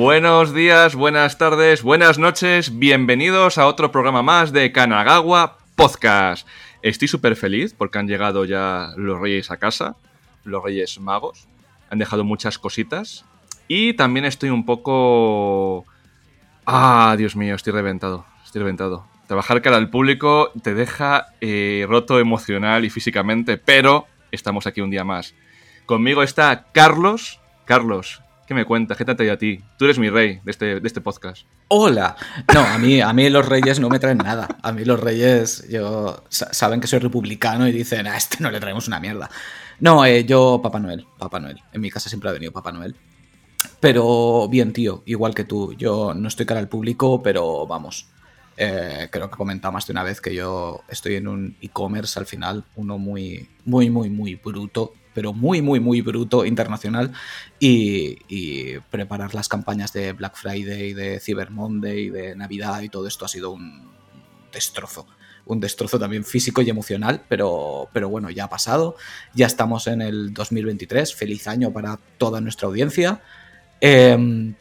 Buenos 0.00 0.54
días, 0.54 0.94
buenas 0.94 1.36
tardes, 1.36 1.82
buenas 1.82 2.18
noches, 2.18 2.78
bienvenidos 2.78 3.58
a 3.58 3.66
otro 3.66 3.92
programa 3.92 4.22
más 4.22 4.50
de 4.50 4.72
Kanagawa 4.72 5.58
Podcast. 5.74 6.48
Estoy 6.80 7.06
súper 7.06 7.36
feliz 7.36 7.74
porque 7.76 7.98
han 7.98 8.08
llegado 8.08 8.46
ya 8.46 8.94
los 8.96 9.20
reyes 9.20 9.50
a 9.50 9.58
casa, 9.58 9.96
los 10.42 10.64
reyes 10.64 10.98
magos, 11.00 11.48
han 11.90 11.98
dejado 11.98 12.24
muchas 12.24 12.58
cositas 12.58 13.26
y 13.68 13.92
también 13.92 14.24
estoy 14.24 14.48
un 14.48 14.64
poco... 14.64 15.84
Ah, 16.64 17.14
Dios 17.18 17.36
mío, 17.36 17.54
estoy 17.54 17.74
reventado, 17.74 18.24
estoy 18.42 18.60
reventado. 18.60 19.04
Trabajar 19.26 19.60
cara 19.60 19.76
al 19.76 19.90
público 19.90 20.50
te 20.62 20.72
deja 20.72 21.26
eh, 21.42 21.84
roto 21.86 22.18
emocional 22.18 22.86
y 22.86 22.90
físicamente, 22.90 23.58
pero 23.58 24.06
estamos 24.30 24.66
aquí 24.66 24.80
un 24.80 24.88
día 24.88 25.04
más. 25.04 25.34
Conmigo 25.84 26.22
está 26.22 26.68
Carlos. 26.72 27.38
Carlos, 27.66 28.22
¿qué 28.50 28.54
me 28.54 28.64
cuentas? 28.64 28.98
¿Qué 28.98 29.04
te 29.04 29.12
ha 29.12 29.14
traído 29.14 29.34
a 29.34 29.36
ti? 29.36 29.60
Tú 29.78 29.84
eres 29.84 29.96
mi 30.00 30.10
rey 30.10 30.40
de 30.42 30.50
este, 30.50 30.80
de 30.80 30.86
este 30.88 31.00
podcast. 31.00 31.46
Hola. 31.68 32.16
No, 32.52 32.58
a 32.58 32.78
mí, 32.78 33.00
a 33.00 33.12
mí 33.12 33.30
los 33.30 33.48
reyes 33.48 33.78
no 33.78 33.88
me 33.88 34.00
traen 34.00 34.18
nada. 34.18 34.48
A 34.60 34.72
mí 34.72 34.84
los 34.84 34.98
reyes 34.98 35.68
yo, 35.68 36.24
saben 36.28 36.80
que 36.80 36.88
soy 36.88 36.98
republicano 36.98 37.68
y 37.68 37.70
dicen, 37.70 38.08
a 38.08 38.16
este 38.16 38.38
no 38.40 38.50
le 38.50 38.58
traemos 38.58 38.88
una 38.88 38.98
mierda. 38.98 39.30
No, 39.78 40.04
eh, 40.04 40.24
yo 40.24 40.58
Papá 40.60 40.80
Noel, 40.80 41.06
Papá 41.16 41.38
Noel. 41.38 41.62
En 41.72 41.80
mi 41.80 41.92
casa 41.92 42.08
siempre 42.08 42.28
ha 42.28 42.32
venido 42.32 42.50
Papá 42.50 42.72
Noel. 42.72 42.96
Pero 43.78 44.48
bien, 44.48 44.72
tío, 44.72 45.04
igual 45.06 45.32
que 45.32 45.44
tú. 45.44 45.72
Yo 45.74 46.12
no 46.14 46.26
estoy 46.26 46.44
cara 46.44 46.58
al 46.58 46.68
público, 46.68 47.22
pero 47.22 47.68
vamos. 47.68 48.08
Eh, 48.56 49.06
creo 49.12 49.28
que 49.30 49.34
he 49.36 49.38
comentado 49.38 49.70
más 49.70 49.86
de 49.86 49.92
una 49.92 50.02
vez 50.02 50.20
que 50.20 50.34
yo 50.34 50.80
estoy 50.88 51.14
en 51.14 51.28
un 51.28 51.56
e-commerce 51.60 52.18
al 52.18 52.26
final, 52.26 52.64
uno 52.74 52.98
muy, 52.98 53.48
muy, 53.64 53.90
muy, 53.90 54.10
muy 54.10 54.34
bruto, 54.34 54.94
pero 55.14 55.32
muy, 55.32 55.62
muy, 55.62 55.80
muy 55.80 56.00
bruto 56.00 56.44
internacional. 56.44 57.12
Y, 57.58 58.78
preparar 58.90 59.34
las 59.34 59.48
campañas 59.48 59.92
de 59.92 60.12
Black 60.12 60.36
Friday, 60.36 60.94
de 60.94 61.20
Cyber 61.20 61.50
Monday, 61.50 62.10
de 62.10 62.36
Navidad 62.36 62.80
y 62.82 62.88
todo 62.88 63.06
esto 63.06 63.24
ha 63.24 63.28
sido 63.28 63.50
un 63.50 63.90
destrozo. 64.52 65.06
Un 65.46 65.60
destrozo 65.60 65.98
también 65.98 66.24
físico 66.24 66.62
y 66.62 66.70
emocional, 66.70 67.22
pero, 67.28 67.88
pero 67.92 68.08
bueno, 68.08 68.30
ya 68.30 68.44
ha 68.44 68.48
pasado. 68.48 68.96
Ya 69.34 69.46
estamos 69.46 69.86
en 69.86 70.02
el 70.02 70.32
2023. 70.32 71.14
Feliz 71.14 71.46
año 71.48 71.72
para 71.72 71.98
toda 72.18 72.40
nuestra 72.40 72.68
audiencia. 72.68 73.20
Eh, 73.80 74.54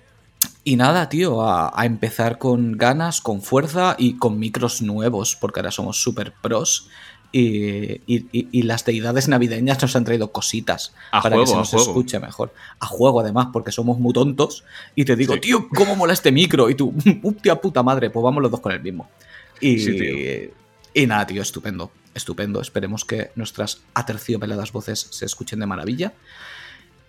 y 0.63 0.75
nada, 0.75 1.09
tío, 1.09 1.41
a, 1.41 1.73
empezar 1.85 2.37
con 2.37 2.73
ganas, 2.73 3.21
con 3.21 3.41
fuerza 3.41 3.95
y 3.97 4.17
con 4.17 4.37
micros 4.37 4.81
nuevos, 4.81 5.35
porque 5.35 5.61
ahora 5.61 5.71
somos 5.71 6.01
super 6.01 6.33
pros. 6.33 6.89
Y, 7.31 8.63
las 8.63 8.85
deidades 8.85 9.27
navideñas 9.27 9.81
nos 9.81 9.95
han 9.95 10.03
traído 10.03 10.31
cositas 10.31 10.93
para 11.11 11.37
que 11.37 11.47
se 11.47 11.55
nos 11.55 11.73
escuche 11.73 12.19
mejor. 12.19 12.53
A 12.79 12.85
juego, 12.85 13.19
además, 13.19 13.47
porque 13.53 13.71
somos 13.71 13.99
muy 13.99 14.13
tontos. 14.13 14.63
Y 14.95 15.05
te 15.05 15.15
digo, 15.15 15.39
tío, 15.39 15.67
¿cómo 15.69 15.95
mola 15.95 16.13
este 16.13 16.31
micro? 16.31 16.69
Y 16.69 16.75
tú, 16.75 16.93
tía 17.41 17.59
puta 17.61 17.83
madre, 17.83 18.09
pues 18.09 18.23
vamos 18.23 18.41
los 18.41 18.51
dos 18.51 18.59
con 18.59 18.71
el 18.71 18.81
mismo. 18.81 19.09
Y, 19.61 20.51
y 20.93 21.07
nada, 21.07 21.27
tío, 21.27 21.41
estupendo, 21.41 21.91
estupendo. 22.13 22.61
Esperemos 22.61 23.05
que 23.05 23.31
nuestras 23.35 23.81
aterciopeladas 23.93 24.71
voces 24.71 25.07
se 25.11 25.25
escuchen 25.25 25.59
de 25.59 25.65
maravilla. 25.65 26.13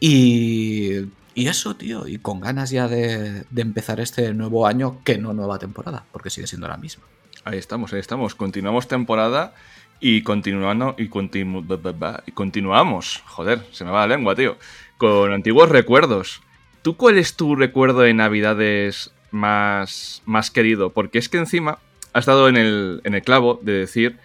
Y 0.00 1.06
y 1.34 1.48
eso, 1.48 1.76
tío, 1.76 2.08
y 2.08 2.18
con 2.18 2.40
ganas 2.40 2.70
ya 2.70 2.88
de, 2.88 3.44
empezar 3.56 4.00
este 4.00 4.34
nuevo 4.34 4.66
año, 4.66 5.00
que 5.04 5.18
no 5.18 5.32
nueva 5.32 5.58
temporada, 5.58 6.04
porque 6.12 6.30
sigue 6.30 6.46
siendo 6.46 6.68
la 6.68 6.76
misma. 6.76 7.04
Ahí 7.44 7.58
estamos, 7.58 7.92
ahí 7.92 8.00
estamos. 8.00 8.34
Continuamos 8.34 8.88
temporada 8.88 9.54
y 10.00 10.22
continuando 10.22 10.94
y, 10.98 11.08
continuamos. 11.08 13.22
Joder, 13.26 13.60
se 13.70 13.84
me 13.84 13.90
va 13.90 14.06
la 14.06 14.16
lengua, 14.16 14.34
tío. 14.34 14.56
Con 14.96 15.32
antiguos 15.32 15.68
recuerdos. 15.68 16.42
¿Tú 16.82 16.96
cuál 16.96 17.18
es 17.18 17.36
tu 17.36 17.56
recuerdo 17.56 18.00
de 18.00 18.14
Navidades 18.14 19.12
más, 19.30 20.22
más 20.24 20.50
querido? 20.50 20.90
Porque 20.90 21.18
es 21.18 21.28
que 21.28 21.36
encima 21.36 21.78
has 22.12 22.20
estado 22.20 22.48
en 22.48 22.56
el, 22.56 23.02
en 23.04 23.14
el 23.14 23.22
clavo 23.22 23.60
de 23.62 23.72
decir 23.72 24.18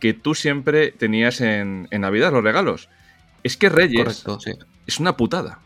que 0.00 0.14
tú 0.14 0.34
siempre 0.34 0.90
tenías 0.90 1.40
en, 1.40 1.88
en 1.90 2.00
Navidad 2.00 2.32
los 2.32 2.42
regalos. 2.42 2.88
Es 3.42 3.58
que 3.58 3.68
Reyes 3.68 4.24
es 4.86 4.98
una 4.98 5.16
putada. 5.16 5.60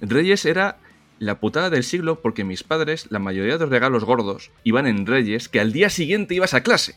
Reyes 0.00 0.46
era 0.46 0.78
la 1.18 1.40
putada 1.40 1.68
del 1.68 1.84
siglo 1.84 2.20
porque 2.20 2.44
mis 2.44 2.62
padres, 2.62 3.06
la 3.10 3.18
mayoría 3.18 3.54
de 3.54 3.60
los 3.60 3.70
regalos 3.70 4.04
gordos, 4.04 4.50
iban 4.64 4.86
en 4.86 5.06
Reyes 5.06 5.48
que 5.48 5.60
al 5.60 5.72
día 5.72 5.90
siguiente 5.90 6.34
ibas 6.34 6.54
a 6.54 6.62
clase. 6.62 6.96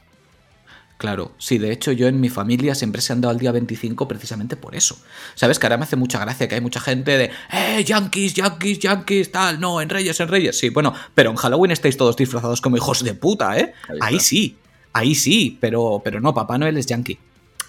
Claro, 1.02 1.34
sí, 1.40 1.58
de 1.58 1.72
hecho 1.72 1.92
yo 1.94 2.08
en 2.08 2.22
mi 2.22 2.30
familia 2.30 2.76
siempre 2.76 3.02
se 3.02 3.12
han 3.12 3.22
dado 3.22 3.32
al 3.32 3.40
día 3.40 3.52
25 3.52 4.08
precisamente 4.08 4.56
por 4.56 4.76
eso. 4.76 5.00
¿Sabes? 5.34 5.58
Que 5.58 5.66
ahora 5.66 5.78
me 5.78 5.86
hace 5.86 5.96
mucha 5.96 6.20
gracia 6.20 6.48
que 6.48 6.54
hay 6.54 6.62
mucha 6.62 6.80
gente 6.80 7.18
de, 7.18 7.32
¡eh, 7.52 7.84
yankees, 7.84 8.36
yankees, 8.36 8.78
yankees, 8.78 9.32
tal! 9.32 9.60
No, 9.60 9.82
en 9.82 9.90
Reyes, 9.90 10.20
en 10.20 10.28
Reyes. 10.28 10.60
Sí, 10.60 10.70
bueno, 10.70 10.94
pero 11.16 11.32
en 11.32 11.38
Halloween 11.38 11.72
estáis 11.72 11.98
todos 11.98 12.16
disfrazados 12.16 12.62
como 12.62 12.78
hijos 12.78 13.04
de 13.04 13.16
puta, 13.16 13.58
¿eh? 13.58 13.74
Ahí, 14.00 14.20
sí, 14.20 14.58
ahí 14.94 15.16
sí, 15.16 15.58
pero, 15.60 16.04
pero 16.06 16.22
no, 16.22 16.36
Papá 16.36 16.60
Noel 16.60 16.78
es 16.78 16.86
yankee. 16.86 17.18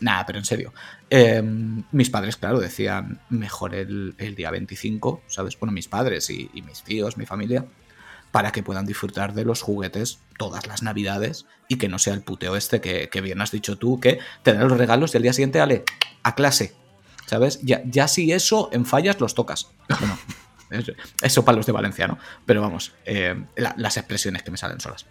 Nada, 0.01 0.27
pero 0.27 0.39
en 0.39 0.45
serio. 0.45 0.75
Em, 1.09 1.85
mis 1.91 2.11
padres, 2.11 2.37
claro, 2.37 2.61
decían 2.61 3.23
mejor 3.31 3.75
el, 3.75 4.15
día 4.37 4.51
25, 4.51 5.23
¿sabes? 5.27 5.59
Bueno, 5.59 5.73
mis 5.73 5.89
padres 5.89 6.29
y, 6.29 6.51
mis 6.67 6.83
tíos, 6.83 7.17
mi 7.17 7.25
familia, 7.25 7.65
para 8.33 8.51
que 8.51 8.63
puedan 8.63 8.87
disfrutar 8.87 9.35
de 9.35 9.45
los 9.45 9.63
juguetes 9.63 10.19
todas 10.39 10.67
las 10.67 10.83
navidades 10.83 11.47
y 11.69 11.77
que 11.77 11.89
no 11.89 11.99
sea 11.99 12.15
el 12.15 12.23
puteo 12.23 12.57
este 12.57 12.81
que, 12.81 13.21
bien 13.21 13.41
has 13.41 13.53
dicho 13.53 13.79
tú, 13.79 14.01
que 14.01 14.19
tener 14.43 14.65
los 14.65 14.79
regalos 14.79 15.15
y 15.15 15.19
al 15.19 15.23
día 15.23 15.33
siguiente, 15.33 15.61
ale, 15.61 15.85
a 16.25 16.35
clase, 16.35 16.75
¿sabes? 17.27 17.61
Ya, 17.63 17.83
ya 17.85 18.09
si 18.09 18.33
eso 18.33 18.71
en 18.73 18.85
fallas 18.87 19.21
los 19.21 19.35
tocas. 19.35 19.71
Bueno, 20.73 20.87
eso 21.21 21.45
para 21.45 21.57
los 21.57 21.67
de 21.67 21.73
Valencia, 21.73 22.09
¿no? 22.09 22.19
Pero 22.47 22.63
vamos, 22.63 22.95
em, 23.05 23.45
las 23.57 23.99
expresiones 23.99 24.43
que 24.43 24.51
me 24.51 24.57
salen 24.57 24.81
solas. 24.81 25.05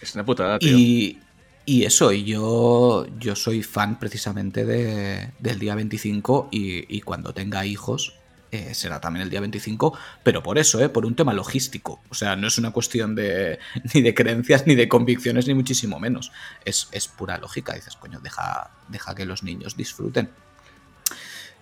Es 0.00 0.14
una 0.14 0.24
putada, 0.24 0.58
tío. 0.58 0.78
Y, 0.78 1.20
y 1.66 1.84
eso, 1.84 2.12
y 2.12 2.24
yo, 2.24 3.06
yo 3.18 3.36
soy 3.36 3.62
fan 3.62 3.98
precisamente 3.98 4.64
de, 4.64 5.30
del 5.38 5.58
día 5.58 5.74
25 5.74 6.48
y, 6.50 7.00
cuando 7.02 7.32
tenga 7.34 7.64
hijos 7.64 8.14
eh, 8.52 8.74
será 8.74 9.00
también 9.00 9.22
el 9.22 9.30
día 9.30 9.40
25, 9.40 9.96
pero 10.22 10.42
por 10.42 10.58
eso, 10.58 10.82
eh, 10.82 10.88
por 10.88 11.06
un 11.06 11.14
tema 11.14 11.32
logístico. 11.32 12.00
O 12.08 12.14
sea, 12.14 12.34
no 12.36 12.48
es 12.48 12.58
una 12.58 12.72
cuestión 12.72 13.14
de 13.14 13.58
ni 13.94 14.02
de 14.02 14.14
creencias, 14.14 14.66
ni 14.66 14.74
de 14.74 14.88
convicciones, 14.88 15.46
ni 15.46 15.54
muchísimo 15.54 16.00
menos. 16.00 16.32
Es, 16.64 16.88
es 16.92 17.08
pura 17.08 17.38
lógica. 17.38 17.74
Dices, 17.74 17.96
coño, 17.96 18.20
deja, 18.20 18.70
deja 18.88 19.14
que 19.14 19.24
los 19.24 19.42
niños 19.42 19.76
disfruten. 19.76 20.30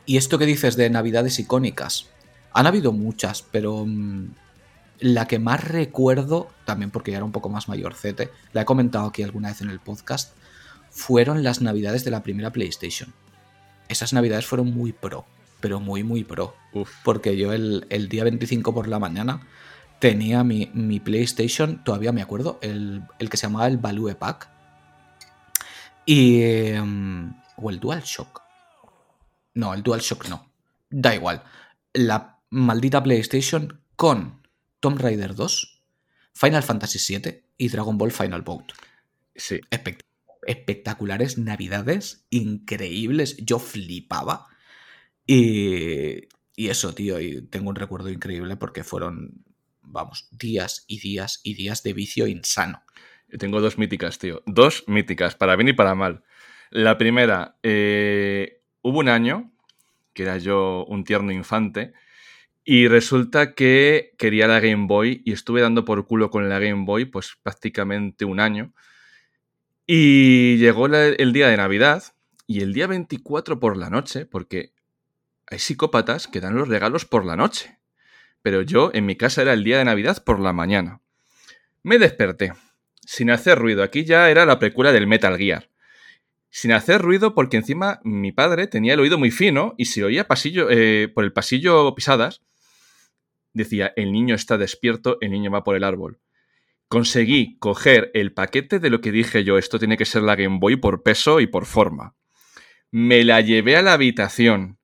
Y 0.06 0.16
esto 0.16 0.38
que 0.38 0.46
dices 0.46 0.76
de 0.76 0.88
navidades 0.88 1.38
icónicas, 1.38 2.06
han 2.54 2.66
habido 2.66 2.92
muchas, 2.92 3.42
pero 3.42 3.84
mm, 3.86 4.28
la 5.00 5.26
que 5.26 5.38
más 5.38 5.62
recuerdo, 5.62 6.48
también 6.64 6.90
porque 6.90 7.10
ya 7.10 7.18
era 7.18 7.24
un 7.26 7.32
poco 7.32 7.50
más 7.50 7.68
mayorcete, 7.68 8.30
la 8.54 8.62
he 8.62 8.64
comentado 8.64 9.06
aquí 9.06 9.22
alguna 9.22 9.48
vez 9.48 9.60
en 9.60 9.68
el 9.68 9.80
podcast, 9.80 10.32
fueron 10.90 11.42
las 11.42 11.60
navidades 11.60 12.04
de 12.04 12.10
la 12.10 12.22
primera 12.22 12.50
PlayStation. 12.50 13.12
Esas 13.88 14.14
navidades 14.14 14.46
fueron 14.46 14.72
muy 14.72 14.92
pro, 14.92 15.26
pero 15.60 15.80
muy, 15.80 16.04
muy 16.04 16.24
pro. 16.24 16.54
Porque 17.04 17.36
yo 17.36 17.52
el, 17.52 18.08
día 18.08 18.24
25 18.24 18.74
por 18.74 18.88
la 18.88 18.98
mañana 18.98 19.46
tenía 20.00 20.44
mi, 20.44 21.00
PlayStation, 21.00 21.82
todavía 21.84 22.12
me 22.12 22.22
acuerdo, 22.22 22.58
el, 22.62 23.02
que 23.30 23.36
se 23.36 23.46
llamaba 23.46 23.66
el 23.66 23.78
Value 23.78 24.14
Pack. 24.14 24.48
Y... 26.06 26.42
Em, 26.42 27.34
o 27.56 27.70
el 27.70 27.80
DualShock. 27.80 28.42
No, 29.54 29.74
el 29.74 29.82
DualShock 29.82 30.28
no. 30.28 30.50
Da 30.90 31.14
igual. 31.14 31.42
La 31.92 32.38
maldita 32.50 33.02
PlayStation 33.02 33.80
con 33.96 34.42
Tomb 34.80 34.98
Raider 35.00 35.34
2, 35.34 35.82
Final 36.32 36.62
Fantasy 36.62 37.18
VII 37.18 37.42
y 37.56 37.68
Dragon 37.68 37.98
Ball 37.98 38.12
Final 38.12 38.42
Boat. 38.42 38.72
Sí. 39.34 39.60
espectaculares 40.46 41.38
navidades, 41.38 42.26
increíbles. 42.30 43.36
Yo 43.38 43.58
flipaba. 43.58 44.46
Y, 45.30 46.26
y 46.56 46.68
eso, 46.70 46.94
tío, 46.94 47.20
y 47.20 47.42
tengo 47.42 47.68
un 47.68 47.76
recuerdo 47.76 48.08
increíble 48.08 48.56
porque 48.56 48.82
fueron, 48.82 49.44
vamos, 49.82 50.26
días 50.32 50.86
y 50.88 51.00
días 51.00 51.40
y 51.44 51.52
días 51.52 51.82
de 51.82 51.92
vicio 51.92 52.26
insano. 52.26 52.82
Tengo 53.38 53.60
dos 53.60 53.76
míticas, 53.76 54.18
tío. 54.18 54.42
Dos 54.46 54.84
míticas, 54.86 55.36
para 55.36 55.54
bien 55.54 55.68
y 55.68 55.72
para 55.74 55.94
mal. 55.94 56.24
La 56.70 56.96
primera, 56.96 57.58
eh, 57.62 58.62
hubo 58.80 59.00
un 59.00 59.10
año, 59.10 59.52
que 60.14 60.22
era 60.22 60.38
yo 60.38 60.86
un 60.88 61.04
tierno 61.04 61.30
infante, 61.30 61.92
y 62.64 62.88
resulta 62.88 63.54
que 63.54 64.14
quería 64.16 64.46
la 64.46 64.60
Game 64.60 64.86
Boy 64.86 65.20
y 65.26 65.32
estuve 65.32 65.60
dando 65.60 65.84
por 65.84 66.06
culo 66.06 66.30
con 66.30 66.48
la 66.48 66.58
Game 66.58 66.86
Boy 66.86 67.04
pues 67.04 67.36
prácticamente 67.42 68.24
un 68.24 68.40
año. 68.40 68.72
Y 69.86 70.56
llegó 70.56 70.86
el 70.86 71.32
día 71.34 71.48
de 71.48 71.56
Navidad 71.58 72.02
y 72.46 72.62
el 72.62 72.72
día 72.72 72.86
24 72.86 73.60
por 73.60 73.76
la 73.76 73.90
noche, 73.90 74.24
porque 74.24 74.72
hay 75.50 75.58
psicópatas 75.58 76.28
que 76.28 76.40
dan 76.40 76.54
los 76.54 76.68
regalos 76.68 77.04
por 77.04 77.24
la 77.24 77.36
noche. 77.36 77.78
Pero 78.42 78.62
yo 78.62 78.90
en 78.94 79.06
mi 79.06 79.16
casa 79.16 79.42
era 79.42 79.52
el 79.52 79.64
día 79.64 79.78
de 79.78 79.84
Navidad 79.84 80.22
por 80.24 80.40
la 80.40 80.52
mañana. 80.52 81.00
Me 81.82 81.98
desperté, 81.98 82.52
sin 83.04 83.30
hacer 83.30 83.58
ruido. 83.58 83.82
Aquí 83.82 84.04
ya 84.04 84.30
era 84.30 84.46
la 84.46 84.58
precuela 84.58 84.92
del 84.92 85.06
Metal 85.06 85.36
Gear. 85.36 85.70
Sin 86.50 86.72
hacer 86.72 87.02
ruido 87.02 87.34
porque 87.34 87.56
encima 87.56 88.00
mi 88.04 88.32
padre 88.32 88.66
tenía 88.66 88.94
el 88.94 89.00
oído 89.00 89.18
muy 89.18 89.30
fino 89.30 89.74
y 89.76 89.86
se 89.86 90.04
oía 90.04 90.28
pasillo, 90.28 90.68
eh, 90.70 91.08
por 91.08 91.24
el 91.24 91.32
pasillo 91.32 91.94
pisadas 91.94 92.42
decía, 93.58 93.92
el 93.96 94.12
niño 94.12 94.34
está 94.34 94.56
despierto, 94.56 95.18
el 95.20 95.30
niño 95.30 95.50
va 95.50 95.64
por 95.64 95.76
el 95.76 95.84
árbol. 95.84 96.20
Conseguí 96.88 97.58
coger 97.58 98.10
el 98.14 98.32
paquete 98.32 98.78
de 98.78 98.88
lo 98.88 99.02
que 99.02 99.12
dije 99.12 99.44
yo, 99.44 99.58
esto 99.58 99.78
tiene 99.78 99.98
que 99.98 100.06
ser 100.06 100.22
la 100.22 100.36
Game 100.36 100.58
Boy 100.58 100.76
por 100.76 101.02
peso 101.02 101.40
y 101.40 101.46
por 101.46 101.66
forma. 101.66 102.14
Me 102.90 103.24
la 103.24 103.42
llevé 103.42 103.76
a 103.76 103.82
la 103.82 103.92
habitación, 103.92 104.77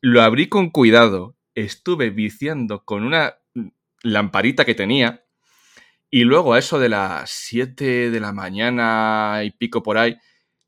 lo 0.00 0.22
abrí 0.22 0.48
con 0.48 0.70
cuidado, 0.70 1.36
estuve 1.54 2.10
viciando 2.10 2.84
con 2.84 3.04
una 3.04 3.36
lamparita 4.02 4.64
que 4.64 4.74
tenía 4.74 5.24
y 6.10 6.24
luego 6.24 6.54
a 6.54 6.58
eso 6.58 6.78
de 6.78 6.88
las 6.88 7.30
7 7.30 8.10
de 8.10 8.20
la 8.20 8.32
mañana 8.32 9.42
y 9.44 9.50
pico 9.50 9.82
por 9.82 9.98
ahí, 9.98 10.18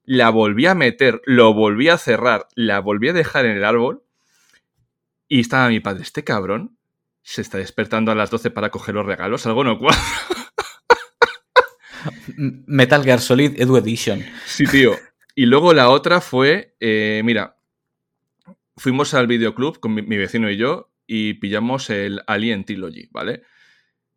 la 0.04 0.30
volví 0.30 0.66
a 0.66 0.74
meter, 0.74 1.20
lo 1.24 1.54
volví 1.54 1.88
a 1.88 1.98
cerrar, 1.98 2.46
la 2.54 2.80
volví 2.80 3.08
a 3.08 3.12
dejar 3.12 3.46
en 3.46 3.56
el 3.56 3.64
árbol 3.64 4.04
y 5.28 5.40
estaba 5.40 5.68
mi 5.68 5.80
padre, 5.80 6.02
este 6.02 6.24
cabrón 6.24 6.78
se 7.22 7.40
está 7.40 7.58
despertando 7.58 8.10
a 8.12 8.14
las 8.14 8.30
12 8.30 8.50
para 8.50 8.70
coger 8.70 8.94
los 8.94 9.06
regalos, 9.06 9.46
algo 9.46 9.64
no 9.64 9.78
cuadra. 9.78 10.00
Metal 12.36 13.04
Gear 13.04 13.20
Solid 13.20 13.60
Edu 13.60 13.76
Edition. 13.76 14.24
Sí, 14.44 14.66
tío. 14.66 14.96
Y 15.34 15.46
luego 15.46 15.72
la 15.72 15.88
otra 15.88 16.20
fue, 16.20 16.76
eh, 16.80 17.22
mira, 17.24 17.56
fuimos 18.82 19.14
al 19.14 19.28
videoclub 19.28 19.78
con 19.78 19.94
mi, 19.94 20.02
mi, 20.02 20.16
vecino 20.16 20.50
y 20.50 20.56
yo 20.56 20.90
y 21.06 21.34
pillamos 21.34 21.88
el 21.88 22.20
Alien 22.26 22.64
Trilogy, 22.64 23.08
¿vale? 23.12 23.42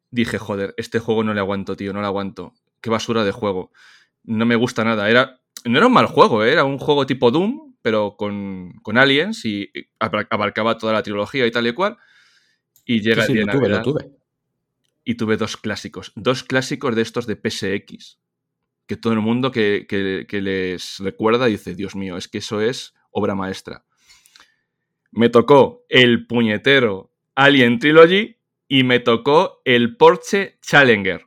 Dije, 0.09 0.39
joder, 0.39 0.73
este 0.77 0.97
juego 0.99 1.23
no 1.23 1.33
le 1.35 1.39
aguanto, 1.39 1.75
tío, 1.75 1.93
no 1.93 2.01
le 2.01 2.07
aguanto. 2.07 2.53
Qué 2.81 2.89
basura 2.89 3.23
de 3.23 3.31
juego. 3.31 3.71
No 4.23 4.45
me 4.45 4.55
gusta 4.55 4.83
nada. 4.83 5.07
Era, 5.09 5.39
no 5.65 5.77
era 5.77 5.87
un 5.87 5.93
mal 5.93 6.07
juego, 6.07 6.43
¿eh? 6.43 6.51
era 6.51 6.63
un 6.63 6.79
juego 6.79 7.05
tipo 7.05 7.29
Doom, 7.29 7.75
pero 7.83 8.15
con, 8.17 8.73
con 8.81 8.97
aliens 8.97 9.45
y 9.45 9.69
abarcaba 9.99 10.77
toda 10.79 10.93
la 10.93 11.03
trilogía 11.03 11.45
y 11.45 11.51
tal 11.51 11.67
y 11.67 11.73
cual. 11.73 11.97
Y 12.85 13.01
llega 13.01 13.23
sí, 13.25 13.33
sí, 13.33 13.39
el 13.39 13.45
lo 13.45 13.51
día 13.51 13.59
tuve, 13.59 13.69
lo 13.69 13.81
tuve. 13.83 14.11
y 15.03 15.15
tuve 15.15 15.37
dos 15.37 15.57
clásicos. 15.57 16.11
Dos 16.15 16.43
clásicos 16.43 16.95
de 16.95 17.01
estos 17.03 17.27
de 17.27 17.35
PSX. 17.35 18.19
Que 18.87 18.95
todo 18.97 19.13
el 19.13 19.19
mundo 19.19 19.51
que, 19.51 19.85
que- 19.87 20.25
que 20.27 20.41
les 20.41 20.97
recuerda 20.99 21.45
dice, 21.47 21.75
Dios 21.75 21.95
mío, 21.95 22.17
es 22.17 22.27
que 22.27 22.39
eso 22.39 22.61
es 22.61 22.93
obra 23.11 23.35
maestra. 23.35 23.85
Me 25.15 25.29
tocó 25.29 25.85
el 25.89 26.27
puñetero 26.27 27.11
Alien 27.35 27.79
Trilogy 27.79 28.37
y 28.67 28.83
me 28.83 28.99
tocó 28.99 29.61
el 29.65 29.95
Porsche 29.97 30.57
Challenger. 30.61 31.25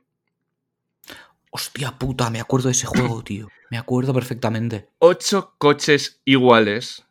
Hostia 1.51 1.97
puta, 1.97 2.29
me 2.29 2.39
acuerdo 2.39 2.67
de 2.67 2.73
ese 2.73 2.85
juego, 2.87 3.23
tío. 3.23 3.47
Me 3.71 3.77
acuerdo 3.77 4.13
perfectamente. 4.13 4.89
Ocho 4.99 5.55
coches 5.57 6.21
iguales, 6.25 7.05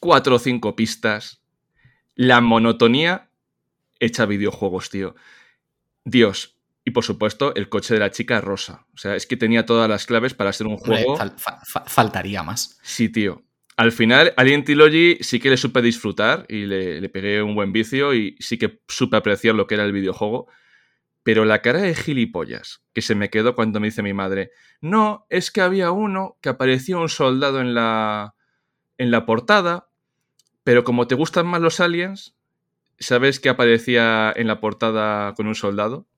cuatro 0.00 0.36
o 0.36 0.38
cinco 0.38 0.76
pistas, 0.76 1.42
la 2.14 2.40
monotonía 2.40 3.30
hecha 3.98 4.26
videojuegos, 4.26 4.90
tío. 4.90 5.14
Dios. 6.04 6.54
Y 6.84 6.92
por 6.92 7.04
supuesto, 7.04 7.52
el 7.56 7.68
coche 7.68 7.94
de 7.94 8.00
la 8.00 8.10
chica 8.12 8.40
rosa. 8.40 8.86
O 8.94 8.98
sea, 8.98 9.16
es 9.16 9.26
que 9.26 9.36
tenía 9.36 9.66
todas 9.66 9.88
las 9.90 10.06
claves 10.06 10.34
para 10.34 10.52
ser 10.52 10.68
un 10.68 10.76
juego. 10.76 11.16
fal- 11.18 11.36
fa- 11.36 11.60
fa- 11.66 11.84
faltaría 11.86 12.42
más. 12.44 12.78
Sí, 12.82 13.08
tío. 13.08 13.42
Al 13.76 13.92
final, 13.92 14.32
Alien 14.36 14.64
Trilogy 14.64 15.18
sí 15.20 15.38
que 15.38 15.50
le 15.50 15.56
supe 15.58 15.82
disfrutar 15.82 16.46
y 16.48 16.64
le, 16.64 17.00
le 17.00 17.08
pegué 17.10 17.42
un 17.42 17.54
buen 17.54 17.72
vicio 17.72 18.14
y 18.14 18.36
sí 18.40 18.56
que 18.58 18.80
supe 18.88 19.16
apreciar 19.16 19.54
lo 19.54 19.66
que 19.66 19.74
era 19.74 19.84
el 19.84 19.92
videojuego. 19.92 20.48
Pero 21.22 21.44
la 21.44 21.62
cara 21.62 21.80
de 21.82 21.94
gilipollas 21.94 22.82
que 22.94 23.02
se 23.02 23.14
me 23.14 23.30
quedó 23.30 23.54
cuando 23.54 23.80
me 23.80 23.88
dice 23.88 24.02
mi 24.02 24.14
madre, 24.14 24.50
no, 24.80 25.26
es 25.30 25.50
que 25.50 25.60
había 25.60 25.90
uno 25.90 26.38
que 26.40 26.50
aparecía 26.50 26.98
un 26.98 27.08
soldado 27.08 27.60
en 27.60 27.74
la, 27.74 28.34
en 28.98 29.10
la 29.10 29.26
portada, 29.26 29.90
pero 30.64 30.84
como 30.84 31.06
te 31.08 31.14
gustan 31.16 31.46
más 31.46 31.60
los 31.62 31.80
aliens, 31.80 32.36
¿sabes 32.98 33.40
que 33.40 33.50
aparecía 33.50 34.32
en 34.36 34.48
la 34.48 34.60
portada 34.60 35.34
con 35.34 35.46
un 35.48 35.54
soldado? 35.56 36.08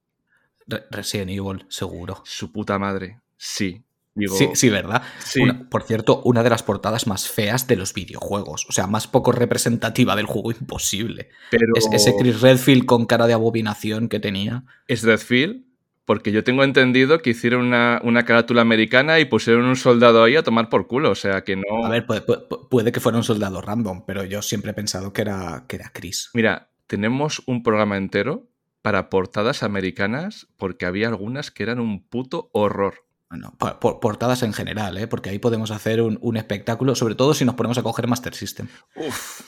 Re- 0.66 0.84
Resident 0.90 1.30
Evil, 1.30 1.66
seguro. 1.70 2.22
Su 2.24 2.52
puta 2.52 2.78
madre. 2.78 3.20
Sí. 3.36 3.84
Digo, 4.18 4.34
Sí, 4.36 4.48
sí, 4.54 4.68
¿verdad? 4.68 5.02
sí. 5.18 5.40
Una- 5.40 5.68
por 5.70 5.82
cierto, 5.84 6.20
una 6.24 6.42
de 6.42 6.50
las 6.50 6.62
portadas 6.62 7.06
más 7.06 7.28
feas 7.28 7.66
de 7.66 7.76
los 7.76 7.94
videojuegos. 7.94 8.66
O 8.68 8.72
sea, 8.72 8.86
más 8.86 9.06
poco 9.06 9.32
representativa 9.32 10.14
del 10.16 10.26
juego 10.26 10.50
imposible. 10.60 11.28
pero... 11.50 11.72
Es- 11.76 11.88
ese 11.92 12.14
Chris 12.18 12.40
Redfield 12.40 12.84
con 12.84 13.06
cara 13.06 13.26
de 13.26 13.32
abominación 13.32 14.08
que 14.08 14.20
tenía. 14.20 14.64
es 14.86 15.02
Redfield, 15.04 15.64
porque 16.04 16.32
yo 16.32 16.42
tengo 16.42 16.64
entendido 16.64 17.18
que 17.20 17.30
hicieron 17.30 17.66
una, 17.66 18.00
una 18.02 18.24
carátula 18.24 18.62
americana 18.62 19.20
y 19.20 19.26
pusieron 19.26 19.66
un 19.66 19.76
soldado 19.76 20.24
ahí 20.24 20.36
a 20.36 20.42
tomar 20.42 20.70
por 20.70 20.86
culo, 20.86 21.10
o 21.10 21.14
sea 21.14 21.44
que 21.44 21.54
no... 21.56 21.84
A 21.84 21.90
ver, 21.90 22.06
puede, 22.06 22.22
puede- 22.22 22.42
puede 22.70 22.92
que 22.92 23.00
fuera 23.00 23.18
un 23.18 23.24
soldado 23.24 23.60
random, 23.60 24.04
pero 24.06 24.24
yo 24.24 24.40
siempre 24.42 24.70
he 24.70 24.74
pensado 24.74 25.12
que 25.12 25.20
era, 25.20 25.64
que 25.68 25.76
era 25.76 25.90
Chris. 25.92 26.30
Mira, 26.32 26.70
tenemos 26.86 27.42
un 27.46 27.62
programa 27.62 27.98
entero 27.98 28.48
para 28.80 29.10
portadas 29.10 29.62
americanas 29.62 30.46
porque 30.56 30.86
había 30.86 31.08
algunas 31.08 31.50
que 31.50 31.62
eran 31.64 31.78
un 31.78 32.02
puto 32.08 32.48
horror. 32.52 33.04
Bueno, 33.30 33.54
por- 33.58 33.78
por- 33.78 34.00
portadas 34.00 34.42
en 34.42 34.52
general, 34.54 34.96
¿eh? 34.96 35.06
porque 35.06 35.30
ahí 35.30 35.38
podemos 35.38 35.70
hacer 35.70 36.00
un, 36.00 36.18
un 36.22 36.36
espectáculo, 36.36 36.94
sobre 36.94 37.14
todo 37.14 37.34
si 37.34 37.44
nos 37.44 37.54
ponemos 37.56 37.76
a 37.78 37.82
coger 37.82 38.06
Master 38.06 38.34
System. 38.34 38.68
Uf. 38.96 39.42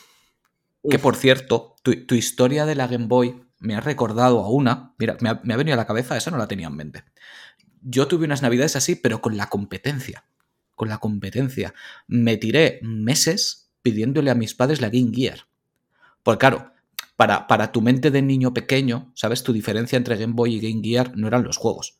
Que 0.89 0.99
por 0.99 1.17
cierto, 1.17 1.77
tu, 1.83 2.07
tu 2.07 2.15
historia 2.15 2.67
de 2.67 2.75
la 2.75 2.87
Game 2.87 3.07
Boy 3.07 3.43
me 3.59 3.75
ha 3.75 3.81
recordado 3.81 4.41
a 4.41 4.49
una. 4.51 4.95
Mira, 4.99 5.17
me 5.21 5.29
ha, 5.31 5.41
me 5.45 5.55
ha 5.55 5.57
venido 5.57 5.75
a 5.75 5.77
la 5.77 5.87
cabeza, 5.87 6.17
esa 6.17 6.31
no 6.31 6.39
la 6.39 6.49
tenía 6.49 6.69
en 6.69 6.77
mente. 6.77 7.05
Yo 7.83 8.09
tuve 8.09 8.25
unas 8.27 8.43
navidades 8.43 8.77
así, 8.77 8.95
pero 8.97 9.21
con 9.21 9.37
la 9.37 9.49
competencia. 9.49 10.25
Con 10.75 10.89
la 10.89 10.99
competencia. 10.99 11.75
Me 12.07 12.37
tiré 12.39 12.81
meses 12.83 13.71
pidiéndole 13.83 14.31
a 14.31 14.35
mis 14.35 14.55
padres 14.55 14.81
la 14.81 14.89
Game 14.91 15.11
Gear. 15.15 15.47
Porque 16.23 16.39
claro, 16.39 16.73
para, 17.17 17.47
para 17.47 17.73
tu 17.73 17.81
mente 17.83 18.11
de 18.11 18.23
niño 18.23 18.53
pequeño, 18.55 19.11
¿sabes? 19.15 19.43
Tu 19.43 19.53
diferencia 19.53 19.97
entre 19.99 20.17
Game 20.17 20.33
Boy 20.35 20.55
y 20.57 20.61
Game 20.61 20.83
Gear 20.83 21.17
no 21.17 21.27
eran 21.29 21.43
los 21.45 21.57
juegos. 21.59 22.00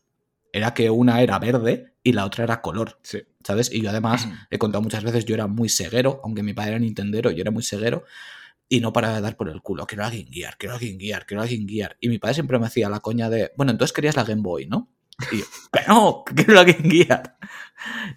Era 0.53 0.75
que 0.75 0.91
una 0.91 1.21
era 1.23 1.39
verde 1.39 1.95
y 2.03 2.13
la 2.13 2.25
otra 2.25 2.45
era 2.45 2.61
color. 2.63 2.99
Sí. 3.03 3.23
¿sabes? 3.45 3.73
Y 3.73 3.81
yo 3.83 3.91
además, 3.91 4.29
he 4.51 4.59
contado 4.59 4.83
muchas 4.83 5.05
veces, 5.05 5.25
yo 5.25 5.35
era 5.35 5.47
muy 5.47 5.69
ceguero, 5.69 6.21
aunque 6.25 6.43
mi 6.43 6.53
padre 6.53 6.71
era 6.71 6.79
nintendero, 6.79 7.31
yo 7.31 7.41
era 7.41 7.51
muy 7.51 7.63
ceguero, 7.63 8.05
y 8.69 8.81
no 8.81 8.93
paraba 8.93 9.17
de 9.17 9.21
dar 9.21 9.37
por 9.37 9.49
el 9.49 9.63
culo, 9.63 9.87
quiero 9.87 10.05
la 10.05 10.11
Game 10.11 10.29
Gear, 10.31 10.57
quiero 10.57 10.75
la 10.75 10.81
Game 10.81 10.99
Gear, 10.99 11.27
quiero 11.27 11.43
la 11.43 11.49
Game 11.51 11.67
Gear. 11.69 11.97
Y 12.01 12.09
mi 12.09 12.19
padre 12.19 12.35
siempre 12.35 12.59
me 12.59 12.67
hacía 12.67 12.89
la 12.89 13.01
coña 13.01 13.29
de, 13.29 13.53
bueno, 13.57 13.73
entonces 13.73 13.93
querías 13.93 14.17
la 14.17 14.25
Game 14.25 14.43
Boy, 14.43 14.67
¿no? 14.67 14.89
Y 15.33 15.39
yo, 15.39 15.45
"Que 15.73 15.81
no, 15.89 16.23
quiero 16.25 16.55
la 16.55 16.65
Game 16.65 16.89
Gear. 16.89 17.37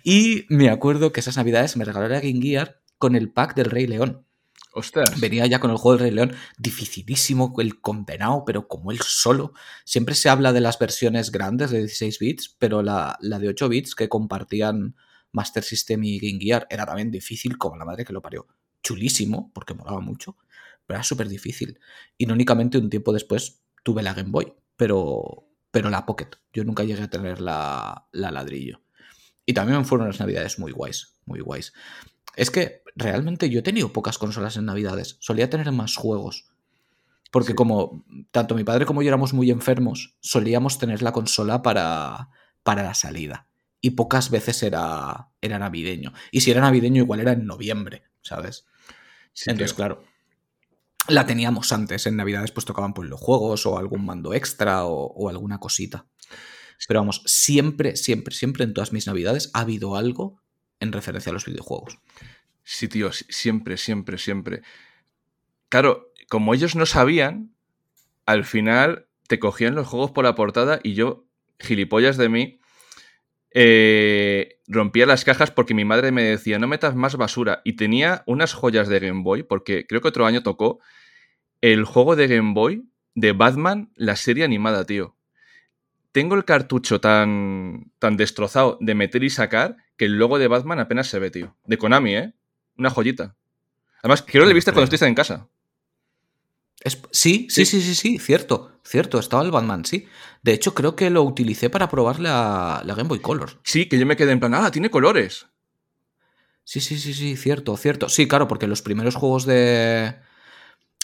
Y 0.03 0.45
me 0.49 0.69
acuerdo 0.69 1.11
que 1.11 1.21
esas 1.21 1.37
navidades 1.37 1.75
me 1.75 1.85
regaló 1.85 2.07
la 2.07 2.19
Game 2.19 2.41
Gear 2.41 2.81
con 2.97 3.15
el 3.15 3.31
pack 3.31 3.55
del 3.55 3.71
Rey 3.71 3.87
León. 3.87 4.25
Venía 5.19 5.45
ya 5.45 5.59
con 5.59 5.71
el 5.71 5.77
juego 5.77 5.97
del 5.97 6.07
Rey 6.07 6.15
León, 6.15 6.35
dificilísimo, 6.57 7.53
el 7.59 7.79
condenado, 7.79 8.43
pero 8.45 8.67
como 8.67 8.91
él 8.91 8.99
solo. 9.01 9.53
Siempre 9.85 10.15
se 10.15 10.29
habla 10.29 10.51
de 10.53 10.61
las 10.61 10.79
versiones 10.79 11.31
grandes 11.31 11.71
de 11.71 11.79
16 11.79 12.19
bits, 12.19 12.55
pero 12.57 12.81
la, 12.81 13.17
la 13.21 13.39
de 13.39 13.49
8 13.49 13.69
bits 13.69 13.95
que 13.95 14.09
compartían 14.09 14.95
Master 15.31 15.63
System 15.63 16.03
y 16.03 16.19
Game 16.19 16.39
Gear 16.39 16.67
era 16.69 16.85
también 16.85 17.11
difícil, 17.11 17.57
como 17.57 17.77
la 17.77 17.85
madre 17.85 18.05
que 18.05 18.13
lo 18.13 18.21
parió. 18.21 18.47
Chulísimo, 18.81 19.51
porque 19.53 19.73
molaba 19.73 19.99
mucho, 19.99 20.37
pero 20.85 20.97
era 20.97 21.03
súper 21.03 21.27
difícil. 21.27 21.79
Únicamente 22.19 22.77
un 22.77 22.89
tiempo 22.89 23.13
después 23.13 23.61
tuve 23.83 24.03
la 24.03 24.13
Game 24.13 24.29
Boy, 24.31 24.53
pero, 24.77 25.47
pero 25.71 25.89
la 25.89 26.05
Pocket. 26.05 26.29
Yo 26.53 26.63
nunca 26.63 26.83
llegué 26.83 27.03
a 27.03 27.09
tener 27.09 27.41
la, 27.41 28.07
la 28.11 28.31
ladrillo. 28.31 28.81
Y 29.45 29.53
también 29.53 29.85
fueron 29.85 30.07
unas 30.07 30.19
navidades 30.19 30.59
muy 30.59 30.71
guays, 30.71 31.15
muy 31.25 31.41
guays. 31.41 31.73
Es 32.35 32.49
que 32.49 32.82
realmente 32.95 33.49
yo 33.49 33.59
he 33.59 33.63
tenido 33.63 33.93
pocas 33.93 34.17
consolas 34.17 34.57
en 34.57 34.65
Navidades. 34.65 35.17
Solía 35.19 35.49
tener 35.49 35.71
más 35.71 35.95
juegos. 35.95 36.45
Porque 37.31 37.49
Sí. 37.49 37.55
como 37.55 38.05
tanto 38.31 38.53
mi 38.55 38.63
padre 38.63 38.85
como 38.85 39.01
yo 39.01 39.07
éramos 39.07 39.33
muy 39.33 39.49
enfermos, 39.49 40.15
solíamos 40.21 40.77
tener 40.77 41.01
la 41.01 41.11
consola 41.11 41.61
para, 41.63 42.29
para 42.63 42.83
la 42.83 42.93
salida. 42.93 43.47
Y 43.81 43.91
pocas 43.91 44.29
veces 44.29 44.61
era, 44.63 45.29
era 45.41 45.59
navideño. 45.59 46.13
Y 46.31 46.41
si 46.41 46.51
era 46.51 46.61
navideño, 46.61 47.01
igual 47.03 47.19
era 47.19 47.33
en 47.33 47.45
noviembre, 47.45 48.03
¿sabes? 48.21 48.65
Sí, 49.33 49.49
Entonces, 49.49 49.71
tío. 49.71 49.77
claro, 49.77 50.03
la 51.07 51.25
teníamos 51.25 51.71
antes. 51.73 52.05
En 52.05 52.15
Navidades 52.15 52.51
pues 52.51 52.65
tocaban 52.65 52.93
pues, 52.93 53.09
los 53.09 53.19
juegos 53.19 53.65
o 53.65 53.77
algún 53.77 54.05
mando 54.05 54.33
extra 54.33 54.85
o, 54.85 55.07
o 55.07 55.27
alguna 55.29 55.59
cosita. 55.59 56.05
Pero 56.87 56.99
vamos, 56.99 57.23
siempre, 57.25 57.95
siempre, 57.95 58.35
siempre 58.35 58.63
en 58.63 58.73
todas 58.73 58.93
mis 58.93 59.07
Navidades 59.07 59.49
ha 59.53 59.61
habido 59.61 59.95
algo 59.95 60.41
en 60.79 60.91
referencia 60.91 61.29
a 61.29 61.33
los 61.33 61.45
videojuegos. 61.45 61.97
Sí, 62.63 62.87
tío, 62.87 63.11
siempre, 63.11 63.77
siempre, 63.77 64.17
siempre. 64.17 64.61
Claro, 65.69 66.11
como 66.29 66.53
ellos 66.53 66.75
no 66.75 66.85
sabían, 66.85 67.53
al 68.25 68.45
final 68.45 69.07
te 69.27 69.39
cogían 69.39 69.75
los 69.75 69.87
juegos 69.87 70.11
por 70.11 70.23
la 70.23 70.35
portada 70.35 70.79
y 70.83 70.93
yo, 70.93 71.25
gilipollas 71.59 72.17
de 72.17 72.29
mí, 72.29 72.59
eh, 73.55 74.59
rompía 74.67 75.05
las 75.05 75.25
cajas 75.25 75.51
porque 75.51 75.73
mi 75.73 75.85
madre 75.85 76.11
me 76.11 76.23
decía, 76.23 76.57
no 76.59 76.67
metas 76.67 76.95
más 76.95 77.15
basura. 77.17 77.61
Y 77.63 77.73
tenía 77.73 78.23
unas 78.25 78.53
joyas 78.53 78.87
de 78.87 78.99
Game 78.99 79.23
Boy, 79.23 79.43
porque 79.43 79.85
creo 79.85 80.01
que 80.01 80.07
otro 80.07 80.25
año 80.25 80.43
tocó 80.43 80.79
el 81.61 81.85
juego 81.85 82.15
de 82.15 82.27
Game 82.27 82.53
Boy 82.53 82.89
de 83.15 83.31
Batman, 83.31 83.91
la 83.95 84.15
serie 84.15 84.43
animada, 84.43 84.85
tío. 84.85 85.15
Tengo 86.11 86.35
el 86.35 86.45
cartucho 86.45 86.99
tan, 87.01 87.91
tan 87.99 88.17
destrozado 88.17 88.77
de 88.81 88.95
meter 88.95 89.23
y 89.23 89.29
sacar 89.29 89.77
que 89.97 90.05
el 90.05 90.17
logo 90.17 90.39
de 90.39 90.47
Batman 90.47 90.79
apenas 90.79 91.07
se 91.07 91.19
ve, 91.19 91.31
tío. 91.31 91.55
De 91.65 91.77
Konami, 91.77 92.15
¿eh? 92.15 92.33
Una 92.77 92.89
joyita. 92.89 93.35
Además, 94.01 94.23
creo 94.25 94.43
que 94.43 94.47
le 94.47 94.53
viste 94.53 94.71
cuando 94.71 94.83
estuviste 94.83 95.07
en 95.07 95.15
casa. 95.15 95.47
sí, 97.11 97.47
sí, 97.49 97.65
sí, 97.65 97.81
sí, 97.81 97.95
sí, 97.95 98.19
cierto, 98.19 98.79
cierto, 98.83 99.19
estaba 99.19 99.43
el 99.43 99.51
Batman, 99.51 99.85
sí. 99.85 100.07
De 100.41 100.53
hecho, 100.53 100.73
creo 100.73 100.95
que 100.95 101.09
lo 101.09 101.23
utilicé 101.23 101.69
para 101.69 101.89
probar 101.89 102.19
la, 102.19 102.81
la 102.85 102.95
Game 102.95 103.07
Boy 103.07 103.19
Color. 103.19 103.59
Sí, 103.63 103.87
que 103.87 103.97
yo 103.97 104.05
me 104.05 104.17
quedé 104.17 104.31
en 104.31 104.39
plan, 104.39 104.53
ah, 104.55 104.71
tiene 104.71 104.89
colores. 104.89 105.47
Sí, 106.65 106.79
sí, 106.79 106.97
sí, 106.97 107.13
sí, 107.13 107.35
cierto, 107.35 107.75
cierto. 107.77 108.09
Sí, 108.09 108.27
claro, 108.27 108.47
porque 108.47 108.67
los 108.67 108.81
primeros 108.81 109.15
juegos 109.15 109.45
de, 109.45 110.15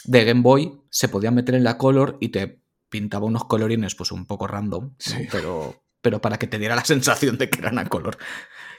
de 0.04 0.24
Game 0.24 0.42
Boy 0.42 0.80
se 0.90 1.08
podían 1.08 1.34
meter 1.34 1.54
en 1.54 1.64
la 1.64 1.78
Color 1.78 2.18
y 2.20 2.28
te 2.30 2.60
pintaba 2.90 3.26
unos 3.26 3.44
colorines 3.44 3.94
pues 3.94 4.12
un 4.12 4.26
poco 4.26 4.46
random, 4.46 4.94
pero, 5.30 5.82
pero 6.02 6.20
para 6.20 6.38
que 6.38 6.46
te 6.46 6.58
diera 6.58 6.74
la 6.76 6.84
sensación 6.84 7.38
de 7.38 7.48
que 7.48 7.60
eran 7.60 7.78
a 7.78 7.88
color. 7.88 8.18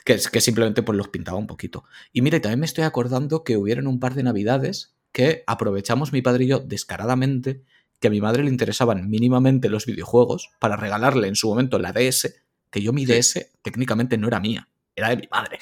Que, 0.03 0.19
que 0.31 0.41
simplemente 0.41 0.83
pues 0.83 0.97
los 0.97 1.09
pintaba 1.09 1.37
un 1.37 1.47
poquito. 1.47 1.83
Y 2.11 2.21
mira, 2.21 2.41
también 2.41 2.59
me 2.59 2.65
estoy 2.65 2.85
acordando 2.85 3.43
que 3.43 3.57
hubieron 3.57 3.87
un 3.87 3.99
par 3.99 4.15
de 4.15 4.23
navidades 4.23 4.95
que 5.11 5.43
aprovechamos 5.47 6.11
mi 6.11 6.21
padre 6.21 6.45
y 6.45 6.47
yo 6.47 6.59
descaradamente 6.59 7.63
que 8.01 8.07
a 8.07 8.11
mi 8.11 8.19
madre 8.19 8.43
le 8.43 8.49
interesaban 8.49 9.09
mínimamente 9.09 9.69
los 9.69 9.85
videojuegos 9.85 10.49
para 10.59 10.75
regalarle 10.75 11.27
en 11.27 11.35
su 11.35 11.47
momento 11.47 11.77
la 11.77 11.93
DS, 11.93 12.33
que 12.71 12.81
yo 12.81 12.93
mi 12.93 13.05
DS 13.05 13.51
técnicamente 13.61 14.17
no 14.17 14.27
era 14.27 14.39
mía, 14.39 14.67
era 14.95 15.09
de 15.09 15.17
mi 15.17 15.27
madre. 15.31 15.59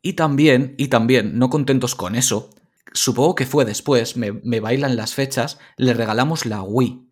Y 0.00 0.14
también, 0.14 0.74
y 0.78 0.88
también, 0.88 1.38
no 1.38 1.50
contentos 1.50 1.94
con 1.94 2.14
eso, 2.14 2.50
supongo 2.92 3.34
que 3.34 3.44
fue 3.44 3.64
después, 3.64 4.16
me, 4.16 4.32
me 4.32 4.60
bailan 4.60 4.96
las 4.96 5.14
fechas, 5.14 5.58
le 5.76 5.92
regalamos 5.92 6.46
la 6.46 6.62
Wii, 6.62 7.05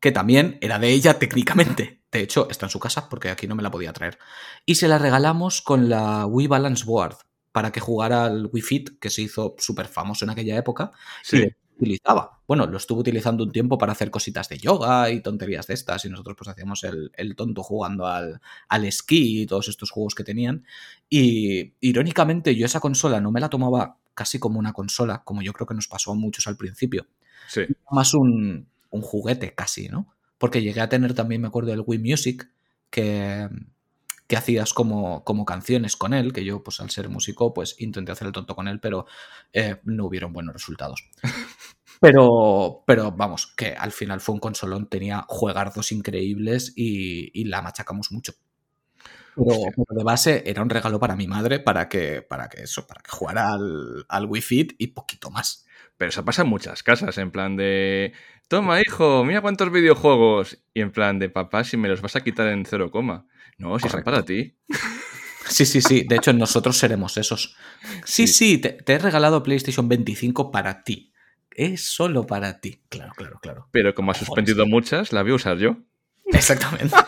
que 0.00 0.12
también 0.12 0.58
era 0.60 0.78
de 0.78 0.90
ella 0.90 1.18
técnicamente. 1.18 2.00
De 2.10 2.20
hecho, 2.20 2.48
está 2.50 2.66
en 2.66 2.70
su 2.70 2.80
casa 2.80 3.08
porque 3.08 3.28
aquí 3.28 3.46
no 3.46 3.54
me 3.54 3.62
la 3.62 3.70
podía 3.70 3.92
traer. 3.92 4.18
Y 4.66 4.76
se 4.76 4.88
la 4.88 4.98
regalamos 4.98 5.62
con 5.62 5.88
la 5.88 6.26
Wii 6.26 6.48
Balance 6.48 6.84
Board 6.84 7.18
para 7.52 7.70
que 7.70 7.80
jugara 7.80 8.24
al 8.24 8.48
Wii 8.52 8.62
Fit, 8.62 8.98
que 8.98 9.10
se 9.10 9.22
hizo 9.22 9.54
súper 9.58 9.86
famoso 9.86 10.24
en 10.24 10.30
aquella 10.30 10.56
época. 10.56 10.90
Sí. 11.22 11.42
Y 11.42 11.54
utilizaba. 11.76 12.40
Bueno, 12.46 12.66
lo 12.66 12.78
estuvo 12.78 13.00
utilizando 13.00 13.44
un 13.44 13.52
tiempo 13.52 13.78
para 13.78 13.92
hacer 13.92 14.10
cositas 14.10 14.48
de 14.48 14.58
yoga 14.58 15.10
y 15.10 15.20
tonterías 15.20 15.66
de 15.66 15.74
estas. 15.74 16.04
Y 16.04 16.10
nosotros 16.10 16.36
pues 16.36 16.48
hacíamos 16.48 16.82
el, 16.84 17.12
el 17.16 17.36
tonto 17.36 17.62
jugando 17.62 18.06
al, 18.06 18.40
al, 18.68 18.84
esquí 18.84 19.42
y 19.42 19.46
todos 19.46 19.68
estos 19.68 19.90
juegos 19.90 20.14
que 20.14 20.24
tenían. 20.24 20.64
Y 21.08 21.74
irónicamente 21.80 22.56
yo 22.56 22.66
esa 22.66 22.80
consola 22.80 23.20
no 23.20 23.30
me 23.30 23.40
la 23.40 23.50
tomaba 23.50 23.98
casi 24.14 24.38
como 24.38 24.58
una 24.58 24.72
consola, 24.72 25.22
como 25.24 25.42
yo 25.42 25.52
creo 25.52 25.66
que 25.66 25.74
nos 25.74 25.88
pasó 25.88 26.12
a 26.12 26.14
muchos 26.14 26.46
al 26.46 26.56
principio. 26.56 27.06
Sí. 27.48 27.62
Más 27.90 28.14
un, 28.14 28.68
un 28.90 29.02
juguete 29.02 29.54
casi, 29.54 29.88
¿no? 29.88 30.14
Porque 30.38 30.62
llegué 30.62 30.80
a 30.80 30.88
tener 30.88 31.14
también, 31.14 31.42
me 31.42 31.48
acuerdo, 31.48 31.72
el 31.72 31.84
Wii 31.86 31.98
Music, 31.98 32.50
que, 32.90 33.48
que 34.26 34.36
hacías 34.36 34.72
como, 34.72 35.24
como 35.24 35.44
canciones 35.44 35.96
con 35.96 36.14
él, 36.14 36.32
que 36.32 36.44
yo, 36.44 36.62
pues 36.62 36.80
al 36.80 36.90
ser 36.90 37.08
músico, 37.08 37.52
pues 37.52 37.76
intenté 37.78 38.12
hacer 38.12 38.28
el 38.28 38.32
tonto 38.32 38.54
con 38.54 38.68
él, 38.68 38.80
pero 38.80 39.06
eh, 39.52 39.80
no 39.84 40.06
hubieron 40.06 40.32
buenos 40.32 40.54
resultados. 40.54 41.08
Pero, 42.02 42.82
pero 42.86 43.12
vamos, 43.12 43.52
que 43.54 43.74
al 43.74 43.92
final 43.92 44.22
fue 44.22 44.34
un 44.34 44.40
consolón, 44.40 44.88
tenía 44.88 45.26
juegardos 45.28 45.92
increíbles 45.92 46.72
y, 46.74 47.30
y 47.38 47.44
la 47.44 47.60
machacamos 47.60 48.10
mucho. 48.10 48.32
Pero, 49.36 49.56
pero, 49.76 49.98
de 49.98 50.04
base 50.04 50.42
era 50.46 50.62
un 50.62 50.70
regalo 50.70 50.98
para 50.98 51.14
mi 51.14 51.26
madre 51.26 51.60
para 51.60 51.88
que, 51.88 52.22
para 52.22 52.48
que 52.48 52.62
eso, 52.62 52.86
para 52.86 53.02
que 53.02 53.10
jugara 53.10 53.52
al, 53.52 54.06
al 54.08 54.26
Wii 54.26 54.42
Fit 54.42 54.72
y 54.78 54.88
poquito 54.88 55.30
más. 55.30 55.66
Pero 55.96 56.08
eso 56.08 56.24
pasa 56.24 56.42
en 56.42 56.48
muchas 56.48 56.82
casas, 56.82 57.18
en 57.18 57.30
plan 57.30 57.56
de. 57.56 58.12
Toma, 58.50 58.80
hijo, 58.80 59.24
mira 59.24 59.42
cuántos 59.42 59.70
videojuegos. 59.70 60.58
Y 60.74 60.80
en 60.80 60.90
plan 60.90 61.20
de 61.20 61.28
papá, 61.28 61.62
si 61.62 61.76
me 61.76 61.88
los 61.88 62.02
vas 62.02 62.16
a 62.16 62.20
quitar 62.22 62.48
en 62.48 62.66
cero 62.66 62.90
coma. 62.90 63.24
No, 63.58 63.78
si 63.78 63.88
son 63.88 64.02
para 64.02 64.24
ti. 64.24 64.56
Sí, 65.46 65.64
sí, 65.64 65.80
sí. 65.80 66.02
De 66.02 66.16
hecho, 66.16 66.32
nosotros 66.32 66.76
seremos 66.76 67.16
esos. 67.16 67.56
Sí, 68.04 68.26
sí, 68.26 68.32
sí 68.32 68.58
te, 68.58 68.70
te, 68.70 68.94
he 68.94 68.98
regalado 68.98 69.44
PlayStation 69.44 69.88
25 69.88 70.50
para 70.50 70.82
ti. 70.82 71.12
Es 71.52 71.84
solo 71.84 72.26
para 72.26 72.60
ti. 72.60 72.82
Claro, 72.88 73.12
claro, 73.16 73.38
claro. 73.40 73.68
Pero 73.70 73.94
como 73.94 74.10
has 74.10 74.18
suspendido 74.18 74.66
muchas, 74.66 75.12
la 75.12 75.22
voy 75.22 75.30
a 75.30 75.34
usar 75.36 75.56
yo. 75.58 75.76
Exactamente. 76.26 76.96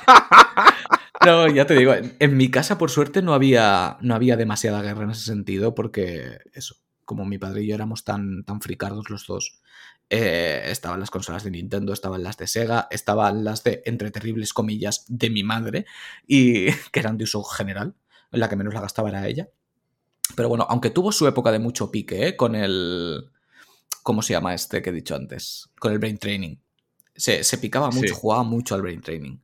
No, 1.24 1.46
ya 1.46 1.66
te 1.66 1.76
digo, 1.76 1.94
en, 1.94 2.16
en, 2.18 2.36
mi 2.36 2.50
casa, 2.50 2.78
por 2.78 2.90
suerte, 2.90 3.22
no 3.22 3.32
había, 3.32 3.96
no 4.00 4.16
había 4.16 4.36
demasiada 4.36 4.82
guerra 4.82 5.04
en 5.04 5.10
ese 5.10 5.22
sentido, 5.24 5.72
porque 5.72 6.38
eso, 6.52 6.74
como 7.04 7.24
mi 7.24 7.38
padre 7.38 7.62
y 7.62 7.68
yo 7.68 7.76
éramos 7.76 8.02
tan, 8.02 8.42
tan 8.42 8.60
fricardos 8.60 9.08
los 9.08 9.24
dos, 9.28 9.61
eh, 10.14 10.70
estaban 10.70 11.00
las 11.00 11.10
consolas 11.10 11.42
de 11.42 11.50
Nintendo, 11.50 11.94
estaban 11.94 12.22
las 12.22 12.36
de 12.36 12.46
Sega, 12.46 12.86
estaban 12.90 13.44
las 13.44 13.64
de, 13.64 13.82
entre 13.86 14.10
terribles 14.10 14.52
comillas, 14.52 15.06
de 15.08 15.30
mi 15.30 15.42
madre, 15.42 15.86
y 16.26 16.66
que 16.92 17.00
eran 17.00 17.16
de 17.16 17.24
uso 17.24 17.42
general, 17.42 17.94
la 18.30 18.50
que 18.50 18.56
menos 18.56 18.74
la 18.74 18.82
gastaba 18.82 19.08
era 19.08 19.26
ella. 19.26 19.48
Pero 20.36 20.50
bueno, 20.50 20.66
aunque 20.68 20.90
tuvo 20.90 21.12
su 21.12 21.26
época 21.26 21.50
de 21.50 21.60
mucho 21.60 21.90
pique, 21.90 22.28
¿eh? 22.28 22.36
con 22.36 22.54
el... 22.54 23.30
¿Cómo 24.02 24.20
se 24.20 24.34
llama 24.34 24.52
este 24.52 24.82
que 24.82 24.90
he 24.90 24.92
dicho 24.92 25.14
antes? 25.14 25.70
Con 25.78 25.92
el 25.92 25.98
Brain 25.98 26.18
Training. 26.18 26.56
Se, 27.16 27.42
se 27.42 27.56
picaba 27.56 27.90
mucho, 27.90 28.14
sí. 28.14 28.20
jugaba 28.20 28.42
mucho 28.42 28.74
al 28.74 28.82
Brain 28.82 29.00
Training. 29.00 29.38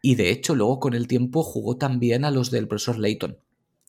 Y 0.00 0.16
de 0.16 0.30
hecho, 0.30 0.56
luego 0.56 0.80
con 0.80 0.94
el 0.94 1.06
tiempo 1.06 1.44
jugó 1.44 1.76
también 1.76 2.24
a 2.24 2.32
los 2.32 2.50
del 2.50 2.66
profesor 2.66 2.98
Layton, 2.98 3.38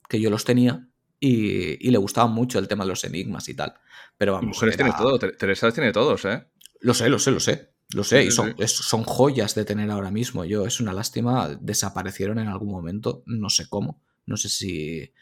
que 0.10 0.22
yo 0.22 0.30
los 0.30 0.46
tenía 0.46 0.88
y, 1.26 1.88
y, 1.88 1.92
le 1.92 1.98
gustaba 1.98 2.28
mucho 2.28 2.60
el 2.60 2.68
tema 2.68 2.84
de 2.84 2.90
los 2.90 3.06
enigmas 3.06 3.48
y 3.48 3.54
tal. 3.54 3.74
Pero 4.18 4.34
vamos. 4.34 4.48
Mujeres 4.48 4.76
era... 4.76 4.86
tiene 4.86 4.98
todo, 4.98 5.18
Teresa 5.20 5.72
tiene 5.72 5.94
todos, 5.94 6.26
¿eh? 6.26 6.46
Lo 6.82 6.94
sé, 6.94 7.08
lo 7.08 7.18
sé, 7.18 7.32
lo 7.32 7.40
sé. 7.40 7.70
Lo 7.94 8.04
sé, 8.04 8.26
y 8.26 8.32
son, 8.32 8.56
es, 8.58 8.72
son 8.72 9.04
joyas 9.04 9.56
de 9.56 9.64
tener 9.64 9.90
ahora 9.90 10.12
mismo. 10.12 10.44
Yo, 10.44 10.66
es 10.66 10.82
una 10.82 10.92
lástima, 10.92 11.58
desaparecieron 11.62 12.40
en 12.40 12.48
algún 12.48 12.72
momento, 12.72 13.24
no 13.26 13.50
sé 13.50 13.70
cómo. 13.70 14.02
No 14.26 14.36
sé 14.36 14.50
si, 14.50 15.14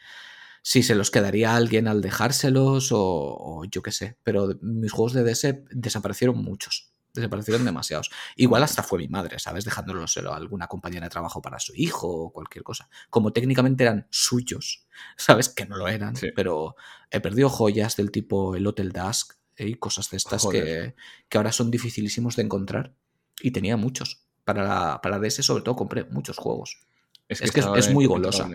si 0.62 0.82
se 0.82 0.94
los 0.94 1.10
quedaría 1.10 1.54
alguien 1.54 1.86
al 1.86 2.00
dejárselos 2.00 2.90
o, 2.90 2.98
o 3.00 3.64
yo 3.66 3.82
qué 3.82 3.92
sé. 3.92 4.16
Pero 4.24 4.58
mis 4.60 4.90
juegos 4.90 5.12
de 5.12 5.22
DS 5.22 5.54
desaparecieron 5.70 6.38
muchos 6.38 6.91
desaparecieron 7.14 7.64
demasiados. 7.64 8.10
Igual 8.36 8.62
hasta 8.62 8.82
fue 8.82 8.98
mi 8.98 9.08
madre, 9.08 9.38
¿sabes? 9.38 9.64
Dejándolos 9.64 10.16
a 10.16 10.34
alguna 10.34 10.66
compañera 10.66 11.06
de 11.06 11.10
trabajo 11.10 11.42
para 11.42 11.58
su 11.58 11.72
hijo 11.74 12.08
o 12.08 12.32
cualquier 12.32 12.64
cosa. 12.64 12.88
Como 13.10 13.32
técnicamente 13.32 13.84
eran 13.84 14.06
suyos, 14.10 14.86
¿sabes? 15.16 15.48
Que 15.48 15.66
no 15.66 15.76
lo 15.76 15.88
eran, 15.88 16.16
sí. 16.16 16.28
pero 16.34 16.76
he 17.10 17.20
perdido 17.20 17.48
joyas 17.48 17.96
del 17.96 18.10
tipo 18.10 18.56
el 18.56 18.66
Hotel 18.66 18.92
Dusk 18.92 19.34
¿eh? 19.56 19.68
y 19.68 19.74
cosas 19.74 20.10
de 20.10 20.16
estas 20.16 20.46
que, 20.46 20.94
que, 21.28 21.38
ahora 21.38 21.52
son 21.52 21.70
dificilísimos 21.70 22.36
de 22.36 22.42
encontrar. 22.42 22.94
Y 23.40 23.50
tenía 23.50 23.76
muchos. 23.76 24.24
Para 24.44 24.64
la, 24.64 25.00
para 25.00 25.18
DS 25.18 25.44
sobre 25.44 25.62
todo 25.62 25.76
compré 25.76 26.04
muchos 26.04 26.36
juegos. 26.36 26.80
Es 27.28 27.40
que 27.40 27.46
es, 27.46 27.52
que 27.52 27.60
es, 27.60 27.66
es 27.86 27.90
muy 27.90 28.06
golosa. 28.06 28.48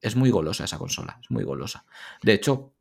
Es 0.00 0.16
muy 0.16 0.30
golosa 0.30 0.64
esa 0.64 0.78
consola, 0.78 1.18
es 1.22 1.30
muy 1.30 1.44
golosa. 1.44 1.84
De 2.22 2.32
hecho, 2.32 2.74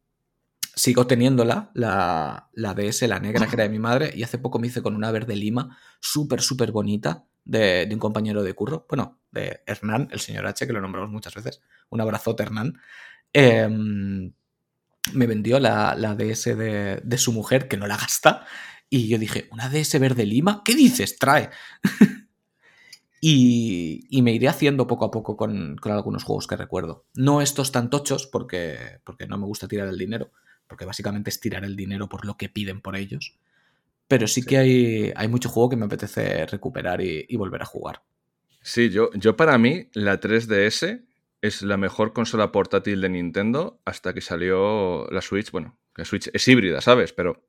sigo 0.76 1.08
teniéndola, 1.08 1.72
la, 1.74 2.50
la 2.54 2.74
DS, 2.74 3.08
la 3.08 3.20
negra 3.20 3.48
que 3.48 3.56
era 3.56 3.64
de 3.64 3.70
mi 3.70 3.80
madre, 3.80 4.12
y 4.16 4.24
hace 4.24 4.38
poco 4.38 4.60
me 4.60 4.68
hice 4.68 4.82
con 4.82 4.96
una 4.96 5.12
verde 5.12 5.36
lima, 5.36 5.78
súper, 6.00 6.42
súper 6.42 6.72
bonita, 6.72 7.26
de, 7.44 7.86
de, 7.86 7.94
un 7.94 8.00
compañero 8.00 8.44
de 8.44 8.54
curro, 8.54 8.86
bueno, 8.88 9.20
de 9.32 9.62
Hernán, 9.66 10.08
el 10.12 10.20
señor 10.20 10.46
H, 10.48 10.68
que 10.68 10.74
lo 10.74 10.82
nombramos 10.82 11.10
muchas 11.10 11.34
veces. 11.34 11.62
Un 11.90 12.02
abrazote, 12.02 12.44
Hernán. 12.44 12.80
Eh, 13.34 13.68
me 15.14 15.28
vendió 15.28 15.60
la, 15.60 15.96
la 15.96 16.16
DS 16.16 16.46
de, 16.58 17.02
de, 17.04 17.18
su 17.18 17.32
mujer, 17.34 17.68
que 17.68 17.78
no 17.78 17.88
la 17.88 17.98
gasta, 17.98 18.46
y 18.90 19.08
yo 19.08 19.18
dije, 19.18 19.48
¿una 19.52 19.70
DS 19.70 20.00
verde 20.00 20.26
lima? 20.26 20.62
¿Qué 20.64 20.76
dices? 20.76 21.18
Trae. 21.18 21.50
y, 23.22 24.06
y, 24.10 24.22
me 24.22 24.34
iré 24.34 24.48
haciendo 24.48 24.88
poco 24.88 25.06
a 25.06 25.12
poco 25.12 25.38
con, 25.38 25.78
con, 25.78 25.92
algunos 25.92 26.24
juegos 26.24 26.46
que 26.46 26.58
recuerdo. 26.58 27.06
No 27.16 27.42
estos 27.42 27.72
tan 27.72 27.90
tochos, 27.90 28.28
porque, 28.28 29.00
porque 29.04 29.28
no 29.28 29.38
me 29.38 29.46
gusta 29.46 29.68
tirar 29.68 29.88
el 29.88 29.98
dinero, 29.98 30.32
porque 30.72 30.86
básicamente 30.86 31.30
es 31.30 31.42
tirar 31.42 31.66
el 31.66 31.76
dinero 31.76 32.08
por 32.08 32.26
lo 32.26 32.38
que 32.38 32.48
piden 32.48 32.80
por 32.80 32.96
ellos. 32.96 33.36
Pero 34.08 34.26
sí, 34.26 34.40
sí. 34.40 34.48
que 34.48 34.58
hay, 34.58 35.12
hay, 35.18 35.28
mucho 35.28 35.50
juego 35.50 35.68
que 35.68 35.76
me 35.76 35.84
apetece 35.84 36.46
recuperar 36.46 37.02
y, 37.02 37.26
y, 37.28 37.36
volver 37.36 37.62
a 37.62 37.66
jugar. 37.66 38.04
Sí, 38.62 38.90
yo, 38.90 39.10
yo 39.16 39.36
para 39.36 39.58
mí 39.58 39.90
la 39.92 40.22
3DS 40.22 41.04
es 41.42 41.62
la 41.62 41.76
mejor 41.76 42.14
consola 42.14 42.54
portátil 42.54 43.02
de 43.02 43.10
Nintendo 43.10 43.82
hasta 43.84 44.14
que 44.14 44.22
salió 44.22 45.10
la 45.12 45.22
Switch. 45.22 45.52
Bueno, 45.52 45.78
la 45.98 46.06
Switch 46.06 46.30
es 46.32 46.48
híbrida, 46.48 46.80
¿sabes? 46.80 47.12
Pero 47.12 47.44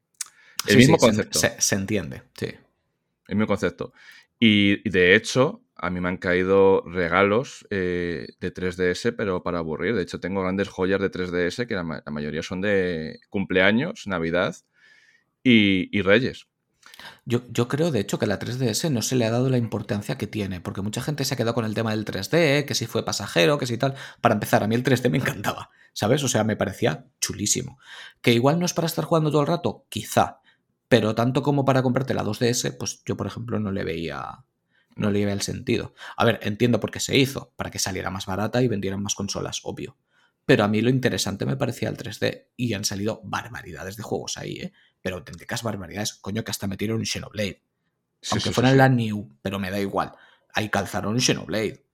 el 0.67 0.73
sí, 0.73 0.77
mismo 0.79 0.97
sí, 0.99 1.07
concepto. 1.07 1.39
Se, 1.39 1.61
se, 1.61 1.77
entiende, 1.77 2.23
sí. 2.37 2.47
El 3.29 3.37
mismo 3.37 3.47
concepto. 3.47 3.93
Y 4.41 4.89
de 4.91 5.15
hecho, 5.15 5.62
a 5.83 5.91
mí 5.91 6.01
me 6.01 6.09
han 6.09 6.17
caído 6.17 6.83
regalos 6.87 7.67
eh, 7.71 8.29
de 8.39 8.55
3DS, 8.55 9.17
pero 9.17 9.43
para 9.43 9.59
aburrir. 9.59 9.97
De 9.97 10.03
hecho, 10.03 10.21
tengo 10.21 10.41
grandes 10.41 10.69
joyas 10.69 11.01
de 11.01 11.11
3DS 11.11 11.67
que 11.67 11.75
la, 11.75 11.83
ma 11.83 12.03
la 12.07 12.13
mayoría 12.13 12.45
son 12.45 12.61
de 12.61 13.19
cumpleaños, 13.29 14.07
Navidad 14.07 14.55
y, 15.43 16.01
Reyes. 16.03 16.47
Yo, 17.25 17.43
yo, 17.51 17.67
creo, 17.67 17.91
de 17.91 17.99
hecho, 17.99 18.21
que 18.21 18.27
la 18.27 18.39
3DS 18.39 18.93
no 18.93 19.03
se 19.03 19.17
le 19.17 19.25
ha 19.25 19.33
dado 19.33 19.51
la 19.51 19.59
importancia 19.59 20.17
que 20.17 20.29
tiene, 20.29 20.61
porque 20.61 20.83
mucha 20.83 21.03
gente 21.03 21.25
se 21.25 21.35
ha 21.35 21.37
quedado 21.37 21.55
con 21.55 21.65
el 21.65 21.75
tema 21.75 21.91
del 21.91 22.05
3D, 22.05 22.65
que 22.65 22.77
si 22.77 22.87
fue 22.87 23.05
pasajero, 23.05 23.59
que 23.59 23.67
si 23.67 23.77
tal. 23.77 23.97
Para 24.21 24.35
empezar, 24.35 24.63
a 24.63 24.69
mí 24.69 24.77
el 24.77 24.85
3D 24.85 25.11
me 25.11 25.19
encantaba, 25.19 25.71
¿sabes? 25.95 26.23
O 26.23 26.29
sea, 26.29 26.45
me 26.45 26.55
parecía 26.55 27.07
chulísimo. 27.21 27.81
Que 28.21 28.33
igual 28.33 28.61
no 28.61 28.67
es 28.67 28.73
para 28.73 28.87
estar 28.87 29.05
jugando 29.05 29.33
todo 29.33 29.41
el 29.41 29.49
rato, 29.49 29.85
quizá, 29.89 30.39
pero 30.87 31.17
tanto 31.17 31.43
como 31.43 31.65
para 31.65 31.83
comprarte 31.83 32.15
la 32.15 32.23
2DS, 32.23 32.77
pues 32.79 33.03
yo, 33.05 33.17
por 33.17 33.27
ejemplo, 33.27 33.59
no 33.59 33.73
le 33.73 33.83
veía 33.83 34.45
no 34.97 35.11
le 35.11 35.21
iba 35.21 35.33
el 35.33 35.43
sentido. 35.43 35.95
A 36.17 36.25
ver, 36.25 36.39
entiendo 36.43 36.81
por 36.81 36.91
qué 36.91 37.01
se 37.01 37.17
hizo, 37.17 37.53
para 37.57 37.71
que 37.71 37.79
saliera 37.79 38.11
más 38.11 38.27
barata 38.27 38.63
y 38.63 38.69
vendieran 38.69 39.03
más 39.03 39.15
consolas, 39.15 39.61
obvio. 39.65 39.97
Pero 40.45 40.65
a 40.65 40.69
mí 40.69 40.81
lo 40.81 40.91
interesante 40.91 41.47
me 41.47 41.57
parecía 41.57 41.89
el 41.89 41.97
3D 41.97 42.49
y 42.57 42.75
han 42.75 42.85
salido 42.85 43.21
barbaridades 43.25 43.97
de 43.97 44.03
juegos 44.03 44.37
ahí, 44.39 44.55
¿eh? 44.59 44.73
pero 45.01 45.17
auténticas 45.17 45.63
barbaridades. 45.63 46.15
Coño, 46.15 46.43
que 46.45 46.51
hasta 46.51 46.67
metieron 46.67 46.99
un 46.99 47.07
Xenoblade. 47.07 47.63
Sí, 48.21 48.31
Aunque 48.33 48.49
sí, 48.49 48.55
fuera 48.55 48.71
sí, 48.71 48.77
la 48.77 48.89
New, 48.89 49.37
pero 49.43 49.59
me 49.59 49.71
da 49.71 49.81
igual. 49.81 50.13
Ahí 50.55 50.69
calzaron 50.69 51.15
un 51.15 51.21
Xenoblade. 51.21 51.85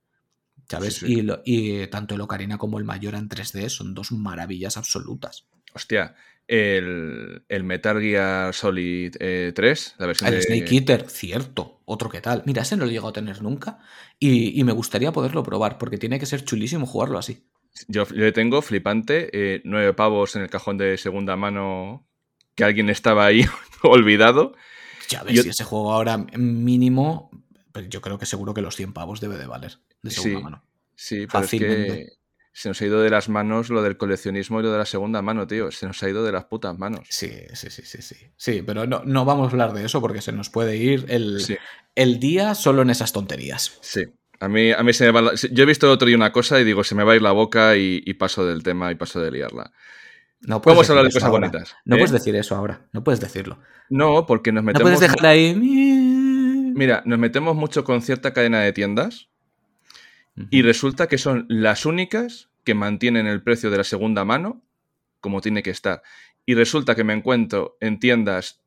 ¿Sabes? 0.69 1.03
Y, 1.03 1.23
lo- 1.23 1.41
y 1.45 1.87
tanto 1.87 2.15
el 2.15 2.21
Ocarina 2.21 2.59
como 2.59 2.79
el 2.79 2.85
Majora 2.85 3.19
en 3.19 3.29
3D 3.29 3.69
son 3.71 3.95
dos 3.95 4.13
maravillas 4.13 4.77
absolutas. 4.77 5.47
Hostia, 5.75 6.15
el, 6.49 7.45
el 7.49 7.63
Metal 7.65 8.01
Gear 8.01 8.53
Solid 8.55 9.15
eh, 9.21 9.53
3, 9.55 9.95
la 9.99 10.07
versión 10.07 10.29
El 10.29 10.37
de... 10.37 10.43
Snake 10.43 10.75
Eater, 10.75 11.09
cierto. 11.09 11.81
Otro 11.85 12.09
que 12.11 12.21
tal. 12.21 12.43
Mira, 12.47 12.63
ese 12.63 12.77
no 12.77 12.85
lo 12.85 12.91
he 12.91 12.93
llegado 12.95 13.09
a 13.11 13.13
tener 13.13 13.41
nunca. 13.43 13.79
Y, 14.19 14.59
y 14.59 14.65
me 14.65 14.73
gustaría 14.73 15.13
poderlo 15.13 15.43
probar, 15.43 15.79
porque 15.79 15.99
tiene 15.99 16.19
que 16.19 16.27
ser 16.27 16.45
chulísimo 16.45 16.87
jugarlo 16.87 17.19
así. 17.19 17.45
Yo, 17.87 18.07
yo 18.09 18.17
le 18.17 18.33
tengo 18.33 18.61
flipante, 18.63 19.29
eh, 19.33 19.61
nueve 19.65 19.93
pavos 19.95 20.35
en 20.35 20.43
el 20.43 20.51
cajón 20.51 20.79
de 20.79 20.97
segunda 20.97 21.37
mano 21.37 22.07
que 22.57 22.65
alguien 22.65 22.91
estaba 22.91 23.27
ahí 23.27 23.45
olvidado. 23.83 24.55
Ya 25.09 25.23
ves, 25.23 25.35
Yo- 25.37 25.43
si 25.45 25.51
ese 25.51 25.65
juego 25.65 25.93
ahora 25.93 26.19
mínimo, 26.37 27.31
pero 27.73 27.87
yo 27.89 28.01
creo 28.01 28.19
que 28.19 28.27
seguro 28.27 28.53
que 28.55 28.63
los 28.63 28.75
100 28.75 28.93
pavos 28.93 29.21
debe 29.21 29.39
de 29.39 29.47
valer. 29.47 29.79
De 30.03 30.11
segunda 30.11 30.39
Sí. 30.39 30.45
mano. 30.45 30.65
Sí, 30.97 31.27
pero 31.31 31.45
es 31.45 31.51
que 31.51 31.59
Fácilmente. 31.59 32.18
Se 32.61 32.69
nos 32.69 32.81
ha 32.81 32.87
ido 32.87 33.01
de 33.03 33.11
las 33.11 33.29
manos 33.29 33.71
lo 33.71 33.83
del 33.83 33.97
coleccionismo 33.97 34.61
y 34.61 34.63
lo 34.65 34.73
de 34.73 34.79
la 34.79 34.85
segunda 34.87 35.23
mano, 35.23 35.47
tío. 35.47 35.71
Se 35.71 35.87
nos 35.87 36.03
ha 36.03 36.09
ido 36.09 36.25
de 36.25 36.33
las 36.33 36.45
putas 36.47 36.77
manos. 36.79 37.07
Sí, 37.11 37.31
sí, 37.55 37.71
sí, 37.71 37.83
sí, 37.85 38.03
sí. 38.03 38.17
Sí, 38.37 38.63
pero 38.67 38.87
no, 38.87 39.03
no 39.05 39.25
vamos 39.25 39.47
a 39.49 39.51
hablar 39.53 39.73
de 39.73 39.85
eso 39.85 40.01
porque 40.01 40.21
se 40.21 40.33
nos 40.33 40.51
puede 40.51 40.77
ir 40.77 41.07
el, 41.09 41.41
Sí, 41.41 41.57
el 41.95 42.19
día 42.19 42.55
solo 42.55 42.83
en 42.83 42.91
esas 42.91 43.13
tonterías. 43.13 43.79
sí. 43.81 44.05
A 44.41 44.49
mí, 44.49 44.71
a 44.71 44.85
mí 44.85 44.93
se 44.93 45.05
me 45.05 45.11
va 45.11 45.21
la- 45.21 45.35
Yo 45.35 45.65
he 45.65 45.67
visto 45.67 45.87
el 45.87 45.93
otro 45.93 46.07
día 46.07 46.17
una 46.17 46.31
cosa 46.31 46.61
y 46.61 46.65
digo, 46.65 46.85
se 46.85 46.95
me 46.95 47.03
va 47.03 47.13
a 47.13 47.17
ir 47.17 47.23
la 47.23 47.33
boca 47.33 47.77
y, 47.77 48.01
y 48.07 48.15
paso 48.15 48.47
del 48.47 48.63
tema 48.63 48.93
y 48.93 48.95
paso 48.95 49.21
de 49.21 49.33
liarla. 49.33 49.73
No 50.43 50.63
puedes 50.63 50.89
hablar 50.91 51.07
de 51.07 51.11
cosas 51.11 51.25
ahora. 51.29 51.49
bonitas. 51.49 51.75
No 51.85 51.97
¿eh? 51.97 51.99
puedes 51.99 52.13
decir 52.13 52.37
eso 52.37 52.55
ahora. 52.55 52.87
No 52.93 53.03
puedes 53.03 53.19
decirlo. 53.19 53.59
No, 53.91 54.27
porque 54.27 54.53
nos 54.53 54.63
No 54.63 54.67
metemos... 54.69 54.83
puedes 54.93 55.01
dejar 55.01 55.27
ahí. 55.27 55.55
Mira, 55.57 57.03
nos 57.05 57.19
metemos 57.19 57.57
mucho 57.57 57.83
con 57.83 58.01
cierta 58.01 58.33
cadena 58.33 58.61
de 58.61 58.73
tiendas 58.73 59.29
y 60.51 60.63
resulta 60.63 61.07
que 61.09 61.19
son 61.19 61.47
las 61.49 61.87
únicas 61.87 62.49
que 62.65 62.75
mantienen 62.75 63.27
el 63.27 63.43
precio 63.43 63.71
de 63.71 63.79
la 63.79 63.85
segunda 63.85 64.25
mano 64.25 64.63
como 65.21 65.41
tiene 65.41 65.63
que 65.63 65.71
estar. 65.71 66.03
Y 66.47 66.55
resulta 66.55 66.95
que 66.95 67.05
me 67.05 67.13
encuentro 67.13 67.77
en 67.81 67.99
tiendas 67.99 68.61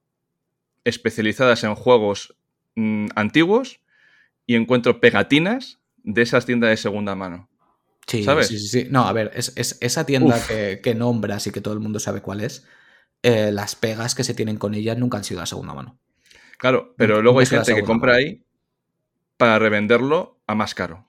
especializadas 0.83 1.63
en 1.63 1.75
juegos 1.75 2.35
mm, 2.75 3.07
antiguos 3.15 3.79
y 4.45 4.55
encuentro 4.55 4.99
pegatinas 4.99 5.79
de 6.03 6.21
esas 6.23 6.45
tiendas 6.45 6.69
de 6.71 6.77
segunda 6.77 7.15
mano. 7.15 7.49
Sí, 8.07 8.23
¿Sabes? 8.23 8.47
sí, 8.47 8.59
sí, 8.59 8.67
sí. 8.67 8.87
No, 8.89 9.05
a 9.07 9.13
ver, 9.13 9.31
es, 9.35 9.53
es- 9.55 9.77
esa 9.81 10.05
tienda 10.05 10.37
que, 10.45 10.81
que 10.83 10.95
nombras 10.95 11.47
y 11.47 11.51
que 11.51 11.61
todo 11.61 11.73
el 11.73 11.79
mundo 11.79 11.99
sabe 11.99 12.21
cuál 12.21 12.41
es, 12.41 12.65
eh, 13.23 13.51
las 13.51 13.75
pegas 13.75 14.15
que 14.15 14.23
se 14.23 14.33
tienen 14.33 14.57
con 14.57 14.73
ella 14.73 14.95
nunca 14.95 15.17
han 15.17 15.23
sido 15.23 15.39
la 15.39 15.45
segunda 15.45 15.73
mano. 15.73 15.99
Claro, 16.57 16.93
pero 16.97 17.13
Nunca- 17.15 17.23
luego 17.23 17.39
hay 17.39 17.45
gente 17.45 17.75
que 17.75 17.83
compra 17.83 18.13
mano. 18.13 18.17
ahí 18.25 18.43
para 19.37 19.59
revenderlo 19.59 20.39
a 20.47 20.55
más 20.55 20.75
caro. 20.75 21.05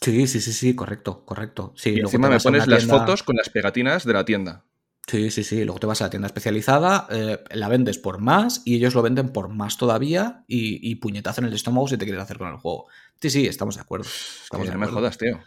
Sí, 0.00 0.26
sí, 0.26 0.40
sí, 0.40 0.52
sí, 0.52 0.74
correcto, 0.74 1.24
correcto. 1.24 1.72
Sí, 1.76 1.90
y 1.94 2.00
encima 2.00 2.28
me 2.28 2.38
pones 2.38 2.66
las 2.68 2.80
tienda- 2.84 2.98
fotos 2.98 3.22
con 3.22 3.36
las 3.36 3.50
pegatinas 3.50 4.04
de 4.04 4.12
la 4.12 4.24
tienda. 4.24 4.64
Sí, 5.08 5.30
sí, 5.30 5.42
sí. 5.42 5.64
Luego 5.64 5.80
te 5.80 5.86
vas 5.86 6.02
a 6.02 6.04
la 6.04 6.10
tienda 6.10 6.26
especializada, 6.26 7.06
eh, 7.10 7.38
la 7.52 7.68
vendes 7.68 7.96
por 7.98 8.18
más 8.20 8.60
y 8.66 8.76
ellos 8.76 8.94
lo 8.94 9.00
venden 9.02 9.30
por 9.30 9.48
más 9.48 9.78
todavía 9.78 10.44
y, 10.46 10.86
y 10.88 10.96
puñetazo 10.96 11.40
en 11.40 11.46
el 11.46 11.54
estómago 11.54 11.88
si 11.88 11.96
te 11.96 12.04
quieres 12.04 12.22
hacer 12.22 12.36
con 12.36 12.48
el 12.48 12.58
juego. 12.58 12.86
Sí, 13.20 13.30
sí, 13.30 13.46
estamos 13.46 13.76
de 13.76 13.80
acuerdo. 13.80 14.06
Estamos 14.44 14.66
Que 14.66 14.70
de 14.72 14.78
no 14.78 14.84
me 14.86 14.92
jodas, 14.92 15.16
tío. 15.16 15.40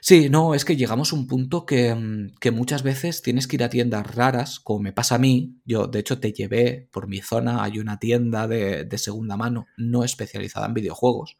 Sí, 0.00 0.30
no, 0.30 0.54
es 0.54 0.64
que 0.64 0.76
llegamos 0.76 1.12
a 1.12 1.16
un 1.16 1.26
punto 1.26 1.66
que, 1.66 1.94
mm, 1.94 2.36
que 2.40 2.50
muchas 2.50 2.82
veces 2.82 3.20
tienes 3.20 3.46
que 3.46 3.56
ir 3.56 3.64
a 3.64 3.68
tiendas 3.68 4.14
raras, 4.14 4.58
como 4.60 4.80
me 4.80 4.92
pasa 4.92 5.16
a 5.16 5.18
mí. 5.18 5.56
Yo, 5.64 5.86
de 5.86 5.98
hecho, 5.98 6.18
te 6.18 6.32
llevé 6.32 6.88
por 6.90 7.08
mi 7.08 7.20
zona, 7.20 7.62
hay 7.62 7.78
una 7.80 7.98
tienda 7.98 8.48
de, 8.48 8.84
de 8.84 8.98
segunda 8.98 9.36
mano 9.36 9.66
no 9.76 10.02
especializada 10.04 10.66
en 10.66 10.74
videojuegos, 10.74 11.36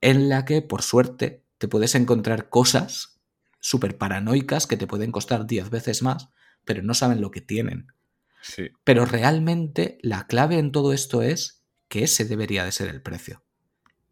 en 0.00 0.28
la 0.28 0.44
que, 0.44 0.62
por 0.62 0.82
suerte, 0.82 1.41
te 1.62 1.68
puedes 1.68 1.94
encontrar 1.94 2.48
cosas 2.48 3.20
súper 3.60 3.96
paranoicas 3.96 4.66
que 4.66 4.76
te 4.76 4.88
pueden 4.88 5.12
costar 5.12 5.46
10 5.46 5.70
veces 5.70 6.02
más, 6.02 6.28
pero 6.64 6.82
no 6.82 6.92
saben 6.92 7.20
lo 7.20 7.30
que 7.30 7.40
tienen. 7.40 7.86
Sí. 8.42 8.70
Pero 8.82 9.06
realmente 9.06 9.98
la 10.02 10.26
clave 10.26 10.58
en 10.58 10.72
todo 10.72 10.92
esto 10.92 11.22
es 11.22 11.62
que 11.86 12.02
ese 12.02 12.24
debería 12.24 12.64
de 12.64 12.72
ser 12.72 12.88
el 12.88 13.00
precio. 13.00 13.44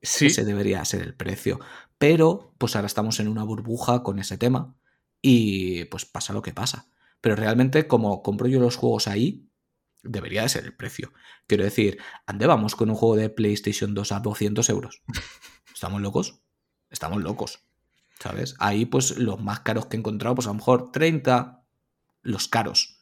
Sí, 0.01 0.27
Ese 0.27 0.45
debería 0.45 0.85
ser 0.85 1.03
el 1.03 1.17
precio. 1.17 1.59
Pero, 1.99 2.55
pues 2.57 2.77
ahora 2.77 2.87
estamos 2.87 3.19
en 3.19 3.27
una 3.27 3.43
burbuja 3.43 4.05
con 4.05 4.21
ese 4.21 4.39
tema 4.39 4.77
y 5.21 5.87
pues 5.87 6.07
pasa 6.07 6.33
lo 6.33 6.43
que 6.43 6.53
pasa. 6.53 6.89
Pero 7.21 7.35
realmente, 7.35 7.89
como 7.89 8.23
compro 8.23 8.47
yo 8.47 8.61
los 8.61 8.77
juegos 8.77 9.09
ahí, 9.09 9.51
debería 10.05 10.43
de 10.43 10.51
ser 10.51 10.67
el 10.67 10.77
precio. 10.77 11.13
Quiero 11.49 11.65
decir, 11.65 11.99
¿ande 12.27 12.47
vamos 12.47 12.77
con 12.77 12.91
un 12.91 12.95
juego 12.95 13.17
de 13.17 13.29
PlayStation 13.29 13.93
2 13.93 14.13
a 14.13 14.21
200 14.21 14.69
euros? 14.69 15.03
¿Estamos 15.75 16.01
locos? 16.01 16.45
Estamos 16.91 17.23
locos. 17.23 17.61
¿Sabes? 18.19 18.55
Ahí, 18.59 18.85
pues 18.85 19.17
los 19.17 19.41
más 19.41 19.61
caros 19.61 19.87
que 19.87 19.97
he 19.97 19.99
encontrado, 19.99 20.35
pues 20.35 20.47
a 20.47 20.51
lo 20.51 20.55
mejor 20.55 20.93
30, 20.93 21.65
los 22.23 22.49
caros. 22.49 23.01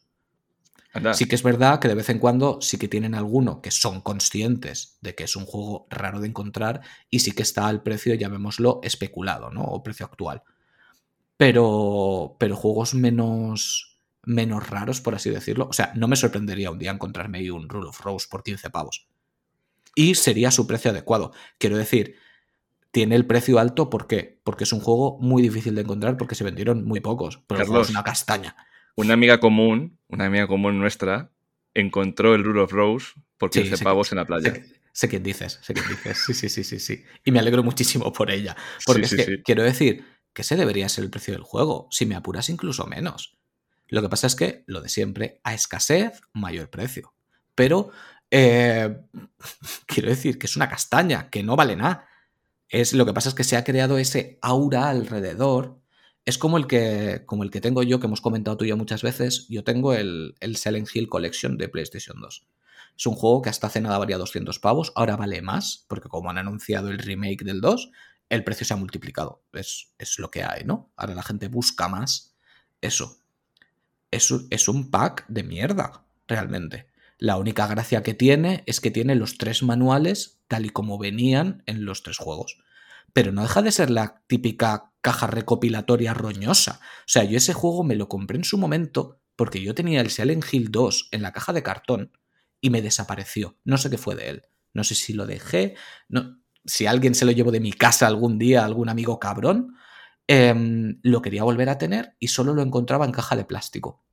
Sí 1.13 1.27
que 1.27 1.35
es 1.35 1.43
verdad 1.43 1.81
que 1.81 1.89
de 1.89 1.95
vez 1.95 2.09
en 2.09 2.19
cuando 2.19 2.61
sí 2.61 2.79
que 2.79 2.89
tienen 2.89 3.15
alguno 3.15 3.61
que 3.61 3.71
son 3.71 4.01
conscientes 4.01 4.99
de 5.01 5.15
que 5.15 5.25
es 5.25 5.37
un 5.37 5.45
juego 5.45 5.87
raro 5.91 6.21
de 6.21 6.29
encontrar 6.29 6.81
y 7.11 7.21
sí 7.21 7.33
que 7.33 7.43
está 7.43 7.69
al 7.69 7.83
precio, 7.83 8.15
llamémoslo, 8.15 8.81
especulado, 8.83 9.51
¿no? 9.51 9.63
O 9.63 9.83
precio 9.83 10.07
actual. 10.07 10.43
Pero, 11.37 12.37
pero 12.41 12.57
juegos 12.57 12.95
menos, 12.95 13.99
menos 14.25 14.69
raros, 14.69 15.01
por 15.01 15.15
así 15.15 15.31
decirlo. 15.31 15.69
O 15.69 15.73
sea, 15.73 15.93
no 15.95 16.09
me 16.09 16.17
sorprendería 16.17 16.71
un 16.71 16.79
día 16.79 16.91
encontrarme 16.91 17.39
ahí 17.39 17.51
un 17.51 17.69
Rule 17.69 17.91
of 17.91 18.01
Rose 18.01 18.27
por 18.29 18.43
15 18.43 18.71
pavos. 18.71 19.07
Y 19.95 20.15
sería 20.15 20.51
su 20.51 20.67
precio 20.67 20.91
adecuado. 20.91 21.33
Quiero 21.59 21.77
decir, 21.77 22.17
tiene 22.91 23.17
el 23.17 23.27
precio 23.27 23.59
alto, 23.59 23.91
¿por 23.91 24.07
qué? 24.07 24.41
Porque 24.45 24.65
es 24.65 24.73
un 24.73 24.81
juego 24.81 25.19
muy 25.21 25.43
difícil 25.43 25.75
de 25.75 25.83
encontrar 25.83 26.17
porque 26.17 26.35
se 26.35 26.45
vendieron 26.45 26.85
muy 26.85 27.01
pocos. 27.01 27.41
Pero 27.47 27.61
juego 27.67 27.83
es 27.83 27.89
Carlos. 27.89 27.91
una 27.91 28.05
castaña. 28.05 28.57
Una 28.97 29.15
amiga 29.15 29.39
común, 29.41 29.99
una 30.09 30.25
amiga 30.27 30.47
común 30.47 30.79
nuestra, 30.79 31.31
encontró 31.75 32.35
el 32.35 32.43
Rule 32.45 32.63
of 32.63 32.73
Rose 32.73 33.07
por 33.37 33.53
Sí, 33.53 33.61
15 33.61 33.77
sé 33.77 33.81
que- 33.81 33.85
pavos 33.85 34.11
en 34.13 34.17
la 34.19 34.25
playa. 34.25 34.53
Sé, 34.55 34.81
sé 34.93 35.09
quién 35.09 35.23
dices, 35.23 35.61
sé 35.63 35.75
quién 35.75 35.87
dices. 35.89 36.19
Sí, 36.27 36.35
sí, 36.35 36.49
sí, 36.49 36.65
sí, 36.65 36.81
sí. 36.81 37.05
Y 37.25 37.31
me 37.31 37.39
alegro 37.39 37.63
muchísimo 37.63 38.13
por 38.13 38.31
ella. 38.31 38.57
Porque 38.87 39.07
Sí, 39.07 39.17
es 39.17 39.21
sí, 39.23 39.27
que 39.31 39.37
sí. 39.37 39.43
quiero 39.45 39.63
decir 39.63 40.05
que 40.33 40.43
ese 40.43 40.57
debería 40.57 40.89
ser 40.89 41.05
el 41.05 41.11
precio 41.11 41.35
del 41.35 41.43
juego. 41.43 41.89
Si 41.91 42.07
me 42.07 42.17
apuras, 42.17 42.49
incluso 42.49 42.87
menos. 42.87 43.37
Lo 43.89 44.03
que 44.03 44.09
pasa 44.09 44.27
es 44.27 44.35
que, 44.35 44.65
lo 44.67 44.81
de 44.81 44.89
siempre, 44.89 45.41
a 45.45 45.55
escasez, 45.55 46.21
mayor 46.33 46.69
precio. 46.71 47.15
Pero 47.55 47.91
eh, 48.31 48.97
quiero 49.87 50.09
decir 50.09 50.39
que 50.39 50.47
es 50.47 50.57
una 50.57 50.69
castaña, 50.69 51.31
que 51.31 51.43
no 51.43 51.55
vale 51.55 51.77
nada. 51.77 52.08
Es, 52.69 52.93
lo 52.93 53.07
que 53.07 53.15
pasa 53.15 53.31
es 53.31 53.35
que 53.35 53.45
se 53.45 53.57
ha 53.57 53.65
creado 53.65 53.99
ese 53.99 54.39
aura 54.43 54.89
alrededor. 54.89 55.81
Es 56.25 56.37
como 56.37 56.59
el 56.59 56.67
que, 56.67 57.23
como 57.27 57.43
el 57.43 57.51
que 57.51 57.61
tengo 57.61 57.83
yo, 57.83 58.01
que 58.01 58.07
hemos 58.07 58.21
comentado 58.21 58.57
tú 58.57 58.65
y 58.65 58.69
yo 58.69 58.77
muchas 58.77 59.03
veces. 59.03 59.47
Yo 59.49 59.65
tengo 59.65 59.95
el, 59.95 60.35
el 60.41 60.57
Silent 60.57 60.89
Hill 60.95 61.09
Collection 61.09 61.57
de 61.57 61.69
PlayStation 61.69 62.21
2. 62.21 62.47
Es 62.99 63.07
un 63.07 63.15
juego 63.15 63.43
que 63.43 63.51
hasta 63.51 63.69
hace 63.69 63.81
nada 63.81 63.97
valía 63.99 64.19
200 64.19 64.59
pavos, 64.59 64.93
ahora 64.97 65.17
vale 65.17 65.41
más, 65.41 65.85
porque 65.89 66.09
como 66.09 66.31
han 66.31 66.39
anunciado 66.39 66.91
el 66.91 66.99
remake 66.99 67.45
del 67.45 67.61
2, 67.61 67.91
el 68.29 68.45
precio 68.45 68.67
se 68.67 68.75
ha 68.75 68.77
multiplicado. 68.77 69.43
Es, 69.53 69.93
es 69.99 70.19
lo 70.19 70.31
que 70.31 70.43
hay, 70.43 70.65
¿no? 70.65 70.93
Ahora 70.97 71.15
la 71.15 71.23
gente 71.23 71.49
busca 71.49 71.89
más 71.89 72.35
eso. 72.81 73.19
Es, 74.11 74.35
es 74.51 74.69
un 74.69 74.91
pack 74.91 75.27
de 75.29 75.45
mierda, 75.45 76.05
realmente. 76.27 76.89
La 77.19 77.37
única 77.37 77.67
gracia 77.67 78.03
que 78.03 78.15
tiene 78.15 78.63
es 78.67 78.81
que 78.81 78.91
tiene 78.91 79.15
los 79.15 79.39
tres 79.39 79.63
manuales 79.63 80.38
tal 80.49 80.67
y 80.67 80.71
como 80.71 80.99
venían 80.99 81.63
en 81.67 81.85
los 81.85 82.03
tres 82.03 82.19
juegos. 82.19 82.59
Pero 83.13 83.33
no 83.33 83.43
deja 83.43 83.63
de 83.63 83.73
ser 83.73 83.91
la 83.91 84.23
típica 84.27 84.93
caja 85.01 85.27
recopilatoria 85.27 86.15
roñosa. 86.15 86.81
O 86.83 87.05
sea, 87.07 87.25
yo 87.25 87.37
ese 87.37 87.55
juego 87.55 87.85
me 87.85 87.97
lo 87.97 88.09
compré 88.09 88.37
en 88.37 88.45
su 88.45 88.59
momento 88.59 89.21
porque 89.37 89.63
yo 89.63 89.75
tenía 89.75 90.01
el 90.01 90.11
Silent 90.11 90.45
Hill 90.51 90.71
2 90.71 91.09
en 91.13 91.23
la 91.23 91.33
caja 91.33 91.53
de 91.53 91.63
cartón 91.63 92.13
y 92.61 92.71
me 92.71 92.83
desapareció. 92.83 93.57
No 93.65 93.79
sé 93.79 93.89
qué 93.91 93.99
fue 93.99 94.17
de 94.17 94.31
él. 94.31 94.43
No 94.75 94.85
sé 94.85 94.95
si 94.95 95.13
lo 95.13 95.27
dejé. 95.27 95.77
No, 96.09 96.41
si 96.65 96.87
alguien 96.87 97.15
se 97.15 97.25
lo 97.25 97.33
llevó 97.33 97.51
de 97.51 97.61
mi 97.61 97.73
casa 97.73 98.07
algún 98.07 98.39
día, 98.39 98.65
algún 98.65 98.89
amigo 98.89 99.19
cabrón, 99.19 99.77
em, 100.27 100.99
lo 101.03 101.23
quería 101.23 101.45
volver 101.45 101.69
a 101.69 101.79
tener 101.79 102.17
y 102.19 102.29
solo 102.29 102.55
lo 102.55 102.63
encontraba 102.63 103.05
en 103.05 103.13
caja 103.13 103.37
de 103.37 103.45
plástico. 103.45 104.05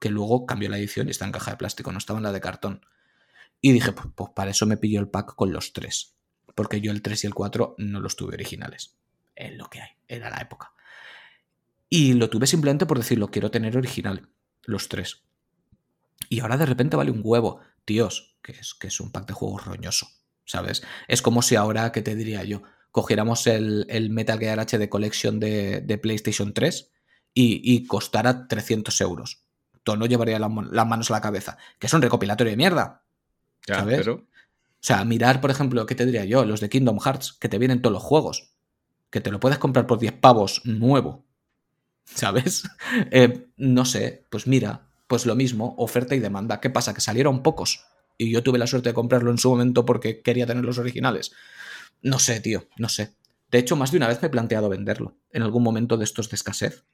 Que 0.00 0.10
luego 0.10 0.46
cambió 0.46 0.68
la 0.68 0.78
edición 0.78 1.08
y 1.08 1.10
está 1.10 1.24
en 1.24 1.32
caja 1.32 1.52
de 1.52 1.56
plástico, 1.56 1.92
no 1.92 1.98
estaba 1.98 2.18
en 2.18 2.24
la 2.24 2.32
de 2.32 2.40
cartón. 2.40 2.80
Y 3.66 3.72
dije, 3.72 3.92
pues, 3.92 4.08
pues 4.14 4.28
para 4.36 4.50
eso 4.50 4.66
me 4.66 4.76
pilló 4.76 5.00
el 5.00 5.08
pack 5.08 5.36
con 5.36 5.50
los 5.50 5.72
tres. 5.72 6.18
Porque 6.54 6.82
yo 6.82 6.92
el 6.92 7.00
3 7.00 7.24
y 7.24 7.26
el 7.28 7.32
4 7.32 7.76
no 7.78 7.98
los 7.98 8.14
tuve 8.14 8.34
originales. 8.34 8.98
Es 9.34 9.56
lo 9.56 9.70
que 9.70 9.80
hay, 9.80 9.88
era 10.06 10.28
la 10.28 10.36
época. 10.36 10.74
Y 11.88 12.12
lo 12.12 12.28
tuve 12.28 12.46
simplemente 12.46 12.84
por 12.84 12.98
decirlo, 12.98 13.30
quiero 13.30 13.50
tener 13.50 13.78
original, 13.78 14.28
los 14.64 14.90
tres. 14.90 15.22
Y 16.28 16.40
ahora 16.40 16.58
de 16.58 16.66
repente 16.66 16.94
vale 16.94 17.10
un 17.10 17.22
huevo. 17.24 17.60
Tíos, 17.86 18.36
que 18.42 18.52
es, 18.52 18.74
que 18.74 18.88
es 18.88 19.00
un 19.00 19.10
pack 19.10 19.28
de 19.28 19.32
juegos 19.32 19.64
roñoso, 19.64 20.08
¿sabes? 20.44 20.82
Es 21.08 21.22
como 21.22 21.40
si 21.40 21.56
ahora, 21.56 21.90
¿qué 21.90 22.02
te 22.02 22.14
diría 22.14 22.44
yo? 22.44 22.64
Cogiéramos 22.90 23.46
el, 23.46 23.86
el 23.88 24.10
Metal 24.10 24.38
Gear 24.38 24.60
HD 24.60 24.90
Collection 24.90 25.40
de, 25.40 25.80
de 25.80 25.96
PlayStation 25.96 26.52
3 26.52 26.92
y, 27.32 27.62
y 27.64 27.86
costara 27.86 28.46
300 28.46 29.00
euros. 29.00 29.46
no 29.86 30.04
llevaría 30.04 30.38
las 30.38 30.86
manos 30.86 31.10
a 31.10 31.14
la 31.14 31.22
cabeza. 31.22 31.56
Que 31.78 31.86
es 31.86 31.94
un 31.94 32.02
recopilatorio 32.02 32.50
de 32.50 32.58
mierda. 32.58 33.03
¿Sabes? 33.66 33.98
Pero... 33.98 34.14
O 34.14 34.86
sea, 34.86 35.04
mirar, 35.04 35.40
por 35.40 35.50
ejemplo, 35.50 35.86
¿qué 35.86 35.94
te 35.94 36.04
diría 36.04 36.26
yo? 36.26 36.44
Los 36.44 36.60
de 36.60 36.68
Kingdom 36.68 36.98
Hearts, 37.00 37.32
que 37.32 37.48
te 37.48 37.58
vienen 37.58 37.80
todos 37.80 37.94
los 37.94 38.02
juegos. 38.02 38.52
Que 39.10 39.22
te 39.22 39.30
lo 39.30 39.40
puedes 39.40 39.58
comprar 39.58 39.86
por 39.86 39.98
10 39.98 40.12
pavos 40.12 40.60
nuevo. 40.64 41.24
¿Sabes? 42.04 42.64
Eh, 43.10 43.46
no 43.56 43.84
sé, 43.86 44.26
pues 44.28 44.46
mira, 44.46 44.88
pues 45.06 45.26
lo 45.26 45.34
mismo, 45.34 45.74
oferta 45.78 46.14
y 46.14 46.20
demanda. 46.20 46.60
¿Qué 46.60 46.68
pasa? 46.68 46.92
Que 46.92 47.00
salieron 47.00 47.42
pocos. 47.42 47.86
Y 48.18 48.30
yo 48.30 48.42
tuve 48.42 48.58
la 48.58 48.66
suerte 48.66 48.90
de 48.90 48.94
comprarlo 48.94 49.30
en 49.30 49.38
su 49.38 49.48
momento 49.48 49.84
porque 49.84 50.20
quería 50.20 50.46
tener 50.46 50.64
los 50.64 50.78
originales. 50.78 51.32
No 52.02 52.18
sé, 52.18 52.40
tío, 52.40 52.68
no 52.76 52.88
sé. 52.88 53.14
De 53.50 53.58
hecho, 53.58 53.76
más 53.76 53.90
de 53.90 53.96
una 53.96 54.08
vez 54.08 54.20
me 54.20 54.28
he 54.28 54.30
planteado 54.30 54.68
venderlo 54.68 55.16
en 55.30 55.42
algún 55.42 55.62
momento 55.62 55.96
de 55.96 56.04
estos 56.04 56.28
de 56.28 56.36
escasez. 56.36 56.84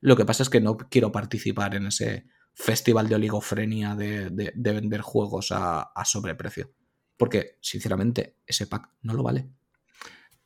Lo 0.00 0.16
que 0.16 0.24
pasa 0.24 0.42
es 0.42 0.48
que 0.48 0.60
no 0.60 0.76
quiero 0.76 1.12
participar 1.12 1.74
en 1.74 1.86
ese 1.88 2.26
festival 2.56 3.06
de 3.06 3.14
oligofrenia 3.14 3.94
de, 3.94 4.52
vender 4.56 5.02
juegos 5.02 5.48
a, 5.52 5.92
sobreprecio. 6.04 6.72
Porque, 7.16 7.58
sinceramente, 7.60 8.36
ese 8.46 8.66
pack 8.66 8.88
no 9.02 9.12
lo 9.12 9.22
vale. 9.22 9.46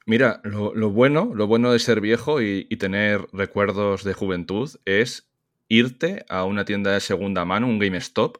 Mira, 0.07 0.40
lo, 0.42 0.90
bueno, 0.90 1.31
lo 1.35 1.46
bueno 1.46 1.73
de 1.73 1.79
ser 1.79 2.01
viejo 2.01 2.42
y, 2.42 2.64
tener 2.77 3.27
recuerdos 3.33 4.03
de 4.03 4.12
juventud 4.12 4.68
es 4.85 5.31
irte 5.68 6.25
a 6.29 6.44
una 6.44 6.64
tienda 6.64 6.92
de 6.92 7.01
segunda 7.01 7.44
mano, 7.44 7.68
un 7.68 7.79
GameStop, 7.79 8.38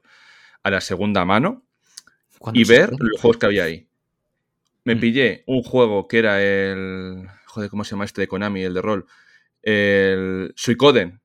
a 0.63 0.71
la 0.71 0.81
segunda 0.81 1.25
mano 1.25 1.65
y 2.53 2.65
ver 2.65 2.91
los 2.99 3.21
juegos 3.21 3.39
que 3.39 3.47
había 3.47 3.65
ahí. 3.65 3.89
Me 4.85 4.97
mm. 4.97 5.01
pillé 5.01 5.45
un 5.47 5.63
juego 5.63 6.09
que 6.09 6.19
era 6.19 6.43
el. 6.43 7.29
Joder, 7.47 7.71
¿cómo 7.71 7.85
se 7.85 7.93
llama 7.93 8.05
este 8.05 8.23
de 8.23 8.29
Konami? 8.29 8.63
El 8.63 8.75
de 8.75 8.83
rol. 8.83 9.07
El 9.63 10.53
Suicoden. 10.57 11.21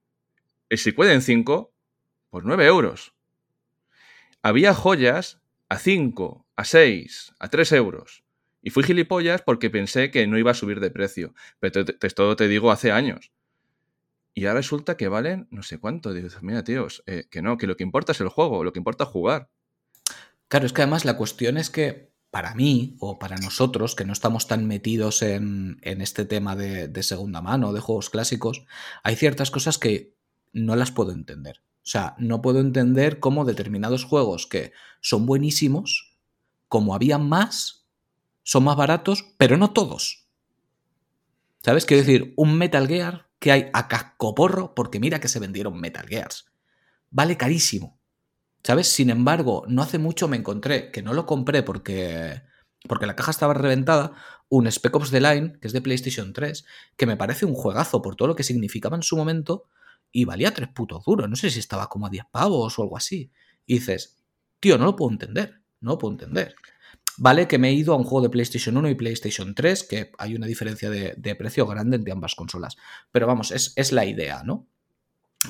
El 0.69 0.77
Suicoden 0.77 1.21
5 1.21 1.74
por 2.35 2.45
9 2.45 2.65
euros. 2.65 3.13
Había 4.41 4.73
joyas 4.73 5.39
a 5.69 5.79
5, 5.79 6.45
a 6.57 6.65
6, 6.65 7.33
a 7.39 7.47
3 7.47 7.71
euros. 7.71 8.25
Y 8.61 8.71
fui 8.71 8.83
gilipollas 8.83 9.41
porque 9.41 9.69
pensé 9.69 10.11
que 10.11 10.27
no 10.27 10.37
iba 10.37 10.51
a 10.51 10.53
subir 10.53 10.81
de 10.81 10.91
precio. 10.91 11.33
Pero 11.61 11.85
esto 12.01 12.35
te 12.35 12.49
digo 12.49 12.71
hace 12.71 12.91
años. 12.91 13.31
Y 14.33 14.47
ahora 14.47 14.59
resulta 14.59 14.97
que 14.97 15.07
valen 15.07 15.47
no 15.49 15.63
sé 15.63 15.77
cuánto. 15.77 16.11
Digo, 16.11 16.27
mira, 16.41 16.65
tíos, 16.65 17.03
eh, 17.05 17.23
que 17.31 17.41
no, 17.41 17.57
que 17.57 17.67
lo 17.67 17.77
que 17.77 17.83
importa 17.83 18.11
es 18.11 18.19
el 18.19 18.27
juego, 18.27 18.65
lo 18.65 18.73
que 18.73 18.79
importa 18.79 19.05
es 19.05 19.11
jugar. 19.11 19.49
Claro, 20.49 20.65
es 20.65 20.73
que 20.73 20.81
además 20.81 21.05
la 21.05 21.15
cuestión 21.15 21.55
es 21.55 21.69
que 21.69 22.11
para 22.31 22.53
mí 22.53 22.97
o 22.99 23.17
para 23.17 23.37
nosotros, 23.37 23.95
que 23.95 24.03
no 24.03 24.11
estamos 24.11 24.49
tan 24.49 24.67
metidos 24.67 25.21
en, 25.21 25.79
este 25.83 26.25
tema 26.25 26.57
de, 26.57 27.01
segunda 27.01 27.41
mano, 27.41 27.71
de 27.71 27.79
juegos 27.79 28.09
clásicos, 28.09 28.65
hay 29.03 29.15
ciertas 29.15 29.51
cosas 29.51 29.77
que 29.77 30.13
no 30.51 30.75
las 30.75 30.91
puedo 30.91 31.13
entender. 31.13 31.61
O 31.85 31.87
sea, 31.87 32.15
no 32.17 32.41
puedo 32.41 32.59
entender 32.61 33.19
cómo 33.19 33.45
determinados 33.45 34.05
juegos 34.05 34.47
que 34.47 34.73
son 35.01 35.27
buenísimos, 35.27 36.17
como 36.67 36.95
había 36.95 37.19
más, 37.19 37.85
son 38.41 38.63
más 38.63 38.75
baratos, 38.75 39.35
pero 39.37 39.55
no 39.55 39.71
todos. 39.71 40.25
¿Sabes? 41.61 41.85
Quiero 41.85 42.01
decir, 42.01 42.33
un 42.37 42.57
Metal 42.57 42.87
Gear 42.87 43.27
que 43.37 43.51
hay 43.51 43.69
a 43.73 43.87
cascoporro, 43.87 44.73
porque 44.73 44.99
mira 44.99 45.19
que 45.19 45.27
se 45.27 45.39
vendieron 45.39 45.79
Metal 45.79 46.07
Gears. 46.07 46.47
Vale 47.11 47.37
carísimo. 47.37 47.99
¿Sabes? 48.63 48.87
Sin 48.87 49.11
embargo, 49.11 49.63
no 49.67 49.83
hace 49.83 49.99
mucho 49.99 50.27
me 50.27 50.37
encontré, 50.37 50.89
que 50.89 51.03
no 51.03 51.13
lo 51.13 51.27
compré 51.27 51.61
porque, 51.61 52.41
porque 52.87 53.05
la 53.05 53.15
caja 53.15 53.29
estaba 53.29 53.53
reventada, 53.53 54.13
un 54.49 54.65
Spec 54.71 54.95
Ops 54.95 55.11
The 55.11 55.21
Line, 55.21 55.59
que 55.61 55.67
es 55.67 55.73
de 55.73 55.81
PlayStation 55.81 56.33
3, 56.33 56.65
que 56.97 57.05
me 57.05 57.15
parece 57.15 57.45
un 57.45 57.53
juegazo 57.53 58.01
por 58.01 58.15
todo 58.15 58.27
lo 58.27 58.35
que 58.35 58.41
significaba 58.41 58.95
en 58.95 59.03
su 59.03 59.15
momento 59.15 59.65
y 60.15 60.23
valía 60.23 60.53
tres 60.53 60.69
putos 60.69 61.03
duros. 61.03 61.29
No 61.29 61.35
sé 61.35 61.49
si 61.49 61.59
estaba 61.59 61.89
como 61.89 62.07
a 62.07 62.09
10 62.09 62.27
pavos 62.31 62.79
o 62.79 62.83
algo 62.83 62.95
así. 62.95 63.29
Y 63.65 63.79
dices, 63.79 64.17
tío, 64.61 64.77
no 64.77 64.85
lo 64.85 64.95
puedo 64.95 65.11
entender, 65.11 65.61
no 65.81 65.91
lo 65.91 65.97
puedo 65.97 66.13
entender. 66.13 66.55
Vale 67.17 67.49
que 67.49 67.57
me 67.57 67.67
he 67.67 67.73
ido 67.73 67.93
a 67.93 67.97
un 67.97 68.05
juego 68.05 68.21
de 68.21 68.29
PlayStation 68.29 68.77
1 68.77 68.89
y 68.91 68.95
PlayStation 68.95 69.53
3, 69.53 69.83
que 69.83 70.11
hay 70.17 70.35
una 70.35 70.47
diferencia 70.47 70.89
de, 70.89 71.35
precio 71.35 71.67
grande 71.67 71.97
entre 71.97 72.13
ambas 72.13 72.33
consolas. 72.33 72.77
Pero 73.11 73.27
vamos, 73.27 73.51
es, 73.51 73.73
es 73.75 73.91
la 73.91 74.05
idea, 74.05 74.43
¿no? 74.45 74.69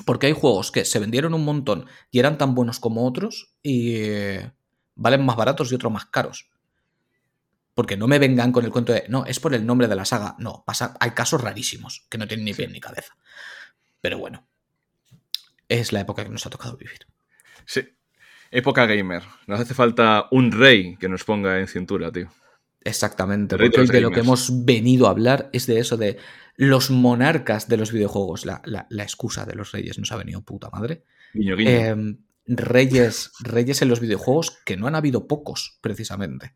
Porque 0.04 0.26
hay 0.26 0.32
juegos 0.32 0.72
que 0.72 0.84
se 0.84 0.98
vendieron 0.98 1.32
un 1.32 1.44
montón 1.44 1.86
y 2.10 2.18
eran 2.18 2.36
tan 2.36 2.56
buenos 2.56 2.80
como 2.80 3.06
otros 3.06 3.54
y 3.62 3.98
eh, 3.98 4.50
valen 4.96 5.24
más 5.24 5.36
baratos 5.36 5.70
y 5.70 5.76
otros 5.76 5.92
más 5.92 6.06
caros. 6.06 6.50
Porque 7.72 7.96
no 7.96 8.08
me 8.08 8.18
vengan 8.18 8.50
con 8.50 8.64
el 8.64 8.72
cuento 8.72 8.92
de, 8.92 9.04
no, 9.08 9.26
es 9.26 9.38
por 9.38 9.54
el 9.54 9.64
nombre 9.64 9.86
de 9.86 9.94
la 9.94 10.04
saga. 10.04 10.34
No, 10.40 10.64
pasa, 10.66 10.96
hay 10.98 11.12
casos 11.12 11.40
rarísimos 11.40 12.04
que 12.10 12.18
no 12.18 12.26
tienen 12.26 12.46
ni 12.46 12.52
pie 12.52 12.66
ni 12.66 12.80
cabeza. 12.80 13.16
Pero 14.00 14.18
bueno, 14.18 14.45
es 15.68 15.92
la 15.92 16.00
época 16.00 16.24
que 16.24 16.30
nos 16.30 16.46
ha 16.46 16.50
tocado 16.50 16.76
vivir. 16.76 17.06
Sí, 17.64 17.82
época 18.50 18.86
gamer. 18.86 19.22
Nos 19.46 19.60
hace 19.60 19.74
falta 19.74 20.26
un 20.30 20.52
rey 20.52 20.96
que 20.96 21.08
nos 21.08 21.24
ponga 21.24 21.58
en 21.60 21.68
cintura, 21.68 22.10
tío. 22.12 22.28
Exactamente, 22.82 23.56
porque 23.56 23.80
de, 23.80 23.86
de 23.86 24.00
lo 24.00 24.12
que 24.12 24.20
hemos 24.20 24.64
venido 24.64 25.08
a 25.08 25.10
hablar 25.10 25.50
es 25.52 25.66
de 25.66 25.80
eso, 25.80 25.96
de 25.96 26.18
los 26.56 26.90
monarcas 26.90 27.68
de 27.68 27.76
los 27.76 27.92
videojuegos. 27.92 28.46
La, 28.46 28.86
excusa 28.90 29.44
de 29.44 29.54
los 29.54 29.72
reyes 29.72 29.98
nos 29.98 30.12
ha 30.12 30.16
venido 30.16 30.42
puta 30.42 30.70
madre. 30.70 31.04
Em, 31.34 32.18
reyes, 32.46 33.32
reyes 33.40 33.82
en 33.82 33.88
los 33.88 34.00
videojuegos 34.00 34.58
que 34.64 34.76
no 34.76 34.86
han 34.86 34.94
habido 34.94 35.26
pocos, 35.26 35.78
precisamente. 35.80 36.54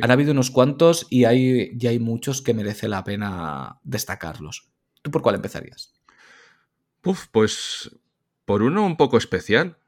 Han 0.00 0.10
habido 0.10 0.32
unos 0.32 0.50
cuantos 0.50 1.06
y 1.10 1.24
hay, 1.24 1.76
hay 1.86 1.98
muchos 1.98 2.40
que 2.40 2.54
merece 2.54 2.88
la 2.88 3.02
pena 3.02 3.80
destacarlos. 3.82 4.70
¿Tú 5.02 5.10
por 5.10 5.22
cuál 5.22 5.34
empezarías? 5.34 5.92
Uf, 7.04 7.26
pues 7.32 7.90
por 8.52 8.62
uno 8.62 8.84
un 8.84 8.98
poco 8.98 9.16
especial. 9.16 9.78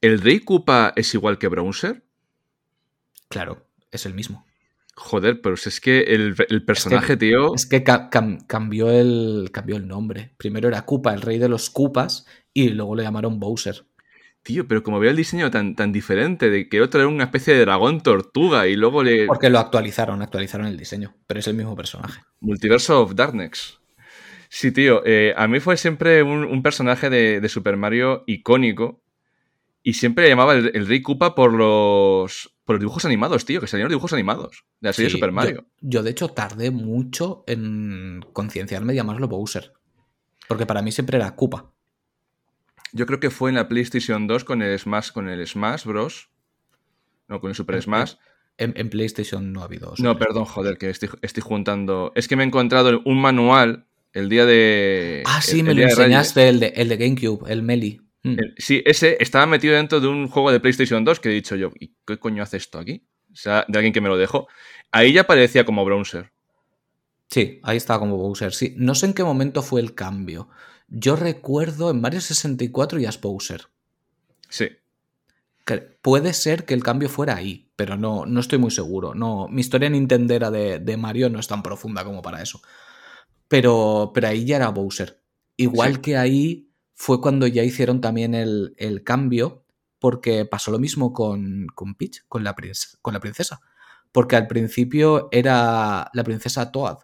¿El 0.00 0.20
Rey 0.20 0.40
Koopa 0.40 0.92
es 0.96 1.14
igual 1.14 1.38
que 1.38 1.46
Browser? 1.46 2.02
Claro, 3.28 3.68
es 3.92 4.04
el 4.04 4.14
mismo. 4.14 4.44
Joder, 4.96 5.40
pero 5.40 5.54
es 5.54 5.80
que 5.80 6.00
el, 6.00 6.34
personaje, 6.64 7.16
tío. 7.16 7.54
Es 7.54 7.66
que 7.66 7.84
cambió, 7.84 8.90
el, 8.90 9.50
cambió 9.52 9.76
el 9.76 9.86
nombre. 9.86 10.34
Primero 10.38 10.66
era 10.66 10.84
Koopa, 10.86 11.14
el 11.14 11.20
rey 11.20 11.38
de 11.38 11.48
los 11.48 11.70
Koopas, 11.70 12.26
y 12.52 12.70
luego 12.70 12.96
le 12.96 13.04
llamaron 13.04 13.38
Bowser. 13.38 13.86
Tío, 14.42 14.66
pero 14.66 14.82
como 14.82 14.98
veo 14.98 15.12
el 15.12 15.16
diseño 15.16 15.48
tan, 15.52 15.76
tan 15.76 15.92
diferente, 15.92 16.50
de 16.50 16.68
que 16.68 16.82
otro 16.82 16.98
era 16.98 17.08
una 17.08 17.22
especie 17.22 17.54
de 17.54 17.60
dragón 17.60 18.00
tortuga 18.00 18.66
y 18.66 18.74
luego 18.74 19.04
le. 19.04 19.26
Porque 19.26 19.50
lo 19.50 19.60
actualizaron, 19.60 20.20
actualizaron 20.20 20.66
el 20.66 20.76
diseño, 20.76 21.14
pero 21.28 21.38
es 21.38 21.46
el 21.46 21.54
mismo 21.54 21.76
personaje. 21.76 22.22
Multiverso 22.40 23.00
of 23.00 23.14
Darkness. 23.14 23.77
Sí, 24.48 24.72
tío, 24.72 25.02
eh, 25.04 25.34
a 25.36 25.46
mí 25.46 25.60
fue 25.60 25.76
siempre 25.76 26.22
un, 26.22 26.62
personaje 26.62 27.10
de, 27.10 27.46
Super 27.48 27.76
Mario 27.76 28.24
icónico 28.26 29.02
y 29.82 29.94
siempre 29.94 30.24
le 30.24 30.30
llamaba 30.30 30.54
el, 30.54 30.70
el 30.74 30.86
Rey 30.86 31.02
Koopa 31.02 31.34
por 31.34 31.52
los, 31.52 32.54
por 32.68 32.74
los 32.74 32.80
dibujos 32.80 33.06
animados, 33.06 33.46
tío, 33.46 33.62
que 33.62 33.66
salieron 33.66 33.88
dibujos 33.88 34.12
animados 34.12 34.66
de 34.80 34.90
la 34.90 34.92
serie 34.92 35.10
Super 35.10 35.32
Mario. 35.32 35.64
Yo, 35.80 36.02
de 36.02 36.10
hecho, 36.10 36.28
tardé 36.28 36.70
mucho 36.70 37.42
en 37.46 38.20
concienciarme 38.34 38.92
de 38.92 38.98
llamarlo 38.98 39.26
Bowser. 39.26 39.72
Porque 40.48 40.66
para 40.66 40.82
mí 40.82 40.92
siempre 40.92 41.16
era 41.16 41.34
Koopa. 41.34 41.72
Yo 42.92 43.06
creo 43.06 43.20
que 43.20 43.30
fue 43.30 43.48
en 43.48 43.56
la 43.56 43.68
PlayStation 43.68 44.26
2 44.26 44.44
con 44.44 44.60
el 44.60 44.78
Smash, 44.78 45.12
con 45.12 45.30
el 45.30 45.46
Smash 45.46 45.86
Bros. 45.86 46.28
No, 47.26 47.40
con 47.40 47.48
el 47.48 47.54
Super 47.54 47.80
Smash. 47.80 48.16
En, 48.58 48.90
PlayStation 48.90 49.50
no 49.50 49.62
ha 49.62 49.64
habido. 49.64 49.94
no, 49.98 50.18
perdón, 50.18 50.44
joder, 50.44 50.76
que 50.76 50.90
estoy, 50.90 51.08
juntando. 51.42 52.12
Es 52.14 52.28
que 52.28 52.36
me 52.36 52.42
he 52.42 52.46
encontrado 52.46 53.00
un 53.06 53.18
manual 53.18 53.87
el 54.12 54.28
día 54.28 54.46
de. 54.46 55.22
Ah, 55.26 55.40
sí, 55.42 55.62
me 55.62 55.74
lo 55.74 55.82
enseñaste, 55.82 56.48
el 56.48 56.60
de, 56.60 56.68
el 56.76 56.88
de 56.88 56.96
GameCube, 56.96 57.50
el 57.50 57.62
Meli. 57.62 58.00
Mm. 58.22 58.36
Sí, 58.56 58.82
ese 58.84 59.16
estaba 59.20 59.46
metido 59.46 59.74
dentro 59.74 60.00
de 60.00 60.08
un 60.08 60.28
juego 60.28 60.50
de 60.50 60.60
PlayStation 60.60 61.04
2 61.04 61.20
que 61.20 61.28
he 61.28 61.32
dicho 61.32 61.56
yo, 61.56 61.72
¿y 61.78 61.94
qué 62.06 62.18
coño 62.18 62.42
hace 62.42 62.56
esto 62.56 62.78
aquí? 62.78 63.06
O 63.32 63.36
sea, 63.36 63.64
de 63.68 63.78
alguien 63.78 63.92
que 63.92 64.00
me 64.00 64.08
lo 64.08 64.16
dejó. 64.16 64.48
Ahí 64.90 65.12
ya 65.12 65.26
parecía 65.26 65.64
como 65.64 65.84
Browser. 65.84 66.32
Sí, 67.30 67.60
ahí 67.62 67.76
estaba 67.76 68.00
como 68.00 68.16
Bowser. 68.16 68.52
Sí, 68.52 68.74
no 68.76 68.94
sé 68.94 69.06
en 69.06 69.14
qué 69.14 69.22
momento 69.22 69.62
fue 69.62 69.80
el 69.80 69.94
cambio. 69.94 70.48
Yo 70.88 71.14
recuerdo 71.14 71.90
en 71.90 72.00
Mario 72.00 72.20
64 72.20 72.98
ya 72.98 73.10
es 73.10 73.20
Bowser. 73.20 73.66
Sí. 74.48 74.68
puede 76.00 76.32
ser 76.32 76.64
que 76.64 76.72
el 76.72 76.82
cambio 76.82 77.10
fuera 77.10 77.36
ahí, 77.36 77.70
pero 77.76 77.98
no, 77.98 78.24
no 78.24 78.40
estoy 78.40 78.58
muy 78.58 78.70
seguro. 78.70 79.14
No, 79.14 79.46
mi 79.48 79.60
historia 79.60 79.90
nintendera 79.90 80.50
de, 80.50 80.78
de 80.78 80.96
Mario 80.96 81.28
no 81.28 81.38
es 81.38 81.48
tan 81.48 81.62
profunda 81.62 82.02
como 82.04 82.22
para 82.22 82.42
eso. 82.42 82.62
Pero, 83.48 84.12
pero 84.14 84.28
ahí 84.28 84.44
ya 84.44 84.56
era 84.56 84.68
Bowser. 84.68 85.22
Igual 85.56 86.00
que 86.00 86.16
ahí 86.16 86.70
fue 86.94 87.20
cuando 87.20 87.46
ya 87.46 87.64
hicieron 87.64 88.00
también 88.00 88.34
el, 88.34 89.02
cambio, 89.04 89.64
porque 89.98 90.44
pasó 90.44 90.70
lo 90.70 90.78
mismo 90.78 91.12
con, 91.12 91.66
con 91.74 91.94
Peach, 91.94 92.24
con 92.28 92.44
la, 92.44 92.54
princesa, 92.54 92.98
con 93.02 93.14
la 93.14 93.20
princesa. 93.20 93.60
Porque 94.12 94.36
al 94.36 94.46
principio 94.46 95.28
era 95.32 96.10
la 96.12 96.24
princesa 96.24 96.70
Toad. 96.70 96.98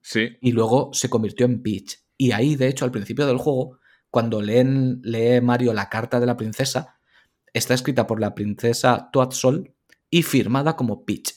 Sí. 0.00 0.36
Y 0.40 0.52
luego 0.52 0.90
se 0.92 1.10
convirtió 1.10 1.46
en 1.46 1.62
Peach. 1.62 1.98
Y 2.16 2.32
ahí, 2.32 2.56
de 2.56 2.68
hecho, 2.68 2.84
al 2.84 2.90
principio 2.90 3.26
del 3.26 3.38
juego, 3.38 3.78
cuando 4.10 4.42
leen, 4.42 5.00
lee 5.02 5.40
Mario 5.40 5.72
la 5.72 5.88
carta 5.88 6.20
de 6.20 6.26
la 6.26 6.36
princesa, 6.36 6.98
está 7.52 7.74
escrita 7.74 8.06
por 8.06 8.20
la 8.20 8.34
princesa 8.34 9.10
Toad 9.12 9.30
Sol 9.30 9.74
y 10.10 10.22
firmada 10.22 10.76
como 10.76 11.04
Peach, 11.04 11.34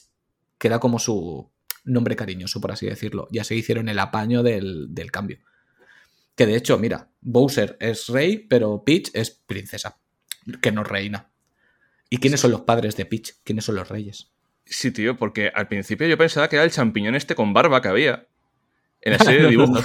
que 0.58 0.68
era 0.68 0.78
como 0.80 0.98
su 0.98 1.51
nombre 1.84 2.16
cariñoso, 2.16 2.60
por 2.60 2.72
así 2.72 2.86
decirlo. 2.86 3.28
Ya 3.30 3.44
se 3.44 3.54
hicieron 3.54 3.88
el 3.88 3.98
apaño 3.98 4.42
del, 4.42 4.86
del 4.90 5.10
cambio. 5.10 5.38
Que 6.36 6.46
de 6.46 6.56
hecho, 6.56 6.78
mira, 6.78 7.10
Bowser 7.20 7.76
es 7.80 8.08
rey, 8.08 8.38
pero 8.38 8.84
Peach 8.84 9.10
es 9.14 9.30
princesa, 9.30 9.98
que 10.60 10.72
no 10.72 10.84
reina. 10.84 11.30
¿Y 12.08 12.18
quiénes 12.18 12.40
son 12.40 12.50
los 12.50 12.62
padres 12.62 12.96
de 12.96 13.06
Peach? 13.06 13.34
¿Quiénes 13.44 13.64
son 13.64 13.76
los 13.76 13.88
reyes? 13.88 14.32
Sí, 14.64 14.90
tío, 14.90 15.16
porque 15.16 15.50
al 15.54 15.68
principio 15.68 16.06
yo 16.06 16.16
pensaba 16.16 16.48
que 16.48 16.56
era 16.56 16.64
el 16.64 16.70
champiñón 16.70 17.14
este 17.14 17.34
con 17.34 17.52
barba 17.52 17.82
que 17.82 17.88
había 17.88 18.26
en 19.00 19.12
la 19.12 19.18
serie 19.18 19.42
de 19.42 19.48
dibujos. 19.50 19.84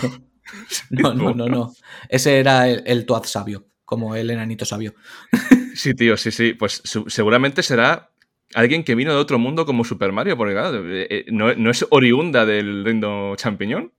no, 0.89 1.13
no, 1.13 1.33
no, 1.33 1.47
no, 1.47 1.73
Ese 2.09 2.39
era 2.39 2.69
el, 2.69 2.83
el 2.85 3.05
Toad 3.05 3.23
sabio, 3.23 3.67
como 3.83 4.15
el 4.15 4.29
enanito 4.29 4.65
sabio. 4.65 4.93
sí, 5.75 5.93
tío, 5.93 6.15
sí, 6.15 6.31
sí. 6.31 6.53
Pues 6.53 6.81
seguramente 7.07 7.63
será 7.63 8.11
alguien 8.53 8.83
que 8.83 8.95
vino 8.95 9.11
de 9.11 9.17
otro 9.17 9.39
mundo 9.39 9.65
como 9.65 9.83
Super 9.83 10.11
Mario, 10.11 10.37
porque 10.37 10.53
claro, 10.53 10.83
eh, 10.89 11.07
eh, 11.09 11.25
no, 11.29 11.69
es 11.69 11.85
oriunda 11.89 12.45
del 12.45 12.85
reino 12.85 13.35
champiñón. 13.35 13.93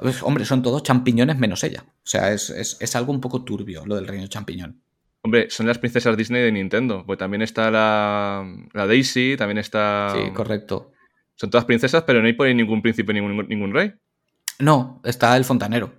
Pues, 0.00 0.22
hombre, 0.22 0.44
son 0.44 0.62
todos 0.62 0.82
champiñones 0.82 1.38
menos 1.38 1.62
ella. 1.64 1.84
O 1.86 2.06
sea, 2.06 2.32
es, 2.32 2.96
algo 2.96 3.12
un 3.12 3.20
poco 3.20 3.44
turbio 3.44 3.84
lo 3.86 3.96
del 3.96 4.06
reino 4.06 4.26
champiñón. 4.26 4.80
Hombre, 5.22 5.48
son 5.50 5.66
las 5.66 5.78
princesas 5.78 6.16
Disney 6.16 6.42
de 6.42 6.52
Nintendo. 6.52 7.04
Pues 7.06 7.18
también 7.18 7.42
está 7.42 7.70
la, 7.70 8.46
Daisy, 8.74 9.36
también 9.38 9.58
está. 9.58 10.12
Sí, 10.14 10.30
correcto. 10.32 10.92
Son 11.34 11.50
todas 11.50 11.64
princesas, 11.64 12.04
pero 12.06 12.20
no 12.20 12.26
hay 12.26 12.34
por 12.34 12.46
ahí 12.46 12.54
ningún 12.54 12.82
príncipe, 12.82 13.12
ningún, 13.12 13.48
ningún 13.48 13.72
rey. 13.72 13.92
No, 14.58 15.00
está 15.04 15.36
el 15.36 15.44
fontanero. 15.44 15.92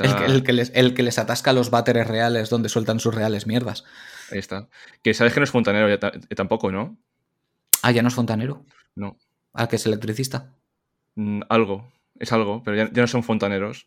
El, 0.00 0.42
que, 0.42 0.52
les, 0.52 0.72
el 0.74 0.94
que 0.94 1.02
les 1.02 1.18
atasca 1.18 1.52
los 1.52 1.70
váteres 1.70 2.06
reales 2.06 2.50
donde 2.50 2.68
sueltan 2.68 3.00
sus 3.00 3.14
reales 3.14 3.46
mierdas. 3.46 3.84
Ahí 4.34 4.40
está. 4.40 4.68
Que 5.02 5.14
sabes 5.14 5.32
que 5.32 5.40
no 5.40 5.44
es 5.44 5.50
fontanero 5.50 5.88
ya 5.88 5.98
tampoco, 6.34 6.70
¿no? 6.70 6.98
Ah, 7.82 7.90
ya 7.90 8.02
no 8.02 8.08
es 8.08 8.14
fontanero. 8.14 8.64
No. 8.94 9.16
Ah, 9.52 9.68
que 9.68 9.76
es 9.76 9.86
electricista. 9.86 10.52
Mm, 11.14 11.42
algo, 11.48 11.92
es 12.18 12.32
algo, 12.32 12.62
pero 12.64 12.76
ya, 12.76 13.00
no 13.00 13.06
son 13.06 13.22
fontaneros. 13.22 13.86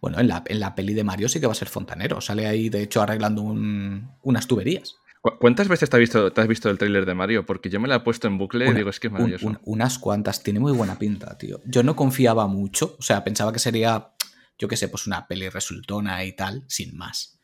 Bueno, 0.00 0.18
en 0.18 0.28
la, 0.28 0.42
en 0.46 0.60
la, 0.60 0.74
peli 0.74 0.92
de 0.94 1.04
Mario 1.04 1.28
sí 1.28 1.40
que 1.40 1.46
va 1.46 1.52
a 1.52 1.56
ser 1.56 1.68
fontanero. 1.68 2.20
Sale 2.20 2.46
ahí, 2.46 2.68
de 2.68 2.82
hecho, 2.82 3.00
arreglando 3.00 3.42
unas 3.42 4.46
tuberías. 4.46 4.96
¿Cuántas 5.20 5.68
veces 5.68 5.90
te 5.90 5.96
has 5.96 6.00
visto, 6.00 6.32
te 6.32 6.40
has 6.40 6.46
visto 6.46 6.70
el 6.70 6.78
tráiler 6.78 7.04
de 7.04 7.14
Mario? 7.14 7.44
Porque 7.44 7.70
yo 7.70 7.80
me 7.80 7.88
la 7.88 7.96
he 7.96 8.00
puesto 8.00 8.28
en 8.28 8.38
bucle 8.38 8.68
y 8.68 8.72
digo, 8.72 8.90
es 8.90 9.00
que 9.00 9.08
es 9.08 9.12
maravilloso. 9.12 9.58
unas 9.64 9.98
cuantas, 9.98 10.42
tiene 10.42 10.60
muy 10.60 10.72
buena 10.72 10.98
pinta, 10.98 11.36
tío. 11.36 11.60
Yo 11.64 11.82
no 11.82 11.96
confiaba 11.96 12.46
mucho, 12.46 12.96
o 12.98 13.02
sea, 13.02 13.24
pensaba 13.24 13.52
que 13.52 13.58
sería, 13.58 14.12
yo 14.58 14.68
qué 14.68 14.76
sé, 14.76 14.88
pues 14.88 15.06
una 15.06 15.26
peli 15.26 15.48
resultona 15.48 16.24
y 16.24 16.32
tal, 16.32 16.64
sin 16.68 16.96
más. 16.96 17.37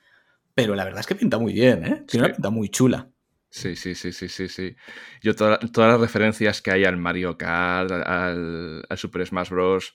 Pero 0.54 0.74
la 0.74 0.84
verdad 0.84 1.00
es 1.00 1.06
que 1.06 1.14
pinta 1.14 1.38
muy 1.38 1.52
bien, 1.52 1.84
¿eh? 1.84 2.04
Tiene 2.06 2.26
una 2.26 2.34
pinta 2.34 2.50
muy 2.50 2.68
chula. 2.68 3.10
Sí, 3.50 3.76
sí, 3.76 3.94
sí, 3.94 4.12
sí, 4.12 4.28
sí, 4.28 4.48
sí. 4.48 4.74
Yo 5.22 5.36
todas 5.36 5.60
las 5.76 6.00
referencias 6.00 6.60
que 6.60 6.72
hay 6.72 6.84
al 6.84 6.96
Mario 6.96 7.38
Kart, 7.38 7.90
al, 7.90 8.84
Super 8.96 9.24
Smash 9.26 9.50
Bros. 9.50 9.94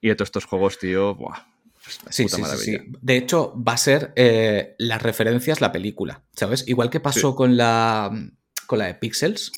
y 0.00 0.10
a 0.10 0.16
todos 0.16 0.28
estos 0.28 0.44
juegos, 0.44 0.78
tío, 0.78 1.14
buah, 1.14 1.44
Sí, 2.10 2.28
sí, 2.28 2.42
sí, 2.58 2.78
De 3.00 3.16
hecho, 3.16 3.54
va 3.60 3.72
a 3.72 3.76
ser 3.76 4.12
eh, 4.14 4.76
las 4.78 5.02
referencias 5.02 5.60
la 5.60 5.72
película, 5.72 6.22
¿sabes? 6.32 6.64
Igual 6.68 6.90
que 6.90 7.00
pasó 7.00 7.34
con, 7.34 7.56
la, 7.56 8.10
con 8.66 8.78
la 8.78 8.86
de 8.86 8.94
Pixels, 8.94 9.50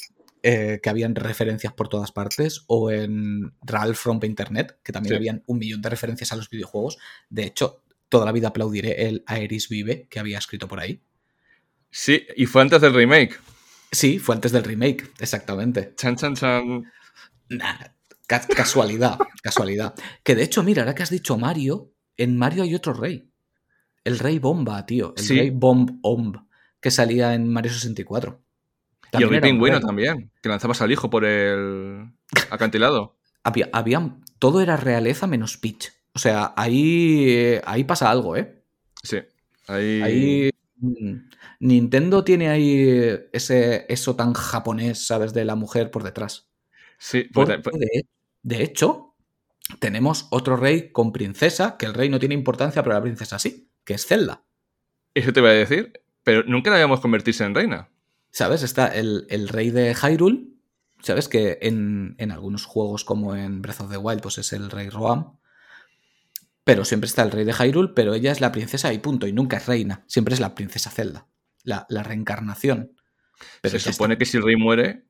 eh, 0.43 0.81
que 0.83 0.89
habían 0.89 1.15
referencias 1.15 1.75
por 1.75 1.89
todas 1.89 2.13
partes, 2.13 2.65
o 2.67 2.91
en 2.91 3.53
Ralph 3.61 3.99
from 3.99 4.21
Internet, 4.23 4.79
que 4.83 4.93
también 4.93 5.17
habían 5.17 5.43
un 5.47 5.59
millón 5.59 5.83
de 5.83 5.91
referencias 5.91 6.33
a 6.33 6.37
los 6.37 6.49
videojuegos. 6.49 6.97
De 7.29 7.45
hecho, 7.45 7.84
toda 8.15 8.27
la 8.27 8.31
vida 8.31 8.47
aplaudiré 8.47 9.09
el 9.09 9.25
Aeris 9.27 9.69
Vive 9.69 10.07
que 10.09 10.21
había 10.21 10.39
escrito 10.39 10.69
por 10.69 10.79
ahí. 10.79 11.03
Sí, 11.91 12.25
y 12.37 12.47
fue 12.47 12.63
antes 12.63 12.81
del 12.81 12.95
remake. 12.95 13.41
Sí, 13.91 14.21
fue 14.21 14.37
antes 14.37 14.53
del 14.53 14.63
remake, 14.63 15.11
exactamente. 15.19 15.95
Chan, 15.97 16.15
chan, 16.15 16.37
chan. 16.37 16.85
casualidad, 18.29 19.19
casualidad. 19.43 19.97
Que 20.23 20.37
de 20.37 20.45
hecho, 20.45 20.63
mira, 20.63 20.83
ahora 20.83 20.95
que 20.95 21.03
has 21.03 21.11
dicho 21.11 21.37
Mario, 21.37 21.91
en 22.17 22.39
Mario 22.39 22.63
hay 22.63 22.77
otro 22.77 22.93
rey. 22.93 23.33
El 24.05 24.21
rey 24.21 24.39
Bomba, 24.39 24.87
tío. 24.87 25.13
El 25.17 25.29
rey 25.29 25.51
Bomb 25.51 25.99
Omb, 26.03 26.37
que 26.81 26.93
salía 26.93 27.35
en 27.35 27.53
Mario 27.53 27.73
64. 27.73 28.41
y 29.15 29.23
el 29.25 29.41
pingüino 29.41 29.81
también, 29.81 30.31
que 30.41 30.49
lanzabas 30.49 30.83
al 30.83 30.93
hijo 30.93 31.11
por 31.11 31.25
el 31.25 32.13
acantilado. 32.49 33.19
había, 33.43 33.71
había, 33.73 34.19
todo 34.39 34.61
era 34.61 34.77
realeza 34.77 35.27
menos 35.27 35.57
Peach. 35.57 35.91
O 36.15 36.19
sea, 36.19 36.55
ahí, 36.57 37.61
ahí 37.65 37.85
pasa 37.85 38.11
algo, 38.11 38.37
¿eh? 38.37 38.63
Sí. 39.03 39.19
Ahí... 39.67 40.51
Mm, 40.77 41.17
Nintendo 41.61 42.25
tiene 42.25 42.49
ahí 42.49 43.19
ese, 43.33 43.87
eso 43.89 44.17
tan 44.17 44.35
japonés, 44.35 45.07
¿sabes? 45.07 45.33
De 45.33 45.45
la 45.45 45.55
mujer 45.55 45.91
por 45.91 46.03
detrás. 46.03 46.49
Sí, 46.99 47.25
pues, 47.33 47.49
de, 48.43 48.63
hecho, 48.63 49.15
tenemos 49.79 50.29
otro 50.31 50.57
rey 50.57 50.93
con 50.93 51.13
princesa, 51.13 51.77
que 51.79 51.87
el 51.87 51.95
rey 51.95 52.09
no 52.09 52.19
tiene 52.19 52.35
importancia, 52.35 52.83
pero 52.83 52.95
la 52.95 53.03
princesa 53.03 53.39
sí, 53.39 53.71
que 53.85 53.95
es 53.95 54.07
Zelda. 54.07 54.45
Eso 55.15 55.33
te 55.33 55.41
voy 55.41 55.51
a 55.51 55.55
decir, 55.55 55.93
pero 56.23 56.43
nunca 56.45 56.71
la 56.71 56.77
habíamos 56.77 57.01
convertirse 57.01 57.45
en 57.45 57.55
reina. 57.55 57.91
¿Sabes? 58.31 58.63
Está 58.63 58.89
el, 58.89 59.49
rey 59.49 59.71
de 59.71 59.95
Hyrule, 59.95 60.49
¿sabes? 61.01 61.29
Que 61.29 61.59
en, 61.63 62.15
en, 62.19 62.31
algunos 62.31 62.65
juegos 62.67 63.05
como 63.05 63.37
en 63.37 63.63
Breath 63.63 63.81
of 63.81 63.91
the 63.91 63.97
Wild, 63.97 64.21
pues 64.21 64.39
es 64.39 64.53
el 64.53 64.71
rey 64.71 64.89
Roam. 64.89 65.39
Pero 66.65 66.87
siempre 66.87 67.07
está 67.07 67.23
el 67.23 67.31
rey 67.31 67.45
de 67.45 67.53
Hyrule, 67.53 67.93
pero 67.95 68.15
ella 68.15 68.33
es 68.33 68.41
la 68.41 68.51
princesa 68.51 68.93
y 68.93 68.99
punto, 68.99 69.27
y 69.27 69.33
nunca 69.33 69.59
es 69.59 69.67
reina. 69.67 70.03
Siempre 70.07 70.35
es 70.35 70.41
la 70.41 70.55
princesa 70.55 70.91
Zelda, 70.91 71.27
la, 71.63 71.87
reencarnación. 72.03 72.93
Pero 73.61 73.79
Se 73.79 73.93
supone 73.93 74.17
que 74.17 74.25
si 74.25 74.39
el 74.39 74.45
rey 74.45 74.57
muere, 74.57 75.05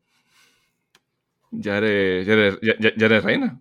ya 1.53 1.79
eres, 1.79 2.27
ya, 2.27 3.07
eres, 3.07 3.23
reina. 3.23 3.61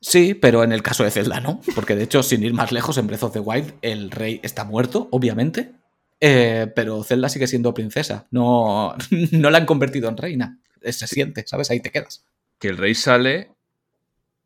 Sí, 0.00 0.34
pero 0.34 0.62
en 0.64 0.72
el 0.72 0.82
caso 0.82 1.02
de 1.02 1.10
Zelda 1.10 1.40
no, 1.40 1.62
porque 1.74 1.96
de 1.96 2.04
hecho, 2.04 2.22
sin 2.22 2.42
ir 2.42 2.52
más 2.52 2.72
lejos, 2.72 2.98
en 2.98 3.06
Breath 3.06 3.22
of 3.22 3.32
the 3.32 3.40
Wild 3.40 3.72
el 3.80 4.10
rey 4.10 4.40
está 4.42 4.64
muerto, 4.64 5.08
obviamente, 5.10 5.72
eh, 6.20 6.70
pero 6.76 7.02
Zelda 7.04 7.30
sigue 7.30 7.46
siendo 7.46 7.72
princesa, 7.72 8.26
no, 8.30 8.94
no 9.32 9.50
la 9.50 9.58
han 9.58 9.66
convertido 9.66 10.10
en 10.10 10.18
reina, 10.18 10.58
se 10.82 11.06
siente, 11.06 11.46
¿sabes? 11.46 11.70
Ahí 11.70 11.80
te 11.80 11.90
quedas. 11.90 12.26
Que 12.58 12.68
el 12.68 12.76
rey 12.76 12.94
sale 12.94 13.53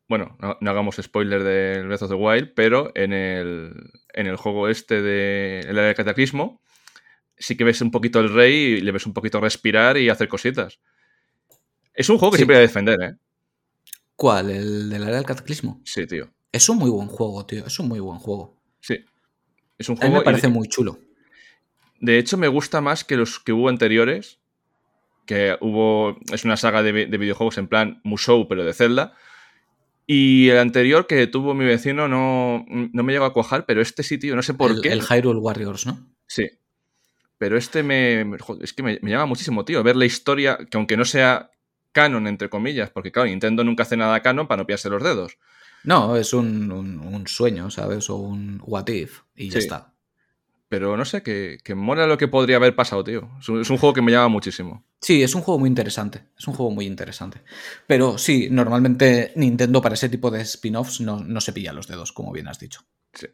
bueno, 0.09 0.35
no, 0.39 0.57
hagamos 0.71 0.97
spoiler 0.99 1.43
del 1.43 1.85
Breath 1.85 2.01
of 2.01 2.09
the 2.09 2.15
Wild, 2.15 2.53
pero 2.55 2.91
en 2.95 3.13
el, 3.13 3.91
en 4.13 4.25
el 4.25 4.37
juego 4.37 4.67
este 4.67 5.03
de 5.03 5.59
el 5.59 5.77
área 5.77 5.89
del 5.89 5.95
cataclismo, 5.95 6.61
sí 7.37 7.55
que 7.55 7.63
ves 7.63 7.79
un 7.81 7.91
poquito 7.91 8.19
el 8.19 8.33
rey 8.33 8.55
y 8.55 8.81
le 8.81 8.91
ves 8.91 9.05
un 9.05 9.13
poquito 9.13 9.39
respirar 9.39 9.97
y 9.97 10.09
hacer 10.09 10.27
cositas. 10.27 10.79
Es 11.93 12.09
un 12.09 12.17
juego 12.17 12.31
que 12.31 12.37
siempre 12.37 12.55
voy 12.55 12.63
a 12.63 12.67
defender, 12.67 13.01
¿eh? 13.01 13.15
¿Cuál? 14.15 14.49
¿El 14.49 14.89
del 14.89 15.03
área 15.03 15.17
del 15.17 15.25
cataclismo? 15.25 15.79
Sí, 15.85 16.07
tío. 16.07 16.27
Es 16.51 16.67
un 16.69 16.77
muy 16.77 16.89
buen 16.89 17.07
juego, 17.07 17.45
tío. 17.45 17.67
Es 17.67 17.79
un 17.79 17.87
muy 17.87 17.99
buen 17.99 18.17
juego. 18.17 18.59
Sí. 18.79 19.05
Es 19.77 19.89
un 19.89 19.95
juego. 19.95 20.07
A 20.07 20.09
mí 20.13 20.19
me 20.19 20.25
parece 20.25 20.47
muy 20.47 20.67
chulo. 20.67 20.97
De 21.99 22.17
hecho, 22.17 22.35
me 22.35 22.47
gusta 22.47 22.81
más 22.81 23.03
que 23.03 23.15
los 23.15 23.39
que 23.39 23.53
hubo 23.53 23.69
anteriores. 23.69 24.39
Que 25.27 25.55
hubo. 25.61 26.17
Es 26.33 26.45
una 26.45 26.57
saga 26.57 26.81
de, 26.81 27.05
de 27.05 27.17
videojuegos 27.17 27.59
en 27.59 27.67
plan 27.67 28.01
Musou, 28.03 28.47
pero 28.47 28.65
de 28.65 28.73
Zelda 28.73 29.15
y 30.11 30.49
el 30.49 30.57
anterior 30.57 31.05
que 31.05 31.27
tuvo 31.27 31.53
mi 31.53 31.65
vecino 31.65 32.07
no, 32.07 32.65
me 32.67 33.13
llegó 33.13 33.25
a 33.25 33.31
cuajar, 33.31 33.67
pero 33.67 33.79
este 33.79 34.01
sitio, 34.01 34.35
no 34.35 34.41
sé 34.41 34.55
por 34.55 34.81
qué. 34.81 34.91
El 34.91 35.03
Hyrule 35.03 35.39
Warriors, 35.39 35.85
¿no? 35.85 36.03
Sí. 36.25 36.49
Pero 37.37 37.59
este 37.59 37.83
me. 37.83 38.25
es 38.61 38.73
que 38.73 38.81
me, 38.81 38.99
llama 39.03 39.27
muchísimo, 39.27 39.65
tío. 39.65 39.83
Ver 39.83 39.95
la 39.95 40.05
historia, 40.05 40.57
que 40.57 40.77
aunque 40.77 40.97
no 40.97 41.05
sea 41.05 41.51
canon, 41.91 42.25
entre 42.25 42.49
comillas, 42.49 42.89
porque 42.89 43.11
claro, 43.11 43.29
Nintendo 43.29 43.63
nunca 43.63 43.83
hace 43.83 43.97
nada 43.97 44.19
canon 44.23 44.47
para 44.47 44.63
no 44.63 44.65
pillarse 44.65 44.89
los 44.89 45.03
dedos. 45.03 45.37
No, 45.83 46.15
es 46.15 46.33
un, 46.33 47.23
sueño, 47.27 47.69
¿sabes? 47.69 48.09
O 48.09 48.15
un 48.15 48.59
what 48.63 48.87
if, 48.87 49.19
y 49.35 49.51
ya 49.51 49.59
está. 49.59 49.88
Pero 50.69 50.95
no 50.95 51.03
sé, 51.03 51.23
que, 51.23 51.57
que 51.63 51.73
mola 51.73 52.05
lo 52.05 52.19
que 52.19 52.27
podría 52.27 52.57
haber 52.57 52.75
pasado, 52.75 53.03
tío. 53.03 53.27
Es 53.39 53.49
un, 53.49 53.77
juego 53.77 53.91
que 53.91 54.03
me 54.03 54.11
llama 54.11 54.27
muchísimo. 54.27 54.85
Sí, 55.01 55.23
es 55.23 55.33
un 55.33 55.41
juego 55.41 55.57
muy 55.57 55.67
interesante. 55.67 56.25
Es 56.37 56.47
un 56.47 56.53
juego 56.53 56.71
muy 56.71 56.85
interesante. 56.85 57.41
Pero 57.87 58.19
sí, 58.19 58.49
normalmente 58.51 59.33
Nintendo 59.35 59.81
para 59.81 59.95
ese 59.95 60.09
tipo 60.09 60.29
de 60.29 60.41
spin-offs 60.41 61.01
no, 61.01 61.41
se 61.41 61.53
pilla 61.53 61.73
los 61.73 61.87
dedos, 61.87 62.11
como 62.11 62.31
bien 62.31 62.47
has 62.47 62.59
dicho. 62.59 62.81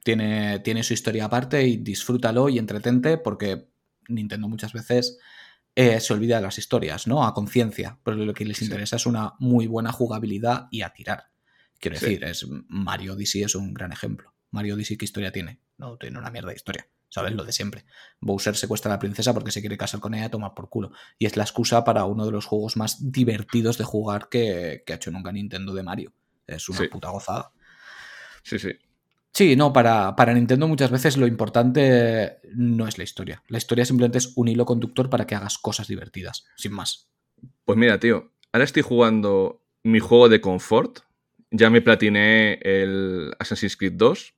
Tiene, 0.02 0.60
tiene 0.60 0.82
su 0.84 0.93
historia 0.93 1.26
aparte 1.26 1.62
y 1.62 1.76
disfrútalo 1.76 2.48
y 2.48 2.58
entretente 2.58 3.17
porque 3.17 3.67
Nintendo 4.08 4.48
muchas 4.48 4.71
veces 4.71 5.19
eh, 5.76 6.00
se 6.00 6.13
olvida 6.13 6.38
de 6.38 6.43
las 6.43 6.58
historias, 6.58 7.06
¿no? 7.06 7.26
A 7.26 7.34
conciencia. 7.34 8.00
Pero 8.02 8.15
lo 8.15 8.34
que 8.34 8.45
les 8.45 8.62
interesa 8.62 8.95
es 8.95 9.06
una 9.06 9.34
muy 9.39 9.67
buena 9.67 9.91
jugabilidad 9.91 10.69
y 10.71 10.84
a 10.84 10.93
tirar. 10.93 11.26
Quiero 11.80 12.00
decir, 12.00 12.24
es 12.24 12.48
Mario 12.69 13.13
Odyssey 13.13 13.43
es 13.43 13.56
un 13.56 13.74
gran 13.74 13.91
ejemplo. 13.91 14.34
Mario 14.52 14.76
Odyssey, 14.76 14.95
¿qué 14.95 15.04
historia 15.04 15.34
tiene? 15.34 15.60
No 15.78 15.98
tiene 15.98 16.17
una 16.17 16.32
mierda 16.32 16.52
de 16.52 16.56
historia. 16.56 16.88
¿Sabes? 17.10 17.34
Lo 17.34 17.44
de 17.44 17.52
siempre. 17.52 17.86
Bowser 18.20 18.56
secuestra 18.56 18.91
a 18.91 18.96
la 18.96 19.00
princesa 19.00 19.34
porque 19.34 19.52
se 19.52 19.62
quiere 19.62 19.78
casar 19.78 20.00
con 20.00 20.13
ella, 20.13 20.30
toma 20.30 20.54
por 20.54 20.70
culo. 20.70 20.91
Y 21.18 21.26
es 21.26 21.38
la 21.38 21.44
excusa 21.44 21.84
para 21.84 22.06
uno 22.06 22.26
de 22.26 22.32
los 22.32 22.46
juegos 22.46 22.78
más 22.78 23.12
divertidos 23.12 23.78
de 23.78 23.84
jugar 23.84 24.30
que, 24.30 24.84
ha 24.88 24.94
hecho 24.94 25.12
nunca 25.12 25.32
Nintendo 25.32 25.74
de 25.74 25.84
Mario. 25.84 26.13
Es 26.48 26.70
una 26.70 26.88
puta 26.89 27.10
gozada. 27.10 27.52
Sí, 28.44 28.60
sí. 28.60 28.70
Sí, 29.34 29.56
no, 29.56 29.74
para, 29.74 30.15
para, 30.15 30.34
Nintendo 30.34 30.68
muchas 30.68 30.91
veces 30.91 31.18
lo 31.18 31.28
importante 31.28 32.38
no 32.54 32.88
es 32.88 32.98
la 32.98 33.04
historia. 33.04 33.44
La 33.50 33.58
historia 33.58 33.84
simplemente 33.84 34.18
es 34.18 34.32
un 34.38 34.48
hilo 34.48 34.65
conductor 34.65 35.10
para 35.10 35.28
que 35.28 35.36
hagas 35.36 35.58
cosas 35.58 35.88
divertidas, 35.88 36.46
sin 36.56 36.72
más. 36.72 37.10
Pues 37.65 37.78
mira, 37.78 38.00
tío, 38.00 38.32
ahora 38.54 38.63
estoy 38.63 38.82
jugando 38.82 39.62
mi 39.84 40.00
juego 40.00 40.30
de 40.30 40.39
confort. 40.39 41.00
Ya 41.52 41.70
me 41.70 41.82
platiné 41.82 42.60
el 42.62 43.34
Assassin's 43.39 43.76
Creed 43.76 43.94
2 43.94 44.35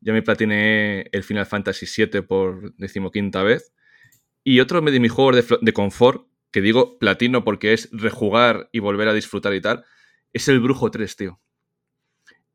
Ya 0.00 0.12
me 0.12 0.22
platiné 0.22 1.08
el 1.12 1.24
Final 1.24 1.46
Fantasy 1.46 1.86
VII 1.86 2.22
por 2.22 2.74
decimoquinta 2.76 3.42
vez. 3.42 3.72
Y 4.44 4.60
otro 4.60 4.80
de 4.80 5.00
mis 5.00 5.10
juegos 5.10 5.36
de, 5.36 5.58
de 5.60 5.72
confort, 5.72 6.28
que 6.50 6.60
digo 6.60 6.98
platino 6.98 7.44
porque 7.44 7.72
es 7.72 7.88
rejugar 7.92 8.68
y 8.72 8.78
volver 8.78 9.08
a 9.08 9.14
disfrutar 9.14 9.54
y 9.54 9.60
tal, 9.60 9.84
es 10.32 10.48
el 10.48 10.60
Brujo 10.60 10.90
3, 10.90 11.16
tío. 11.16 11.40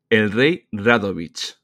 El 0.08 0.30
Rey 0.30 0.68
Radovich. 0.72 1.58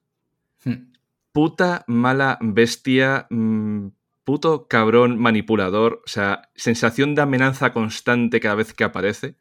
Hmm. 0.65 0.93
Puta 1.33 1.85
mala 1.87 2.39
bestia, 2.41 3.27
mm, 3.31 3.89
puto 4.25 4.69
cabrón 4.69 5.19
manipulador, 5.19 6.03
o 6.05 6.09
sea, 6.09 6.51
sensación 6.55 7.15
de 7.15 7.23
amenaza 7.23 7.73
constante 7.73 8.41
cada 8.41 8.57
vez 8.57 8.75
que 8.75 8.85
aparece. 8.85 9.37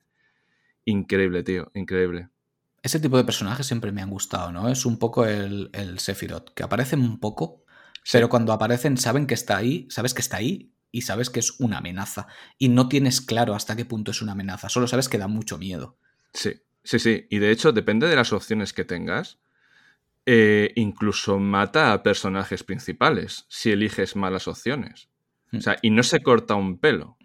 Increíble, 0.86 1.44
tío, 1.44 1.72
increíble. 1.74 2.30
Ese 2.84 3.00
tipo 3.00 3.18
de 3.18 3.24
personajes 3.24 3.66
siempre 3.66 3.92
me 3.92 4.02
han 4.02 4.10
gustado, 4.10 4.52
¿no? 4.52 4.70
Es 4.70 4.86
un 4.86 4.98
poco 4.98 5.26
el, 5.26 5.70
el 5.74 6.00
Sephiroth, 6.00 6.54
que 6.54 6.64
aparecen 6.64 7.02
un 7.02 7.20
poco, 7.20 7.64
Sí. 8.04 8.12
pero 8.14 8.30
cuando 8.30 8.54
aparecen 8.54 8.96
saben 8.98 9.28
que 9.28 9.34
está 9.34 9.58
ahí, 9.58 9.86
sabes 9.90 10.14
que 10.14 10.22
está 10.22 10.38
ahí 10.38 10.72
y 10.92 11.02
sabes 11.02 11.30
que 11.30 11.40
es 11.42 11.60
una 11.60 11.80
amenaza. 11.80 12.28
Y 12.58 12.70
no 12.70 12.88
tienes 12.88 13.20
claro 13.20 13.54
hasta 13.54 13.76
qué 13.76 13.84
punto 13.84 14.12
es 14.12 14.22
una 14.22 14.32
amenaza, 14.32 14.70
solo 14.70 14.88
sabes 14.88 15.10
que 15.10 15.18
da 15.18 15.28
mucho 15.28 15.58
miedo. 15.58 15.98
Sí, 16.34 16.54
sí, 16.84 17.00
sí. 17.00 17.28
Y 17.30 17.40
de 17.40 17.52
hecho, 17.52 17.74
depende 17.74 18.08
de 18.08 18.16
las 18.16 18.32
opciones 18.32 18.72
que 18.74 18.86
tengas. 18.86 19.40
eh, 20.30 20.74
incluso 20.76 21.40
mata 21.40 21.94
a 21.94 22.04
personajes 22.04 22.64
principales 22.64 23.46
si 23.48 23.72
eliges 23.72 24.16
malas 24.18 24.48
opciones. 24.50 25.08
O 25.54 25.62
sea, 25.62 25.78
y 25.82 25.90
no 25.90 26.04
se 26.04 26.20
corta 26.22 26.56
un 26.56 26.78
pelo. 26.80 27.18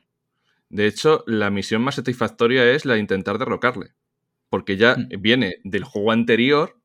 De 0.68 0.86
hecho, 0.86 1.24
la 1.26 1.50
misión 1.50 1.82
más 1.82 1.96
satisfactoria 1.96 2.64
es 2.70 2.84
la 2.84 2.94
de 2.94 3.00
intentar 3.00 3.38
derrocarle. 3.38 3.94
Porque 4.52 4.76
ya 4.76 4.96
Mm. 4.96 5.08
viene 5.22 5.56
del 5.64 5.82
juego 5.82 6.12
anterior, 6.12 6.78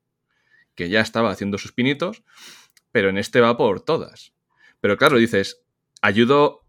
que 0.74 0.88
ya 0.88 1.02
estaba 1.02 1.30
haciendo 1.30 1.58
sus 1.58 1.72
pinitos, 1.72 2.22
pero 2.92 3.10
en 3.10 3.18
este 3.18 3.42
va 3.42 3.58
por 3.58 3.82
todas. 3.82 4.32
Pero 4.80 4.96
claro, 4.96 5.18
dices, 5.18 5.60
ayudo 6.00 6.64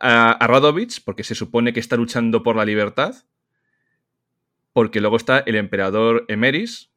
a, 0.00 0.32
a 0.32 0.46
Radovich 0.48 1.04
porque 1.04 1.22
se 1.22 1.36
supone 1.36 1.72
que 1.72 1.78
está 1.78 1.94
luchando 1.94 2.42
por 2.42 2.56
la 2.56 2.64
libertad, 2.64 3.14
porque 4.72 5.00
luego 5.00 5.16
está 5.16 5.38
el 5.38 5.54
emperador 5.54 6.24
Emeris, 6.26 6.90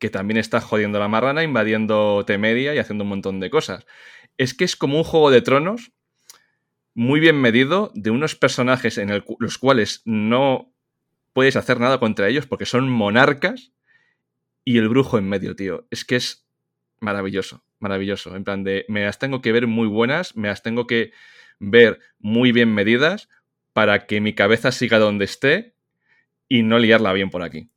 que 0.00 0.10
también 0.10 0.38
está 0.38 0.60
jodiendo 0.60 0.98
la 0.98 1.06
marrana, 1.06 1.44
invadiendo 1.44 2.24
Temeria 2.26 2.74
y 2.74 2.78
haciendo 2.78 3.04
un 3.04 3.10
montón 3.10 3.38
de 3.38 3.50
cosas. 3.50 3.86
Es 4.36 4.52
que 4.52 4.64
es 4.64 4.74
como 4.74 4.96
un 4.96 5.04
juego 5.04 5.30
de 5.30 5.42
tronos 5.42 5.92
muy 6.94 7.20
bien 7.20 7.40
medido 7.40 7.92
de 7.94 8.10
unos 8.10 8.34
personajes 8.34 8.98
en 8.98 9.10
el 9.10 9.22
cu- 9.22 9.36
los 9.38 9.58
cuales 9.58 10.02
no 10.06 10.71
puedes 11.32 11.56
hacer 11.56 11.80
nada 11.80 11.98
contra 12.00 12.28
ellos 12.28 12.46
porque 12.46 12.66
son 12.66 12.88
monarcas 12.90 13.72
y 14.64 14.78
el 14.78 14.88
brujo 14.88 15.18
en 15.18 15.28
medio, 15.28 15.56
tío. 15.56 15.86
Es 15.90 16.04
que 16.04 16.16
es 16.16 16.46
maravilloso, 17.00 17.64
maravilloso. 17.80 18.36
En 18.36 18.44
plan 18.44 18.64
de, 18.64 18.84
me 18.88 19.04
las 19.04 19.18
tengo 19.18 19.42
que 19.42 19.52
ver 19.52 19.66
muy 19.66 19.88
buenas, 19.88 20.36
me 20.36 20.48
las 20.48 20.62
tengo 20.62 20.86
que 20.86 21.12
ver 21.58 22.00
muy 22.18 22.52
bien 22.52 22.74
medidas 22.74 23.28
para 23.72 24.06
que 24.06 24.20
mi 24.20 24.34
cabeza 24.34 24.72
siga 24.72 24.98
donde 24.98 25.24
esté 25.24 25.74
y 26.48 26.62
no 26.62 26.78
liarla 26.78 27.12
bien 27.12 27.30
por 27.30 27.42
aquí. 27.42 27.70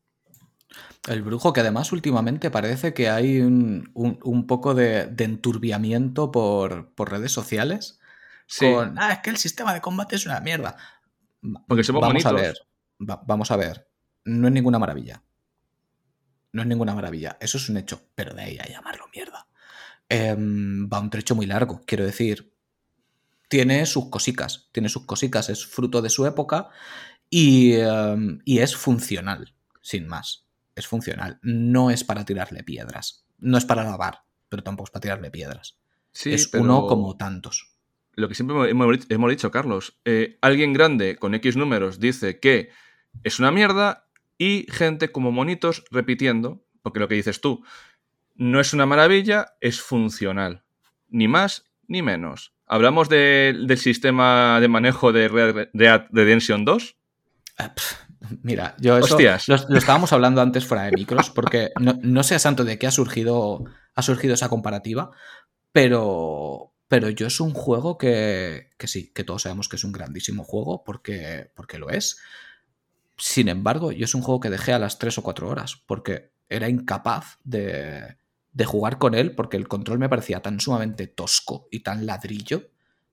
El 1.08 1.22
brujo, 1.22 1.54
que 1.54 1.62
además 1.62 1.91
últimamente 1.91 2.50
parece 2.52 2.94
que 2.94 3.10
hay 3.10 3.39
un, 3.41 3.91
un- 3.94 4.20
un 4.24 4.48
poco 4.48 4.74
de, 4.74 5.06
de 5.08 5.24
enturbiamiento 5.24 6.32
por, 6.32 6.94
por 6.96 7.12
redes 7.12 7.32
sociales. 7.32 8.00
Sí, 8.48 8.65
Con, 8.72 8.98
ah, 9.00 9.13
es 9.13 9.20
que 9.20 9.30
el 9.30 9.38
sistema 9.38 9.74
de 9.74 9.82
combate 9.82 10.15
es 10.15 10.26
una 10.26 10.39
mierda. 10.39 10.78
Porque 11.68 11.84
somos 11.84 12.04
vamos 12.04 12.26
a 12.26 12.32
bonitos. 12.34 12.34
ver, 12.34 12.56
va- 12.99 13.21
vamos 13.25 13.51
a 13.51 13.58
ver. 13.58 13.89
No 14.25 14.47
es 14.47 14.53
ninguna 14.53 14.79
maravilla. 14.79 15.23
No 16.51 16.62
es 16.62 16.67
ninguna 16.67 16.95
maravilla. 16.95 17.38
Eso 17.39 17.58
es 17.58 17.69
un 17.69 17.77
hecho. 17.77 18.01
Pero 18.15 18.34
de 18.34 18.41
ahí 18.43 18.58
a 18.60 18.67
llamarlo 18.67 19.05
mierda. 19.13 19.47
Em, 20.10 20.88
va 20.91 20.99
un 20.99 21.10
trecho 21.10 21.36
muy 21.36 21.45
largo. 21.45 21.81
Quiero 21.86 22.05
decir, 22.05 22.53
tiene 23.49 23.86
sus 23.86 24.10
cosicas. 24.10 24.69
Tiene 24.71 24.89
sus 24.89 25.05
cosicas. 25.05 25.49
Es 25.49 25.65
fruto 25.65 26.01
de 26.01 26.10
su 26.10 26.25
época 26.25 26.69
y, 27.29 27.73
em, 27.73 28.39
y 28.45 28.60
es 28.60 28.75
funcional. 28.75 29.53
Sin 29.81 30.08
más. 30.08 30.47
Es 30.75 30.88
funcional. 30.88 31.39
No 31.41 31.91
es 31.91 32.03
para 32.03 32.25
tirarle 32.25 32.63
piedras. 32.63 33.25
No 33.38 33.58
es 33.58 33.65
para 33.65 33.84
lavar. 33.84 34.21
Pero 34.49 34.63
tampoco 34.63 34.88
es 34.88 34.91
para 34.91 35.01
tirarle 35.01 35.31
piedras. 35.31 35.77
Sí, 36.12 36.34
es 36.34 36.47
pero 36.47 36.63
uno 36.63 36.88
como 36.88 37.17
tantos. 37.17 37.75
Lo 38.15 38.28
que 38.28 38.36
siempre 38.36 38.69
hemos, 38.69 38.97
hemos 39.10 39.30
dicho, 39.30 39.51
Carlos, 39.51 39.97
eh, 40.06 40.38
alguien 40.41 40.73
grande 40.73 41.15
con 41.17 41.34
X 41.36 41.56
números 41.58 41.99
dice 41.99 42.39
que 42.39 42.69
es 43.23 43.39
una 43.39 43.51
mierda 43.51 44.08
y 44.38 44.65
gente 44.69 45.12
como 45.12 45.32
monitos 45.32 45.84
repitiendo, 45.91 46.63
porque 46.82 46.99
lo 46.99 47.08
que 47.08 47.15
dices 47.15 47.41
tú 47.41 47.63
no 48.36 48.60
es 48.60 48.73
una 48.73 48.86
maravilla, 48.86 49.56
es 49.62 49.82
funcional. 49.82 50.63
Ni 51.08 51.28
más 51.28 51.65
ni 51.88 52.01
menos. 52.01 52.54
¿Hablamos 52.67 53.08
de- 53.10 53.56
del 53.67 53.78
sistema 53.78 54.60
de 54.60 54.67
manejo 54.67 55.12
de 55.13 55.28
Red 55.30 55.69
Dead 55.73 56.06
Redemption 56.12 56.65
2? 56.65 56.95
Eh, 57.60 57.69
pf, 57.73 57.95
Mira, 58.41 58.75
yo 58.80 58.97
eso. 58.97 59.06
Lo, 59.47 59.56
lo 59.69 59.78
estábamos 59.78 60.12
hablando 60.12 60.41
antes 60.41 60.65
fuera 60.65 60.84
de 60.86 60.91
micros, 60.93 61.30
porque 61.30 61.69
no, 61.80 61.97
no 62.01 62.23
sé 62.23 62.34
a 62.36 62.39
santo 62.39 62.63
de 62.65 62.80
qué 62.80 62.88
ha 62.88 62.91
surgido, 62.91 63.63
ha 63.93 64.01
surgido 64.01 64.34
esa 64.34 64.49
comparativa, 64.49 65.12
pero, 65.71 66.73
pero 66.88 67.10
yo 67.10 67.28
es 67.28 67.39
un 67.39 67.54
juego 67.54 67.98
que, 67.98 68.69
que 68.78 68.88
sí, 68.88 69.12
que 69.13 69.24
todos 69.24 69.43
sabemos 69.43 69.69
que 69.69 69.76
es 69.76 69.84
un 69.84 69.91
grandísimo 69.91 70.43
juego, 70.43 70.84
porque, 70.84 71.52
porque 71.56 71.80
lo 71.80 71.89
es. 71.89 72.19
Sin 73.17 73.48
embargo, 73.48 73.91
yo 73.91 74.06
es 74.06 74.13
un 74.13 74.21
juego 74.21 74.39
que 74.39 74.50
dejé 74.50 74.74
a 74.74 74.80
las 74.80 75.00
3 75.00 75.17
o 75.17 75.24
4 75.24 75.50
horas, 75.50 75.82
porque 75.88 76.32
era 76.48 76.69
incapaz 76.69 77.39
de, 77.43 78.17
de 78.52 78.65
jugar 78.65 79.00
con 79.00 79.15
él, 79.15 79.34
porque 79.34 79.58
el 79.58 79.67
control 79.67 80.00
me 80.00 80.10
parecía 80.10 80.41
tan 80.41 80.60
sumamente 80.60 81.08
tosco 81.08 81.67
y 81.71 81.80
tan 81.82 82.06
ladrillo 82.06 82.69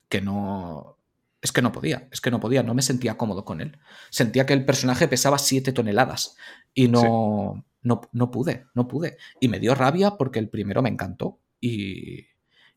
que 0.08 0.20
no... 0.20 0.98
Es 1.40 1.50
que 1.50 1.62
no 1.62 1.72
podía, 1.72 2.08
es 2.12 2.20
que 2.20 2.30
no 2.30 2.38
podía, 2.38 2.62
no 2.62 2.72
me 2.72 2.82
sentía 2.82 3.16
cómodo 3.16 3.44
con 3.44 3.60
él. 3.60 3.78
Sentía 4.10 4.46
que 4.46 4.52
el 4.52 4.64
personaje 4.64 5.08
pesaba 5.08 5.38
7 5.38 5.72
toneladas 5.72 6.36
y 6.72 6.86
no, 6.86 7.64
no, 7.82 8.00
no 8.12 8.30
pude, 8.30 8.66
no 8.74 8.86
pude. 8.86 9.16
Y 9.40 9.48
me 9.48 9.58
dio 9.58 9.74
rabia 9.74 10.12
porque 10.12 10.38
el 10.38 10.48
primero 10.48 10.82
me 10.82 10.88
encantó 10.88 11.40
y, 11.60 12.26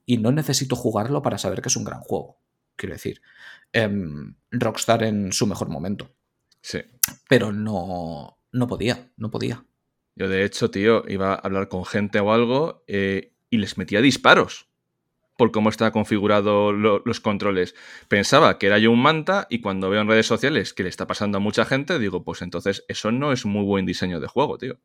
y 0.05 0.17
no 0.17 0.31
necesito 0.31 0.75
jugarlo 0.75 1.21
para 1.21 1.37
saber 1.37 1.61
que 1.61 1.69
es 1.69 1.75
un 1.75 1.83
gran 1.83 1.99
juego. 2.01 2.39
Quiero 2.75 2.93
decir, 2.93 3.21
em, 3.73 4.35
Rockstar 4.51 5.03
en 5.03 5.31
su 5.31 5.47
mejor 5.47 5.69
momento. 5.69 6.09
Sí. 6.61 6.79
Pero 7.29 7.51
no, 7.51 8.37
no 8.51 8.67
podía, 8.67 9.11
no 9.17 9.31
podía. 9.31 9.65
Yo, 10.15 10.29
de 10.29 10.43
hecho, 10.45 10.71
tío, 10.71 11.03
iba 11.07 11.33
a 11.33 11.35
hablar 11.35 11.67
con 11.69 11.85
gente 11.85 12.19
o 12.19 12.31
algo 12.31 12.83
eh, 12.87 13.33
y 13.49 13.57
les 13.57 13.77
metía 13.77 14.01
disparos 14.01 14.67
por 15.37 15.51
cómo 15.51 15.67
está 15.69 15.91
configurado 15.91 16.71
lo- 16.71 17.01
los 17.05 17.19
controles. 17.19 17.75
Pensaba 18.07 18.57
que 18.57 18.67
era 18.67 18.77
yo 18.79 18.91
un 18.91 19.01
manta 19.01 19.47
y 19.49 19.59
cuando 19.59 19.89
veo 19.89 19.99
en 20.01 20.07
redes 20.07 20.25
sociales 20.27 20.73
que 20.73 20.83
le 20.83 20.89
está 20.89 21.07
pasando 21.07 21.37
a 21.37 21.41
mucha 21.41 21.65
gente, 21.65 21.99
digo, 21.99 22.23
pues 22.23 22.41
entonces 22.41 22.85
eso 22.87 23.11
no 23.11 23.33
es 23.33 23.45
muy 23.45 23.65
buen 23.65 23.85
diseño 23.85 24.21
de 24.21 24.27
juego, 24.27 24.57
tío. 24.57 24.79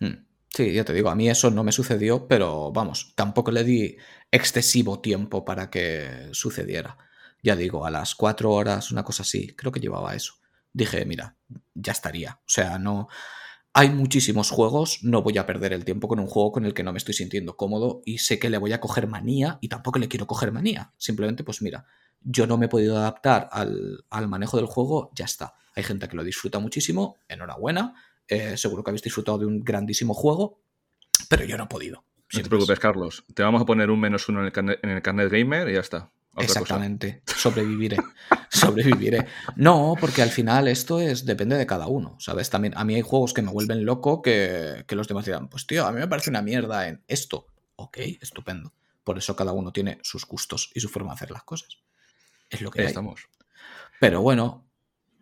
Mm. 0.00 0.24
Sí, 0.54 0.72
ya 0.72 0.84
te 0.84 0.92
digo, 0.92 1.08
a 1.08 1.14
mí 1.14 1.30
eso 1.30 1.50
no 1.50 1.64
me 1.64 1.72
sucedió, 1.72 2.28
pero 2.28 2.72
vamos, 2.72 3.12
tampoco 3.14 3.50
le 3.50 3.64
di 3.64 3.96
excesivo 4.30 5.00
tiempo 5.00 5.44
para 5.44 5.70
que 5.70 6.28
sucediera. 6.32 6.98
Ya 7.42 7.56
digo, 7.56 7.86
a 7.86 7.90
las 7.90 8.14
cuatro 8.14 8.52
horas, 8.52 8.90
una 8.92 9.02
cosa 9.02 9.22
así, 9.22 9.54
creo 9.56 9.72
que 9.72 9.80
llevaba 9.80 10.14
eso. 10.14 10.34
Dije, 10.72 11.04
mira, 11.06 11.36
ya 11.74 11.92
estaría. 11.92 12.32
O 12.40 12.48
sea, 12.48 12.78
no. 12.78 13.08
Hay 13.74 13.90
muchísimos 13.90 14.50
juegos, 14.50 15.00
no 15.02 15.22
voy 15.22 15.38
a 15.38 15.46
perder 15.46 15.72
el 15.72 15.84
tiempo 15.84 16.08
con 16.08 16.20
un 16.20 16.26
juego 16.26 16.52
con 16.52 16.66
el 16.66 16.74
que 16.74 16.82
no 16.82 16.92
me 16.92 16.98
estoy 16.98 17.14
sintiendo 17.14 17.56
cómodo 17.56 18.02
y 18.04 18.18
sé 18.18 18.38
que 18.38 18.50
le 18.50 18.58
voy 18.58 18.72
a 18.74 18.80
coger 18.80 19.06
manía 19.06 19.58
y 19.62 19.68
tampoco 19.68 19.98
le 19.98 20.08
quiero 20.08 20.26
coger 20.26 20.52
manía. 20.52 20.92
Simplemente, 20.98 21.44
pues 21.44 21.62
mira, 21.62 21.86
yo 22.20 22.46
no 22.46 22.58
me 22.58 22.66
he 22.66 22.68
podido 22.68 22.98
adaptar 22.98 23.48
al, 23.52 24.04
al 24.10 24.28
manejo 24.28 24.58
del 24.58 24.66
juego, 24.66 25.10
ya 25.14 25.24
está. 25.24 25.54
Hay 25.74 25.84
gente 25.84 26.08
que 26.08 26.16
lo 26.16 26.24
disfruta 26.24 26.58
muchísimo, 26.58 27.18
enhorabuena. 27.28 27.94
Eh, 28.32 28.56
seguro 28.56 28.82
que 28.82 28.90
habéis 28.90 29.02
disfrutado 29.02 29.38
de 29.38 29.46
un 29.46 29.62
grandísimo 29.62 30.14
juego, 30.14 30.60
pero 31.28 31.44
yo 31.44 31.56
no 31.56 31.64
he 31.64 31.68
podido. 31.68 32.04
No 32.32 32.42
te 32.42 32.48
preocupes, 32.48 32.80
Carlos. 32.80 33.24
Te 33.34 33.42
vamos 33.42 33.60
a 33.60 33.66
poner 33.66 33.90
un 33.90 34.00
menos 34.00 34.28
uno 34.28 34.40
en 34.40 34.46
el 34.46 34.52
carnet, 34.52 34.78
en 34.82 34.90
el 34.90 35.02
carnet 35.02 35.30
gamer 35.30 35.68
y 35.68 35.74
ya 35.74 35.80
está. 35.80 36.10
Otra 36.34 36.46
cosa. 36.46 36.60
Exactamente. 36.60 37.22
Sobreviviré. 37.26 37.98
Sobreviviré. 38.48 39.26
No, 39.56 39.96
porque 40.00 40.22
al 40.22 40.30
final 40.30 40.66
esto 40.68 40.98
es 40.98 41.26
depende 41.26 41.56
de 41.56 41.66
cada 41.66 41.88
uno, 41.88 42.16
¿sabes? 42.20 42.48
También 42.48 42.72
a 42.76 42.84
mí 42.84 42.94
hay 42.94 43.02
juegos 43.02 43.34
que 43.34 43.42
me 43.42 43.50
vuelven 43.50 43.84
loco 43.84 44.22
que, 44.22 44.84
que 44.86 44.96
los 44.96 45.06
demás 45.08 45.26
dirán, 45.26 45.48
pues 45.48 45.66
tío, 45.66 45.84
a 45.86 45.92
mí 45.92 46.00
me 46.00 46.08
parece 46.08 46.30
una 46.30 46.40
mierda 46.40 46.88
en 46.88 47.02
esto. 47.06 47.48
Ok, 47.76 47.98
estupendo. 48.22 48.72
Por 49.04 49.18
eso 49.18 49.36
cada 49.36 49.52
uno 49.52 49.72
tiene 49.72 49.98
sus 50.02 50.24
gustos 50.24 50.70
y 50.74 50.80
su 50.80 50.88
forma 50.88 51.10
de 51.10 51.16
hacer 51.16 51.30
las 51.32 51.42
cosas. 51.42 51.76
Es 52.48 52.62
lo 52.62 52.70
que 52.70 52.80
Ahí 52.80 52.86
hay. 52.86 52.90
estamos. 52.90 53.28
Pero 54.00 54.22
bueno, 54.22 54.64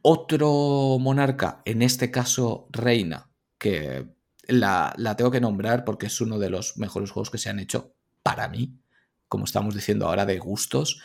otro 0.03 0.99
monarca, 0.99 1.63
en 1.65 1.83
este 1.83 2.11
caso 2.11 2.69
reina, 2.71 3.31
que 3.59 4.07
la, 4.47 4.95
la 4.97 5.17
tengo 5.17 5.31
que 5.31 5.41
nombrar 5.41 5.85
porque 5.85 6.07
es 6.07 6.21
uno 6.21 6.39
de 6.39 6.51
los 6.51 6.77
mejores 6.79 7.11
juegos 7.11 7.31
que 7.31 7.39
se 7.39 7.51
han 7.51 7.59
hecho 7.59 7.95
para 8.23 8.49
mí, 8.49 8.79
como 9.29 9.45
estamos 9.45 9.75
diciendo 9.75 10.07
ahora 10.07 10.27
de 10.27 10.39
gustos, 10.39 11.01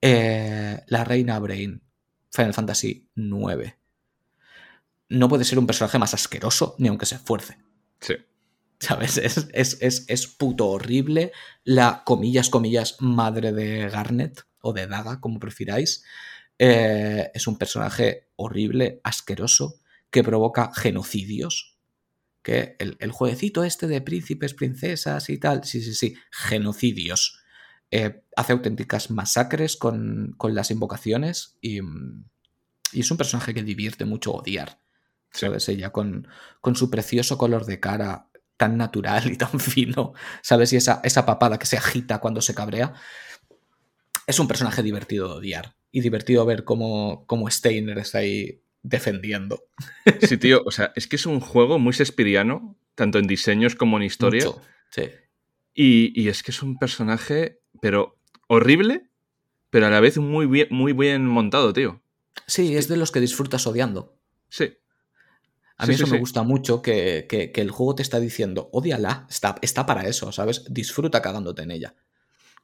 eh, 0.00 0.82
la 0.86 1.04
reina 1.04 1.38
Brain, 1.38 1.82
Final 2.30 2.54
Fantasy 2.54 3.08
IX. 3.14 3.74
No 5.08 5.28
puede 5.28 5.44
ser 5.44 5.58
un 5.58 5.66
personaje 5.66 5.98
más 5.98 6.14
asqueroso 6.14 6.74
ni 6.78 6.88
aunque 6.88 7.06
se 7.06 7.16
esfuerce. 7.16 7.58
Sí. 8.00 8.14
¿Sabes? 8.78 9.16
Es, 9.22 9.48
es, 9.52 9.78
es, 9.80 10.04
es 10.08 10.26
puto 10.26 10.68
horrible. 10.68 11.32
La, 11.64 12.02
comillas, 12.04 12.50
comillas, 12.50 12.96
madre 13.00 13.52
de 13.52 13.88
Garnet 13.88 14.44
o 14.60 14.72
de 14.72 14.86
Daga, 14.86 15.20
como 15.20 15.38
prefiráis. 15.38 16.04
Eh, 16.58 17.30
es 17.34 17.46
un 17.46 17.58
personaje 17.58 18.28
horrible, 18.36 19.00
asqueroso, 19.04 19.80
que 20.10 20.24
provoca 20.24 20.72
genocidios. 20.74 21.78
Que 22.42 22.76
el, 22.78 22.96
el, 23.00 23.10
jueguecito 23.10 23.64
este 23.64 23.88
de 23.88 24.00
príncipes, 24.00 24.54
princesas 24.54 25.28
y 25.30 25.38
tal, 25.38 25.64
sí, 25.64 25.82
sí, 25.82 25.94
sí, 25.94 26.16
genocidios. 26.30 27.40
Eh, 27.90 28.22
hace 28.36 28.52
auténticas 28.52 29.10
masacres 29.10 29.76
con, 29.76 30.34
con 30.36 30.54
las 30.54 30.70
invocaciones 30.70 31.56
y, 31.60 31.80
y, 32.92 33.00
es 33.00 33.10
un 33.10 33.16
personaje 33.16 33.52
que 33.52 33.62
divierte 33.62 34.04
mucho 34.04 34.32
odiar. 34.32 34.80
¿Sabes? 35.32 35.68
Ella 35.68 35.90
con, 35.90 36.28
con 36.60 36.76
su 36.76 36.88
precioso 36.88 37.36
color 37.36 37.66
de 37.66 37.80
cara 37.80 38.30
tan 38.56 38.76
natural 38.76 39.30
y 39.30 39.36
tan 39.36 39.60
fino, 39.60 40.14
¿sabes? 40.40 40.72
Y 40.72 40.76
esa, 40.76 41.00
esa 41.02 41.26
papada 41.26 41.58
que 41.58 41.66
se 41.66 41.76
agita 41.76 42.18
cuando 42.18 42.40
se 42.40 42.54
cabrea. 42.54 42.94
Es 44.26 44.38
un 44.40 44.48
personaje 44.48 44.82
divertido 44.82 45.28
de 45.28 45.34
odiar 45.34 45.76
y 45.96 46.02
divertido 46.02 46.44
ver 46.44 46.64
cómo, 46.64 47.24
cómo 47.26 47.48
Steiner 47.50 47.96
está 47.96 48.18
ahí 48.18 48.60
defendiendo. 48.82 49.64
Sí, 50.20 50.36
tío, 50.36 50.60
o 50.66 50.70
sea, 50.70 50.92
es 50.94 51.06
que 51.06 51.16
es 51.16 51.24
un 51.24 51.40
juego 51.40 51.78
muy 51.78 51.94
sespiriano, 51.94 52.76
tanto 52.94 53.18
en 53.18 53.26
diseños 53.26 53.76
como 53.76 53.96
en 53.96 54.02
historia. 54.02 54.44
Mucho, 54.44 54.60
sí. 54.90 55.04
Y, 55.72 56.12
y, 56.14 56.28
es 56.28 56.42
que 56.42 56.50
es 56.50 56.62
un 56.62 56.78
personaje, 56.78 57.62
pero 57.80 58.18
horrible, 58.46 59.08
pero 59.70 59.86
a 59.86 59.90
la 59.90 60.00
vez 60.00 60.18
muy 60.18 60.44
bien, 60.44 60.68
muy 60.70 60.92
bien 60.92 61.26
montado, 61.26 61.72
tío. 61.72 62.02
Sí, 62.46 62.76
es 62.76 62.88
de 62.88 62.98
los 62.98 63.10
que 63.10 63.20
disfrutas 63.20 63.66
odiando. 63.66 64.18
Sí. 64.50 64.76
A 65.78 65.86
mí 65.86 65.94
sí, 65.94 66.02
eso 66.02 66.06
sí, 66.08 66.12
me 66.12 66.18
gusta 66.18 66.42
mucho, 66.42 66.82
que, 66.82 67.24
que, 67.26 67.52
que, 67.52 67.62
el 67.62 67.70
juego 67.70 67.94
te 67.94 68.02
está 68.02 68.20
diciendo, 68.20 68.68
odiala, 68.70 69.26
está, 69.30 69.56
está 69.62 69.86
para 69.86 70.06
eso, 70.06 70.30
¿sabes? 70.30 70.66
Disfruta 70.68 71.22
cagándote 71.22 71.62
en 71.62 71.70
ella. 71.70 71.94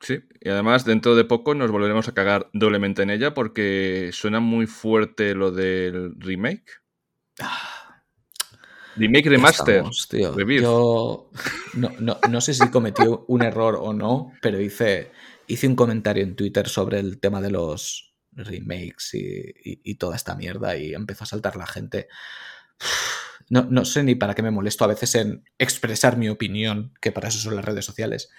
Sí, 0.02 0.18
y 0.40 0.48
además 0.48 0.84
dentro 0.84 1.14
de 1.14 1.24
poco 1.24 1.54
nos 1.54 1.70
volveremos 1.70 2.08
a 2.08 2.12
cagar 2.12 2.50
doblemente 2.52 3.02
en 3.02 3.10
ella 3.10 3.34
porque 3.34 4.10
suena 4.12 4.40
muy 4.40 4.66
fuerte 4.66 5.32
lo 5.34 5.52
del 5.52 6.14
remake. 6.18 6.82
Ah, 7.38 8.02
remake 8.96 9.30
remaster. 9.30 9.76
Estamos, 9.76 10.08
tío. 10.08 10.36
Yo 10.60 11.30
no, 11.74 11.92
no, 12.00 12.18
no, 12.28 12.40
sé 12.40 12.52
si 12.52 12.68
cometí 12.68 13.04
un 13.28 13.42
error 13.42 13.78
o 13.80 13.92
no, 13.92 14.32
pero 14.42 14.60
hice, 14.60 15.12
hice 15.46 15.68
un 15.68 15.76
comentario 15.76 16.24
en 16.24 16.34
Twitter 16.34 16.68
sobre 16.68 16.98
el 16.98 17.20
tema 17.20 17.40
de 17.40 17.52
los 17.52 18.16
remakes 18.32 19.14
y, 19.14 19.20
y, 19.20 19.80
y 19.84 19.94
toda 19.94 20.16
esta 20.16 20.34
mierda 20.34 20.76
y 20.76 20.94
empezó 20.94 21.22
a 21.22 21.28
saltar 21.28 21.54
la 21.54 21.66
gente. 21.66 22.08
No, 23.50 23.66
no, 23.70 23.84
sé 23.84 24.02
ni 24.02 24.16
para 24.16 24.34
qué 24.34 24.42
me 24.42 24.50
molesto 24.50 24.82
a 24.82 24.88
veces 24.88 25.14
en 25.14 25.44
expresar 25.58 26.16
mi 26.16 26.28
opinión, 26.28 26.92
que 27.00 27.12
para 27.12 27.28
eso 27.28 27.38
son 27.38 27.54
las 27.54 27.64
redes 27.64 27.84
sociales. 27.84 28.30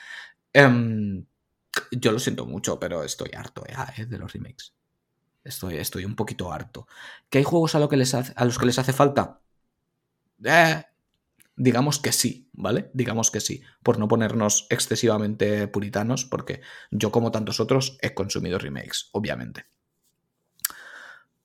Um, 0.56 1.26
yo 1.92 2.12
lo 2.12 2.20
siento 2.20 2.46
mucho, 2.46 2.80
pero 2.80 3.04
estoy 3.04 3.32
harto 3.36 3.64
¿eh? 3.66 4.06
de 4.06 4.18
los 4.18 4.34
remakes. 4.34 4.74
Estoy, 5.44 5.78
estoy 5.78 6.06
un 6.06 6.16
poquito 6.16 6.52
harto. 6.52 6.88
¿Que 7.30 7.40
hay 7.40 7.44
juegos 7.44 7.76
a, 7.76 7.88
que 7.88 7.98
les 7.98 8.14
hace, 8.14 8.34
a 8.36 8.46
los 8.46 8.58
que 8.58 8.66
les 8.66 8.80
hace 8.80 8.94
falta? 8.94 9.42
Eh, 10.44 10.84
digamos 11.56 12.00
que 12.00 12.12
sí, 12.12 12.50
¿vale? 12.54 12.90
Digamos 12.94 13.30
que 13.30 13.42
sí. 13.42 13.62
Por 13.84 14.00
no 14.00 14.08
ponernos 14.08 14.68
excesivamente 14.70 15.68
puritanos, 15.68 16.26
porque 16.26 16.62
yo, 16.92 17.12
como 17.12 17.32
tantos 17.32 17.60
otros, 17.60 17.98
he 18.02 18.14
consumido 18.14 18.58
remakes, 18.58 19.10
obviamente. 19.12 19.66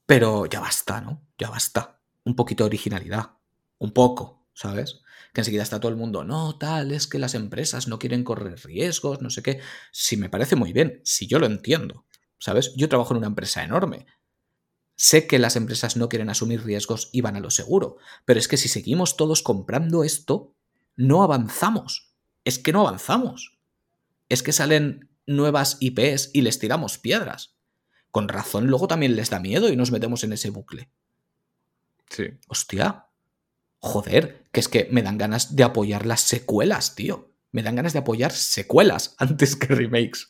Pero 0.07 0.47
ya 0.47 0.61
basta, 0.61 1.01
¿no? 1.01 1.27
Ya 1.37 1.51
basta. 1.51 2.01
Un 2.25 2.37
poquito 2.37 2.65
de 2.65 2.69
originalidad. 2.69 3.33
Un 3.79 3.93
poco, 3.93 4.47
¿sabes? 4.55 5.03
Que 5.39 5.43
enseguida 5.43 5.63
está 5.63 5.79
todo 5.79 5.93
el 5.93 5.97
mundo, 5.97 6.25
no, 6.25 6.59
tal, 6.59 6.91
es 6.91 7.07
que 7.07 7.21
las 7.21 7.37
empresas 7.37 7.87
no 7.87 8.01
quieren 8.01 8.25
correr 8.25 8.59
riesgos, 8.65 9.23
no 9.23 9.31
sé 9.31 9.41
qué. 9.41 9.61
Sí, 9.93 10.17
me 10.17 10.29
parece 10.29 10.57
muy 10.57 10.73
bien, 10.73 11.01
si 11.05 11.29
yo 11.29 11.39
lo 11.39 11.47
entiendo, 11.47 12.07
¿sabes? 12.41 12.75
Yo 12.75 12.89
trabajo 12.89 13.15
en 13.15 13.19
una 13.19 13.29
empresa 13.29 13.63
enorme. 13.63 14.07
Sé 14.97 15.29
que 15.29 15.39
las 15.39 15.55
empresas 15.55 15.97
no 15.97 16.09
quieren 16.09 16.29
asumir 16.29 16.65
riesgos 16.65 17.09
y 17.13 17.21
van 17.21 17.37
a 17.37 17.41
lo 17.41 17.51
seguro, 17.51 17.99
pero 18.25 18.41
es 18.41 18.49
que 18.49 18.57
si 18.57 18.69
seguimos 18.69 19.17
todos 19.17 19.45
comprando 19.45 20.03
esto, 20.03 20.57
no 20.97 21.23
avanzamos. 21.23 22.17
Es 22.45 22.59
que 22.59 22.73
no 22.73 22.81
avanzamos. 22.81 23.61
Es 24.29 24.43
que 24.43 24.53
salen 24.53 25.09
nuevas 25.25 25.77
IPs 25.79 26.31
y 26.33 26.41
les 26.41 26.59
tiramos 26.59 26.99
piedras. 26.99 27.55
Con 28.11 28.27
razón, 28.27 28.67
luego 28.67 28.89
también 28.89 29.15
les 29.15 29.31
da 29.31 29.39
miedo 29.39 29.69
y 29.69 29.77
nos 29.77 29.93
metemos 29.93 30.25
en 30.25 30.33
ese 30.33 30.51
bucle. 30.51 30.91
Sí. 32.11 32.25
Hostia, 32.49 33.08
joder, 33.81 34.45
que 34.53 34.61
es 34.61 34.69
que 34.69 34.89
me 34.91 35.03
dan 35.03 35.19
ganas 35.19 35.57
de 35.57 35.65
apoyar 35.65 36.07
las 36.07 36.21
secuelas, 36.21 36.95
tío. 36.95 37.33
Me 37.53 37.63
dan 37.63 37.77
ganas 37.77 37.93
de 37.93 38.01
apoyar 38.01 38.33
secuelas 38.33 39.15
antes 39.19 39.57
que 39.57 39.75
remakes. 39.75 40.29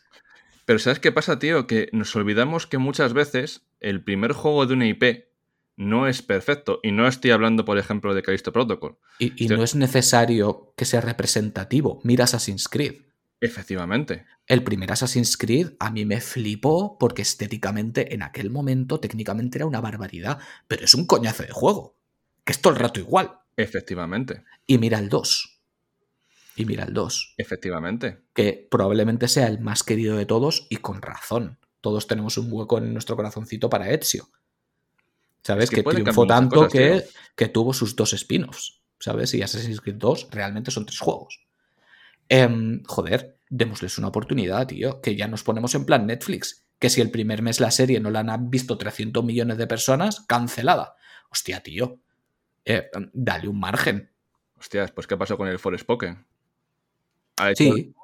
Pero 0.64 0.78
¿sabes 0.78 1.00
qué 1.00 1.12
pasa, 1.12 1.38
tío? 1.38 1.66
Que 1.66 1.88
nos 1.92 2.14
olvidamos 2.14 2.66
que 2.66 2.78
muchas 2.78 3.14
veces 3.14 3.62
el 3.80 4.04
primer 4.04 4.32
juego 4.32 4.66
de 4.66 4.74
una 4.74 4.86
IP 4.86 5.28
no 5.76 6.08
es 6.08 6.20
perfecto. 6.22 6.80
Y 6.82 6.92
no 6.92 7.06
estoy 7.06 7.30
hablando, 7.30 7.64
por 7.64 7.78
ejemplo, 7.78 8.14
de 8.14 8.22
Callisto 8.22 8.52
Protocol. 8.52 8.98
Y, 9.18 9.44
y 9.44 9.48
no 9.48 9.62
es 9.62 9.74
necesario 9.74 10.74
que 10.76 10.84
sea 10.84 11.00
representativo. 11.00 12.00
Mira 12.04 12.24
Assassin's 12.24 12.68
Creed. 12.68 13.02
Efectivamente. 13.40 14.26
El 14.46 14.64
primer 14.64 14.92
Assassin's 14.92 15.36
Creed 15.36 15.74
a 15.78 15.90
mí 15.90 16.04
me 16.04 16.20
flipó 16.20 16.98
porque 16.98 17.22
estéticamente 17.22 18.12
en 18.12 18.22
aquel 18.22 18.50
momento 18.50 18.98
técnicamente 18.98 19.58
era 19.58 19.66
una 19.66 19.80
barbaridad, 19.80 20.38
pero 20.66 20.84
es 20.84 20.94
un 20.94 21.06
coñazo 21.06 21.44
de 21.44 21.52
juego 21.52 21.98
que 22.48 22.52
es 22.52 22.62
todo 22.62 22.72
el 22.72 22.78
rato 22.78 22.98
igual. 22.98 23.37
Efectivamente. 23.58 24.44
Y 24.68 24.78
mira 24.78 25.00
el 25.00 25.08
2. 25.08 25.60
Y 26.54 26.64
mira 26.64 26.84
el 26.84 26.94
2. 26.94 27.34
Efectivamente. 27.36 28.22
Que 28.32 28.68
probablemente 28.70 29.26
sea 29.26 29.48
el 29.48 29.58
más 29.58 29.82
querido 29.82 30.16
de 30.16 30.26
todos 30.26 30.68
y 30.70 30.76
con 30.76 31.02
razón. 31.02 31.58
Todos 31.80 32.06
tenemos 32.06 32.38
un 32.38 32.52
hueco 32.52 32.78
en 32.78 32.92
nuestro 32.92 33.16
corazoncito 33.16 33.68
para 33.68 33.90
Ezio. 33.90 34.30
¿Sabes? 35.42 35.64
Es 35.64 35.70
que, 35.70 35.82
que 35.82 35.90
triunfó 35.90 36.24
tanto 36.24 36.56
cosas, 36.56 36.72
que, 36.72 37.04
que, 37.34 37.48
tuvo 37.48 37.72
sus 37.72 37.96
dos 37.96 38.12
spin-offs. 38.12 38.80
¿Sabes? 39.00 39.34
Y 39.34 39.42
Assassin's 39.42 39.80
Creed 39.80 39.96
2 39.96 40.28
realmente 40.30 40.70
son 40.70 40.86
tres 40.86 41.00
juegos. 41.00 41.40
Eh, 42.28 42.80
joder, 42.86 43.38
démosles 43.48 43.98
una 43.98 44.08
oportunidad, 44.08 44.68
tío. 44.68 45.00
Que 45.00 45.16
ya 45.16 45.26
nos 45.26 45.42
ponemos 45.42 45.74
en 45.74 45.84
plan 45.84 46.06
Netflix. 46.06 46.64
Que 46.78 46.90
si 46.90 47.00
el 47.00 47.10
primer 47.10 47.42
mes 47.42 47.58
la 47.58 47.72
serie 47.72 47.98
no 47.98 48.10
la 48.12 48.20
han 48.20 48.50
visto 48.50 48.78
300 48.78 49.24
millones 49.24 49.58
de 49.58 49.66
personas, 49.66 50.20
cancelada. 50.28 50.94
Hostia, 51.28 51.60
tío 51.60 51.98
eh, 52.68 52.90
dale 53.12 53.48
un 53.48 53.58
margen. 53.58 54.10
Hostias, 54.58 54.92
pues 54.92 55.06
¿qué 55.06 55.16
pasó 55.16 55.36
con 55.36 55.48
el? 55.48 55.58
¿Ha 57.38 57.50
hecho... 57.50 57.64
Sí. 57.64 57.94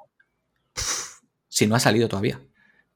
Si 1.47 1.67
no 1.67 1.75
ha 1.75 1.79
salido 1.79 2.09
todavía. 2.09 2.41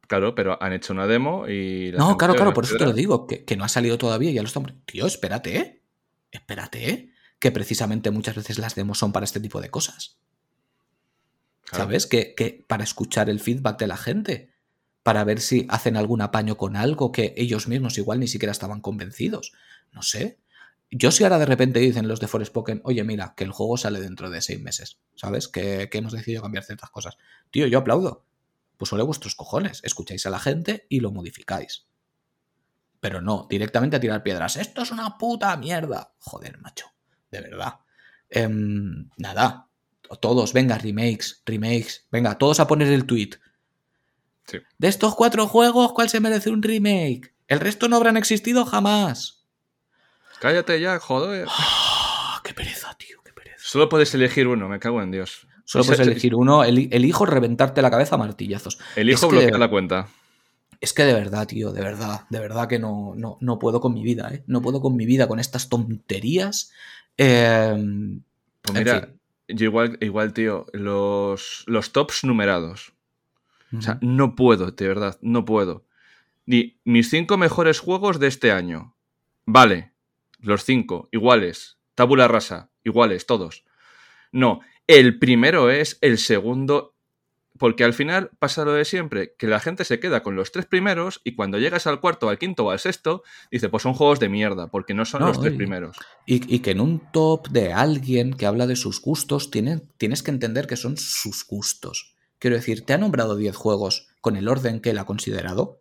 Claro, 0.08 0.34
pero 0.34 0.62
han 0.62 0.74
hecho 0.74 0.92
una 0.92 1.06
demo 1.06 1.48
y... 1.48 1.92
No, 1.96 2.18
claro, 2.18 2.34
claro, 2.34 2.54
por 2.54 2.64
eso 2.66 2.76
te 2.78 2.86
lo 2.86 2.94
digo, 2.94 3.28
que, 3.28 3.46
que, 3.46 3.56
no 3.56 3.64
ha 3.64 3.70
salido 3.70 3.98
todavía 3.98 4.32
y 4.32 4.34
ya 4.34 4.42
lo 4.42 4.48
estamos... 4.48 4.74
Tío, 4.86 5.06
espérate, 5.06 5.58
¿eh? 5.58 5.82
Espérate, 6.32 6.90
¿eh? 6.90 7.14
Que 7.38 7.52
precisamente 7.52 8.10
muchas 8.10 8.36
veces 8.36 8.58
las 8.58 8.76
demos 8.76 8.98
son 8.98 9.12
para 9.12 9.24
este 9.24 9.40
tipo 9.40 9.62
de 9.62 9.70
cosas. 9.70 10.18
Claro. 11.66 11.86
¿Sabes? 11.86 12.08
Que, 12.08 12.34
que 12.34 12.66
para 12.68 12.84
escuchar 12.84 13.30
el 13.30 13.40
feedback 13.40 13.80
de 13.80 13.88
la 13.88 13.98
gente, 13.98 14.52
para 15.04 15.24
ver 15.24 15.40
si 15.40 15.68
hacen 15.70 15.96
algún 15.96 16.22
apaño 16.22 16.58
con 16.58 16.76
algo 16.76 17.12
que 17.12 17.34
ellos 17.38 17.68
mismos 17.68 17.98
igual 17.98 18.20
ni 18.20 18.28
siquiera 18.28 18.52
estaban 18.52 18.82
convencidos. 18.82 19.54
No 19.92 20.02
sé. 20.02 20.40
Yo 20.92 21.12
si 21.12 21.24
ahora 21.24 21.38
de 21.38 21.46
repente 21.46 21.80
dicen 21.80 22.08
los 22.08 22.20
de 22.20 22.28
Forspoken, 22.28 22.82
oye, 22.84 23.04
mira, 23.04 23.34
que 23.38 23.44
el 23.44 23.52
juego 23.52 23.78
sale 23.78 24.00
dentro 24.02 24.30
de 24.30 24.42
seis 24.42 24.60
meses, 24.60 24.98
¿sabes? 25.16 25.48
Que, 25.48 25.88
que 25.90 26.00
hemos 26.00 26.14
decidido 26.14 26.42
cambiar 26.42 26.64
ciertas 26.64 26.90
cosas. 26.90 27.18
Tío, 27.52 27.68
yo 27.68 27.80
aplaudo. 27.80 28.26
Pues 28.78 28.92
ole 28.94 29.04
vuestros 29.04 29.36
cojones. 29.36 29.82
Escucháis 29.84 30.26
a 30.26 30.30
la 30.30 30.40
gente 30.40 30.88
y 30.90 31.02
lo 31.02 31.12
modificáis. 31.12 31.86
Pero 33.00 33.22
no, 33.22 33.48
directamente 33.50 33.98
a 33.98 34.00
tirar 34.00 34.24
piedras. 34.24 34.58
Esto 34.58 34.82
es 34.82 34.92
una 34.92 35.18
puta 35.18 35.56
mierda. 35.58 36.14
Joder, 36.20 36.58
macho. 36.60 36.88
De 37.30 37.42
verdad. 37.42 37.80
Eh, 38.30 38.50
nada. 39.18 39.68
Todos, 40.20 40.54
venga, 40.54 40.78
remakes, 40.78 41.44
remakes. 41.46 42.08
Venga, 42.12 42.38
todos 42.38 42.60
a 42.60 42.68
poner 42.68 42.88
el 42.88 43.06
tweet. 43.06 43.32
Sí. 44.46 44.58
De 44.80 44.88
estos 44.88 45.16
cuatro 45.16 45.48
juegos, 45.48 45.94
¿cuál 45.94 46.10
se 46.10 46.20
merece 46.20 46.50
un 46.50 46.64
remake? 46.64 47.36
El 47.48 47.60
resto 47.60 47.88
no 47.88 47.96
habrán 47.96 48.18
existido 48.18 48.66
jamás. 48.66 49.39
Cállate 50.40 50.80
ya, 50.80 51.00
joder. 51.00 51.48
Oh, 51.48 52.40
qué 52.44 52.54
pereza, 52.54 52.96
tío, 52.98 53.22
qué 53.24 53.34
pereza. 53.34 53.58
Solo 53.60 53.90
puedes 53.90 54.14
elegir 54.14 54.48
uno, 54.48 54.70
me 54.70 54.80
cago 54.80 55.02
en 55.02 55.12
Dios. 55.12 55.48
Solo 55.66 55.84
puedes 55.84 56.00
elegir 56.00 56.34
uno, 56.34 56.64
el, 56.64 56.90
elijo 56.92 57.26
reventarte 57.26 57.82
la 57.82 57.92
cabeza 57.92 58.16
a 58.16 58.18
martillazos. 58.18 58.80
Elijo 58.96 59.28
es 59.28 59.32
bloquear 59.32 59.52
que, 59.52 59.58
la 59.60 59.70
cuenta. 59.70 60.08
Es 60.82 60.94
que 60.94 61.04
de 61.04 61.14
verdad, 61.14 61.46
tío, 61.46 61.72
de 61.72 61.82
verdad, 61.82 62.22
de 62.30 62.40
verdad 62.40 62.68
que 62.68 62.80
no, 62.80 63.14
no, 63.16 63.38
no 63.42 63.60
puedo 63.60 63.80
con 63.82 63.94
mi 63.94 64.02
vida, 64.02 64.30
¿eh? 64.34 64.44
No 64.48 64.62
puedo 64.62 64.82
con 64.82 64.96
mi 64.96 65.06
vida 65.06 65.28
con 65.28 65.40
estas 65.40 65.70
tonterías. 65.70 66.72
Eh, 67.18 67.76
pues 68.62 68.80
mira, 68.80 69.14
yo 69.48 69.66
igual, 69.66 69.98
igual, 70.02 70.34
tío, 70.34 70.66
los, 70.74 71.64
los 71.68 71.92
tops 71.92 72.24
numerados. 72.24 72.94
O 73.78 73.82
sea, 73.82 74.00
no 74.02 74.36
puedo, 74.36 74.72
de 74.72 74.88
verdad, 74.88 75.20
no 75.22 75.46
puedo. 75.46 75.86
Ni 76.48 76.80
mis 76.84 77.12
cinco 77.12 77.38
mejores 77.38 77.80
juegos 77.80 78.20
de 78.20 78.28
este 78.28 78.52
año. 78.52 78.96
Vale, 79.46 79.92
los 80.40 80.64
cinco, 80.64 81.10
iguales. 81.12 81.78
Tabula 81.96 82.28
rasa, 82.28 82.72
iguales, 82.84 83.26
todos. 83.26 83.66
No, 84.32 84.62
el 84.88 85.20
primero 85.20 85.70
es, 85.70 85.98
el 86.02 86.18
segundo 86.18 86.96
porque 87.60 87.84
al 87.84 87.94
final 87.94 88.32
pasa 88.40 88.64
lo 88.64 88.72
de 88.72 88.86
siempre, 88.86 89.36
que 89.38 89.46
la 89.46 89.60
gente 89.60 89.84
se 89.84 90.00
queda 90.00 90.24
con 90.24 90.36
los 90.36 90.52
tres 90.52 90.66
primeros 90.66 91.20
y 91.26 91.36
cuando 91.36 91.60
llegas 91.60 91.88
al 91.88 92.00
cuarto, 92.00 92.30
al 92.30 92.40
quinto 92.40 92.66
o 92.66 92.72
al 92.72 92.80
sexto, 92.80 93.22
dice, 93.52 93.68
pues 93.68 93.84
son 93.84 93.94
juegos 93.94 94.20
de 94.22 94.30
mierda, 94.30 94.68
porque 94.72 94.94
no 94.94 95.04
son 95.04 95.26
los 95.26 95.42
tres 95.42 95.54
primeros. 95.54 95.98
Y, 96.26 96.60
que 96.60 96.72
en 96.72 96.80
un 96.80 97.02
top 97.12 97.50
de 97.50 97.74
alguien 97.74 98.34
que 98.34 98.46
habla 98.46 98.66
de 98.66 98.78
sus 98.78 99.02
gustos, 99.02 99.52
tienes 99.52 100.24
que 100.24 100.32
entender 100.32 100.68
que 100.68 100.78
son 100.78 100.96
sus 100.98 101.46
gustos. 101.46 102.16
Quiero 102.40 102.56
decir, 102.56 102.86
¿te 102.86 102.94
ha 102.94 102.98
nombrado 102.98 103.36
10 103.36 103.54
juegos 103.58 104.08
con 104.22 104.38
el 104.38 104.48
orden 104.48 104.80
que 104.80 104.92
él 104.92 104.98
ha 104.98 105.06
considerado? 105.06 105.79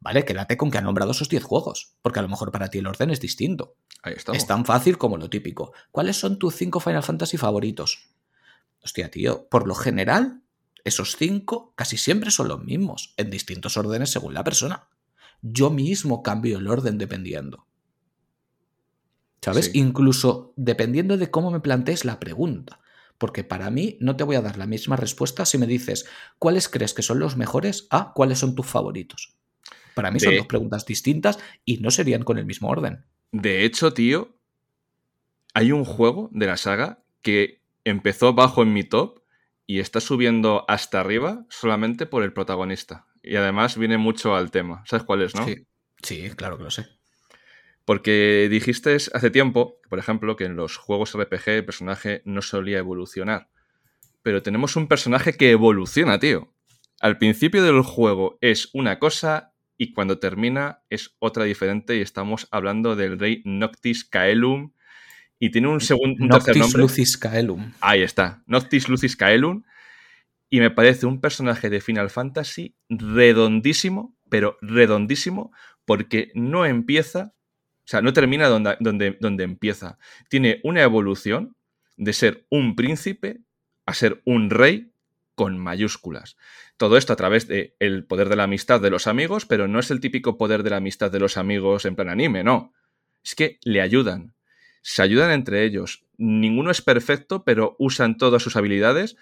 Vale, 0.00 0.24
quédate 0.24 0.56
con 0.56 0.70
que 0.70 0.78
ha 0.78 0.82
nombrado 0.82 1.10
esos 1.10 1.28
10 1.28 1.42
juegos, 1.42 1.94
porque 2.02 2.20
a 2.20 2.22
lo 2.22 2.28
mejor 2.28 2.52
para 2.52 2.68
ti 2.68 2.78
el 2.78 2.86
orden 2.86 3.10
es 3.10 3.20
distinto. 3.20 3.76
Ahí 4.02 4.14
Es 4.32 4.46
tan 4.46 4.64
fácil 4.64 4.96
como 4.96 5.16
lo 5.16 5.28
típico. 5.28 5.72
¿Cuáles 5.90 6.16
son 6.16 6.38
tus 6.38 6.54
5 6.54 6.80
Final 6.80 7.02
Fantasy 7.02 7.36
favoritos? 7.36 8.08
Hostia, 8.82 9.10
tío, 9.10 9.48
por 9.48 9.66
lo 9.66 9.74
general 9.74 10.42
esos 10.84 11.16
cinco 11.16 11.72
casi 11.76 11.96
siempre 11.96 12.30
son 12.30 12.48
los 12.48 12.64
mismos, 12.64 13.14
en 13.16 13.30
distintos 13.30 13.76
órdenes 13.76 14.10
según 14.10 14.34
la 14.34 14.44
persona. 14.44 14.88
Yo 15.42 15.70
mismo 15.70 16.22
cambio 16.22 16.58
el 16.58 16.66
orden 16.66 16.98
dependiendo. 16.98 17.66
¿Sabes? 19.40 19.70
Incluso 19.74 20.52
dependiendo 20.56 21.16
de 21.16 21.30
cómo 21.30 21.50
me 21.50 21.60
plantees 21.60 22.04
la 22.04 22.18
pregunta. 22.18 22.80
Porque 23.18 23.44
para 23.44 23.70
mí 23.70 23.96
no 24.00 24.16
te 24.16 24.24
voy 24.24 24.36
a 24.36 24.42
dar 24.42 24.58
la 24.58 24.66
misma 24.66 24.96
respuesta 24.96 25.44
si 25.44 25.58
me 25.58 25.66
dices 25.66 26.06
cuáles 26.38 26.68
crees 26.68 26.94
que 26.94 27.02
son 27.02 27.18
los 27.18 27.36
mejores 27.36 27.86
a 27.90 28.12
cuáles 28.14 28.38
son 28.38 28.54
tus 28.54 28.66
favoritos. 28.66 29.37
Para 29.94 30.10
mí 30.10 30.20
son 30.20 30.36
dos 30.36 30.46
preguntas 30.46 30.86
distintas 30.86 31.38
y 31.64 31.78
no 31.78 31.90
serían 31.90 32.22
con 32.22 32.38
el 32.38 32.46
mismo 32.46 32.68
orden. 32.68 33.04
De 33.32 33.64
hecho, 33.64 33.92
tío, 33.92 34.38
hay 35.54 35.72
un 35.72 35.84
juego 35.84 36.30
de 36.32 36.46
la 36.46 36.56
saga 36.56 37.02
que 37.22 37.60
empezó 37.84 38.32
bajo 38.32 38.62
en 38.62 38.72
mi 38.72 38.84
top 38.84 39.20
y 39.66 39.80
está 39.80 40.00
subiendo 40.00 40.64
hasta 40.68 41.00
arriba 41.00 41.44
solamente 41.50 42.06
por 42.06 42.22
el 42.22 42.32
protagonista. 42.32 43.06
Y 43.22 43.36
además 43.36 43.76
viene 43.76 43.98
mucho 43.98 44.34
al 44.34 44.50
tema. 44.50 44.82
¿Sabes 44.86 45.04
cuál 45.04 45.22
es, 45.22 45.34
no? 45.34 45.44
Sí, 45.44 45.66
sí 46.02 46.30
claro 46.36 46.56
que 46.56 46.64
lo 46.64 46.70
sé. 46.70 46.86
Porque 47.84 48.48
dijiste 48.50 48.94
hace 48.94 49.30
tiempo, 49.30 49.80
por 49.88 49.98
ejemplo, 49.98 50.36
que 50.36 50.44
en 50.44 50.56
los 50.56 50.76
juegos 50.76 51.16
RPG 51.16 51.48
el 51.48 51.64
personaje 51.64 52.22
no 52.24 52.42
solía 52.42 52.78
evolucionar. 52.78 53.48
Pero 54.22 54.42
tenemos 54.42 54.76
un 54.76 54.88
personaje 54.88 55.34
que 55.34 55.50
evoluciona, 55.50 56.18
tío. 56.18 56.52
Al 57.00 57.18
principio 57.18 57.62
del 57.62 57.82
juego 57.82 58.38
es 58.40 58.70
una 58.72 58.98
cosa 58.98 59.54
y 59.78 59.92
cuando 59.92 60.18
termina 60.18 60.82
es 60.90 61.16
otra 61.20 61.44
diferente 61.44 61.96
y 61.96 62.00
estamos 62.00 62.48
hablando 62.50 62.96
del 62.96 63.18
rey 63.18 63.42
Noctis 63.44 64.04
Caelum 64.04 64.72
y 65.38 65.50
tiene 65.50 65.68
un 65.68 65.80
segundo 65.80 66.22
un 66.22 66.28
tercer 66.28 66.56
nombre. 66.56 66.82
Lucis 66.82 67.16
Caelum. 67.16 67.72
Ahí 67.80 68.02
está, 68.02 68.42
Noctis 68.46 68.88
Lucis 68.88 69.16
Caelum. 69.16 69.62
Y 70.50 70.60
me 70.60 70.70
parece 70.70 71.06
un 71.06 71.20
personaje 71.20 71.70
de 71.70 71.80
Final 71.80 72.10
Fantasy 72.10 72.74
redondísimo, 72.88 74.16
pero 74.28 74.56
redondísimo, 74.62 75.52
porque 75.84 76.32
no 76.34 76.64
empieza, 76.66 77.34
o 77.78 77.84
sea, 77.84 78.00
no 78.00 78.12
termina 78.12 78.48
donde, 78.48 78.76
donde, 78.80 79.16
donde 79.20 79.44
empieza. 79.44 79.98
Tiene 80.28 80.60
una 80.64 80.82
evolución 80.82 81.54
de 81.98 82.14
ser 82.14 82.46
un 82.50 82.76
príncipe 82.76 83.42
a 83.86 83.94
ser 83.94 84.22
un 84.24 84.50
rey 84.50 84.90
con 85.38 85.56
mayúsculas. 85.56 86.36
Todo 86.78 86.96
esto 86.96 87.12
a 87.12 87.16
través 87.16 87.46
del 87.46 87.74
el 87.78 88.04
poder 88.04 88.28
de 88.28 88.34
la 88.34 88.42
amistad 88.42 88.80
de 88.80 88.90
los 88.90 89.06
amigos, 89.06 89.46
pero 89.46 89.68
no 89.68 89.78
es 89.78 89.92
el 89.92 90.00
típico 90.00 90.36
poder 90.36 90.64
de 90.64 90.70
la 90.70 90.78
amistad 90.78 91.12
de 91.12 91.20
los 91.20 91.36
amigos 91.36 91.84
en 91.84 91.94
plan 91.94 92.08
anime, 92.08 92.42
no. 92.42 92.72
Es 93.24 93.36
que 93.36 93.60
le 93.62 93.80
ayudan, 93.80 94.34
se 94.82 95.00
ayudan 95.00 95.30
entre 95.30 95.64
ellos. 95.64 96.02
Ninguno 96.16 96.72
es 96.72 96.82
perfecto, 96.82 97.44
pero 97.44 97.76
usan 97.78 98.16
todas 98.16 98.42
sus 98.42 98.56
habilidades 98.56 99.14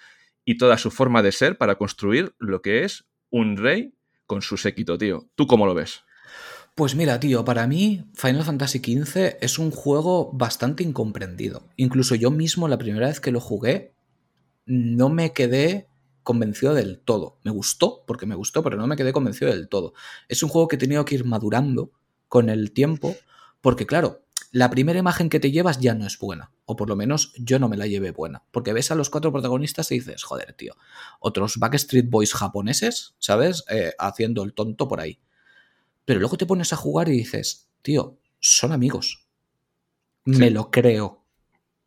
y 0.46 0.56
toda 0.56 0.78
su 0.78 0.90
forma 0.90 1.22
de 1.22 1.32
ser 1.32 1.58
para 1.58 1.74
construir 1.74 2.34
lo 2.38 2.62
que 2.62 2.84
es 2.84 3.04
un 3.28 3.58
rey 3.58 3.92
con 4.24 4.40
su 4.40 4.56
séquito, 4.56 4.96
tío. 4.96 5.28
¿Tú 5.34 5.46
cómo 5.46 5.66
lo 5.66 5.74
ves? 5.74 6.02
Pues 6.74 6.94
mira, 6.94 7.20
tío, 7.20 7.44
para 7.44 7.66
mí 7.66 8.06
Final 8.14 8.44
Fantasy 8.44 8.78
XV 8.78 9.36
es 9.42 9.58
un 9.58 9.70
juego 9.70 10.32
bastante 10.32 10.82
incomprendido. 10.82 11.62
Incluso 11.76 12.14
yo 12.14 12.30
mismo 12.30 12.68
la 12.68 12.78
primera 12.78 13.08
vez 13.08 13.20
que 13.20 13.32
lo 13.32 13.40
jugué 13.40 13.92
no 14.64 15.08
me 15.08 15.32
quedé 15.32 15.88
convencido 16.27 16.74
del 16.74 16.99
todo. 16.99 17.39
Me 17.45 17.53
gustó, 17.53 18.03
porque 18.05 18.27
me 18.27 18.35
gustó, 18.35 18.64
pero 18.64 18.77
no 18.77 18.89
me 18.89 18.97
quedé 18.97 19.12
convencido 19.12 19.53
del 19.53 19.68
todo. 19.68 19.95
Es 20.29 20.43
un 20.43 20.49
juego 20.49 20.66
que 20.66 20.74
he 20.74 20.79
tenido 20.79 21.05
que 21.05 21.14
ir 21.14 21.24
madurando 21.24 21.93
con 22.27 22.51
el 22.51 22.72
tiempo, 22.72 23.14
porque 23.61 23.87
claro, 23.87 24.24
la 24.51 24.68
primera 24.68 24.99
imagen 24.99 25.29
que 25.29 25.39
te 25.39 25.53
llevas 25.53 25.79
ya 25.79 25.95
no 25.95 26.05
es 26.05 26.18
buena. 26.18 26.51
O 26.64 26.74
por 26.74 26.89
lo 26.89 26.97
menos 26.97 27.33
yo 27.37 27.61
no 27.61 27.68
me 27.68 27.77
la 27.77 27.87
llevé 27.87 28.11
buena. 28.11 28.43
Porque 28.51 28.72
ves 28.72 28.91
a 28.91 28.97
los 28.97 29.09
cuatro 29.09 29.31
protagonistas 29.31 29.93
y 29.93 30.01
dices, 30.01 30.24
joder, 30.24 30.53
tío, 30.55 30.74
otros 31.20 31.59
Backstreet 31.59 32.11
Boys 32.11 32.35
japoneses, 32.35 33.14
¿sabes? 33.20 33.62
Eh, 33.70 33.93
haciendo 33.97 34.43
el 34.43 34.53
tonto 34.53 34.89
por 34.89 35.01
ahí. 35.01 35.20
Pero 36.05 36.18
luego 36.18 36.37
te 36.37 36.47
pones 36.47 36.72
a 36.72 36.77
jugar 36.77 37.09
y 37.09 37.12
dices, 37.12 37.68
tío, 37.83 38.18
son 38.41 38.72
amigos. 38.72 39.29
Me 40.24 40.51
lo 40.51 40.72
creo. 40.72 41.22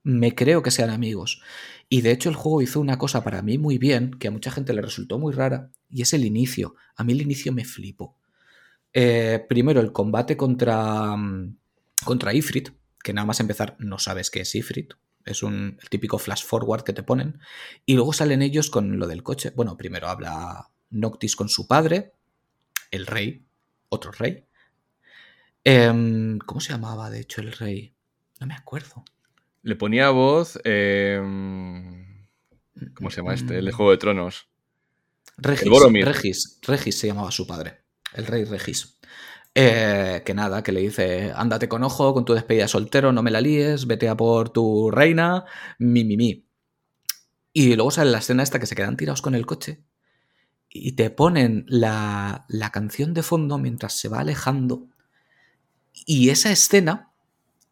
Me 0.04 0.34
creo 0.34 0.64
que 0.64 0.72
sean 0.72 0.92
amigos. 0.92 1.42
Y 1.90 2.02
de 2.02 2.12
hecho 2.12 2.30
el 2.30 2.36
juego 2.36 2.62
hizo 2.62 2.80
una 2.80 3.00
cosa 3.00 3.24
para 3.24 3.42
mí 3.42 3.58
muy 3.58 3.80
bien, 3.80 4.12
que 4.12 4.28
a 4.28 4.32
mucha 4.32 4.52
gente 4.52 4.74
le 4.74 4.82
resultó 4.82 5.18
muy 5.18 5.34
rara, 5.34 5.72
y 5.90 6.04
es 6.04 6.14
el 6.14 6.24
inicio. 6.24 6.76
A 6.96 7.04
mí 7.04 7.14
el 7.14 7.22
inicio 7.22 7.52
me 7.52 7.66
flipó. 7.66 8.16
Eh, 8.94 9.44
primero, 9.50 9.82
el 9.82 9.92
combate 9.92 10.38
contra, 10.38 11.16
mm, 11.18 11.58
contra 12.06 12.34
Ifrit, 12.34 12.70
que 13.04 13.14
nada 13.14 13.26
más 13.26 13.40
empezar 13.40 13.76
no 13.80 13.98
sabes 13.98 14.30
qué 14.30 14.42
es 14.42 14.54
Ifrit, 14.54 14.94
es 15.26 15.44
un, 15.44 15.78
el 15.82 15.90
típico 15.90 16.18
flash 16.20 16.44
forward 16.44 16.84
que 16.84 16.94
te 16.94 17.04
ponen, 17.04 17.40
y 17.86 17.96
luego 17.96 18.14
salen 18.14 18.42
ellos 18.44 18.70
con 18.70 19.00
lo 19.00 19.08
del 19.08 19.24
coche. 19.24 19.52
Bueno, 19.56 19.76
primero 19.76 20.08
habla 20.08 20.70
Noctis 20.92 21.36
con 21.36 21.50
su 21.50 21.68
padre, 21.68 22.14
el 22.92 23.08
rey, 23.08 23.46
otro 23.90 24.12
rey. 24.12 24.46
Em, 25.64 26.40
¿Cómo 26.40 26.62
se 26.62 26.72
llamaba, 26.74 27.10
de 27.10 27.20
hecho, 27.22 27.42
el 27.42 27.52
rey? 27.52 27.94
No 28.40 28.48
me 28.48 28.54
acuerdo. 28.56 29.04
Le 29.62 29.76
ponía 29.76 30.10
voz... 30.10 30.60
Em, 30.64 32.28
¿Cómo 32.93 33.10
se 33.10 33.18
llama 33.18 33.34
este? 33.34 33.60
El 33.60 33.66
de 33.66 33.72
Juego 33.72 33.91
de 33.91 33.97
Tronos. 33.97 34.47
Regis, 35.38 35.70
Regis, 36.05 36.60
Regis 36.62 36.97
se 36.97 37.07
llamaba 37.07 37.32
su 37.32 37.45
padre. 37.45 37.82
El 38.14 38.26
rey 38.26 38.43
Regis. 38.45 38.99
Eh, 39.55 40.22
que 40.26 40.34
nada, 40.34 40.64
que 40.64 40.72
le 40.72 40.82
dice, 40.82 41.34
ándate 41.36 41.68
con 41.68 41.84
ojo, 41.84 42.14
con 42.14 42.24
tu 42.24 42.34
despedida 42.34 42.68
soltero, 42.68 43.12
no 43.12 43.24
me 43.24 43.32
la 43.32 43.41
líes, 43.41 43.88
vete 43.88 44.07
a 44.07 44.16
por 44.16 44.49
tu 44.49 44.91
reina, 44.91 45.45
mi, 45.80 46.03
mi, 46.03 46.18
mi. 46.18 46.45
Y 47.51 47.76
luego 47.76 47.91
sale 47.91 48.12
la 48.12 48.20
escena 48.20 48.43
esta 48.43 48.60
que 48.60 48.68
se 48.68 48.76
quedan 48.76 48.95
tirados 48.95 49.22
con 49.22 49.36
el 49.36 49.45
coche 49.45 49.84
y 50.70 50.91
te 50.91 51.10
ponen 51.10 51.66
la, 51.68 52.45
la 52.47 52.70
canción 52.72 53.14
de 53.14 53.24
fondo 53.24 53.57
mientras 53.57 53.93
se 53.93 54.07
va 54.07 54.20
alejando. 54.20 54.88
Y 56.05 56.30
esa 56.30 56.51
escena 56.51 57.12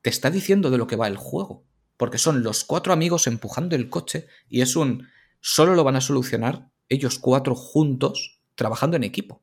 te 0.01 0.09
está 0.09 0.31
diciendo 0.31 0.71
de 0.71 0.79
lo 0.79 0.87
que 0.87 0.95
va 0.95 1.07
el 1.07 1.17
juego. 1.17 1.63
Porque 1.97 2.19
son 2.19 2.43
los 2.43 2.63
cuatro 2.63 2.93
amigos 2.93 3.27
empujando 3.27 3.75
el 3.75 3.89
coche 3.89 4.27
y 4.47 4.61
es 4.61 4.75
un... 4.75 5.07
Solo 5.41 5.75
lo 5.75 5.83
van 5.83 5.95
a 5.95 6.01
solucionar 6.01 6.69
ellos 6.89 7.19
cuatro 7.19 7.55
juntos 7.55 8.39
trabajando 8.55 8.97
en 8.97 9.03
equipo. 9.03 9.41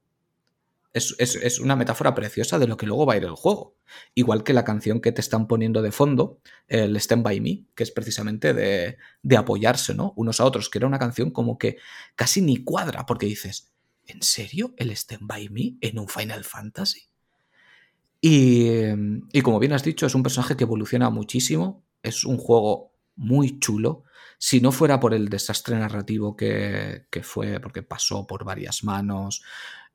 Es, 0.92 1.58
una 1.58 1.74
metáfora 1.74 2.14
preciosa 2.14 2.60
de 2.60 2.68
lo 2.68 2.76
que 2.76 2.86
luego 2.86 3.04
va 3.04 3.14
a 3.14 3.16
ir 3.16 3.24
el 3.24 3.34
juego. 3.34 3.76
Igual 4.14 4.44
que 4.44 4.52
la 4.52 4.64
canción 4.64 5.00
que 5.00 5.10
te 5.10 5.20
están 5.20 5.48
poniendo 5.48 5.82
de 5.82 5.90
fondo, 5.90 6.38
el 6.68 6.94
Stand 6.96 7.24
By 7.24 7.40
Me, 7.40 7.64
que 7.74 7.82
es 7.82 7.90
precisamente 7.90 8.54
de, 8.54 8.96
apoyarse, 9.36 9.92
¿no? 9.92 10.12
Unos 10.14 10.38
a 10.38 10.44
otros, 10.44 10.70
que 10.70 10.78
era 10.78 10.86
una 10.86 11.00
canción 11.00 11.32
como 11.32 11.58
que 11.58 11.78
casi 12.14 12.42
ni 12.42 12.58
cuadra, 12.62 13.06
porque 13.06 13.26
dices, 13.26 13.72
¿en 14.06 14.22
serio 14.22 14.72
el 14.76 14.92
Stand 14.92 15.26
By 15.26 15.48
Me 15.48 15.76
en 15.80 15.98
un 15.98 16.06
Final 16.06 16.44
Fantasy? 16.44 17.08
Y 18.20 19.42
como 19.42 19.58
bien 19.58 19.72
has 19.72 19.82
dicho, 19.82 20.06
es 20.06 20.14
un 20.14 20.22
personaje 20.22 20.56
que 20.56 20.62
evoluciona 20.62 21.10
muchísimo, 21.10 21.82
es 22.04 22.24
un 22.24 22.38
juego 22.38 22.92
muy 23.16 23.58
chulo. 23.58 24.04
Si 24.38 24.60
no 24.60 24.70
fuera 24.70 25.00
por 25.00 25.14
el 25.14 25.28
desastre 25.28 25.76
narrativo 25.76 26.36
que, 26.36 27.06
que 27.10 27.22
fue, 27.22 27.60
porque 27.60 27.82
pasó 27.82 28.26
por 28.26 28.44
varias 28.44 28.84
manos, 28.84 29.42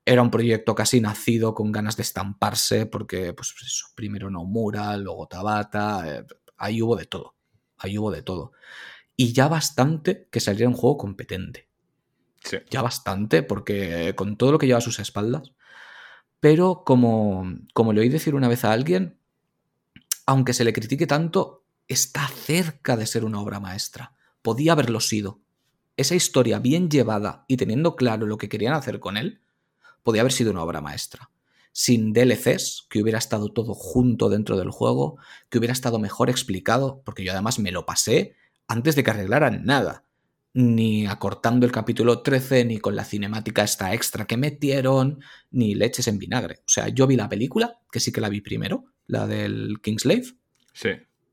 era 0.05 0.21
un 0.23 0.31
proyecto 0.31 0.73
casi 0.73 1.01
nacido 1.01 1.53
con 1.53 1.71
ganas 1.71 1.95
de 1.95 2.03
estamparse, 2.03 2.87
porque, 2.87 3.33
pues, 3.33 3.53
pues 3.53 3.71
eso, 3.71 3.87
primero 3.95 4.31
Nomura, 4.31 4.97
luego 4.97 5.27
Tabata, 5.27 6.03
eh, 6.07 6.25
ahí 6.57 6.81
hubo 6.81 6.95
de 6.95 7.05
todo, 7.05 7.35
ahí 7.77 7.97
hubo 7.97 8.11
de 8.11 8.23
todo. 8.23 8.53
Y 9.15 9.33
ya 9.33 9.47
bastante 9.47 10.27
que 10.31 10.39
saliera 10.39 10.67
un 10.67 10.75
juego 10.75 10.97
competente. 10.97 11.67
Sí. 12.43 12.57
Ya 12.71 12.81
bastante, 12.81 13.43
porque 13.43 14.13
con 14.15 14.35
todo 14.37 14.53
lo 14.53 14.57
que 14.57 14.65
lleva 14.65 14.79
a 14.79 14.81
sus 14.81 14.99
espaldas. 14.99 15.53
Pero 16.39 16.83
como, 16.85 17.45
como 17.73 17.93
le 17.93 18.01
oí 18.01 18.09
decir 18.09 18.33
una 18.33 18.47
vez 18.47 18.63
a 18.63 18.71
alguien, 18.71 19.19
aunque 20.25 20.53
se 20.53 20.63
le 20.63 20.73
critique 20.73 21.05
tanto, 21.05 21.65
está 21.89 22.27
cerca 22.27 22.95
de 22.95 23.05
ser 23.05 23.25
una 23.25 23.41
obra 23.41 23.59
maestra. 23.59 24.13
Podía 24.41 24.71
haberlo 24.71 25.01
sido. 25.01 25.41
Esa 25.97 26.15
historia 26.15 26.59
bien 26.59 26.89
llevada 26.89 27.43
y 27.47 27.57
teniendo 27.57 27.95
claro 27.97 28.25
lo 28.25 28.37
que 28.37 28.47
querían 28.47 28.73
hacer 28.73 28.99
con 28.99 29.17
él, 29.17 29.41
podía 30.03 30.21
haber 30.21 30.31
sido 30.31 30.51
una 30.51 30.63
obra 30.63 30.79
maestra. 30.79 31.29
Sin 31.73 32.13
DLCs, 32.13 32.87
que 32.89 33.01
hubiera 33.01 33.17
estado 33.19 33.49
todo 33.49 33.73
junto 33.73 34.29
dentro 34.29 34.57
del 34.57 34.71
juego, 34.71 35.17
que 35.49 35.57
hubiera 35.57 35.73
estado 35.73 35.99
mejor 35.99 36.29
explicado, 36.29 37.01
porque 37.03 37.23
yo 37.23 37.33
además 37.33 37.59
me 37.59 37.71
lo 37.71 37.85
pasé 37.85 38.35
antes 38.67 38.95
de 38.95 39.03
que 39.03 39.11
arreglaran 39.11 39.65
nada. 39.65 40.05
ni 40.51 41.05
acortando 41.05 41.67
el 41.67 41.71
capítulo 41.71 42.23
13, 42.23 42.65
ni 42.65 42.79
con 42.79 42.95
la 42.95 43.05
cinemática 43.05 43.63
esta 43.63 43.93
extra 43.93 44.25
que 44.25 44.35
metieron, 44.35 45.21
ni 45.51 45.75
leches 45.75 46.07
en 46.07 46.17
vinagre. 46.17 46.61
O 46.61 46.69
sea, 46.69 46.89
yo 46.89 47.05
vi 47.05 47.15
la 47.15 47.29
película, 47.29 47.79
que 47.91 47.99
sí 47.99 48.11
que 48.11 48.19
la 48.19 48.29
vi 48.29 48.41
primero, 48.41 48.85
la 49.05 49.27
del 49.27 49.79
Kingslave, 49.81 50.23
Sí. 50.73 50.89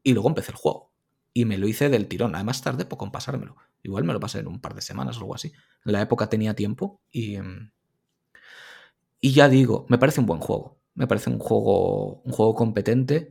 Y 0.08 0.12
luego 0.12 0.28
empecé 0.28 0.52
el 0.52 0.56
juego. 0.56 0.92
Y 1.34 1.44
me 1.44 1.58
lo 1.58 1.66
hice 1.68 1.88
del 1.88 2.06
tirón. 2.08 2.34
Además, 2.34 2.62
tardé 2.62 2.84
poco 2.86 3.04
en 3.04 3.10
pasármelo. 3.10 3.56
Igual 3.82 4.04
me 4.04 4.12
lo 4.12 4.20
pasé 4.20 4.38
en 4.38 4.46
un 4.46 4.60
par 4.60 4.74
de 4.74 4.80
semanas 4.82 5.16
o 5.16 5.20
algo 5.20 5.34
así. 5.34 5.52
En 5.84 5.92
la 5.92 6.00
época 6.00 6.28
tenía 6.28 6.54
tiempo 6.54 7.00
y. 7.10 7.38
mm, 7.38 7.70
Y 9.20 9.32
ya 9.32 9.48
digo, 9.48 9.86
me 9.88 9.98
parece 9.98 10.20
un 10.20 10.26
buen 10.26 10.40
juego. 10.40 10.78
Me 10.94 11.06
parece 11.06 11.30
un 11.30 11.38
juego, 11.38 12.20
un 12.22 12.32
juego 12.32 12.54
competente. 12.54 13.30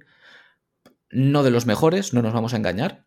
No 1.09 1.43
de 1.43 1.51
los 1.51 1.65
mejores, 1.65 2.13
no 2.13 2.21
nos 2.21 2.33
vamos 2.33 2.53
a 2.53 2.57
engañar. 2.57 3.05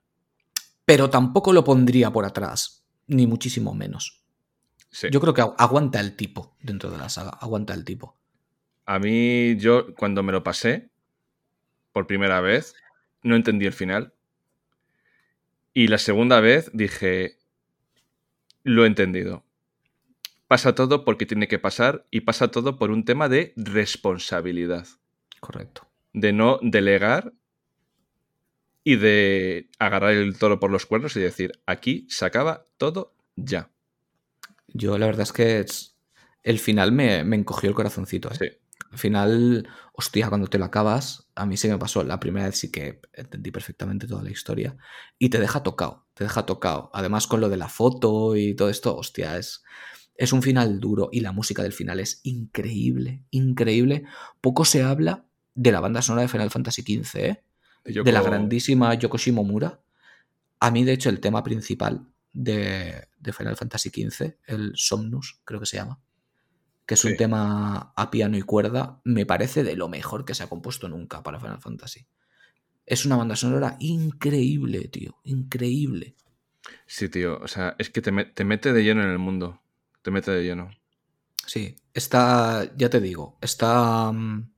Pero 0.85 1.11
tampoco 1.11 1.53
lo 1.53 1.65
pondría 1.65 2.11
por 2.11 2.25
atrás. 2.25 2.87
Ni 3.07 3.27
muchísimo 3.27 3.75
menos. 3.75 4.25
sí. 4.91 5.09
Yo 5.11 5.21
creo 5.21 5.35
que 5.35 5.43
agu- 5.43 5.55
aguanta 5.59 6.01
el 6.01 6.17
tipo 6.17 6.57
dentro 6.61 6.91
de 6.91 6.99
la 6.99 7.09
saga. 7.09 7.31
Aguanta 7.31 7.75
el 7.75 7.85
tipo. 7.85 8.17
A 8.87 8.99
mí, 8.99 9.57
yo 9.59 9.95
cuando 9.95 10.23
me 10.23 10.33
lo 10.33 10.43
pasé 10.43 10.91
por 11.93 12.07
primera 12.07 12.41
vez, 12.41 12.75
no 13.23 13.37
entendí 13.37 13.67
el 13.67 13.73
final. 13.73 14.13
Y 15.73 15.89
la 15.89 15.99
segunda 15.99 16.41
vez 16.41 16.71
dije, 16.73 17.39
lo 18.63 18.85
he 18.85 18.87
entendido. 18.87 19.45
Pasa 20.47 20.75
todo 20.75 21.05
porque 21.05 21.27
tiene 21.27 21.47
que 21.47 21.59
pasar 21.59 22.07
y 22.11 22.23
pasa 22.23 22.51
todo 22.51 22.79
por 22.79 22.91
un 22.91 23.05
tema 23.05 23.29
de 23.29 23.53
responsabilidad. 23.57 24.87
Correcto. 25.41 25.87
De 26.13 26.33
no 26.33 26.59
delegar 26.63 27.35
y 28.83 28.97
de 28.97 29.69
agarrar 29.79 30.13
el 30.13 30.39
toro 30.39 30.59
por 30.59 30.71
los 30.71 30.87
cuernos 30.87 31.15
y 31.17 31.21
decir, 31.21 31.53
aquí 31.67 32.07
se 32.09 32.25
acaba 32.25 32.65
todo 32.79 33.15
ya. 33.37 33.71
Yo 34.69 34.97
la 34.97 35.07
verdad 35.07 35.23
es 35.23 35.33
que 35.33 35.65
el 36.43 36.59
final 36.59 36.93
me, 36.93 37.25
me 37.25 37.37
encogió 37.37 37.69
el 37.69 37.75
corazoncito. 37.75 38.31
¿eh? 38.31 38.37
Sí. 38.39 38.47
Al 38.91 38.99
final, 38.99 39.69
hostia, 39.93 40.29
cuando 40.29 40.47
te 40.47 40.59
lo 40.59 40.65
acabas, 40.65 41.28
a 41.39 41.47
mí 41.47 41.57
sí 41.57 41.69
me 41.69 41.79
pasó. 41.79 42.03
La 42.03 42.19
primera 42.19 42.47
vez 42.47 42.59
sí 42.59 42.71
que 42.71 43.01
entendí 43.13 43.51
perfectamente 43.51 44.07
toda 44.07 44.23
la 44.23 44.31
historia. 44.31 44.77
Y 45.19 45.29
te 45.29 45.39
deja 45.39 45.63
tocado, 45.63 46.07
te 46.15 46.25
deja 46.25 46.45
tocado. 46.45 46.91
Además, 46.93 47.27
con 47.27 47.41
lo 47.41 47.49
de 47.49 47.57
la 47.57 47.69
foto 47.69 48.37
y 48.37 48.55
todo 48.55 48.69
esto, 48.69 48.97
hostia, 48.97 49.39
es, 49.39 49.63
es 50.17 50.33
un 50.33 50.43
final 50.43 50.81
duro. 50.81 51.09
Y 51.13 51.21
la 51.21 51.33
música 51.33 51.63
del 51.63 51.73
final 51.73 52.01
es 52.01 52.21
increíble, 52.25 53.23
increíble. 53.31 54.05
Poco 54.41 54.65
se 54.65 54.83
habla 54.83 55.27
de 55.55 55.73
la 55.73 55.81
banda 55.81 56.03
sonora 56.03 56.23
de 56.23 56.29
Final 56.29 56.51
Fantasy 56.51 56.83
XV, 56.83 57.17
¿eh? 57.19 57.43
de 57.85 58.13
la 58.13 58.23
grandísima 58.23 58.93
Yoko 58.95 59.17
Shimomura. 59.17 59.81
A 60.61 60.71
mí, 60.73 60.85
de 60.85 60.93
hecho, 60.93 61.09
el 61.09 61.21
tema 61.21 61.45
principal 61.45 62.05
de, 62.33 63.07
de 63.19 63.33
Final 63.33 63.57
Fantasy 63.57 63.91
XV, 63.91 64.35
el 64.47 64.73
Somnus, 64.75 65.41
creo 65.45 65.61
que 65.61 65.67
se 65.67 65.77
llama, 65.77 66.01
que 66.89 66.95
es 66.97 67.05
un 67.07 67.17
tema 67.17 67.93
a 67.97 68.11
piano 68.11 68.39
y 68.39 68.43
cuerda, 68.43 69.01
me 69.05 69.27
parece 69.27 69.65
de 69.65 69.77
lo 69.77 69.89
mejor 69.91 70.25
que 70.27 70.35
se 70.35 70.45
ha 70.45 70.49
compuesto 70.49 70.89
nunca 70.89 71.23
para 71.23 71.41
Final 71.41 71.63
Fantasy. 71.63 72.09
Es 72.87 73.07
una 73.07 73.17
banda 73.17 73.37
sonora 73.37 73.77
increíble, 73.81 74.89
tío, 74.89 75.19
increíble. 75.25 76.17
Sí, 76.87 77.09
tío. 77.09 77.39
O 77.41 77.49
sea, 77.49 77.77
es 77.79 77.91
que 77.91 78.03
te, 78.03 78.11
me- 78.13 78.25
te 78.25 78.45
mete 78.45 78.73
de 78.73 78.83
lleno 78.83 79.03
en 79.05 79.11
el 79.11 79.19
mundo. 79.19 79.63
Te 80.03 80.11
mete 80.11 80.33
de 80.33 80.43
lleno. 80.45 80.71
Sí, 81.47 81.77
está, 81.95 82.71
ya 82.77 82.91
te 82.91 83.01
digo, 83.01 83.39
está, 83.41 84.13
mm, 84.13 84.51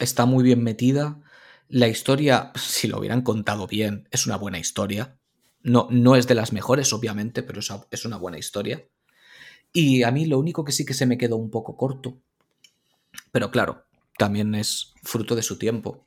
está 0.00 0.26
muy 0.26 0.44
bien 0.44 0.62
metida. 0.64 1.20
La 1.68 1.88
historia, 1.88 2.52
si 2.56 2.88
lo 2.88 2.98
hubieran 2.98 3.22
contado 3.22 3.66
bien, 3.66 4.08
es 4.10 4.26
una 4.26 4.36
buena 4.36 4.58
historia. 4.58 5.18
No, 5.62 5.88
no 5.90 6.16
es 6.16 6.26
de 6.28 6.34
las 6.36 6.52
mejores, 6.52 6.92
obviamente, 6.92 7.42
pero 7.42 7.60
es, 7.60 7.70
es 7.90 8.04
una 8.06 8.16
buena 8.18 8.38
historia. 8.38 8.86
Y 9.72 10.02
a 10.02 10.10
mí 10.10 10.26
lo 10.26 10.38
único 10.38 10.64
que 10.64 10.72
sí 10.72 10.84
que 10.84 10.94
se 10.94 11.06
me 11.06 11.18
quedó 11.18 11.36
un 11.36 11.50
poco 11.50 11.76
corto, 11.76 12.18
pero 13.32 13.50
claro, 13.50 13.84
también 14.16 14.54
es 14.54 14.94
fruto 15.02 15.34
de 15.36 15.42
su 15.42 15.58
tiempo. 15.58 16.04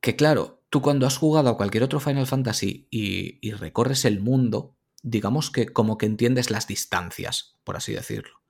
Que 0.00 0.16
claro, 0.16 0.60
tú 0.68 0.82
cuando 0.82 1.06
has 1.06 1.16
jugado 1.16 1.48
a 1.50 1.56
cualquier 1.56 1.84
otro 1.84 2.00
Final 2.00 2.26
Fantasy 2.26 2.88
y, 2.90 3.38
y 3.46 3.52
recorres 3.52 4.04
el 4.04 4.20
mundo, 4.20 4.74
digamos 5.02 5.50
que 5.50 5.66
como 5.66 5.98
que 5.98 6.06
entiendes 6.06 6.50
las 6.50 6.66
distancias, 6.66 7.56
por 7.64 7.76
así 7.76 7.92
decirlo. 7.92 8.40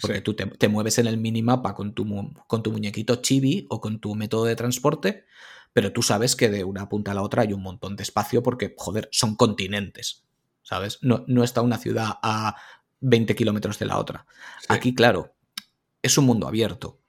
Porque 0.00 0.18
Sí. 0.18 0.22
tú 0.22 0.34
te, 0.34 0.46
te 0.46 0.68
mueves 0.68 0.98
en 0.98 1.06
el 1.06 1.18
minimapa 1.18 1.74
con 1.74 1.94
tu, 1.94 2.06
con 2.46 2.62
tu 2.62 2.72
muñequito 2.72 3.16
chibi 3.16 3.66
o 3.68 3.80
con 3.80 4.00
tu 4.00 4.14
método 4.14 4.44
de 4.44 4.56
transporte, 4.56 5.24
pero 5.72 5.92
tú 5.92 6.02
sabes 6.02 6.36
que 6.36 6.50
de 6.50 6.64
una 6.64 6.88
punta 6.88 7.12
a 7.12 7.14
la 7.14 7.22
otra 7.22 7.42
hay 7.42 7.52
un 7.52 7.62
montón 7.62 7.96
de 7.96 8.02
espacio 8.02 8.42
porque, 8.42 8.74
joder, 8.76 9.08
son 9.12 9.36
continentes, 9.36 10.24
¿sabes? 10.62 10.98
No, 11.02 11.24
no 11.26 11.44
está 11.44 11.62
una 11.62 11.78
ciudad 11.78 12.18
a 12.22 12.56
20 13.02 13.34
kilómetros 13.36 13.78
de 13.78 13.86
la 13.86 13.98
otra. 13.98 14.26
Sí. 14.60 14.66
Aquí, 14.68 14.94
claro, 14.94 15.34
es 16.00 16.18
un 16.18 16.24
mundo 16.24 16.48
abierto. 16.48 17.00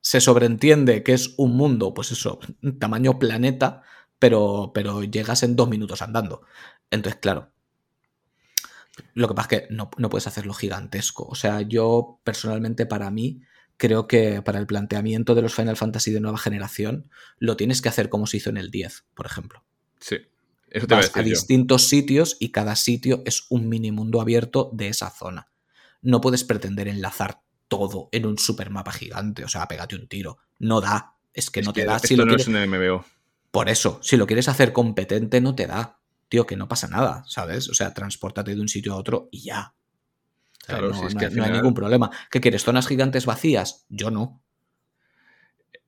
Se 0.00 0.20
sobreentiende 0.20 1.02
que 1.02 1.12
es 1.12 1.34
un 1.36 1.56
mundo, 1.56 1.94
pues 1.94 2.10
eso, 2.10 2.40
tamaño 2.80 3.18
planeta, 3.18 3.82
pero, 4.18 4.72
pero 4.74 5.04
llegas 5.04 5.42
en 5.42 5.54
dos 5.54 5.68
minutos 5.68 6.02
andando. 6.02 6.42
Entonces, 6.90 7.20
claro, 7.20 7.52
lo 9.14 9.28
que 9.28 9.34
pasa 9.34 9.48
es 9.50 9.60
que 9.62 9.74
no, 9.74 9.90
no 9.96 10.10
puedes 10.10 10.26
hacerlo 10.26 10.54
gigantesco. 10.54 11.24
O 11.24 11.34
sea, 11.34 11.62
yo 11.62 12.20
personalmente 12.24 12.86
para 12.86 13.10
mí 13.10 13.42
creo 13.76 14.06
que 14.06 14.42
para 14.42 14.58
el 14.58 14.66
planteamiento 14.66 15.34
de 15.34 15.42
los 15.42 15.54
Final 15.54 15.76
Fantasy 15.76 16.12
de 16.12 16.20
nueva 16.20 16.38
generación 16.38 17.10
lo 17.38 17.56
tienes 17.56 17.82
que 17.82 17.88
hacer 17.88 18.08
como 18.08 18.26
se 18.26 18.36
hizo 18.36 18.50
en 18.50 18.56
el 18.56 18.70
10, 18.70 19.06
por 19.14 19.26
ejemplo. 19.26 19.64
Sí. 19.98 20.18
Eso 20.72 20.86
te 20.86 20.94
iba 20.94 21.00
a 21.00 21.06
Vas 21.06 21.16
a 21.16 21.22
distintos 21.22 21.84
sitios 21.88 22.36
y 22.40 22.50
cada 22.50 22.76
sitio 22.76 23.22
es 23.26 23.46
un 23.50 23.68
mini 23.68 23.92
mundo 23.92 24.20
abierto 24.20 24.70
de 24.72 24.88
esa 24.88 25.10
zona. 25.10 25.48
No 26.00 26.20
puedes 26.20 26.44
pretender 26.44 26.88
enlazar 26.88 27.42
todo 27.68 28.08
en 28.12 28.26
un 28.26 28.38
supermapa 28.38 28.92
gigante. 28.92 29.44
O 29.44 29.48
sea, 29.48 29.66
pégate 29.68 29.96
un 29.96 30.08
tiro. 30.08 30.38
No 30.58 30.80
da. 30.80 31.14
Es 31.32 31.50
que 31.50 31.60
Es 31.60 31.66
no 31.66 31.72
te 31.72 31.80
que 31.82 31.86
da. 31.86 31.96
esto 31.96 32.08
Si 32.08 32.16
lo 32.16 32.24
no 32.24 32.30
quieres- 32.30 32.48
es 32.48 32.48
un 32.48 32.56
MMO. 32.56 33.04
Por 33.50 33.68
eso, 33.68 33.98
si 34.02 34.16
lo 34.16 34.26
quieres 34.26 34.48
hacer 34.48 34.72
competente, 34.72 35.40
no 35.40 35.54
te 35.54 35.66
da. 35.66 35.98
Tío, 36.28 36.46
que 36.46 36.56
no 36.56 36.68
pasa 36.68 36.88
nada, 36.88 37.22
¿sabes? 37.26 37.68
O 37.68 37.74
sea, 37.74 37.92
transpórtate 37.92 38.54
de 38.54 38.60
un 38.60 38.68
sitio 38.68 38.94
a 38.94 38.96
otro 38.96 39.28
y 39.30 39.42
ya. 39.42 39.74
Claro, 40.66 40.88
no, 40.88 40.98
si 40.98 41.06
es 41.06 41.14
no 41.14 41.20
que 41.20 41.26
hay, 41.26 41.50
ningún 41.52 41.74
problema. 41.74 42.10
¿Qué 42.30 42.40
quieres? 42.40 42.64
¿Zonas 42.64 42.86
gigantes 42.86 43.26
vacías? 43.26 43.84
Yo 43.90 44.10
no. 44.10 44.42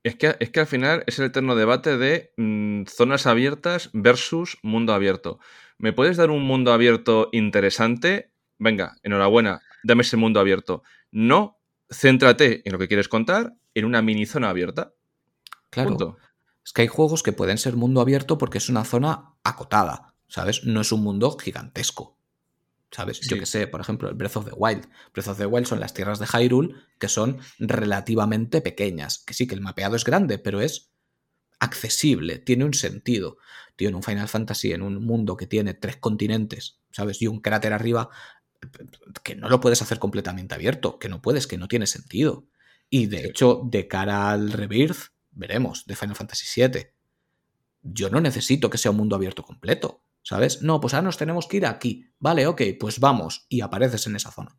Es 0.05 0.15
que, 0.15 0.35
es 0.39 0.51
que 0.51 0.59
al 0.59 0.67
final 0.67 1.03
es 1.07 1.17
el 1.17 1.25
eterno 1.25 1.55
debate 1.55 1.97
de 1.97 2.31
mm, 2.37 2.83
zonas 2.85 3.25
abiertas 3.25 3.89
versus 3.91 4.59
mundo 4.61 4.93
abierto. 4.93 5.39
¿Me 5.79 5.93
puedes 5.93 6.15
dar 6.15 6.29
un 6.29 6.43
mundo 6.43 6.71
abierto 6.71 7.29
interesante? 7.31 8.29
Venga, 8.59 8.97
enhorabuena, 9.01 9.63
dame 9.83 10.03
ese 10.03 10.15
mundo 10.15 10.39
abierto. 10.39 10.83
No, 11.09 11.57
céntrate 11.89 12.61
en 12.65 12.73
lo 12.73 12.77
que 12.77 12.87
quieres 12.87 13.07
contar 13.07 13.55
en 13.73 13.85
una 13.85 14.03
mini 14.03 14.27
zona 14.27 14.49
abierta. 14.49 14.93
Claro. 15.71 15.89
Punto. 15.89 16.17
Es 16.63 16.71
que 16.71 16.83
hay 16.83 16.87
juegos 16.87 17.23
que 17.23 17.33
pueden 17.33 17.57
ser 17.57 17.75
mundo 17.75 17.99
abierto 17.99 18.37
porque 18.37 18.59
es 18.59 18.69
una 18.69 18.85
zona 18.85 19.33
acotada, 19.43 20.13
¿sabes? 20.27 20.65
No 20.65 20.81
es 20.81 20.91
un 20.91 21.01
mundo 21.01 21.35
gigantesco. 21.35 22.14
¿Sabes? 22.91 23.19
Yo 23.21 23.37
que 23.37 23.45
sé, 23.45 23.67
por 23.67 23.81
ejemplo, 23.81 24.07
el 24.07 24.15
Breath 24.15 24.37
of 24.37 24.45
the 24.45 24.53
Wild. 24.55 24.87
Breath 25.13 25.27
of 25.27 25.37
the 25.37 25.45
Wild 25.45 25.65
son 25.67 25.79
las 25.79 25.93
tierras 25.93 26.19
de 26.19 26.27
Hyrule 26.27 26.75
que 26.99 27.09
son 27.09 27.39
relativamente 27.59 28.61
pequeñas. 28.61 29.19
Que 29.19 29.33
sí, 29.33 29.47
que 29.47 29.55
el 29.55 29.61
mapeado 29.61 29.95
es 29.95 30.05
grande, 30.05 30.37
pero 30.37 30.61
es 30.61 30.91
accesible, 31.59 32.37
tiene 32.37 32.63
un 32.65 32.73
sentido. 32.73 33.37
Tío, 33.75 33.89
en 33.89 33.95
un 33.95 34.03
Final 34.03 34.27
Fantasy, 34.29 34.71
en 34.71 34.81
un 34.81 35.03
mundo 35.03 35.35
que 35.35 35.47
tiene 35.47 35.73
tres 35.73 35.97
continentes, 35.97 36.79
¿sabes? 36.91 37.21
Y 37.21 37.27
un 37.27 37.39
cráter 37.41 37.73
arriba, 37.73 38.09
que 39.23 39.35
no 39.35 39.49
lo 39.49 39.59
puedes 39.59 39.81
hacer 39.81 39.99
completamente 39.99 40.55
abierto, 40.55 40.97
que 40.99 41.09
no 41.09 41.21
puedes, 41.21 41.47
que 41.47 41.57
no 41.57 41.67
tiene 41.67 41.87
sentido. 41.87 42.45
Y 42.89 43.07
de 43.07 43.19
Sí. 43.21 43.27
hecho, 43.27 43.61
de 43.65 43.87
cara 43.87 44.29
al 44.31 44.51
Rebirth, 44.51 45.11
veremos, 45.31 45.85
de 45.85 45.95
Final 45.95 46.15
Fantasy 46.15 46.61
VII, 46.61 46.87
yo 47.83 48.09
no 48.09 48.21
necesito 48.21 48.69
que 48.69 48.77
sea 48.77 48.91
un 48.91 48.97
mundo 48.97 49.15
abierto 49.15 49.43
completo, 49.43 50.01
¿sabes? 50.25 50.63
No, 50.63 50.81
pues 50.81 50.93
ahora 50.95 51.05
nos 51.05 51.17
tenemos 51.17 51.47
que 51.47 51.57
ir 51.57 51.65
aquí. 51.67 52.09
Vale, 52.19 52.47
ok, 52.47 52.61
pues 52.79 52.99
vamos. 52.99 53.45
Y 53.47 53.61
apareces 53.61 54.07
en 54.07 54.15
esa 54.15 54.31
zona. 54.31 54.57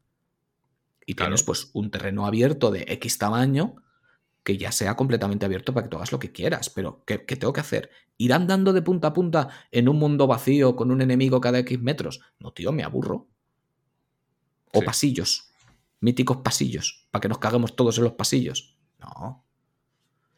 Y 1.04 1.14
Claro. 1.14 1.30
tienes 1.30 1.42
pues 1.42 1.70
un 1.74 1.90
terreno 1.90 2.24
abierto 2.24 2.70
de 2.70 2.84
X 2.88 3.18
tamaño 3.18 3.74
que 4.44 4.56
ya 4.58 4.70
sea 4.70 4.94
completamente 4.94 5.44
abierto 5.44 5.74
para 5.74 5.84
que 5.84 5.90
tú 5.90 5.96
hagas 5.96 6.12
lo 6.12 6.20
que 6.20 6.30
quieras. 6.30 6.70
Pero, 6.70 7.02
¿qué, 7.04 7.24
qué 7.26 7.34
tengo 7.34 7.52
que 7.52 7.60
hacer? 7.60 7.90
¿Ir 8.16 8.32
andando 8.32 8.72
de 8.72 8.80
punta 8.80 9.08
a 9.08 9.12
punta 9.12 9.48
en 9.72 9.88
un 9.88 9.98
mundo 9.98 10.28
vacío 10.28 10.76
con 10.76 10.92
un 10.92 11.02
enemigo 11.02 11.40
cada 11.40 11.58
X 11.58 11.80
metros? 11.80 12.20
No, 12.38 12.52
tío, 12.52 12.70
me 12.70 12.84
aburro. 12.84 13.26
O 14.72 14.78
Sí. 14.80 14.84
pasillos. 14.86 15.50
Míticos 16.00 16.36
pasillos. 16.38 17.08
Para 17.10 17.20
que 17.22 17.28
nos 17.28 17.38
caguemos 17.38 17.74
todos 17.74 17.98
en 17.98 18.04
los 18.04 18.12
pasillos. 18.12 18.76
No. 19.00 19.44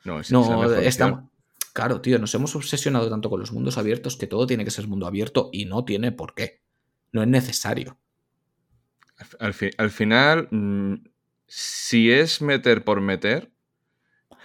No, 0.04 0.20
es, 0.20 0.30
No, 0.32 0.64
estamos. 0.80 1.24
Claro, 1.78 2.00
tío, 2.00 2.18
nos 2.18 2.34
hemos 2.34 2.56
obsesionado 2.56 3.08
tanto 3.08 3.30
con 3.30 3.38
los 3.38 3.52
mundos 3.52 3.78
abiertos 3.78 4.16
que 4.16 4.26
todo 4.26 4.48
tiene 4.48 4.64
que 4.64 4.72
ser 4.72 4.88
mundo 4.88 5.06
abierto 5.06 5.48
y 5.52 5.64
no 5.66 5.84
tiene 5.84 6.10
por 6.10 6.34
qué. 6.34 6.60
No 7.12 7.22
es 7.22 7.28
necesario. 7.28 8.00
Al 9.38 9.90
final, 9.92 10.48
mm, 10.50 10.94
si 11.46 12.10
es 12.10 12.42
meter 12.42 12.82
por 12.82 13.00
meter, 13.00 13.52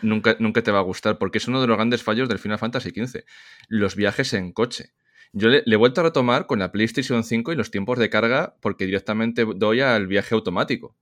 nunca, 0.03 0.35
nunca 0.37 0.61
te 0.61 0.69
va 0.69 0.77
a 0.77 0.83
gustar, 0.83 1.17
porque 1.17 1.39
es 1.39 1.47
uno 1.47 1.59
de 1.59 1.65
los 1.65 1.75
grandes 1.75 2.03
fallos 2.03 2.29
del 2.29 2.37
Final 2.37 2.59
Fantasy 2.59 2.91
XV. 2.91 3.23
Los 3.67 3.95
viajes 3.95 4.31
en 4.33 4.51
coche. 4.51 4.93
Yo 5.31 5.49
le, 5.49 5.63
le 5.65 5.73
he 5.73 5.77
vuelto 5.77 6.01
a 6.01 6.03
retomar 6.03 6.45
con 6.45 6.59
la 6.59 6.71
PlayStation 6.71 7.23
5 7.23 7.51
y 7.51 7.55
los 7.55 7.71
tiempos 7.71 7.97
de 7.97 8.11
carga 8.11 8.57
porque 8.61 8.85
directamente 8.85 9.43
doy 9.55 9.81
al 9.81 10.05
viaje 10.05 10.35
automático. 10.35 10.95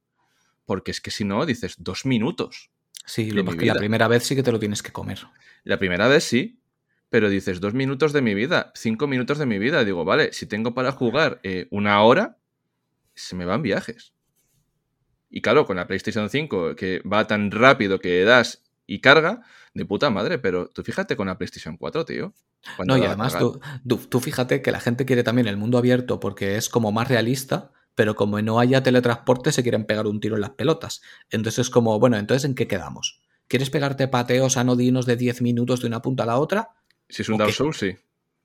Porque 0.63 0.91
es 0.91 1.01
que 1.01 1.11
si 1.11 1.25
no, 1.25 1.45
dices 1.45 1.75
dos 1.77 2.05
minutos. 2.05 2.71
Sí, 3.11 3.25
de 3.25 3.33
lo 3.33 3.43
mi 3.43 3.47
más 3.47 3.55
que 3.57 3.65
la 3.65 3.75
primera 3.75 4.07
vez 4.07 4.23
sí 4.23 4.35
que 4.35 4.43
te 4.43 4.51
lo 4.53 4.59
tienes 4.59 4.81
que 4.81 4.93
comer. 4.93 5.19
La 5.65 5.77
primera 5.77 6.07
vez 6.07 6.23
sí, 6.23 6.61
pero 7.09 7.29
dices 7.29 7.59
dos 7.59 7.73
minutos 7.73 8.13
de 8.13 8.21
mi 8.21 8.33
vida, 8.33 8.71
cinco 8.73 9.05
minutos 9.05 9.37
de 9.37 9.45
mi 9.45 9.59
vida. 9.59 9.83
Digo, 9.83 10.05
vale, 10.05 10.31
si 10.31 10.45
tengo 10.45 10.73
para 10.73 10.93
jugar 10.93 11.41
eh, 11.43 11.67
una 11.71 12.01
hora, 12.03 12.37
se 13.13 13.35
me 13.35 13.43
van 13.43 13.61
viajes. 13.61 14.13
Y 15.29 15.41
claro, 15.41 15.65
con 15.65 15.75
la 15.75 15.87
PlayStation 15.87 16.29
5, 16.29 16.75
que 16.77 17.01
va 17.01 17.27
tan 17.27 17.51
rápido 17.51 17.99
que 17.99 18.23
das 18.23 18.63
y 18.87 18.99
carga, 19.01 19.41
de 19.73 19.85
puta 19.85 20.09
madre, 20.09 20.39
pero 20.39 20.69
tú 20.69 20.83
fíjate 20.83 21.15
con 21.17 21.27
la 21.27 21.37
PlayStation 21.37 21.75
4, 21.77 22.05
tío. 22.05 22.33
¿Cuándo 22.77 22.95
No, 22.97 23.03
y 23.03 23.05
además 23.05 23.37
tú- 23.85 23.97
tú 23.97 24.19
fíjate 24.21 24.61
que 24.61 24.71
la 24.71 24.79
gente 24.79 25.05
quiere 25.05 25.23
también 25.23 25.47
el 25.47 25.57
mundo 25.57 25.77
abierto 25.77 26.19
porque 26.19 26.55
es 26.55 26.69
como 26.69 26.91
más 26.93 27.07
realista, 27.09 27.71
pero 28.01 28.15
como 28.15 28.41
no 28.41 28.59
haya 28.59 28.81
teletransporte 28.81 29.51
se 29.51 29.61
quieren 29.61 29.85
pegar 29.85 30.07
un 30.07 30.19
tiro 30.19 30.33
en 30.33 30.41
las 30.41 30.49
pelotas. 30.49 31.03
Entonces 31.29 31.67
es 31.67 31.69
como, 31.69 31.99
bueno, 31.99 32.17
entonces 32.17 32.45
¿en 32.45 32.55
qué 32.55 32.67
quedamos? 32.67 33.21
¿Quieres 33.47 33.69
pegarte 33.69 34.07
pateos 34.07 34.57
anodinos 34.57 35.05
de 35.05 35.17
10 35.17 35.43
minutos 35.43 35.81
de 35.81 35.87
una 35.87 36.01
punta 36.01 36.23
a 36.23 36.25
la 36.25 36.39
otra? 36.39 36.69
Si 37.07 37.21
es 37.21 37.29
un 37.29 37.35
¿O 37.35 37.37
Dark? 37.37 37.53
Souls, 37.53 37.77
sí. 37.77 37.95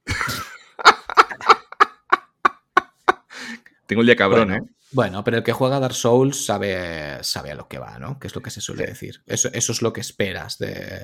Tengo 3.87 4.03
el 4.03 4.07
día 4.09 4.17
cabrón, 4.17 4.49
bueno, 4.49 4.63
¿eh? 4.63 4.69
bueno, 4.93 5.25
pero 5.25 5.39
el 5.39 5.43
que 5.43 5.53
juega 5.53 5.81
Dark 5.81 5.95
Souls 5.95 6.45
sabe, 6.45 7.17
sabe 7.23 7.53
a 7.53 7.55
lo 7.55 7.67
que 7.67 7.79
va, 7.79 7.99
¿no? 7.99 8.19
Que 8.19 8.27
es 8.27 8.35
lo 8.35 8.43
que 8.43 8.51
se 8.51 8.61
suele 8.61 8.83
Sí. 8.85 8.91
decir. 8.91 9.23
Eso, 9.25 9.49
eso 9.55 9.73
es 9.73 9.81
lo 9.81 9.95
que 9.95 10.03
esperas 10.03 10.59
de, 10.59 11.01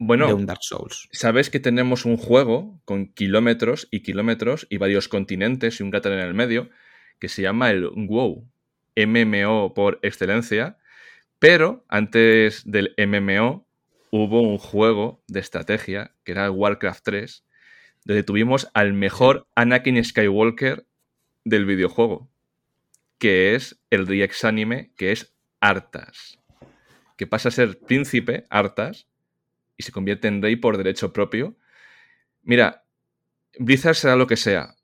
Bueno, 0.00 0.26
de 0.26 0.34
un 0.34 0.46
Dark 0.46 0.64
Souls. 0.64 1.08
Sabes 1.12 1.50
que 1.50 1.60
tenemos 1.60 2.04
un 2.04 2.16
juego 2.16 2.80
con 2.84 3.12
kilómetros 3.12 3.86
y 3.92 4.02
kilómetros 4.02 4.66
y 4.70 4.78
varios 4.78 5.06
continentes 5.06 5.78
y 5.78 5.84
un 5.84 5.92
cráter 5.92 6.14
en 6.14 6.18
el 6.18 6.34
medio 6.34 6.68
que 7.22 7.28
se 7.28 7.40
llama 7.40 7.70
el 7.70 7.88
WoW, 7.88 8.50
MMO 8.96 9.74
por 9.74 10.00
excelencia, 10.02 10.76
pero 11.38 11.84
antes 11.86 12.68
del 12.68 12.96
MMO 12.98 13.64
hubo 14.10 14.42
un 14.42 14.58
juego 14.58 15.22
de 15.28 15.38
estrategia 15.38 16.16
que 16.24 16.32
era 16.32 16.50
Warcraft 16.50 17.04
3, 17.04 17.44
donde 18.04 18.24
tuvimos 18.24 18.68
al 18.74 18.92
mejor 18.92 19.46
Anakin 19.54 20.04
Skywalker 20.04 20.84
del 21.44 21.64
videojuego, 21.64 22.28
que 23.18 23.54
es 23.54 23.80
el 23.90 24.08
Rex 24.08 24.44
anime, 24.44 24.90
que 24.96 25.12
es 25.12 25.32
Arthas, 25.60 26.40
que 27.16 27.28
pasa 27.28 27.50
a 27.50 27.52
ser 27.52 27.78
príncipe, 27.78 28.46
Arthas, 28.50 29.06
y 29.76 29.84
se 29.84 29.92
convierte 29.92 30.26
en 30.26 30.42
rey 30.42 30.56
por 30.56 30.76
derecho 30.76 31.12
propio. 31.12 31.56
Mira, 32.42 32.82
Blizzard 33.60 33.94
será 33.94 34.16
lo 34.16 34.26
que 34.26 34.36
sea, 34.36 34.74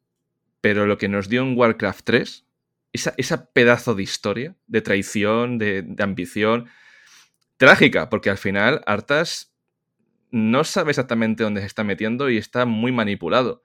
pero 0.68 0.84
lo 0.84 0.98
que 0.98 1.08
nos 1.08 1.30
dio 1.30 1.40
en 1.40 1.56
Warcraft 1.56 2.04
3, 2.04 2.46
esa, 2.92 3.14
esa 3.16 3.46
pedazo 3.52 3.94
de 3.94 4.02
historia, 4.02 4.54
de 4.66 4.82
traición, 4.82 5.56
de, 5.56 5.96
ambición, 5.98 6.68
trágica, 7.56 8.10
porque 8.10 8.28
al 8.28 8.36
final 8.36 8.82
Arthas 8.84 9.54
no 10.30 10.64
sabe 10.64 10.90
exactamente 10.90 11.42
dónde 11.42 11.62
se 11.62 11.66
está 11.68 11.84
metiendo 11.84 12.28
y 12.28 12.36
está 12.36 12.66
muy 12.66 12.92
manipulado. 12.92 13.62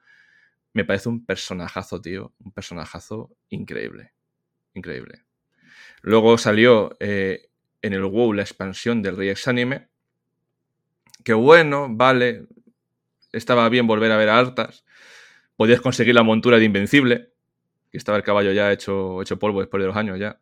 Me 0.72 0.86
parece 0.86 1.10
un 1.10 1.26
personajazo, 1.26 2.00
tío, 2.00 2.34
un 2.40 2.54
personajazo 2.54 3.36
increíble, 3.50 4.14
increíble. 4.74 5.26
Luego 6.04 6.38
salió 6.38 6.96
eh, 7.02 7.50
en 7.82 7.92
el 7.92 8.06
WoW 8.06 8.32
la 8.32 8.44
expansión 8.44 9.02
del 9.02 9.18
Rey 9.18 9.34
Anime, 9.46 9.90
que 11.26 11.34
bueno, 11.34 11.88
vale, 11.90 12.48
estaba 13.34 13.68
bien 13.68 13.88
volver 13.88 14.10
a 14.14 14.16
ver 14.16 14.30
a 14.30 14.40
Artas. 14.40 14.86
Podías 15.56 15.82
conseguir 15.82 16.16
la 16.16 16.24
montura 16.24 16.58
de 16.58 16.66
Invencible, 16.66 17.30
que 17.92 17.98
estaba 17.98 18.18
el 18.18 18.24
caballo 18.24 18.52
ya 18.52 18.72
hecho, 18.72 19.22
hecho 19.22 19.38
polvo 19.38 19.60
después 19.60 19.82
de 19.82 19.88
los 19.88 19.96
años 19.96 20.20
ya. 20.20 20.40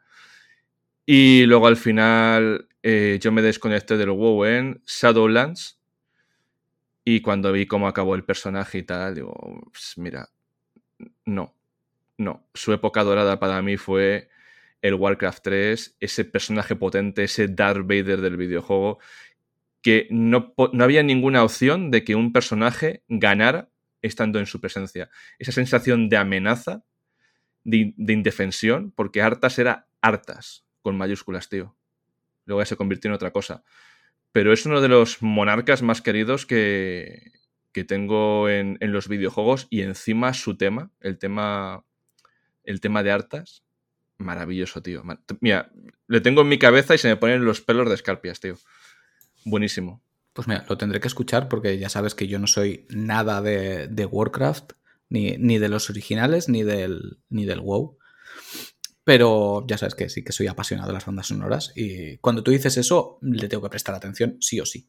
Y 1.06 1.46
luego 1.46 1.68
al 1.68 1.78
final 1.78 2.70
eh, 2.84 3.20
yo 3.22 3.32
me 3.32 3.42
desconecté 3.42 3.98
del 3.98 4.12
WoW 4.12 4.46
en 4.46 4.82
Shadowlands. 4.86 5.80
Y 7.04 7.22
cuando 7.22 7.52
vi 7.52 7.66
cómo 7.66 7.88
acabó 7.88 8.16
el 8.16 8.24
personaje 8.24 8.78
y 8.78 8.84
tal, 8.84 9.16
digo, 9.16 9.34
mira, 9.98 10.30
no, 11.26 11.56
no. 12.18 12.48
Su 12.54 12.74
época 12.74 13.04
dorada 13.04 13.40
para 13.40 13.62
mí 13.62 13.78
fue 13.78 14.30
el 14.82 14.94
Warcraft 14.94 15.44
3, 15.44 15.98
ese 16.00 16.26
personaje 16.26 16.76
potente, 16.76 17.24
ese 17.24 17.48
Darth 17.48 17.82
Vader 17.82 18.22
del 18.22 18.38
videojuego, 18.38 19.00
que 19.82 20.08
no, 20.12 20.54
no 20.74 20.84
había 20.84 21.04
ninguna 21.04 21.44
opción 21.44 21.90
de 21.92 22.04
que 22.04 22.16
un 22.16 22.32
personaje 22.32 23.04
ganara 23.08 23.71
estando 24.02 24.40
en 24.40 24.46
su 24.46 24.60
presencia. 24.62 25.10
Esa 25.40 25.52
sensación 25.52 26.10
de 26.10 26.18
amenaza, 26.18 26.84
de, 27.64 27.78
in- 27.78 27.96
de 27.98 28.14
indefensión, 28.14 28.92
porque 28.92 29.22
Artas 29.22 29.60
era 29.60 29.88
Artas, 30.02 30.66
con 30.82 30.98
mayúsculas, 30.98 31.50
tío. 31.50 31.76
Luego 32.46 32.62
ya 32.62 32.66
se 32.66 32.76
convirtió 32.78 33.10
en 33.10 33.16
otra 33.16 33.32
cosa. 33.32 33.64
Pero 34.32 34.54
es 34.54 34.66
uno 34.66 34.82
de 34.82 34.88
los 34.88 35.22
monarcas 35.22 35.82
más 35.82 36.02
queridos 36.02 36.46
que, 36.46 37.32
que 37.72 37.84
tengo 37.84 38.50
en, 38.50 38.78
en 38.80 38.92
los 38.94 39.08
videojuegos 39.08 39.68
y 39.70 39.82
encima 39.82 40.34
su 40.34 40.58
tema, 40.58 40.92
el 41.02 41.18
tema, 41.18 41.86
el 42.64 42.80
tema 42.82 43.04
de 43.04 43.12
Artas, 43.12 43.64
maravilloso, 44.18 44.82
tío. 44.82 45.04
Mira, 45.40 45.72
le 46.08 46.22
tengo 46.22 46.42
en 46.42 46.48
mi 46.50 46.58
cabeza 46.60 46.96
y 46.96 46.98
se 46.98 47.08
me 47.10 47.18
ponen 47.18 47.44
los 47.46 47.62
pelos 47.62 47.88
de 47.90 47.96
escarpias, 47.96 48.40
tío. 48.40 48.58
Buenísimo. 49.46 50.02
Pues 50.34 50.48
mira, 50.48 50.66
lo 50.70 50.78
tendré 50.78 51.00
que 51.00 51.08
escuchar 51.08 51.50
porque 51.50 51.78
ya 51.78 51.90
sabes 51.90 52.16
que 52.16 52.28
yo 52.28 52.40
no 52.40 52.48
soy 52.48 52.86
nada 52.90 53.42
de, 53.42 53.88
de 53.88 54.06
Warcraft, 54.06 54.74
ni, 55.10 55.38
ni 55.38 55.58
de 55.58 55.70
los 55.70 55.90
originales, 55.90 56.48
ni 56.48 56.64
del, 56.64 57.20
ni 57.30 57.46
del 57.46 57.60
WoW. 57.60 57.98
Pero 59.04 59.66
ya 59.68 59.78
sabes 59.78 59.96
que 59.96 60.10
sí 60.10 60.24
que 60.24 60.32
soy 60.32 60.48
apasionado 60.48 60.88
de 60.88 60.94
las 60.94 61.06
bandas 61.06 61.28
sonoras 61.28 61.74
y 61.76 62.18
cuando 62.18 62.44
tú 62.44 62.52
dices 62.52 62.78
eso 62.78 63.18
le 63.22 63.50
tengo 63.50 63.64
que 63.64 63.70
prestar 63.70 63.96
atención 63.96 64.38
sí 64.40 64.60
o 64.60 64.66
sí. 64.66 64.88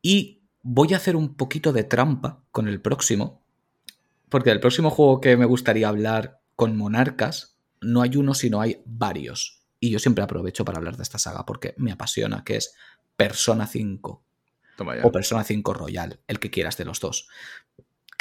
Y 0.00 0.42
voy 0.62 0.92
a 0.94 0.98
hacer 0.98 1.16
un 1.16 1.34
poquito 1.34 1.72
de 1.72 1.84
trampa 1.84 2.44
con 2.52 2.68
el 2.68 2.80
próximo, 2.80 3.42
porque 4.28 4.50
el 4.50 4.60
próximo 4.60 4.90
juego 4.90 5.20
que 5.20 5.36
me 5.36 5.46
gustaría 5.46 5.88
hablar 5.88 6.40
con 6.54 6.76
monarcas 6.76 7.56
no 7.80 8.02
hay 8.02 8.16
uno 8.16 8.34
sino 8.34 8.60
hay 8.60 8.82
varios. 8.84 9.62
Y 9.80 9.90
yo 9.90 9.98
siempre 9.98 10.24
aprovecho 10.24 10.64
para 10.64 10.78
hablar 10.78 10.96
de 10.96 11.02
esta 11.02 11.18
saga 11.18 11.44
porque 11.44 11.74
me 11.76 11.92
apasiona, 11.92 12.44
que 12.44 12.56
es 12.56 12.74
Persona 13.16 13.66
5 13.66 14.24
Toma 14.76 14.96
ya. 14.96 15.04
o 15.04 15.12
Persona 15.12 15.44
5 15.44 15.74
Royal, 15.74 16.20
el 16.26 16.40
que 16.40 16.50
quieras 16.50 16.76
de 16.76 16.84
los 16.84 17.00
dos. 17.00 17.28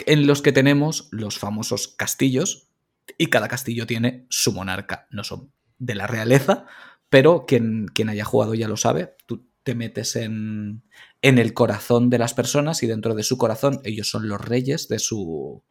En 0.05 0.27
los 0.27 0.41
que 0.41 0.51
tenemos 0.51 1.07
los 1.11 1.39
famosos 1.39 1.87
castillos 1.87 2.69
y 3.17 3.27
cada 3.27 3.47
castillo 3.47 3.85
tiene 3.87 4.25
su 4.29 4.53
monarca. 4.53 5.07
No 5.11 5.23
son 5.23 5.51
de 5.79 5.95
la 5.95 6.07
realeza, 6.07 6.65
pero 7.09 7.45
quien, 7.45 7.87
quien 7.87 8.09
haya 8.09 8.25
jugado 8.25 8.53
ya 8.53 8.67
lo 8.67 8.77
sabe. 8.77 9.15
Tú 9.25 9.47
te 9.63 9.75
metes 9.75 10.15
en, 10.15 10.83
en 11.21 11.37
el 11.37 11.53
corazón 11.53 12.09
de 12.09 12.17
las 12.17 12.33
personas 12.33 12.83
y 12.83 12.87
dentro 12.87 13.15
de 13.15 13.23
su 13.23 13.37
corazón 13.37 13.79
ellos 13.83 14.09
son 14.09 14.27
los 14.27 14.41
reyes 14.41 14.87
de 14.87 14.99
su, 14.99 15.63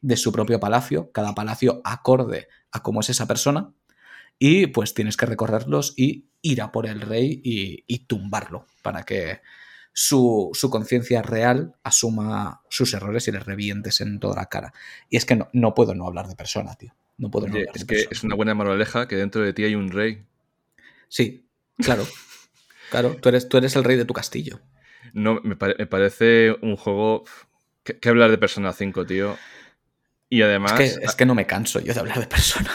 de 0.00 0.16
su 0.16 0.32
propio 0.32 0.60
palacio, 0.60 1.10
cada 1.12 1.34
palacio 1.34 1.80
acorde 1.84 2.48
a 2.70 2.82
cómo 2.82 3.00
es 3.00 3.10
esa 3.10 3.26
persona. 3.26 3.72
Y 4.38 4.68
pues 4.68 4.94
tienes 4.94 5.16
que 5.16 5.26
recorrerlos 5.26 5.92
y 5.96 6.29
ir 6.42 6.62
a 6.62 6.72
por 6.72 6.86
el 6.86 7.00
rey 7.00 7.40
y, 7.44 7.84
y 7.86 8.00
tumbarlo 8.00 8.66
para 8.82 9.02
que 9.04 9.40
su, 9.92 10.50
su 10.54 10.70
conciencia 10.70 11.20
real 11.22 11.74
asuma 11.82 12.62
sus 12.68 12.94
errores 12.94 13.26
y 13.28 13.32
les 13.32 13.44
revientes 13.44 14.00
en 14.00 14.20
toda 14.20 14.36
la 14.36 14.46
cara. 14.46 14.72
Y 15.08 15.16
es 15.16 15.24
que 15.24 15.36
no, 15.36 15.48
no 15.52 15.74
puedo 15.74 15.94
no 15.94 16.06
hablar 16.06 16.28
de 16.28 16.36
persona, 16.36 16.74
tío. 16.76 16.94
No 17.18 17.30
puedo 17.30 17.46
no 17.48 17.54
Oye, 17.54 17.62
hablar 17.62 17.76
es 17.76 17.80
de 17.82 17.86
que 17.86 17.94
persona. 17.96 18.12
es 18.18 18.22
una 18.24 18.34
buena 18.36 18.54
moraleja 18.54 19.06
que 19.08 19.16
dentro 19.16 19.42
de 19.42 19.52
ti 19.52 19.64
hay 19.64 19.74
un 19.74 19.90
rey. 19.90 20.24
Sí, 21.08 21.44
claro. 21.76 22.06
Claro, 22.90 23.16
tú 23.20 23.28
eres, 23.28 23.48
tú 23.48 23.56
eres 23.58 23.76
el 23.76 23.84
rey 23.84 23.96
de 23.96 24.04
tu 24.04 24.14
castillo. 24.14 24.60
No, 25.12 25.40
me, 25.42 25.56
pare- 25.56 25.74
me 25.78 25.86
parece 25.86 26.56
un 26.62 26.76
juego. 26.76 27.24
que, 27.82 27.98
que 27.98 28.08
hablar 28.08 28.30
de 28.30 28.38
Persona 28.38 28.72
5, 28.72 29.06
tío. 29.06 29.36
Y 30.28 30.42
además. 30.42 30.78
Es 30.80 30.98
que, 30.98 31.04
es 31.04 31.14
que 31.14 31.26
no 31.26 31.34
me 31.34 31.46
canso 31.46 31.80
yo 31.80 31.92
de 31.92 32.00
hablar 32.00 32.20
de 32.20 32.26
persona. 32.26 32.70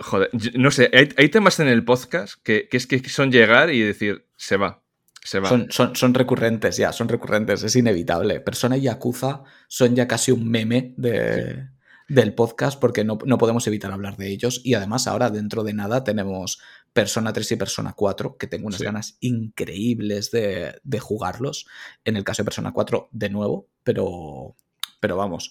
Joder, 0.00 0.30
yo- 0.32 0.50
no 0.54 0.70
sé, 0.70 0.90
hay, 0.92 1.08
hay 1.16 1.28
temas 1.28 1.58
en 1.60 1.68
el 1.68 1.84
podcast 1.84 2.34
que, 2.42 2.68
que 2.68 2.76
es 2.76 2.86
que 2.86 3.06
son 3.08 3.32
llegar 3.32 3.70
y 3.70 3.80
decir, 3.80 4.26
se 4.36 4.56
va, 4.56 4.82
se 5.24 5.40
va. 5.40 5.48
Son, 5.48 5.66
son, 5.70 5.96
son 5.96 6.14
recurrentes 6.14 6.76
ya, 6.76 6.92
son 6.92 7.08
recurrentes, 7.08 7.62
es 7.64 7.74
inevitable. 7.76 8.40
Persona 8.40 8.76
y 8.76 8.82
Yakuza 8.82 9.42
son 9.66 9.96
ya 9.96 10.06
casi 10.06 10.30
un 10.32 10.48
meme 10.48 10.94
de, 10.96 11.68
del 12.08 12.34
podcast 12.34 12.80
porque 12.80 13.02
no, 13.04 13.18
no 13.26 13.38
podemos 13.38 13.66
evitar 13.66 13.90
hablar 13.92 14.16
de 14.16 14.28
ellos. 14.28 14.60
Y 14.64 14.74
además 14.74 15.06
ahora 15.08 15.30
dentro 15.30 15.64
de 15.64 15.74
nada 15.74 16.04
tenemos 16.04 16.60
Persona 16.92 17.32
3 17.32 17.52
y 17.52 17.56
Persona 17.56 17.92
4, 17.94 18.36
que 18.38 18.46
tengo 18.46 18.66
unas 18.68 18.78
Sí. 18.78 18.84
ganas 18.84 19.16
increíbles 19.20 20.30
de, 20.30 20.80
de 20.82 21.00
jugarlos. 21.00 21.66
En 22.04 22.16
el 22.16 22.24
caso 22.24 22.42
de 22.42 22.46
Persona 22.46 22.72
4, 22.72 23.08
de 23.12 23.28
nuevo, 23.30 23.68
pero, 23.84 24.54
pero 25.00 25.16
vamos, 25.16 25.50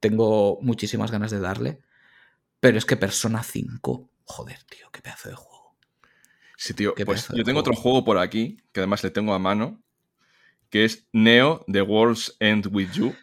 tengo 0.00 0.58
muchísimas 0.60 1.10
ganas 1.10 1.30
de 1.30 1.40
darle. 1.40 1.80
Pero 2.60 2.78
es 2.78 2.84
que 2.84 2.96
Persona 2.96 3.42
5, 3.42 4.10
joder, 4.24 4.62
tío, 4.64 4.90
qué 4.90 5.00
pedazo 5.02 5.28
de 5.28 5.34
juego. 5.34 5.76
Sí, 6.56 6.72
tío, 6.74 6.94
Qué 6.94 7.04
pues 7.04 7.28
yo 7.28 7.44
tengo 7.44 7.44
juego. 7.44 7.60
otro 7.60 7.74
juego 7.74 8.04
por 8.04 8.18
aquí, 8.18 8.62
que 8.72 8.80
además 8.80 9.04
le 9.04 9.10
tengo 9.10 9.34
a 9.34 9.38
mano, 9.38 9.82
que 10.70 10.84
es 10.84 11.06
Neo, 11.12 11.64
The 11.70 11.82
World's 11.82 12.36
End 12.40 12.68
With 12.72 12.92
You, 12.92 13.14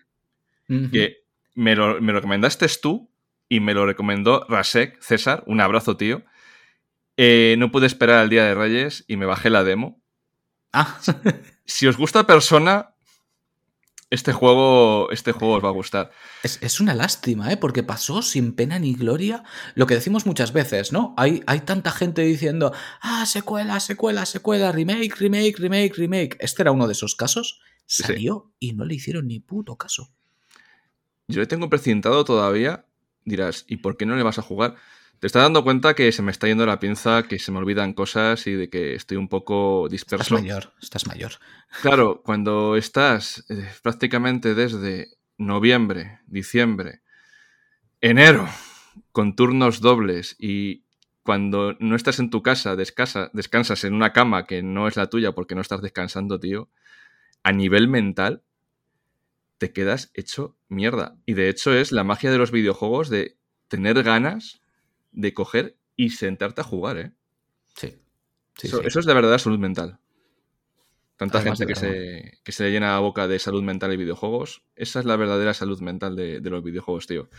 que 0.91 1.23
me 1.55 1.75
lo, 1.75 1.99
me 1.99 2.13
lo 2.13 2.19
recomendaste 2.19 2.67
tú 2.81 3.09
y 3.49 3.59
me 3.59 3.73
lo 3.73 3.85
recomendó 3.85 4.45
Rasek, 4.49 5.01
César. 5.01 5.43
Un 5.47 5.61
abrazo, 5.61 5.97
tío. 5.97 6.23
Eh, 7.17 7.55
no 7.59 7.71
pude 7.71 7.85
esperar 7.85 8.19
al 8.19 8.29
Día 8.29 8.43
de 8.45 8.55
Reyes 8.55 9.03
y 9.07 9.17
me 9.17 9.25
bajé 9.25 9.49
la 9.49 9.63
demo. 9.63 10.01
Ah, 10.71 10.99
Si 11.65 11.87
os 11.87 11.97
gusta 11.97 12.25
Persona, 12.27 12.92
este 14.13 14.31
juego, 14.31 15.09
este 15.09 15.31
juego 15.31 15.55
os 15.55 15.63
va 15.63 15.69
a 15.69 15.71
gustar. 15.71 16.11
es, 16.43 16.59
es 16.61 16.79
una 16.79 16.93
lástima, 16.93 17.51
¿eh? 17.51 17.57
Porque 17.57 17.81
pasó 17.81 18.21
sin 18.21 18.53
pena 18.53 18.77
ni 18.77 18.93
gloria 18.93 19.43
lo 19.73 19.87
que 19.87 19.95
decimos 19.95 20.27
muchas 20.27 20.53
veces, 20.53 20.91
¿no? 20.91 21.15
Hay, 21.17 21.41
hay 21.47 21.61
tanta 21.61 21.91
gente 21.91 22.21
diciendo, 22.21 22.73
ah, 23.01 23.25
secuela, 23.25 23.79
secuela, 23.79 24.27
secuela, 24.27 24.71
remake, 24.71 25.15
remake, 25.17 25.57
remake, 25.57 25.95
remake. 25.95 26.37
Este 26.39 26.61
era 26.61 26.71
uno 26.71 26.85
de 26.85 26.93
esos 26.93 27.15
casos. 27.15 27.59
Sí. 27.87 28.03
Salió 28.03 28.53
y 28.59 28.73
no 28.73 28.85
le 28.85 28.93
hicieron 28.93 29.27
ni 29.27 29.39
puto 29.39 29.77
caso. 29.77 30.13
Yo 31.27 31.41
le 31.41 31.47
tengo 31.47 31.69
precintado 31.69 32.23
todavía. 32.23 32.85
Dirás, 33.25 33.65
¿y 33.67 33.77
por 33.77 33.97
qué 33.97 34.05
no 34.05 34.15
le 34.15 34.21
vas 34.21 34.37
a 34.37 34.43
jugar? 34.43 34.75
Te 35.23 35.27
estás 35.27 35.43
dando 35.43 35.63
cuenta 35.63 35.93
que 35.93 36.11
se 36.11 36.21
me 36.21 36.31
está 36.31 36.47
yendo 36.47 36.65
la 36.65 36.81
pinza, 36.81 37.23
que 37.23 37.39
se 37.39 37.53
me 37.53 37.59
olvidan 37.59 37.93
cosas 37.93 38.45
y 38.45 38.51
de 38.55 38.69
que 38.69 38.93
estoy 38.93 39.15
un 39.15 39.29
poco 39.29 39.85
Estás 39.85 39.91
disperso. 39.93 40.35
mayor, 40.35 40.73
estás 40.81 41.07
mayor. 41.07 41.31
Claro, 41.81 42.21
cuando 42.25 42.75
estás 42.75 43.45
eh, 43.47 43.71
prácticamente 43.81 44.53
desde 44.53 45.13
noviembre, 45.37 46.19
diciembre, 46.27 47.03
enero, 48.01 48.49
con 49.13 49.37
turnos 49.37 49.79
dobles 49.79 50.35
y 50.39 50.83
cuando 51.21 51.77
no 51.79 51.95
estás 51.95 52.19
en 52.19 52.29
tu 52.29 52.43
casa, 52.43 52.75
descasa- 52.75 53.29
descansas 53.31 53.85
en 53.85 53.93
una 53.93 54.11
cama 54.11 54.45
que 54.45 54.61
no 54.61 54.89
es 54.89 54.97
la 54.97 55.07
tuya 55.09 55.31
porque 55.31 55.55
no 55.55 55.61
estás 55.61 55.81
descansando, 55.81 56.37
tío, 56.37 56.67
a 57.43 57.53
nivel 57.53 57.87
mental 57.87 58.43
te 59.57 59.71
quedas 59.71 60.11
hecho 60.15 60.57
mierda. 60.67 61.15
Y 61.25 61.31
de 61.35 61.47
hecho 61.47 61.73
es 61.73 61.93
la 61.93 62.03
magia 62.03 62.29
de 62.29 62.37
los 62.39 62.51
videojuegos 62.51 63.07
de 63.07 63.37
tener 63.69 64.03
ganas 64.03 64.59
de 65.13 65.33
coger 65.33 65.77
y 65.95 66.11
sentarte 66.11 66.61
a 66.61 66.65
jugar, 66.65 66.97
¿eh? 66.97 67.13
Sí. 67.75 67.89
Sí, 68.57 68.67
eso, 68.67 68.81
sí. 68.81 68.87
eso 68.87 68.99
es 68.99 69.05
de 69.05 69.13
verdad 69.13 69.37
salud 69.37 69.59
mental. 69.59 69.99
Tanta 71.17 71.37
Además 71.37 71.59
gente 71.59 71.71
que 71.73 71.79
se, 71.79 72.39
que 72.43 72.51
se 72.51 72.63
le 72.63 72.71
llena 72.71 72.93
la 72.93 72.99
boca 72.99 73.27
de 73.27 73.39
salud 73.39 73.61
mental 73.63 73.93
y 73.93 73.97
videojuegos. 73.97 74.63
Esa 74.75 74.99
es 74.99 75.05
la 75.05 75.15
verdadera 75.15 75.53
salud 75.53 75.79
mental 75.79 76.15
de, 76.15 76.39
de 76.41 76.49
los 76.49 76.63
videojuegos, 76.63 77.07
tío. 77.07 77.29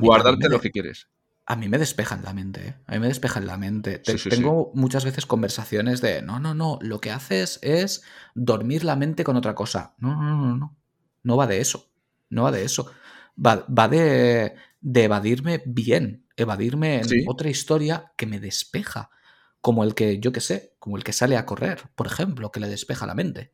Guardarte 0.00 0.48
lo 0.48 0.60
que 0.60 0.70
quieres. 0.70 1.08
A 1.46 1.56
mí 1.56 1.68
me 1.68 1.78
despejan 1.78 2.22
la 2.24 2.32
mente, 2.32 2.68
¿eh? 2.68 2.74
A 2.86 2.92
mí 2.92 2.98
me 3.00 3.08
despejan 3.08 3.46
la 3.46 3.56
mente. 3.56 3.98
Te- 3.98 4.12
Sí, 4.12 4.18
sí, 4.18 4.28
tengo 4.30 4.72
muchas 4.74 5.04
veces 5.04 5.26
conversaciones 5.26 6.00
de, 6.00 6.22
no, 6.22 6.40
no, 6.40 6.54
no, 6.54 6.78
lo 6.80 7.00
que 7.00 7.10
haces 7.12 7.58
es 7.62 8.02
dormir 8.34 8.82
la 8.84 8.96
mente 8.96 9.24
con 9.24 9.36
otra 9.36 9.54
cosa. 9.54 9.94
No, 9.98 10.14
no, 10.20 10.36
no, 10.36 10.56
no. 10.56 10.76
No 11.22 11.36
va 11.36 11.46
de 11.46 11.60
eso. 11.60 11.90
No 12.30 12.44
va 12.44 12.50
de 12.50 12.64
eso. 12.64 12.90
Va, 13.44 13.64
va 13.68 13.88
de, 13.88 14.54
de 14.80 15.04
evadirme 15.04 15.62
bien, 15.66 16.23
evadirme 16.36 16.96
en 16.98 17.08
Sí. 17.08 17.24
otra 17.26 17.48
historia 17.50 18.12
que 18.16 18.26
me 18.26 18.40
despeja. 18.40 19.10
Como 19.60 19.82
el 19.84 19.94
que, 19.94 20.18
yo 20.18 20.32
qué 20.32 20.40
sé, 20.40 20.74
como 20.78 20.96
el 20.96 21.04
que 21.04 21.12
sale 21.12 21.36
a 21.36 21.46
correr, 21.46 21.82
por 21.94 22.06
ejemplo, 22.06 22.52
que 22.52 22.60
le 22.60 22.68
despeja 22.68 23.06
la 23.06 23.14
mente. 23.14 23.52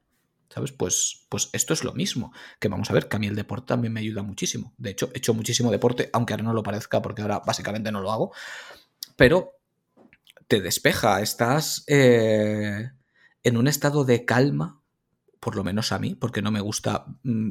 ¿Sabes? 0.53 0.73
Pues, 0.73 1.27
pues 1.29 1.49
esto 1.53 1.73
es 1.75 1.85
lo 1.85 1.93
mismo. 1.93 2.33
Que 2.59 2.67
vamos 2.67 2.91
a 2.91 2.93
ver, 2.93 3.09
que 3.09 3.15
a 3.15 3.21
mí 3.21 3.29
el 3.29 3.37
deporte 3.37 3.69
también 3.69 3.93
me 3.93 4.01
ayuda 4.01 4.23
muchísimo. 4.25 4.75
De 4.79 4.91
hecho, 4.91 5.09
he 5.15 5.19
hecho 5.19 5.33
muchísimo 5.33 5.71
deporte, 5.71 6.11
aunque 6.13 6.33
ahora 6.33 6.43
no 6.43 6.53
lo 6.53 6.65
parezca, 6.65 7.01
porque 7.01 7.23
ahora 7.23 7.39
básicamente 7.47 7.93
no 7.93 8.01
lo 8.01 8.11
hago. 8.11 8.33
Pero 9.15 9.53
te 10.49 10.61
despeja, 10.61 11.21
estás 11.21 11.85
eh, 11.87 12.91
en 13.45 13.57
un 13.57 13.69
estado 13.69 14.05
de 14.05 14.25
calma, 14.25 14.83
por 15.39 15.55
lo 15.55 15.63
menos 15.63 15.93
a 15.93 16.01
mí, 16.01 16.17
porque 16.17 16.43
no 16.43 16.51
me 16.51 16.61
gusta 16.61 17.07
mm, 17.23 17.51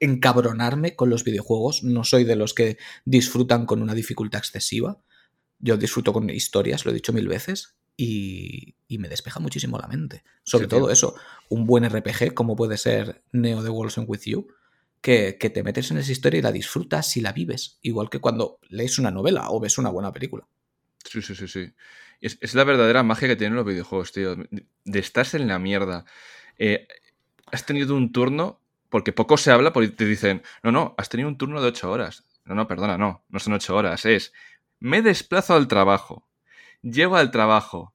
encabronarme 0.00 0.96
con 0.96 1.10
los 1.10 1.24
videojuegos. 1.24 1.82
No 1.84 2.04
soy 2.04 2.24
de 2.24 2.36
los 2.36 2.54
que 2.54 2.78
disfrutan 3.04 3.66
con 3.66 3.82
una 3.82 3.94
dificultad 3.94 4.38
excesiva. 4.38 5.00
Yo 5.58 5.76
disfruto 5.76 6.12
con 6.12 6.30
historias, 6.30 6.84
lo 6.84 6.90
he 6.90 6.94
dicho 6.94 7.12
mil 7.12 7.28
veces, 7.28 7.74
y, 7.96 8.76
y 8.86 8.98
me 8.98 9.08
despeja 9.08 9.40
muchísimo 9.40 9.78
la 9.78 9.88
mente. 9.88 10.22
Sobre 10.44 10.66
Sí, 10.66 10.68
tío. 10.68 10.78
todo 10.78 10.90
eso, 10.90 11.16
un 11.48 11.66
buen 11.66 11.84
RPG, 11.84 12.32
como 12.34 12.54
puede 12.54 12.76
ser 12.76 13.22
Neo 13.32 13.62
The 13.62 13.70
Walls 13.70 13.98
and 13.98 14.08
With 14.08 14.20
You, 14.26 14.46
que, 15.00 15.36
que 15.38 15.50
te 15.50 15.62
metes 15.64 15.90
en 15.90 15.98
esa 15.98 16.12
historia 16.12 16.38
y 16.38 16.42
la 16.42 16.52
disfrutas 16.52 17.16
y 17.16 17.20
la 17.20 17.32
vives, 17.32 17.78
igual 17.82 18.08
que 18.10 18.20
cuando 18.20 18.58
lees 18.68 18.98
una 18.98 19.10
novela 19.10 19.50
o 19.50 19.58
ves 19.60 19.78
una 19.78 19.90
buena 19.90 20.12
película. 20.12 20.46
Sí, 21.04 21.22
sí, 21.22 21.34
sí, 21.34 21.48
sí. 21.48 21.72
Es, 22.20 22.38
es 22.40 22.54
la 22.54 22.64
verdadera 22.64 23.02
magia 23.02 23.28
que 23.28 23.36
tienen 23.36 23.56
los 23.56 23.64
videojuegos, 23.66 24.12
tío. 24.12 24.36
De 24.84 24.98
estás 24.98 25.34
en 25.34 25.46
la 25.48 25.58
mierda. 25.58 26.04
Eh, 26.58 26.86
has 27.46 27.64
tenido 27.64 27.96
un 27.96 28.12
turno, 28.12 28.57
porque 28.88 29.12
poco 29.12 29.36
se 29.36 29.50
habla, 29.50 29.72
porque 29.72 29.88
te 29.88 30.04
dicen, 30.04 30.42
no, 30.62 30.72
no, 30.72 30.94
has 30.98 31.08
tenido 31.08 31.28
un 31.28 31.38
turno 31.38 31.60
de 31.60 31.68
ocho 31.68 31.90
horas. 31.90 32.24
No, 32.44 32.54
no, 32.54 32.66
perdona, 32.66 32.96
no, 32.96 33.24
no 33.28 33.38
son 33.38 33.52
ocho 33.52 33.76
horas, 33.76 34.06
es, 34.06 34.32
me 34.80 35.02
desplazo 35.02 35.54
al 35.54 35.68
trabajo, 35.68 36.26
llego 36.80 37.16
al 37.16 37.30
trabajo, 37.30 37.94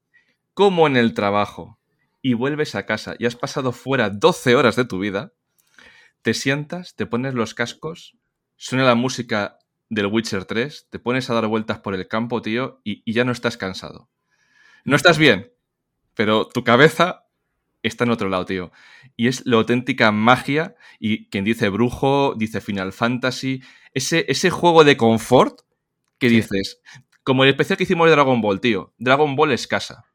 como 0.53 0.85
en 0.85 0.95
el 0.95 1.13
trabajo, 1.13 1.79
y 2.21 2.35
vuelves 2.35 2.75
a 2.75 2.85
casa, 2.85 3.15
y 3.17 3.25
has 3.25 3.35
pasado 3.35 3.71
fuera 3.71 4.11
12 4.11 4.55
horas 4.55 4.75
de 4.75 4.85
tu 4.85 4.99
vida, 4.99 5.33
te 6.21 6.35
sientas, 6.35 6.95
te 6.95 7.07
pones 7.07 7.33
los 7.33 7.55
cascos, 7.55 8.15
suena 8.55 8.85
la 8.85 8.95
música 8.95 9.57
del 9.89 10.05
Witcher 10.05 10.45
3, 10.45 10.87
te 10.89 10.99
pones 10.99 11.29
a 11.29 11.33
dar 11.33 11.47
vueltas 11.47 11.79
por 11.79 11.95
el 11.95 12.07
campo, 12.07 12.41
tío, 12.41 12.79
y, 12.83 13.01
y 13.05 13.13
ya 13.13 13.25
no 13.25 13.31
estás 13.31 13.57
cansado. 13.57 14.09
No 14.85 14.95
estás 14.95 15.17
bien, 15.17 15.51
pero 16.13 16.47
tu 16.47 16.63
cabeza 16.63 17.22
está 17.83 18.03
en 18.05 18.11
otro 18.11 18.29
lado, 18.29 18.45
tío. 18.45 18.71
Y 19.15 19.27
es 19.27 19.45
la 19.45 19.57
auténtica 19.57 20.11
magia, 20.11 20.75
y 20.99 21.29
quien 21.29 21.43
dice 21.43 21.69
brujo, 21.69 22.33
dice 22.37 22.61
Final 22.61 22.93
Fantasy, 22.93 23.61
ese, 23.93 24.25
ese 24.27 24.49
juego 24.49 24.83
de 24.83 24.97
confort 24.97 25.61
que 26.17 26.29
Sí. 26.29 26.35
dices, 26.37 26.81
como 27.23 27.43
el 27.43 27.49
especial 27.49 27.77
que 27.77 27.83
hicimos 27.83 28.07
de 28.07 28.11
Dragon 28.13 28.41
Ball, 28.41 28.59
tío. 28.61 28.93
Dragon 28.97 29.35
Ball 29.35 29.51
es 29.51 29.67
casa. 29.67 30.05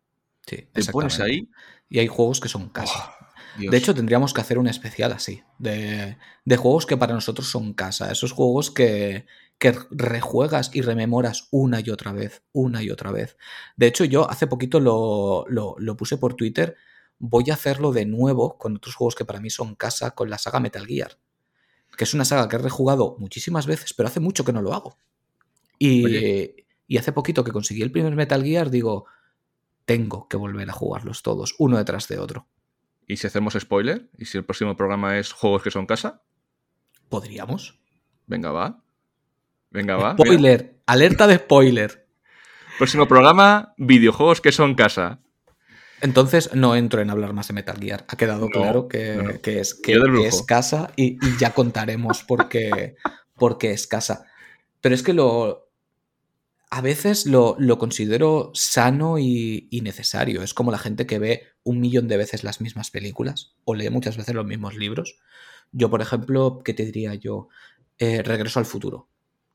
Sí, 0.46 0.68
Te 0.72 0.84
pones 0.86 1.20
ahí. 1.20 1.48
Y 1.90 1.98
hay 1.98 2.06
juegos 2.06 2.40
que 2.40 2.48
son 2.48 2.68
casa. 2.70 3.12
¡oh, 3.20 3.58
Dios. 3.58 3.70
De 3.70 3.76
hecho, 3.78 3.94
tendríamos 3.94 4.32
que 4.34 4.40
hacer 4.40 4.58
un 4.58 4.66
especial 4.68 5.12
así, 5.12 5.42
de, 5.58 6.16
de 6.44 6.56
juegos 6.56 6.86
que 6.86 6.96
para 6.96 7.14
nosotros 7.14 7.48
son 7.48 7.72
casa, 7.74 8.10
esos 8.12 8.32
juegos 8.32 8.70
que, 8.70 9.26
que 9.58 9.74
rejuegas 9.90 10.70
y 10.74 10.80
rememoras 10.82 11.48
una 11.50 11.80
y 11.80 11.90
otra 11.90 12.12
vez, 12.12 12.42
una 12.52 12.82
y 12.82 12.90
otra 12.90 13.10
vez. 13.10 13.36
De 13.76 13.86
hecho, 13.86 14.04
yo 14.04 14.30
hace 14.30 14.46
poquito 14.46 14.80
lo, 14.80 15.44
lo- 15.48 15.74
lo 15.78 15.96
puse 15.96 16.16
por 16.18 16.34
Twitter, 16.34 16.76
voy 17.18 17.50
a 17.50 17.54
hacerlo 17.54 17.92
de 17.92 18.06
nuevo 18.06 18.58
con 18.58 18.76
otros 18.76 18.94
juegos 18.94 19.14
que 19.14 19.24
para 19.24 19.40
mí 19.40 19.50
son 19.50 19.74
casa, 19.74 20.12
con 20.12 20.30
la 20.30 20.38
saga 20.38 20.60
Metal 20.60 20.86
Gear, 20.86 21.18
que 21.96 22.04
es 22.04 22.14
una 22.14 22.24
saga 22.24 22.48
que 22.48 22.56
he 22.56 22.60
rejugado 22.60 23.16
muchísimas 23.18 23.66
veces, 23.66 23.92
pero 23.94 24.08
hace 24.08 24.20
mucho 24.20 24.44
que 24.44 24.52
no 24.52 24.62
lo 24.62 24.72
hago. 24.72 24.96
Y, 25.78 26.64
hace 26.96 27.12
poquito 27.12 27.44
que 27.44 27.52
conseguí 27.52 27.82
el 27.82 27.92
primer 27.92 28.14
Metal 28.14 28.42
Gear, 28.42 28.70
digo, 28.70 29.06
tengo 29.84 30.28
que 30.28 30.36
volver 30.36 30.68
a 30.70 30.72
jugarlos 30.72 31.22
todos, 31.22 31.54
uno 31.58 31.76
detrás 31.76 32.08
de 32.08 32.18
otro. 32.18 32.46
¿Y 33.06 33.16
si 33.16 33.26
hacemos 33.26 33.54
spoiler? 33.54 34.10
¿Y 34.18 34.26
si 34.26 34.38
el 34.38 34.44
próximo 34.44 34.76
programa 34.76 35.18
es 35.18 35.32
juegos 35.32 35.62
que 35.62 35.70
son 35.70 35.86
casa? 35.86 36.22
¿Podríamos? 37.08 37.78
Venga, 38.26 38.52
va. 38.52 38.82
Venga, 39.70 39.96
va. 39.96 40.14
mira. 40.14 40.24
Spoiler, 40.24 40.80
alerta 40.86 41.26
de 41.26 41.36
spoiler. 41.36 42.06
Próximo 42.76 43.08
programa, 43.08 43.74
videojuegos 43.78 44.40
que 44.40 44.52
son 44.52 44.74
casa. 44.74 45.20
Entonces 46.00 46.54
no 46.54 46.76
entro 46.76 47.00
en 47.00 47.10
hablar 47.10 47.32
más 47.32 47.48
de 47.48 47.54
Metal 47.54 47.78
Gear. 47.78 48.04
Ha 48.08 48.16
quedado 48.16 48.46
No, 48.46 48.48
claro 48.48 48.88
que, 48.88 49.16
no, 49.16 49.22
no. 49.24 49.40
que 49.40 49.60
es, 49.60 49.74
que, 49.74 49.98
es 50.24 50.42
casa 50.42 50.92
y, 50.96 51.14
y 51.26 51.38
ya 51.38 51.52
contaremos 51.54 52.22
por 52.24 52.48
qué, 52.48 52.94
es 53.62 53.86
casa. 53.86 54.24
Pero 54.80 54.94
es 54.94 55.02
que 55.02 55.12
lo. 55.12 55.66
A 56.70 56.82
veces 56.82 57.24
lo, 57.24 57.56
lo 57.58 57.78
considero 57.78 58.50
sano 58.54 59.18
y, 59.18 59.68
y 59.70 59.80
necesario. 59.80 60.42
Es 60.42 60.52
como 60.52 60.70
la 60.70 60.78
gente 60.78 61.06
que 61.06 61.18
ve 61.18 61.44
un 61.64 61.80
millón 61.80 62.08
de 62.08 62.18
veces 62.18 62.44
las 62.44 62.60
mismas 62.60 62.90
películas 62.90 63.54
o 63.64 63.74
lee 63.74 63.88
muchas 63.88 64.18
veces 64.18 64.34
los 64.34 64.44
mismos 64.44 64.74
libros. 64.76 65.16
Yo, 65.72 65.88
por 65.90 66.02
ejemplo, 66.02 66.60
¿qué 66.64 66.74
te 66.74 66.84
diría 66.84 67.14
yo? 67.14 67.48
Eh, 67.98 68.22
Regreso 68.22 68.58
al 68.58 68.66
futuro. 68.66 69.08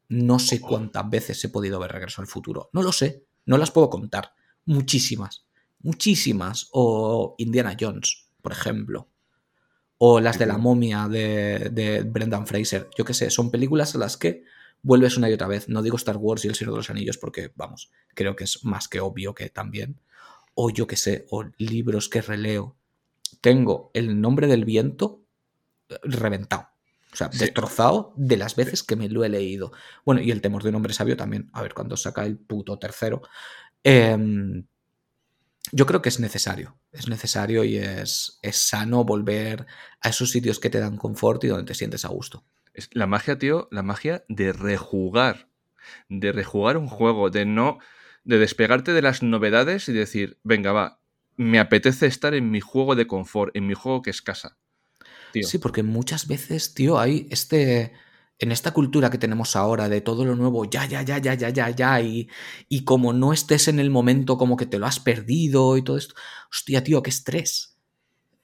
No 0.10 0.40
sé 0.40 0.60
cuántas 0.60 1.08
veces 1.10 1.44
he 1.44 1.50
podido 1.50 1.80
ver 1.80 1.92
Regreso 1.92 2.22
al 2.22 2.28
futuro. 2.28 2.70
No 2.74 2.82
lo 2.82 2.92
sé. 2.92 3.24
No 3.46 3.58
las 3.58 3.72
puedo 3.72 3.90
contar. 3.90 4.34
Muchísimas. 4.66 5.46
Muchísimas. 5.84 6.70
O 6.72 7.36
Indiana 7.38 7.78
Jones, 7.80 8.30
por 8.42 8.52
ejemplo. 8.54 9.10
O 9.98 10.20
las 10.20 10.40
de 10.40 10.46
la 10.48 10.58
momia 10.58 11.08
de, 11.08 11.70
de 11.72 12.02
Brendan 12.04 12.48
Fraser. 12.48 12.90
Yo 12.98 13.06
qué 13.06 13.14
sé, 13.14 13.30
son 13.30 13.52
películas 13.52 13.96
a 13.96 14.00
las 14.00 14.18
que 14.18 14.44
vuelves 14.82 15.16
una 15.18 15.30
y 15.30 15.34
otra 15.34 15.48
vez. 15.48 15.70
No 15.70 15.82
digo 15.82 15.96
Star 15.98 16.18
Wars 16.18 16.44
y 16.44 16.48
El 16.50 16.56
Señor 16.56 16.74
de 16.74 16.78
los 16.78 16.90
Anillos 16.90 17.18
porque, 17.18 17.52
vamos, 17.56 17.92
creo 18.16 18.36
que 18.36 18.44
es 18.46 18.66
más 18.66 18.88
que 18.88 19.00
obvio 19.00 19.34
que 19.34 19.50
también. 19.50 20.00
O 20.56 20.70
yo 20.72 20.88
qué 20.88 20.96
sé, 20.98 21.26
o 21.30 21.46
libros 21.58 22.10
que 22.10 22.22
releo. 22.22 22.76
Tengo 23.42 23.92
El 23.94 24.20
nombre 24.22 24.48
del 24.48 24.66
viento 24.66 25.24
eh, 25.90 25.96
reventado. 26.04 26.70
O 27.12 27.16
sea, 27.16 27.32
Sí. 27.32 27.40
destrozado 27.40 28.14
de 28.18 28.38
las 28.38 28.56
veces 28.56 28.84
que 28.84 28.96
me 28.96 29.08
lo 29.10 29.24
he 29.24 29.30
leído. 29.30 29.72
Bueno, 30.06 30.22
y 30.22 30.32
El 30.32 30.42
temor 30.42 30.64
de 30.64 30.70
un 30.70 30.76
hombre 30.76 30.94
sabio 30.94 31.16
también. 31.16 31.50
A 31.54 31.62
ver 31.62 31.74
cuándo 31.74 31.96
saca 31.98 32.26
el 32.26 32.38
puto 32.38 32.78
tercero. 32.80 33.22
Em, 33.84 34.66
yo 35.72 35.86
creo 35.86 36.02
que 36.02 36.10
es 36.10 36.20
necesario. 36.20 36.78
Es 36.92 37.08
necesario 37.08 37.64
y 37.64 37.78
es, 37.78 38.40
es 38.42 38.58
sano 38.58 39.04
volver 39.04 39.66
a 40.02 40.10
esos 40.10 40.32
sitios 40.32 40.60
que 40.60 40.70
te 40.70 40.80
dan 40.80 40.98
confort 40.98 41.44
y 41.44 41.48
donde 41.48 41.66
te 41.66 41.76
sientes 41.76 42.06
a 42.06 42.10
gusto. 42.10 42.44
Es 42.74 42.90
la 42.94 43.08
magia, 43.08 43.38
tío, 43.38 43.68
la 43.72 43.84
magia 43.84 44.26
de 44.28 44.52
rejugar. 44.52 45.50
De 46.10 46.32
rejugar 46.32 46.78
un 46.78 46.88
juego, 46.88 47.30
de 47.30 47.46
no. 47.46 47.80
de 48.24 48.38
despegarte 48.40 48.94
de 48.94 49.02
las 49.02 49.22
novedades 49.22 49.90
y 49.90 49.94
decir, 49.94 50.40
venga, 50.44 50.72
va, 50.72 51.00
me 51.36 51.60
apetece 51.60 52.06
estar 52.06 52.34
en 52.34 52.52
mi 52.52 52.62
juego 52.62 52.96
de 52.96 53.08
confort, 53.08 53.56
en 53.56 53.68
mi 53.68 53.74
juego 53.74 54.02
que 54.02 54.10
es 54.10 54.22
casa. 54.22 54.58
Tío. 55.32 55.48
Sí, 55.48 55.58
porque 55.58 55.84
muchas 55.84 56.28
veces, 56.28 56.74
tío, 56.74 57.00
hay 57.00 57.28
este. 57.32 57.94
En 58.40 58.52
esta 58.52 58.72
cultura 58.74 59.10
que 59.10 59.18
tenemos 59.18 59.56
ahora 59.56 59.88
de 59.90 60.02
todo 60.02 60.26
lo 60.26 60.36
nuevo, 60.36 60.66
ya, 60.66 60.86
ya, 60.86 61.02
ya, 61.04 61.18
ya, 61.20 61.34
ya, 61.36 61.50
ya, 61.50 61.70
ya, 61.70 62.02
y, 62.02 62.30
y 62.68 62.84
como 62.84 63.14
no 63.14 63.32
estés 63.32 63.68
en 63.68 63.80
el 63.80 63.90
momento, 63.90 64.38
como 64.38 64.58
que 64.58 64.66
te 64.66 64.80
lo 64.80 64.86
has 64.86 65.00
perdido 65.00 65.78
y 65.78 65.84
todo 65.84 65.98
esto. 65.98 66.16
Hostia, 66.52 66.84
tío, 66.84 67.02
qué 67.04 67.10
estrés. 67.12 67.78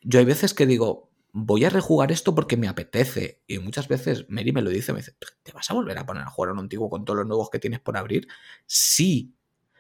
Yo 0.02 0.20
hay 0.20 0.26
veces 0.26 0.54
que 0.54 0.66
digo, 0.66 1.12
voy 1.34 1.66
a 1.66 1.70
rejugar 1.70 2.12
esto 2.12 2.36
porque 2.36 2.58
me 2.58 2.68
apetece. 2.68 3.42
Y 3.48 3.60
muchas 3.60 3.88
veces 3.88 4.26
Mary 4.30 4.52
me 4.54 4.62
lo 4.62 4.70
dice, 4.70 4.94
me 4.94 5.00
dice, 5.00 5.16
¿te 5.44 5.52
vas 5.54 5.70
a 5.72 5.74
volver 5.74 5.98
a 5.98 6.06
poner 6.06 6.24
a 6.24 6.30
jugar 6.30 6.50
a 6.52 6.54
un 6.54 6.60
antiguo 6.60 6.90
con 6.90 7.06
todos 7.06 7.20
los 7.20 7.28
nuevos 7.28 7.50
que 7.50 7.60
tienes 7.60 7.80
por 7.80 7.98
abrir? 7.98 8.28
Sí, 8.66 9.36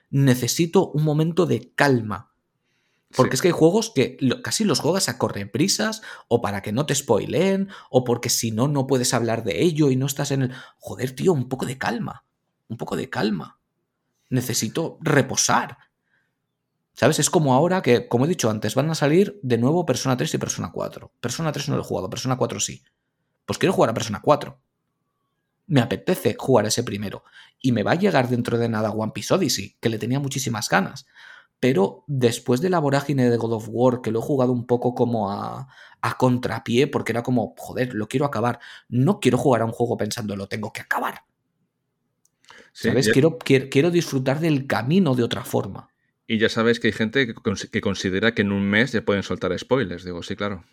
necesito 0.09 0.91
un 0.91 1.03
momento 1.03 1.45
de 1.45 1.73
calma 1.73 2.28
porque 3.15 3.35
es 3.35 3.41
que 3.41 3.47
hay 3.47 3.53
juegos 3.53 3.91
que 3.93 4.17
casi 4.43 4.63
los 4.65 4.79
juegas 4.79 5.09
a 5.09 5.17
prisas 5.51 6.01
o 6.27 6.41
para 6.41 6.61
que 6.61 6.71
no 6.71 6.85
te 6.85 6.93
spoileen 6.93 7.69
o 7.89 8.03
porque 8.03 8.29
si 8.29 8.51
no, 8.51 8.67
no 8.67 8.85
puedes 8.85 9.13
hablar 9.13 9.43
de 9.43 9.63
ello 9.63 9.89
y 9.89 9.95
no 9.95 10.05
estás 10.05 10.31
en 10.31 10.43
el... 10.43 10.53
Joder, 10.77 11.15
tío, 11.15 11.33
un 11.33 11.49
poco 11.49 11.65
de 11.65 11.77
calma. 11.77 12.25
Un 12.67 12.77
poco 12.77 12.95
de 12.95 13.09
calma. 13.09 13.59
Necesito 14.29 14.99
reposar. 15.01 15.77
¿Sabes? 16.93 17.17
Es 17.17 17.31
como 17.31 17.55
ahora 17.55 17.81
que, 17.81 18.07
como 18.07 18.25
he 18.25 18.27
dicho 18.27 18.49
antes, 18.49 18.75
van 18.75 18.89
a 18.91 18.95
salir 18.95 19.39
de 19.41 19.57
nuevo 19.57 19.85
Persona 19.87 20.15
3 20.15 20.35
y 20.35 20.37
Persona 20.37 20.71
4. 20.71 21.11
Persona 21.19 21.51
3 21.51 21.69
no 21.69 21.77
lo 21.77 21.81
he 21.81 21.85
jugado, 21.85 22.09
Persona 22.11 22.37
4 22.37 22.59
sí. 22.59 22.83
Pues 23.45 23.57
quiero 23.57 23.73
jugar 23.73 23.89
a 23.89 23.93
Persona 23.95 24.21
4. 24.21 24.59
Me 25.65 25.81
apetece 25.81 26.35
jugar 26.37 26.67
ese 26.67 26.83
primero. 26.83 27.23
Y 27.59 27.71
me 27.71 27.81
va 27.81 27.93
a 27.93 27.95
llegar 27.95 28.29
dentro 28.29 28.59
de 28.59 28.69
nada 28.69 28.91
One 28.91 29.13
Piece 29.13 29.33
Odyssey, 29.33 29.77
que 29.79 29.89
le 29.89 29.97
tenía 29.97 30.19
muchísimas 30.19 30.69
ganas 30.69 31.07
pero 31.59 32.03
después 32.07 32.61
de 32.61 32.69
la 32.69 32.79
vorágine 32.79 33.29
de 33.29 33.37
God 33.37 33.53
of 33.53 33.67
War, 33.69 34.01
que 34.01 34.11
lo 34.11 34.19
he 34.19 34.23
jugado 34.23 34.51
un 34.51 34.65
poco 34.65 34.95
como 34.95 35.31
a, 35.31 35.67
a 36.01 36.17
contrapié, 36.17 36.87
porque 36.87 37.11
era 37.11 37.23
como, 37.23 37.53
joder, 37.57 37.93
lo 37.93 38.07
quiero 38.07 38.25
acabar. 38.25 38.59
No 38.87 39.19
quiero 39.19 39.37
jugar 39.37 39.61
a 39.61 39.65
un 39.65 39.71
juego 39.71 39.97
pensando, 39.97 40.35
lo 40.35 40.47
tengo 40.47 40.71
que 40.71 40.81
acabar. 40.81 41.23
¿Sabes? 42.71 43.09
Quiero, 43.09 43.37
quiero, 43.39 43.91
disfrutar 43.91 44.39
del 44.39 44.67
camino 44.67 45.15
de 45.15 45.23
otra 45.23 45.43
forma. 45.43 45.89
Y 46.27 46.37
ya 46.37 46.47
sabes 46.47 46.79
que 46.79 46.87
hay 46.87 46.93
gente 46.93 47.33
que, 47.71 47.81
considera 47.81 48.33
que 48.33 48.43
en 48.43 48.51
un 48.51 48.63
mes 48.63 48.91
ya 48.91 49.01
pueden 49.01 49.23
soltar 49.23 49.57
spoilers. 49.57 50.05
Digo, 50.05 50.23
sí, 50.23 50.35
claro. 50.35 50.63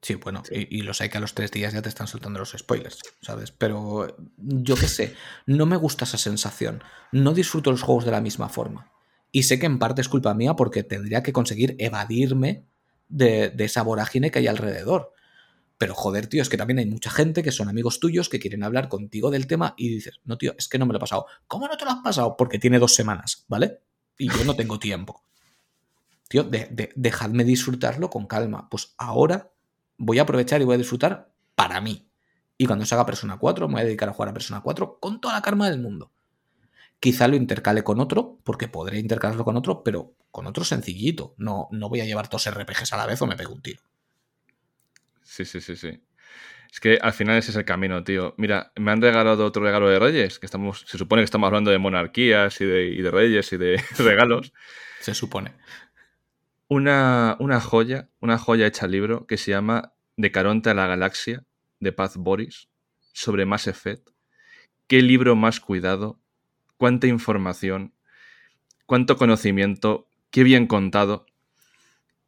Sí, 0.00 0.16
bueno, 0.16 0.42
Y, 0.50 0.78
y, 0.78 0.82
los 0.82 1.00
hay 1.00 1.10
que 1.10 1.18
a 1.18 1.20
los 1.20 1.34
tres 1.34 1.52
días 1.52 1.74
ya 1.74 1.82
te 1.82 1.88
están 1.88 2.08
soltando 2.08 2.40
los 2.40 2.56
spoilers, 2.58 2.98
¿sabes? 3.20 3.52
Pero 3.52 4.16
yo 4.36 4.74
qué 4.74 4.88
sé, 4.88 5.14
no 5.46 5.64
me 5.64 5.76
gusta 5.76 6.06
esa 6.06 6.18
sensación. 6.18 6.82
No 7.12 7.34
disfruto 7.34 7.70
los 7.70 7.82
juegos 7.82 8.04
de 8.04 8.10
la 8.10 8.20
misma 8.20 8.48
forma. 8.48 8.91
Y 9.32 9.44
sé 9.44 9.58
que 9.58 9.66
en 9.66 9.78
parte 9.78 10.02
es 10.02 10.08
culpa 10.10 10.34
mía 10.34 10.54
porque 10.54 10.84
tendría 10.84 11.22
que 11.22 11.32
conseguir 11.32 11.74
evadirme 11.78 12.66
de, 13.08 13.54
esa 13.58 13.82
vorágine 13.82 14.30
que 14.30 14.40
hay 14.40 14.46
alrededor. 14.46 15.12
Pero 15.78 15.94
joder, 15.94 16.26
tío, 16.26 16.42
es 16.42 16.48
que 16.48 16.58
también 16.58 16.78
hay 16.78 16.86
mucha 16.86 17.10
gente 17.10 17.42
que 17.42 17.50
son 17.50 17.68
amigos 17.68 17.98
tuyos 17.98 18.28
que 18.28 18.38
quieren 18.38 18.62
hablar 18.62 18.88
contigo 18.88 19.30
del 19.30 19.46
tema 19.46 19.74
y 19.76 19.88
dices, 19.88 20.20
no, 20.24 20.38
tío, 20.38 20.54
es 20.56 20.68
que 20.68 20.78
no 20.78 20.86
me 20.86 20.92
lo 20.92 20.98
he 20.98 21.00
pasado. 21.00 21.26
¿Cómo 21.48 21.66
no 21.66 21.76
te 21.76 21.84
lo 21.84 21.90
has 21.90 22.02
pasado? 22.04 22.36
Porque 22.36 22.58
tiene 22.58 22.78
dos 22.78 22.94
semanas, 22.94 23.44
¿vale? 23.48 23.80
Y 24.18 24.28
yo 24.28 24.44
no 24.44 24.54
tengo 24.54 24.78
tiempo. 24.78 25.24
Tío, 26.28 26.48
dejadme 26.94 27.44
disfrutarlo 27.44 28.10
con 28.10 28.26
calma. 28.26 28.68
Pues 28.70 28.94
ahora 28.98 29.50
voy 29.96 30.18
a 30.18 30.22
aprovechar 30.22 30.60
y 30.60 30.64
voy 30.64 30.74
a 30.74 30.78
disfrutar 30.78 31.32
para 31.54 31.80
mí. 31.80 32.08
Y 32.58 32.66
cuando 32.66 32.84
se 32.84 32.94
haga 32.94 33.06
Persona 33.06 33.38
4, 33.38 33.66
me 33.66 33.74
voy 33.74 33.82
a 33.82 33.84
dedicar 33.86 34.08
a 34.08 34.12
jugar 34.12 34.28
a 34.28 34.34
Persona 34.34 34.60
4 34.60 34.98
con 35.00 35.20
toda 35.20 35.34
la 35.34 35.42
karma 35.42 35.68
del 35.68 35.80
mundo. 35.80 36.12
Quizá 37.02 37.26
lo 37.26 37.34
intercale 37.34 37.82
con 37.82 37.98
otro, 37.98 38.38
porque 38.44 38.68
podré 38.68 39.00
intercalarlo 39.00 39.44
con 39.44 39.56
otro, 39.56 39.82
pero 39.82 40.14
con 40.30 40.46
otro 40.46 40.62
sencillito. 40.62 41.34
No, 41.36 41.66
no 41.72 41.88
voy 41.88 42.00
a 42.00 42.04
llevar 42.04 42.28
dos 42.28 42.48
RPGs 42.48 42.92
a 42.92 42.96
la 42.96 43.06
vez 43.06 43.20
o 43.20 43.26
me 43.26 43.34
pego 43.34 43.52
un 43.52 43.60
tiro. 43.60 43.82
Sí, 45.20 45.44
sí, 45.44 45.60
sí, 45.60 45.74
sí. 45.74 46.00
Es 46.72 46.78
que 46.78 47.00
al 47.02 47.12
final 47.12 47.38
ese 47.38 47.50
es 47.50 47.56
el 47.56 47.64
camino, 47.64 48.04
tío. 48.04 48.36
Mira, 48.38 48.70
me 48.76 48.92
han 48.92 49.02
regalado 49.02 49.44
otro 49.44 49.64
regalo 49.64 49.88
de 49.88 49.98
Reyes, 49.98 50.38
que 50.38 50.46
estamos, 50.46 50.84
se 50.86 50.96
supone 50.96 51.22
que 51.22 51.24
estamos 51.24 51.48
hablando 51.48 51.72
de 51.72 51.78
monarquías 51.78 52.60
y 52.60 52.66
de, 52.66 53.10
Reyes 53.10 53.52
y 53.52 53.56
de 53.56 53.82
regalos. 53.98 54.52
se 55.00 55.12
supone. 55.12 55.54
Una, 56.68 57.36
una, 57.40 57.60
joya, 57.60 58.10
una 58.20 58.38
joya 58.38 58.68
hecha 58.68 58.86
libro 58.86 59.26
que 59.26 59.38
se 59.38 59.50
llama 59.50 59.92
De 60.16 60.30
Caronte 60.30 60.70
a 60.70 60.74
la 60.74 60.86
Galaxia, 60.86 61.44
de 61.80 61.92
Paz 61.92 62.16
Boris, 62.16 62.68
sobre 63.12 63.44
Mass 63.44 63.66
Effect. 63.66 64.08
Qué 64.86 65.02
libro 65.02 65.34
más 65.34 65.58
cuidado, 65.58 66.21
cuánta 66.76 67.06
información, 67.06 67.92
cuánto 68.86 69.16
conocimiento, 69.16 70.06
qué 70.30 70.42
bien 70.42 70.66
contado. 70.66 71.26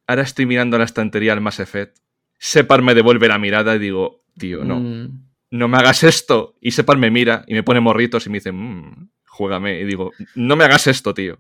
Ahora 0.07 0.23
estoy 0.23 0.47
mirando 0.47 0.79
la 0.79 0.85
estantería 0.85 1.33
al 1.33 1.41
Mass 1.41 1.61
Effect. 1.61 1.99
Separ 2.39 2.83
me 2.83 2.95
devuelve 2.95 3.29
la 3.29 3.39
mirada 3.39 3.75
y 3.75 3.79
digo, 3.79 4.23
tío, 4.39 4.65
no, 4.65 4.81
mm. 4.81 5.27
no 5.51 5.69
me 5.69 5.79
hagas 5.79 6.03
esto. 6.05 6.57
Y 6.61 6.73
Separ 6.73 6.99
me 6.99 7.11
mira 7.11 7.45
y 7.47 7.55
me 7.55 7.63
pone 7.63 7.81
morritos 7.81 8.27
y 8.27 8.31
me 8.31 8.39
dice, 8.39 8.53
mmm, 8.53 9.09
juégame. 9.27 9.81
Y 9.81 9.85
digo, 9.85 10.13
no 10.35 10.57
me 10.57 10.65
hagas 10.65 10.87
esto, 10.87 11.15
tío. 11.15 11.39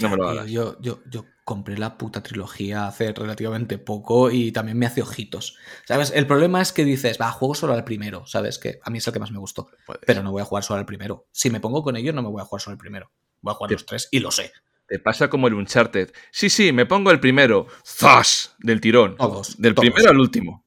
No 0.00 0.08
me 0.08 0.16
lo 0.16 0.28
hagas. 0.28 0.50
Yo, 0.50 0.80
yo, 0.80 1.00
yo 1.08 1.24
compré 1.50 1.76
la 1.76 1.98
puta 1.98 2.22
trilogía 2.22 2.86
hace 2.86 3.12
relativamente 3.12 3.76
poco 3.76 4.30
y 4.30 4.52
también 4.52 4.78
me 4.78 4.86
hace 4.86 5.02
ojitos. 5.02 5.58
¿Sabes? 5.84 6.12
El 6.14 6.28
problema 6.28 6.62
es 6.62 6.72
que 6.72 6.84
dices, 6.84 7.18
va, 7.20 7.32
juego 7.32 7.56
solo 7.56 7.72
al 7.72 7.82
primero, 7.82 8.24
¿sabes? 8.24 8.60
Que 8.60 8.78
a 8.84 8.88
mí 8.88 8.98
es 8.98 9.06
el 9.08 9.12
que 9.12 9.18
más 9.18 9.32
me 9.32 9.40
gustó. 9.40 9.68
Pero 10.06 10.22
no 10.22 10.30
voy 10.30 10.42
a 10.42 10.44
jugar 10.44 10.62
solo 10.62 10.78
al 10.78 10.86
primero. 10.86 11.26
Si 11.32 11.50
me 11.50 11.58
pongo 11.58 11.82
con 11.82 11.96
ellos, 11.96 12.14
no 12.14 12.22
me 12.22 12.28
voy 12.28 12.40
a 12.40 12.44
jugar 12.44 12.62
solo 12.62 12.74
al 12.74 12.78
primero. 12.78 13.10
Voy 13.40 13.50
a 13.50 13.54
jugar 13.56 13.72
los 13.72 13.84
tres 13.84 14.06
y 14.12 14.20
lo 14.20 14.30
sé. 14.30 14.52
Te 14.86 15.00
pasa 15.00 15.28
como 15.28 15.48
el 15.48 15.54
Uncharted. 15.54 16.12
Sí, 16.30 16.50
sí, 16.50 16.70
me 16.70 16.86
pongo 16.86 17.10
el 17.10 17.18
primero. 17.18 17.66
¡Zas! 17.84 18.54
Del 18.60 18.80
tirón. 18.80 19.16
Todos. 19.16 19.60
Del 19.60 19.74
primero 19.74 20.08
al 20.08 20.20
último. 20.20 20.64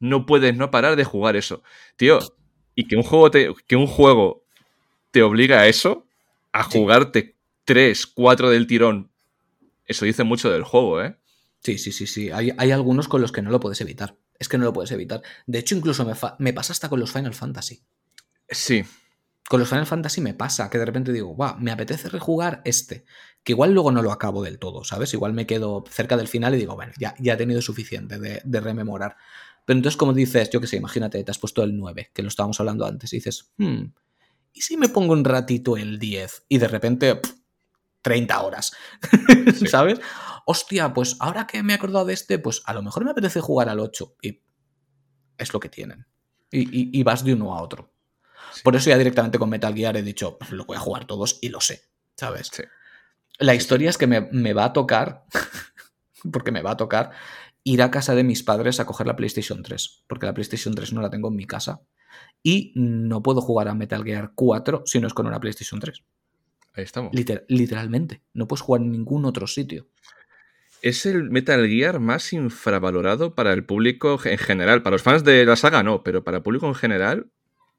No 0.00 0.24
puedes 0.24 0.56
no 0.56 0.70
parar 0.70 0.96
de 0.96 1.04
jugar 1.04 1.36
eso. 1.36 1.62
Tío, 1.96 2.20
y 2.74 2.88
que 2.88 2.96
un 2.96 3.02
juego 3.02 3.30
te, 3.30 3.50
que 3.66 3.76
un 3.76 3.86
juego 3.86 4.46
te 5.10 5.22
obliga 5.22 5.60
a 5.60 5.68
eso, 5.68 6.06
a 6.52 6.62
jugarte 6.62 7.36
tres, 7.66 8.06
cuatro 8.06 8.48
del 8.48 8.66
tirón 8.66 9.11
eso 9.92 10.04
dice 10.04 10.24
mucho 10.24 10.50
del 10.50 10.64
juego, 10.64 11.02
¿eh? 11.02 11.16
Sí, 11.62 11.78
sí, 11.78 11.92
sí, 11.92 12.06
sí. 12.06 12.30
Hay, 12.30 12.70
algunos 12.72 13.08
con 13.08 13.20
los 13.20 13.30
que 13.30 13.40
no 13.40 13.50
lo 13.50 13.60
puedes 13.60 13.80
evitar. 13.80 14.16
Es 14.38 14.48
que 14.48 14.58
no 14.58 14.64
lo 14.64 14.72
puedes 14.72 14.90
evitar. 14.90 15.22
De 15.46 15.60
hecho, 15.60 15.76
incluso 15.76 16.04
me, 16.38 16.52
pasa 16.52 16.72
hasta 16.72 16.88
con 16.88 16.98
los 16.98 17.12
Final 17.12 17.34
Fantasy. 17.34 17.84
Sí. 18.48 18.84
Con 19.48 19.60
los 19.60 19.68
Final 19.68 19.86
Fantasy 19.86 20.20
me 20.20 20.34
pasa 20.34 20.68
que 20.68 20.78
de 20.78 20.84
repente 20.84 21.12
digo, 21.12 21.28
guau, 21.28 21.56
me 21.60 21.70
apetece 21.70 22.08
rejugar 22.08 22.62
este. 22.64 23.04
Que 23.44 23.52
igual 23.52 23.74
luego 23.74 23.92
no 23.92 24.02
lo 24.02 24.10
acabo 24.10 24.42
del 24.42 24.58
todo, 24.58 24.82
¿sabes? 24.82 25.14
Igual 25.14 25.34
me 25.34 25.46
quedo 25.46 25.84
cerca 25.88 26.16
del 26.16 26.26
final 26.26 26.54
y 26.54 26.58
digo, 26.58 26.74
bueno, 26.74 26.92
ya, 26.98 27.14
ya 27.20 27.34
he 27.34 27.36
tenido 27.36 27.62
suficiente 27.62 28.18
de, 28.18 28.60
rememorar. 28.60 29.16
Pero 29.64 29.76
entonces, 29.76 29.96
como 29.96 30.12
dices, 30.12 30.50
yo 30.50 30.60
qué 30.60 30.66
sé, 30.66 30.76
imagínate, 30.76 31.22
te 31.22 31.30
has 31.30 31.38
puesto 31.38 31.62
el 31.62 31.76
9, 31.76 32.10
que 32.12 32.22
lo 32.22 32.28
estábamos 32.28 32.58
hablando 32.58 32.84
antes, 32.84 33.12
y 33.12 33.18
dices, 33.18 33.52
hmm, 33.58 33.84
¿y 34.52 34.60
si 34.62 34.76
me 34.76 34.88
pongo 34.88 35.12
un 35.12 35.24
ratito 35.24 35.76
el 35.76 36.00
10? 36.00 36.46
Y 36.48 36.58
de 36.58 36.66
repente, 36.66 37.20
30 38.02 38.42
horas, 38.42 38.72
¿sabes? 39.70 40.00
Hostia, 40.44 40.92
pues 40.92 41.16
ahora 41.20 41.46
que 41.46 41.62
me 41.62 41.72
he 41.72 41.76
acordado 41.76 42.04
de 42.04 42.14
este, 42.14 42.38
pues 42.38 42.62
a 42.66 42.74
lo 42.74 42.82
mejor 42.82 43.04
me 43.04 43.12
apetece 43.12 43.40
jugar 43.40 43.68
al 43.68 43.80
8 43.80 44.16
y 44.22 44.42
es 45.38 45.52
lo 45.52 45.60
que 45.60 45.68
tienen. 45.68 46.06
Y, 46.50 47.02
vas 47.02 47.24
de 47.24 47.32
uno 47.32 47.56
a 47.56 47.62
otro. 47.62 47.94
Por 48.62 48.76
eso 48.76 48.90
ya 48.90 48.98
directamente 48.98 49.38
con 49.38 49.48
Metal 49.48 49.74
Gear 49.74 49.96
he 49.96 50.02
dicho, 50.02 50.36
lo 50.50 50.66
voy 50.66 50.76
a 50.76 50.80
jugar 50.80 51.06
todos 51.06 51.38
y 51.40 51.48
lo 51.48 51.62
sé, 51.62 51.84
¿sabes? 52.14 52.50
La 53.38 53.54
historia 53.54 53.88
es 53.88 53.96
que 53.96 54.06
me, 54.06 54.20
me 54.20 54.52
va 54.52 54.66
a 54.66 54.72
tocar, 54.74 55.24
porque 56.30 56.52
me 56.52 56.60
va 56.60 56.72
a 56.72 56.76
tocar, 56.76 57.12
ir 57.64 57.82
a 57.82 57.90
casa 57.90 58.14
de 58.14 58.24
mis 58.24 58.42
padres 58.42 58.80
a 58.80 58.84
coger 58.84 59.06
la 59.06 59.16
PlayStation 59.16 59.62
3, 59.62 60.04
porque 60.06 60.26
la 60.26 60.34
PlayStation 60.34 60.74
3 60.74 60.92
no 60.92 61.00
la 61.00 61.08
tengo 61.08 61.28
en 61.28 61.36
mi 61.36 61.46
casa. 61.46 61.80
Y 62.42 62.72
no 62.74 63.22
puedo 63.22 63.40
jugar 63.40 63.68
a 63.68 63.74
Metal 63.74 64.04
Gear 64.04 64.32
4 64.34 64.82
si 64.84 65.00
no 65.00 65.06
es 65.06 65.14
con 65.14 65.26
una 65.26 65.40
PlayStation 65.40 65.80
3. 65.80 66.02
Ahí 66.74 66.84
estamos. 66.84 67.12
literalmente. 67.48 68.22
No 68.32 68.48
puedes 68.48 68.62
jugar 68.62 68.82
en 68.82 68.92
ningún 68.92 69.24
otro 69.24 69.46
sitio. 69.46 69.88
Es 70.80 71.06
el 71.06 71.30
Metal 71.30 71.66
Gear 71.68 72.00
más 72.00 72.32
infravalorado 72.32 73.34
para 73.34 73.52
el 73.52 73.64
público 73.64 74.18
en 74.24 74.38
general. 74.38 74.82
Para 74.82 74.94
los 74.94 75.02
fans 75.02 75.22
de 75.22 75.44
la 75.44 75.54
saga 75.54 75.82
no, 75.82 76.02
pero 76.02 76.24
para 76.24 76.38
el 76.38 76.42
público 76.42 76.66
en 76.66 76.74
general 76.74 77.30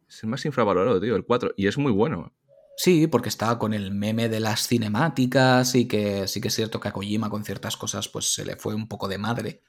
es 0.08 0.24
el 0.24 0.30
más 0.30 0.46
infravalorado, 0.46 1.02
tío, 1.02 1.16
el 1.16 1.26
4. 1.26 1.54
Y 1.58 1.68
es 1.68 1.78
muy 1.78 1.91
bueno. 1.91 2.34
Sí, 2.78 3.08
porque 3.08 3.30
estaba 3.30 3.60
con 3.60 3.74
el 3.74 3.91
meme 3.91 4.30
de 4.30 4.39
las 4.39 4.68
cinemáticas 4.68 5.76
y 5.76 5.88
que 5.88 6.28
sí 6.28 6.39
que 6.39 6.48
es 6.48 6.56
cierto 6.56 6.80
que 6.80 6.88
a 6.88 6.91
Kojima 6.91 7.30
con 7.30 7.44
ciertas 7.44 7.78
cosas 7.78 8.08
pues 8.08 8.34
se 8.34 8.46
le 8.46 8.56
fue 8.56 8.74
un 8.74 8.88
poco 8.88 9.08
de 9.08 9.18
madre. 9.18 9.62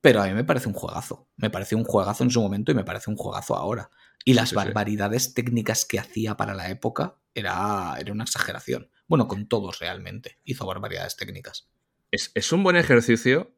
Pero 0.00 0.22
a 0.22 0.26
mí 0.26 0.32
me 0.32 0.44
parece 0.44 0.68
un 0.68 0.74
juegazo. 0.74 1.26
Me 1.36 1.50
pareció 1.50 1.76
un 1.76 1.84
juegazo 1.84 2.22
en 2.22 2.30
su 2.30 2.40
momento 2.40 2.70
y 2.70 2.74
me 2.74 2.84
parece 2.84 3.10
un 3.10 3.16
juegazo 3.16 3.56
ahora. 3.56 3.90
Y 4.28 4.34
las 4.34 4.52
barbaridades 4.52 5.32
técnicas 5.32 5.86
que 5.86 5.98
hacía 5.98 6.36
para 6.36 6.52
la 6.52 6.68
época 6.68 7.16
era, 7.32 7.96
era 7.98 8.12
una 8.12 8.24
exageración. 8.24 8.90
Bueno, 9.06 9.26
con 9.26 9.48
todos 9.48 9.78
realmente. 9.78 10.38
Hizo 10.44 10.66
barbaridades 10.66 11.16
técnicas. 11.16 11.70
Es, 12.10 12.52
un 12.52 12.62
buen 12.62 12.76
ejercicio 12.76 13.56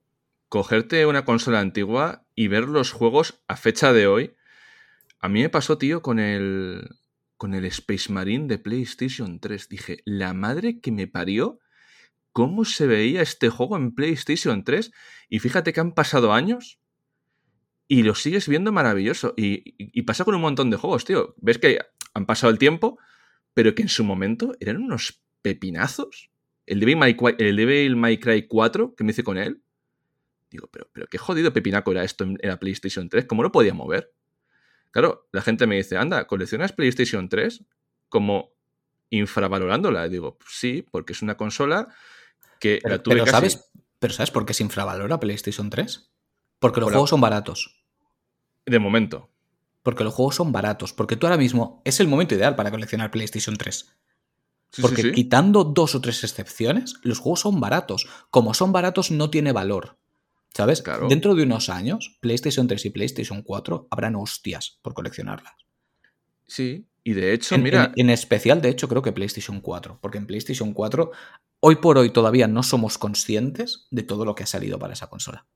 cogerte 0.48 1.06
una 1.06 1.24
consola 1.24 1.58
antigua 1.58 2.24
y 2.36 2.46
ver 2.46 2.68
los 2.68 2.92
juegos 2.92 3.42
a 3.48 3.56
fecha 3.56 3.92
de 3.92 4.06
hoy 4.06 4.36
A 5.18 5.28
mí 5.28 5.42
me 5.42 5.48
pasó, 5.48 5.76
tío, 5.76 6.02
con 6.02 6.20
el, 6.20 6.88
con 7.36 7.54
el 7.54 7.64
Space 7.64 8.12
Marine 8.12 8.46
de 8.46 8.58
PlayStation 8.58 9.40
3. 9.40 9.68
Dije, 9.68 10.02
la 10.04 10.34
madre 10.34 10.78
que 10.78 10.92
me 10.92 11.08
parió, 11.08 11.58
¿cómo 12.30 12.64
se 12.64 12.86
veía 12.86 13.22
este 13.22 13.48
juego 13.48 13.76
en 13.76 13.92
PlayStation 13.92 14.62
3? 14.62 14.92
Y 15.28 15.40
fíjate 15.40 15.72
que 15.72 15.80
han 15.80 15.94
pasado 15.94 16.32
años 16.32 16.79
y 17.90 18.04
lo 18.04 18.14
sigues 18.14 18.46
viendo 18.46 18.70
maravilloso. 18.70 19.34
Y, 19.36 19.74
y, 19.76 20.02
pasa 20.02 20.24
con 20.24 20.36
un 20.36 20.40
montón 20.40 20.70
de 20.70 20.76
juegos, 20.76 21.04
tío. 21.04 21.34
Ves 21.38 21.58
que 21.58 21.80
han 22.14 22.24
pasado 22.24 22.52
el 22.52 22.56
tiempo, 22.56 23.00
pero 23.52 23.74
que 23.74 23.82
en 23.82 23.88
su 23.88 24.04
momento 24.04 24.54
eran 24.60 24.76
unos 24.76 25.24
pepinazos. 25.42 26.30
El 26.66 26.78
Devil 26.78 26.98
May, 26.98 27.16
el 27.38 27.56
Devil 27.56 27.96
May 27.96 28.18
Cry 28.18 28.46
4 28.46 28.94
que 28.94 29.02
me 29.02 29.10
hice 29.10 29.24
con 29.24 29.38
él. 29.38 29.64
Digo, 30.52 30.68
pero, 30.72 30.88
pero 30.92 31.08
qué 31.08 31.18
jodido 31.18 31.52
pepinaco 31.52 31.90
era 31.90 32.04
esto 32.04 32.22
en, 32.22 32.38
en 32.40 32.48
la 32.48 32.60
PlayStation 32.60 33.08
3. 33.08 33.24
¿Cómo 33.24 33.42
lo 33.42 33.50
podía 33.50 33.74
mover? 33.74 34.14
Claro, 34.92 35.28
la 35.32 35.42
gente 35.42 35.66
me 35.66 35.74
dice, 35.74 35.96
anda, 35.96 36.28
¿coleccionas 36.28 36.72
PlayStation 36.72 37.28
3? 37.28 37.64
Como 38.08 38.52
infravalorándola. 39.08 40.06
Y 40.06 40.10
digo, 40.10 40.38
sí, 40.48 40.86
porque 40.88 41.12
es 41.12 41.22
una 41.22 41.36
consola 41.36 41.88
que 42.60 42.78
pero, 42.80 42.94
la 42.94 43.02
tuve 43.02 43.14
pero 43.14 43.24
casi... 43.24 43.32
¿sabes, 43.32 43.70
pero 43.98 44.14
¿sabes 44.14 44.30
por 44.30 44.46
qué 44.46 44.54
se 44.54 44.62
infravalora 44.62 45.18
PlayStation 45.18 45.70
3? 45.70 46.08
Porque 46.60 46.78
los 46.78 46.86
Hola. 46.86 46.94
juegos 46.94 47.10
son 47.10 47.20
baratos. 47.20 47.79
De 48.66 48.78
momento. 48.78 49.28
Porque 49.82 50.04
los 50.04 50.14
juegos 50.14 50.34
son 50.36 50.52
baratos. 50.52 50.92
Porque 50.92 51.16
tú 51.16 51.26
ahora 51.26 51.38
mismo 51.38 51.80
es 51.84 52.00
el 52.00 52.08
momento 52.08 52.34
ideal 52.34 52.54
para 52.56 52.70
coleccionar 52.70 53.10
PlayStation 53.10 53.56
3. 53.56 53.94
Sí, 54.72 54.82
Porque 54.82 55.02
sí, 55.02 55.08
sí. 55.08 55.14
quitando 55.14 55.64
dos 55.64 55.94
o 55.94 56.00
tres 56.00 56.22
excepciones, 56.22 56.94
los 57.02 57.18
juegos 57.18 57.40
son 57.40 57.58
baratos. 57.60 58.06
Como 58.30 58.54
son 58.54 58.72
baratos, 58.72 59.10
no 59.10 59.30
tiene 59.30 59.52
valor. 59.52 59.96
¿Sabes? 60.54 60.82
Claro. 60.82 61.08
Dentro 61.08 61.34
de 61.34 61.44
unos 61.44 61.68
años, 61.68 62.18
PlayStation 62.20 62.66
3 62.66 62.84
y 62.86 62.90
PlayStation 62.90 63.42
4 63.42 63.86
habrán 63.90 64.16
hostias 64.16 64.78
por 64.82 64.94
coleccionarlas. 64.94 65.52
Sí, 66.46 66.86
y 67.04 67.12
de 67.12 67.32
hecho, 67.32 67.54
En, 67.54 67.62
mira, 67.62 67.92
en- 67.96 68.06
en 68.06 68.10
especial, 68.10 68.60
de 68.60 68.68
hecho, 68.68 68.88
creo 68.88 69.00
que 69.02 69.12
PlayStation 69.12 69.60
4. 69.60 69.98
Porque 70.02 70.18
en 70.18 70.26
PlayStation 70.26 70.72
4, 70.72 71.12
hoy 71.60 71.76
por 71.76 71.98
hoy 71.98 72.10
todavía 72.12 72.48
no 72.48 72.62
somos 72.64 72.98
conscientes 72.98 73.86
de 73.90 74.02
todo 74.02 74.24
lo 74.24 74.34
que 74.34 74.42
ha 74.42 74.46
salido 74.46 74.78
para 74.78 74.92
esa 74.92 75.08
consola. 75.08 75.46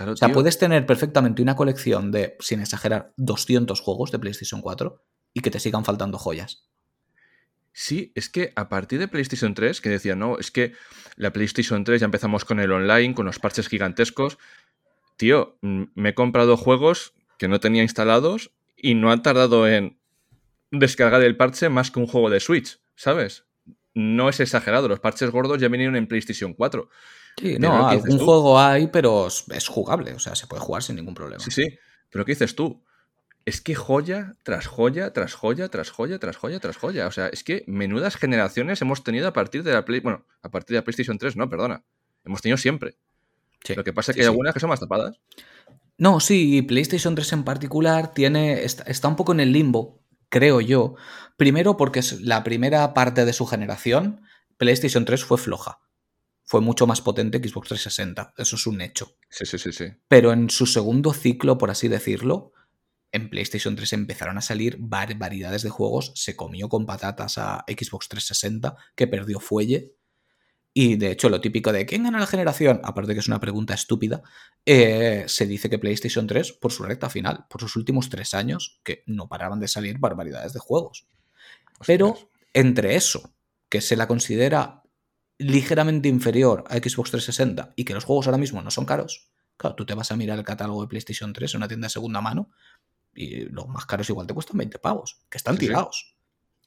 Claro, 0.00 0.12
O 0.12 0.16
sea, 0.16 0.28
tío, 0.28 0.34
puedes 0.34 0.58
tener 0.58 0.86
perfectamente 0.86 1.42
una 1.42 1.56
colección 1.56 2.10
de, 2.10 2.36
sin 2.40 2.60
exagerar, 2.60 3.12
200 3.16 3.80
juegos 3.80 4.10
de 4.10 4.18
PlayStation 4.18 4.60
4 4.60 5.02
y 5.34 5.40
que 5.40 5.50
te 5.50 5.60
sigan 5.60 5.84
faltando 5.84 6.18
joyas. 6.18 6.64
Sí, 7.72 8.12
es 8.14 8.28
que 8.28 8.52
a 8.56 8.68
partir 8.68 8.98
de 8.98 9.08
PlayStation 9.08 9.54
3, 9.54 9.80
que 9.80 9.90
decía, 9.90 10.16
no, 10.16 10.38
es 10.38 10.50
que 10.50 10.72
la 11.16 11.32
PlayStation 11.32 11.84
3 11.84 12.00
ya 12.00 12.04
empezamos 12.04 12.44
con 12.44 12.60
el 12.60 12.72
online, 12.72 13.14
con 13.14 13.26
los 13.26 13.38
parches 13.38 13.68
gigantescos. 13.68 14.38
Tío, 15.16 15.58
me 15.60 16.10
he 16.10 16.14
comprado 16.14 16.56
juegos 16.56 17.12
que 17.38 17.48
no 17.48 17.60
tenía 17.60 17.82
instalados 17.82 18.50
y 18.76 18.94
no 18.94 19.12
han 19.12 19.22
tardado 19.22 19.68
en 19.68 19.98
descargar 20.70 21.22
el 21.22 21.36
parche 21.36 21.68
más 21.68 21.90
que 21.90 22.00
un 22.00 22.06
juego 22.06 22.30
de 22.30 22.40
Switch, 22.40 22.80
¿sabes? 22.96 23.44
No 23.94 24.28
es 24.28 24.40
exagerado, 24.40 24.88
los 24.88 25.00
parches 25.00 25.30
gordos 25.30 25.60
ya 25.60 25.68
vinieron 25.68 25.96
en 25.96 26.06
PlayStation 26.06 26.54
4. 26.54 26.88
Sí, 27.36 27.56
Pero 27.58 27.68
no, 27.68 27.88
algún 27.88 28.18
juego 28.18 28.58
hay, 28.58 28.88
pero 28.88 29.26
es, 29.26 29.68
jugable, 29.68 30.12
o 30.12 30.18
sea, 30.18 30.34
se 30.34 30.46
puede 30.46 30.62
jugar 30.62 30.82
sin 30.82 30.96
ningún 30.96 31.14
problema. 31.14 31.42
Sí, 31.42 31.50
sí, 31.50 31.78
pero 32.10 32.24
¿qué 32.24 32.32
dices 32.32 32.54
tú? 32.54 32.82
Es 33.46 33.60
que 33.60 33.74
joya 33.74 34.36
tras 34.42 34.66
joya, 34.66 35.12
tras 35.12 35.34
joya, 35.34 35.68
tras 35.68 35.90
joya, 35.90 36.18
tras 36.18 36.36
joya, 36.36 36.60
tras 36.60 36.76
joya. 36.76 37.06
O 37.06 37.10
sea, 37.10 37.28
es 37.28 37.42
que 37.42 37.64
menudas 37.66 38.16
generaciones 38.16 38.82
hemos 38.82 39.02
tenido 39.02 39.26
a 39.28 39.32
partir 39.32 39.62
de 39.62 39.72
la 39.72 39.84
Play... 39.84 40.00
Bueno, 40.00 40.26
a 40.42 40.50
partir 40.50 40.74
de 40.74 40.80
la 40.80 40.84
PlayStation 40.84 41.16
3, 41.16 41.36
no, 41.36 41.48
perdona. 41.48 41.82
Hemos 42.24 42.42
tenido 42.42 42.58
siempre. 42.58 42.96
Sí, 43.64 43.74
Lo 43.74 43.82
que 43.82 43.94
pasa 43.94 44.12
es 44.12 44.14
sí, 44.14 44.18
que 44.18 44.24
hay 44.24 44.28
algunas 44.28 44.52
que 44.52 44.60
son 44.60 44.68
más 44.68 44.80
tapadas. 44.80 45.18
No, 45.96 46.20
sí, 46.20 46.58
y 46.58 46.62
PlayStation 46.62 47.14
3 47.14 47.32
en 47.32 47.44
particular 47.44 48.12
tiene, 48.12 48.64
está, 48.64 48.82
está 48.84 49.08
un 49.08 49.16
poco 49.16 49.32
en 49.32 49.40
el 49.40 49.52
limbo, 49.52 50.00
creo 50.28 50.60
yo. 50.60 50.94
Primero 51.36 51.76
porque 51.76 52.00
es 52.00 52.20
la 52.20 52.44
primera 52.44 52.92
parte 52.94 53.24
de 53.24 53.32
su 53.32 53.46
generación, 53.46 54.22
PlayStation 54.58 55.04
3 55.04 55.24
fue 55.24 55.38
floja. 55.38 55.80
Fue 56.50 56.60
mucho 56.60 56.84
más 56.84 57.00
potente 57.00 57.40
que 57.40 57.48
Xbox 57.48 57.68
360, 57.68 58.34
eso 58.36 58.56
es 58.56 58.66
un 58.66 58.80
hecho. 58.80 59.14
Sí, 59.28 59.46
sí, 59.46 59.56
sí, 59.56 59.70
sí. 59.70 59.84
Pero 60.08 60.32
en 60.32 60.50
su 60.50 60.66
segundo 60.66 61.12
ciclo, 61.12 61.56
por 61.58 61.70
así 61.70 61.86
decirlo, 61.86 62.54
en 63.12 63.30
PlayStation 63.30 63.76
3 63.76 63.92
empezaron 63.92 64.36
a 64.36 64.40
salir 64.40 64.76
barbaridades 64.80 65.62
de 65.62 65.70
juegos. 65.70 66.10
Se 66.16 66.34
comió 66.34 66.68
con 66.68 66.86
patatas 66.86 67.38
a 67.38 67.64
Xbox 67.68 68.08
360, 68.08 68.74
que 68.96 69.06
perdió 69.06 69.38
fuelle. 69.38 69.94
Y 70.74 70.96
de 70.96 71.12
hecho, 71.12 71.28
lo 71.28 71.40
típico 71.40 71.72
de 71.72 71.86
¿quién 71.86 72.02
gana 72.02 72.18
la 72.18 72.26
generación? 72.26 72.80
Aparte 72.82 73.10
de 73.10 73.14
que 73.14 73.20
es 73.20 73.28
una 73.28 73.38
pregunta 73.38 73.74
estúpida, 73.74 74.24
eh, 74.66 75.26
se 75.28 75.46
dice 75.46 75.70
que 75.70 75.78
PlayStation 75.78 76.26
3, 76.26 76.54
por 76.54 76.72
su 76.72 76.82
recta 76.82 77.08
final, 77.08 77.46
por 77.48 77.60
sus 77.60 77.76
últimos 77.76 78.10
tres 78.10 78.34
años, 78.34 78.80
que 78.82 79.04
no 79.06 79.28
paraban 79.28 79.60
de 79.60 79.68
salir 79.68 79.98
barbaridades 80.00 80.52
de 80.52 80.58
juegos. 80.58 81.06
Pero 81.86 82.18
entre 82.52 82.96
eso, 82.96 83.36
que 83.68 83.80
se 83.80 83.94
la 83.94 84.08
considera 84.08 84.79
ligeramente 85.40 86.08
inferior 86.08 86.64
a 86.68 86.76
Xbox 86.76 87.10
360 87.10 87.72
y 87.76 87.84
que 87.84 87.94
los 87.94 88.04
juegos 88.04 88.26
ahora 88.26 88.38
mismo 88.38 88.62
no 88.62 88.70
son 88.70 88.84
caros, 88.84 89.28
claro, 89.56 89.74
tú 89.76 89.84
te 89.86 89.94
vas 89.94 90.10
a 90.12 90.16
mirar 90.16 90.38
el 90.38 90.44
catálogo 90.44 90.82
de 90.82 90.88
PlayStation 90.88 91.32
3 91.32 91.54
en 91.54 91.58
una 91.58 91.68
tienda 91.68 91.86
de 91.86 91.90
segunda 91.90 92.20
mano 92.20 92.50
y 93.14 93.46
los 93.46 93.66
más 93.68 93.86
caros 93.86 94.08
igual 94.08 94.26
te 94.26 94.34
cuestan 94.34 94.56
20 94.58 94.78
pavos, 94.78 95.20
que 95.28 95.38
están 95.38 95.54
Sí, 95.56 95.60
sí. 95.62 95.66
tirados. 95.66 96.14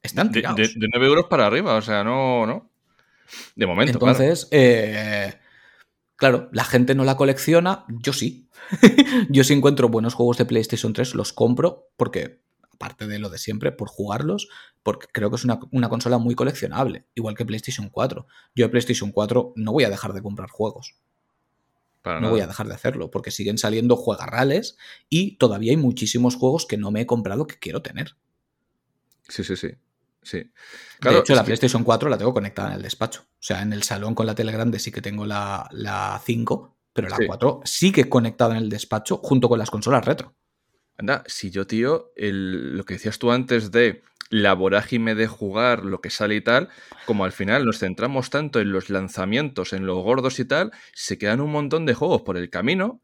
Están 0.01 0.31
tirados. 0.31 0.57
de, 0.57 0.67
de 0.67 0.87
9 0.91 1.07
euros 1.07 1.25
para 1.29 1.45
arriba, 1.47 1.75
o 1.75 1.81
sea, 1.81 2.03
no, 2.03 2.45
no. 2.45 2.69
De 3.55 3.65
momento, 3.65 3.97
claro. 3.99 4.11
Entonces, 4.21 4.49
eh, 4.51 5.33
claro, 6.17 6.49
la 6.51 6.65
gente 6.65 6.93
no 6.93 7.05
la 7.05 7.15
colecciona, 7.15 7.85
yo 7.87 8.11
sí. 8.11 8.49
yo 9.29 9.43
si 9.45 9.53
encuentro 9.53 9.87
buenos 9.89 10.13
juegos 10.13 10.37
de 10.37 10.45
PlayStation 10.45 10.91
3, 10.93 11.15
los 11.15 11.31
compro 11.31 11.89
porque, 11.95 12.42
aparte 12.83 13.07
de 13.07 13.19
lo 13.19 13.29
de 13.29 13.37
siempre, 13.37 13.71
por 13.71 13.87
jugarlos, 13.87 14.49
porque 14.83 15.07
creo 15.11 15.29
que 15.29 15.37
es 15.37 15.43
una, 15.45 15.59
una 15.71 15.87
consola 15.89 16.17
muy 16.17 16.35
coleccionable, 16.35 17.05
igual 17.15 17.35
que 17.35 17.45
PlayStation 17.45 17.89
4. 17.89 18.27
Yo 18.55 18.65
de 18.65 18.69
PlayStation 18.69 19.11
4 19.11 19.53
no 19.55 19.71
voy 19.71 19.85
a 19.85 19.89
dejar 19.89 20.13
de 20.13 20.21
comprar 20.21 20.49
juegos, 20.49 20.95
Para 22.01 22.17
no 22.17 22.21
nada. 22.23 22.31
voy 22.31 22.41
a 22.41 22.47
dejar 22.47 22.67
de 22.67 22.73
hacerlo, 22.73 23.09
porque 23.09 23.31
siguen 23.31 23.57
saliendo 23.57 23.95
juegarrales 23.95 24.77
y 25.09 25.37
todavía 25.37 25.71
hay 25.71 25.77
muchísimos 25.77 26.35
juegos 26.35 26.65
que 26.65 26.77
no 26.77 26.91
me 26.91 27.01
he 27.01 27.05
comprado 27.05 27.47
que 27.47 27.57
quiero 27.57 27.81
tener. 27.81 28.15
Sí, 29.29 29.43
sí, 29.43 29.55
sí. 29.55 29.69
sí. 30.21 30.37
de 31.01 31.17
hecho, 31.19 31.33
la 31.35 31.41
que- 31.41 31.45
PlayStation 31.47 31.83
4 31.85 32.09
la 32.09 32.17
tengo 32.17 32.33
conectada 32.33 32.69
en 32.69 32.75
el 32.75 32.81
despacho. 32.81 33.21
O 33.21 33.35
sea, 33.39 33.61
en 33.61 33.71
el 33.71 33.83
salón 33.83 34.15
con 34.15 34.25
la 34.25 34.35
tele 34.35 34.51
grande 34.51 34.79
sí 34.79 34.91
que 34.91 35.01
tengo 35.01 35.25
la, 35.25 35.67
la 35.71 36.21
5, 36.25 36.75
pero 36.91 37.07
la 37.09 37.15
Sí. 37.17 37.25
4 37.25 37.61
sigue 37.63 38.09
conectada 38.09 38.51
en 38.57 38.63
el 38.63 38.69
despacho 38.69 39.17
junto 39.23 39.47
con 39.47 39.57
las 39.59 39.69
consolas 39.71 40.03
retro. 40.05 40.35
Si 41.27 41.51
yo, 41.51 41.67
tío, 41.67 42.11
lo 42.15 42.83
que 42.85 42.95
decías 42.95 43.19
tú 43.19 43.31
antes 43.31 43.71
de 43.71 44.03
la 44.29 44.53
vorágine 44.53 45.15
de 45.15 45.27
jugar, 45.27 45.85
lo 45.85 46.01
que 46.01 46.09
sale 46.09 46.35
y 46.35 46.41
tal, 46.41 46.69
como 47.05 47.25
al 47.25 47.31
final 47.31 47.65
nos 47.65 47.79
centramos 47.79 48.29
tanto 48.29 48.59
en 48.59 48.71
los 48.71 48.89
lanzamientos, 48.89 49.73
en 49.73 49.85
los 49.85 50.03
gordos 50.03 50.39
y 50.39 50.45
tal, 50.45 50.71
se 50.93 51.17
quedan 51.17 51.41
un 51.41 51.51
montón 51.51 51.85
de 51.85 51.93
juegos 51.93 52.23
por 52.23 52.37
el 52.37 52.49
camino, 52.49 53.01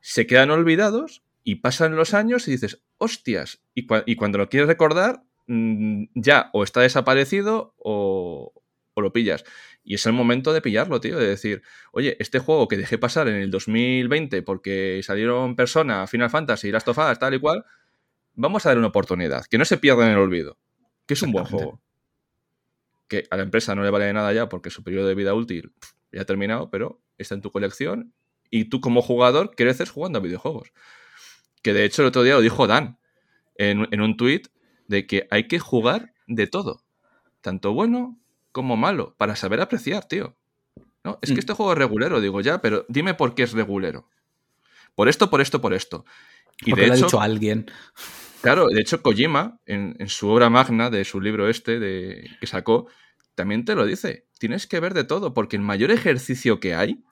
se 0.00 0.26
quedan 0.26 0.50
olvidados 0.50 1.24
y 1.44 1.56
pasan 1.56 1.96
los 1.96 2.14
años 2.14 2.48
y 2.48 2.52
dices, 2.52 2.82
hostias, 2.98 3.60
y 3.74 4.16
cuando 4.16 4.38
lo 4.38 4.48
quieres 4.48 4.68
recordar, 4.68 5.24
mm, 5.46 6.04
ya 6.14 6.48
o 6.52 6.62
está 6.62 6.80
desaparecido 6.80 7.74
o, 7.76 8.52
o 8.94 9.00
lo 9.00 9.12
pillas. 9.12 9.44
Y 9.84 9.94
es 9.94 10.06
el 10.06 10.12
momento 10.12 10.52
de 10.52 10.60
pillarlo, 10.60 11.00
tío, 11.00 11.18
de 11.18 11.26
decir, 11.26 11.62
oye, 11.92 12.16
este 12.20 12.38
juego 12.38 12.68
que 12.68 12.76
dejé 12.76 12.98
pasar 12.98 13.28
en 13.28 13.34
el 13.34 13.50
2020 13.50 14.42
porque 14.42 15.00
salieron 15.02 15.56
Persona, 15.56 16.06
Final 16.06 16.30
Fantasy, 16.30 16.70
Last 16.70 16.88
of 16.88 16.98
Us, 16.98 17.18
tal 17.18 17.34
y 17.34 17.40
cual, 17.40 17.64
vamos 18.34 18.64
a 18.64 18.70
darle 18.70 18.80
una 18.80 18.88
oportunidad, 18.88 19.44
que 19.46 19.58
no 19.58 19.64
se 19.64 19.78
pierda 19.78 20.06
en 20.06 20.12
el 20.12 20.18
olvido, 20.18 20.58
que 21.06 21.14
es 21.14 21.22
un 21.22 21.32
buen 21.32 21.44
juego. 21.44 21.80
Que 23.08 23.26
a 23.30 23.36
la 23.36 23.42
empresa 23.42 23.74
no 23.74 23.82
le 23.82 23.90
vale 23.90 24.06
de 24.06 24.12
nada 24.12 24.32
ya 24.32 24.48
porque 24.48 24.70
su 24.70 24.82
periodo 24.82 25.08
de 25.08 25.14
vida 25.14 25.34
útil 25.34 25.72
ya 26.12 26.22
ha 26.22 26.24
terminado, 26.24 26.70
pero 26.70 27.02
está 27.18 27.34
en 27.34 27.42
tu 27.42 27.50
colección 27.50 28.14
y 28.50 28.66
tú 28.66 28.80
como 28.80 29.02
jugador 29.02 29.54
creces 29.56 29.90
jugando 29.90 30.18
a 30.18 30.22
videojuegos. 30.22 30.72
Que 31.62 31.72
de 31.72 31.84
hecho 31.84 32.02
el 32.02 32.08
otro 32.08 32.22
día 32.22 32.34
lo 32.34 32.40
dijo 32.40 32.66
Dan 32.66 32.98
en, 33.56 33.88
en 33.90 34.00
un 34.00 34.16
tuit 34.16 34.48
de 34.88 35.06
que 35.06 35.26
hay 35.30 35.48
que 35.48 35.58
jugar 35.58 36.12
de 36.26 36.46
todo, 36.46 36.84
tanto 37.40 37.72
bueno 37.72 38.21
como 38.52 38.76
malo, 38.76 39.14
para 39.18 39.36
saber 39.36 39.60
apreciar, 39.60 40.06
tío. 40.06 40.36
No, 41.04 41.18
es 41.22 41.30
que 41.30 41.36
Mm. 41.36 41.38
este 41.40 41.52
juego 41.54 41.72
es 41.72 41.78
regulero, 41.78 42.20
digo 42.20 42.40
ya, 42.40 42.60
pero 42.60 42.84
dime 42.88 43.14
por 43.14 43.34
qué 43.34 43.42
es 43.42 43.52
regulero. 43.52 44.08
Por 44.94 45.08
esto, 45.08 45.30
por 45.30 45.40
esto, 45.40 45.60
por 45.60 45.74
esto. 45.74 46.04
Y 46.64 46.70
porque 46.70 46.82
de 46.82 46.86
lo 46.88 46.92
ha 46.92 46.96
hecho, 46.96 47.06
dicho 47.06 47.20
alguien. 47.20 47.66
Claro, 48.42 48.66
de 48.68 48.80
hecho 48.80 49.02
Kojima, 49.02 49.58
en, 49.66 49.96
en 49.98 50.08
su 50.08 50.28
obra 50.28 50.50
magna 50.50 50.90
de 50.90 51.04
su 51.04 51.20
libro 51.20 51.48
este 51.48 51.78
de, 51.80 52.28
que 52.40 52.46
sacó, 52.46 52.88
también 53.34 53.64
te 53.64 53.74
lo 53.74 53.86
dice. 53.86 54.26
Tienes 54.38 54.66
que 54.66 54.80
ver 54.80 54.94
de 54.94 55.04
todo, 55.04 55.32
porque 55.34 55.56
el 55.56 55.62
mayor 55.62 55.90
ejercicio 55.90 56.60
que 56.60 56.74
hay 56.74 57.02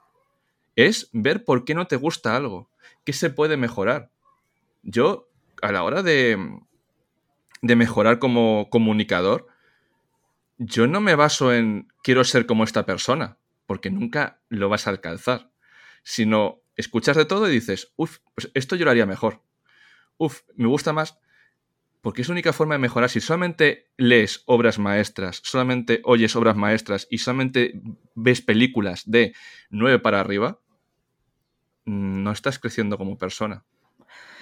es 0.76 1.08
ver 1.12 1.44
por 1.44 1.64
qué 1.64 1.74
no 1.74 1.86
te 1.86 1.96
gusta 1.96 2.36
algo, 2.36 2.70
qué 3.04 3.12
se 3.12 3.30
puede 3.30 3.56
mejorar. 3.56 4.10
Yo, 4.82 5.28
a 5.62 5.72
la 5.72 5.82
hora 5.82 6.02
de, 6.02 6.38
de 7.62 7.76
mejorar 7.76 8.18
como 8.18 8.68
comunicador, 8.70 9.46
yo 10.62 10.87
no 10.87 11.01
me 11.01 11.15
baso 11.15 11.55
en 11.55 11.89
quiero 12.03 12.23
ser 12.23 12.45
como 12.45 12.65
esta 12.65 12.85
persona, 12.85 13.39
porque 13.65 13.91
nunca 13.91 14.43
lo 14.51 14.69
vas 14.69 14.87
a 14.87 14.91
alcanzar, 14.91 15.51
sino 16.03 16.61
escuchas 16.77 17.16
de 17.16 17.24
todo 17.24 17.49
y 17.49 17.53
dices, 17.53 17.93
uff, 17.97 18.19
pues 18.35 18.51
esto 18.53 18.77
yo 18.77 18.85
lo 18.85 18.91
haría 18.91 19.07
mejor. 19.07 19.43
Uf, 20.19 20.43
me 20.57 20.69
gusta 20.69 20.93
más. 20.93 21.19
Porque 22.03 22.20
es 22.20 22.28
la 22.28 22.32
única 22.32 22.53
forma 22.53 22.74
de 22.74 22.78
mejorar. 22.78 23.09
Si 23.09 23.20
solamente 23.20 23.91
lees 23.97 24.43
obras 24.45 24.78
maestras, 24.78 25.41
solamente 25.43 26.03
oyes 26.05 26.37
obras 26.37 26.57
maestras 26.57 27.07
y 27.11 27.19
solamente 27.19 27.81
ves 28.15 28.43
películas 28.43 29.05
de 29.07 29.35
9 29.70 29.99
para 29.99 30.20
arriba, 30.20 30.61
mm, 31.87 32.23
no 32.23 32.32
estás 32.32 32.59
creciendo 32.59 32.99
como 32.99 33.16
persona. 33.16 33.65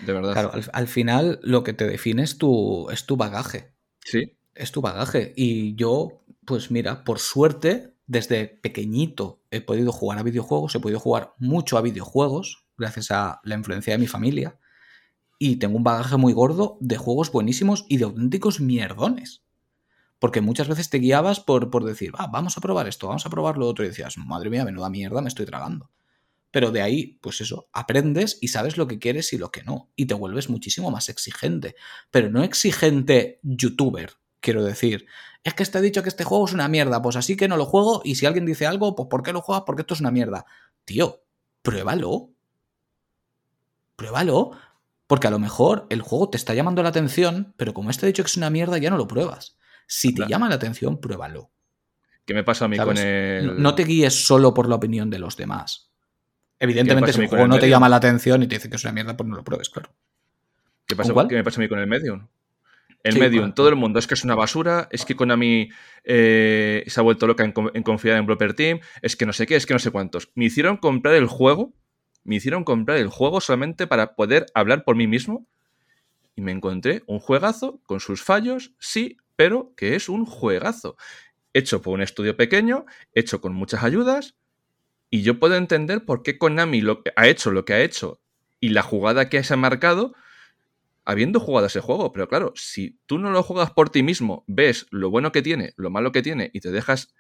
De 0.05 0.12
verdad. 0.12 0.32
Claro, 0.32 0.53
al, 0.73 0.89
final 0.89 1.39
lo 1.43 1.62
que 1.62 1.74
te 1.74 1.86
define 1.86 2.24
es 2.24 2.39
tu, 2.39 2.90
es 2.90 3.07
tu 3.07 3.16
bagaje. 3.16 3.73
Sí. 4.05 4.38
Es 4.59 4.72
tu 4.72 4.80
bagaje. 4.80 5.32
Y 5.36 5.76
yo, 5.76 6.20
pues 6.44 6.70
mira, 6.70 7.05
por 7.05 7.20
suerte, 7.20 7.94
desde 8.09 8.48
pequeñito 8.48 9.40
he 9.51 9.60
podido 9.60 9.93
jugar 9.93 10.18
a 10.18 10.24
videojuegos, 10.24 10.74
he 10.74 10.80
podido 10.80 10.98
jugar 10.98 11.35
mucho 11.39 11.78
a 11.78 11.82
videojuegos, 11.82 12.66
gracias 12.76 13.10
a 13.12 13.40
la 13.44 13.55
influencia 13.55 13.93
de 13.93 13.98
mi 13.98 14.06
familia 14.06 14.59
y 15.39 15.56
tengo 15.56 15.76
un 15.76 15.85
bagaje 15.85 16.16
muy 16.16 16.32
gordo 16.32 16.76
de 16.80 16.97
juegos 16.97 17.30
buenísimos 17.30 17.86
y 17.89 17.98
de 17.98 18.05
auténticos 18.05 18.60
mierdones. 18.60 19.44
Porque 20.18 20.40
muchas 20.40 20.66
veces 20.66 20.90
te 20.90 20.98
guiabas 20.98 21.39
por, 21.39 21.70
por 21.70 21.85
decir, 21.85 22.10
ah, 22.18 22.26
vamos 22.26 22.59
a 22.59 22.60
probar 22.60 22.89
esto, 22.89 23.06
vamos 23.06 23.24
a 23.24 23.30
probar 23.30 23.56
lo 23.56 23.68
otro, 23.68 23.85
y 23.85 23.89
decías, 23.89 24.18
madre 24.18 24.51
mía, 24.51 24.64
menuda 24.64 24.90
mierda, 24.90 25.22
me 25.22 25.28
estoy 25.28 25.47
tragando. 25.47 25.90
Pero 26.51 26.72
de 26.72 26.82
ahí, 26.82 27.18
pues 27.20 27.40
eso, 27.40 27.68
aprendes 27.72 28.39
y 28.40 28.48
sabes 28.48 28.76
lo 28.76 28.89
que 28.89 28.98
quieres 28.98 29.32
y 29.32 29.39
lo 29.39 29.52
que 29.52 29.62
no. 29.62 29.90
Y 29.94 30.06
te 30.06 30.14
vuelves 30.14 30.48
muchísimo 30.48 30.90
más 30.90 31.09
exigente. 31.09 31.76
Pero 32.10 32.30
no 32.30 32.43
exigente 32.43 33.39
youtuber, 33.43 34.14
quiero 34.40 34.65
decir. 34.65 35.06
Es 35.44 35.55
que 35.55 35.65
te 35.65 35.78
he 35.78 35.82
dicho 35.82 36.02
que 36.02 36.09
este 36.09 36.24
juego 36.24 36.47
es 36.47 36.52
una 36.52 36.69
mierda, 36.69 37.01
pues 37.01 37.16
así 37.16 37.36
que 37.36 37.48
no 37.48 37.56
lo 37.56 37.65
juego. 37.65 38.02
Y 38.05 38.16
si 38.16 38.27
alguien 38.27 38.47
dice 38.47 38.66
algo, 38.66 38.94
pues 38.94 39.09
¿por 39.09 39.23
qué 39.23 39.32
lo 39.32 39.40
juegas? 39.40 39.65
Porque 39.66 39.82
esto 39.82 39.94
es 39.94 40.01
una 40.01 40.10
mierda. 40.10 40.44
Tío, 40.85 41.23
pruébalo. 41.62 42.31
Pruébalo. 43.97 44.52
Porque 45.06 45.27
a 45.27 45.31
lo 45.31 45.39
mejor 45.39 45.86
el 45.89 46.02
juego 46.02 46.28
te 46.28 46.36
está 46.36 46.52
llamando 46.55 46.82
la 46.82 46.90
atención, 46.90 47.55
pero 47.56 47.73
como 47.73 47.90
este 47.90 48.06
dicho 48.06 48.23
que 48.23 48.28
es 48.28 48.36
una 48.36 48.51
mierda, 48.51 48.77
ya 48.78 48.90
no 48.90 48.98
lo 48.98 49.09
pruebas. 49.09 49.56
Si 49.86 50.15
te 50.15 50.27
llama 50.27 50.51
la 50.51 50.56
atención, 50.56 51.01
pruébalo. 51.01 51.51
¿Qué 52.27 52.35
me 52.35 52.44
pasa 52.44 52.66
a 52.66 52.69
mí 52.69 52.77
con 52.77 52.98
el.? 52.98 53.60
No 53.62 53.74
te 53.74 53.85
guíes 53.85 54.27
solo 54.27 54.52
por 54.52 54.69
la 54.69 54.74
opinión 54.74 55.09
de 55.09 55.19
los 55.19 55.36
demás. 55.39 55.90
Evidentemente, 56.60 57.12
si 57.15 57.23
el 57.23 57.28
juego 57.28 57.47
no 57.47 57.59
te 57.59 57.70
llama 57.70 57.89
la 57.89 57.97
atención 57.97 58.43
y 58.43 58.48
te 58.48 58.56
dice 58.56 58.69
que 58.69 58.77
es 58.77 58.85
una 58.85 58.93
mierda, 58.93 59.16
pues 59.16 59.28
no 59.28 59.36
lo 59.36 59.44
pruebes, 59.44 59.70
claro. 59.70 59.90
¿Qué, 60.86 60.94
pasa, 60.94 61.12
¿Qué 61.28 61.36
me 61.36 61.44
pasa 61.44 61.60
a 61.60 61.62
mí 61.62 61.69
con 61.69 61.78
el 61.78 61.86
Medium? 61.86 62.27
El 63.04 63.18
Medium, 63.18 63.52
todo 63.52 63.68
el 63.68 63.76
mundo 63.76 63.98
es 63.98 64.06
que 64.06 64.14
es 64.14 64.24
una 64.24 64.34
basura, 64.34 64.88
es 64.90 65.04
que 65.04 65.16
Konami 65.16 65.70
eh, 66.04 66.84
se 66.86 67.00
ha 67.00 67.02
vuelto 67.02 67.26
loca 67.26 67.44
en, 67.44 67.54
en, 67.74 67.82
confiar 67.82 68.18
en 68.18 68.26
Blooper 68.26 68.54
Team, 68.54 68.80
es 69.02 69.16
que 69.16 69.24
no 69.24 69.32
sé 69.32 69.46
qué, 69.46 69.56
es 69.56 69.66
que 69.66 69.72
no 69.72 69.78
sé 69.78 69.90
cuántos. 69.90 70.30
Me 70.34 70.46
hicieron 70.46 70.76
comprar 70.76 71.14
el 71.14 71.26
juego 71.26 71.72
me 72.28 72.36
hicieron 72.36 72.62
comprar 72.62 72.98
el 72.98 73.08
juego 73.08 73.40
solamente 73.40 73.86
para 73.86 74.14
poder 74.14 74.44
hablar 74.52 74.84
por 74.84 74.96
mí 74.96 75.06
mismo 75.06 75.46
y 76.36 76.42
me 76.42 76.52
encontré 76.52 77.02
un 77.06 77.20
juegazo 77.20 77.80
con 77.86 78.00
sus 78.00 78.22
fallos, 78.22 78.74
sí, 78.78 79.16
pero 79.34 79.72
que 79.76 79.96
es 79.96 80.10
un 80.10 80.26
juegazo. 80.26 80.98
Hecho 81.54 81.80
por 81.80 81.94
un 81.94 82.02
estudio 82.02 82.36
pequeño, 82.36 82.84
hecho 83.14 83.40
con 83.40 83.54
muchas 83.54 83.82
ayudas, 83.82 84.34
y 85.08 85.22
yo 85.22 85.40
puedo 85.40 85.56
entender 85.56 86.04
por 86.04 86.22
qué 86.22 86.36
Konami 86.36 86.82
lo 86.82 87.02
ha 87.16 87.28
hecho 87.28 87.50
lo 87.50 87.64
que 87.64 87.72
ha 87.72 87.80
hecho 87.80 88.20
y 88.60 88.68
la 88.68 88.82
jugada 88.82 89.30
que 89.30 89.42
se 89.42 89.54
ha 89.54 89.56
marcado 89.56 90.14
habiendo 91.09 91.40
jugado 91.40 91.66
ese 91.66 91.80
juego. 91.80 92.12
Pero 92.12 92.28
claro, 92.28 92.52
si 92.55 93.01
tú 93.06 93.18
no 93.18 93.30
lo 93.30 93.43
juegas 93.43 93.70
por 93.70 93.89
ti 93.89 94.02
mismo, 94.02 94.44
ves 94.47 94.86
lo 94.90 95.09
bueno 95.09 95.32
que 95.32 95.40
tiene, 95.40 95.72
lo 95.76 95.89
malo 95.89 96.12
que 96.12 96.22
tiene 96.22 96.51
y 96.52 96.60
te 96.60 96.70
dejas 96.70 97.14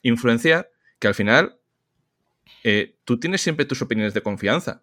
influenciar, 0.00 0.70
que 0.98 1.06
al 1.06 1.14
final 1.14 1.60
eh, 2.64 2.98
tú 3.04 3.20
tienes 3.20 3.42
siempre 3.42 3.66
tus 3.66 3.82
opiniones 3.82 4.14
de 4.14 4.22
confianza, 4.22 4.82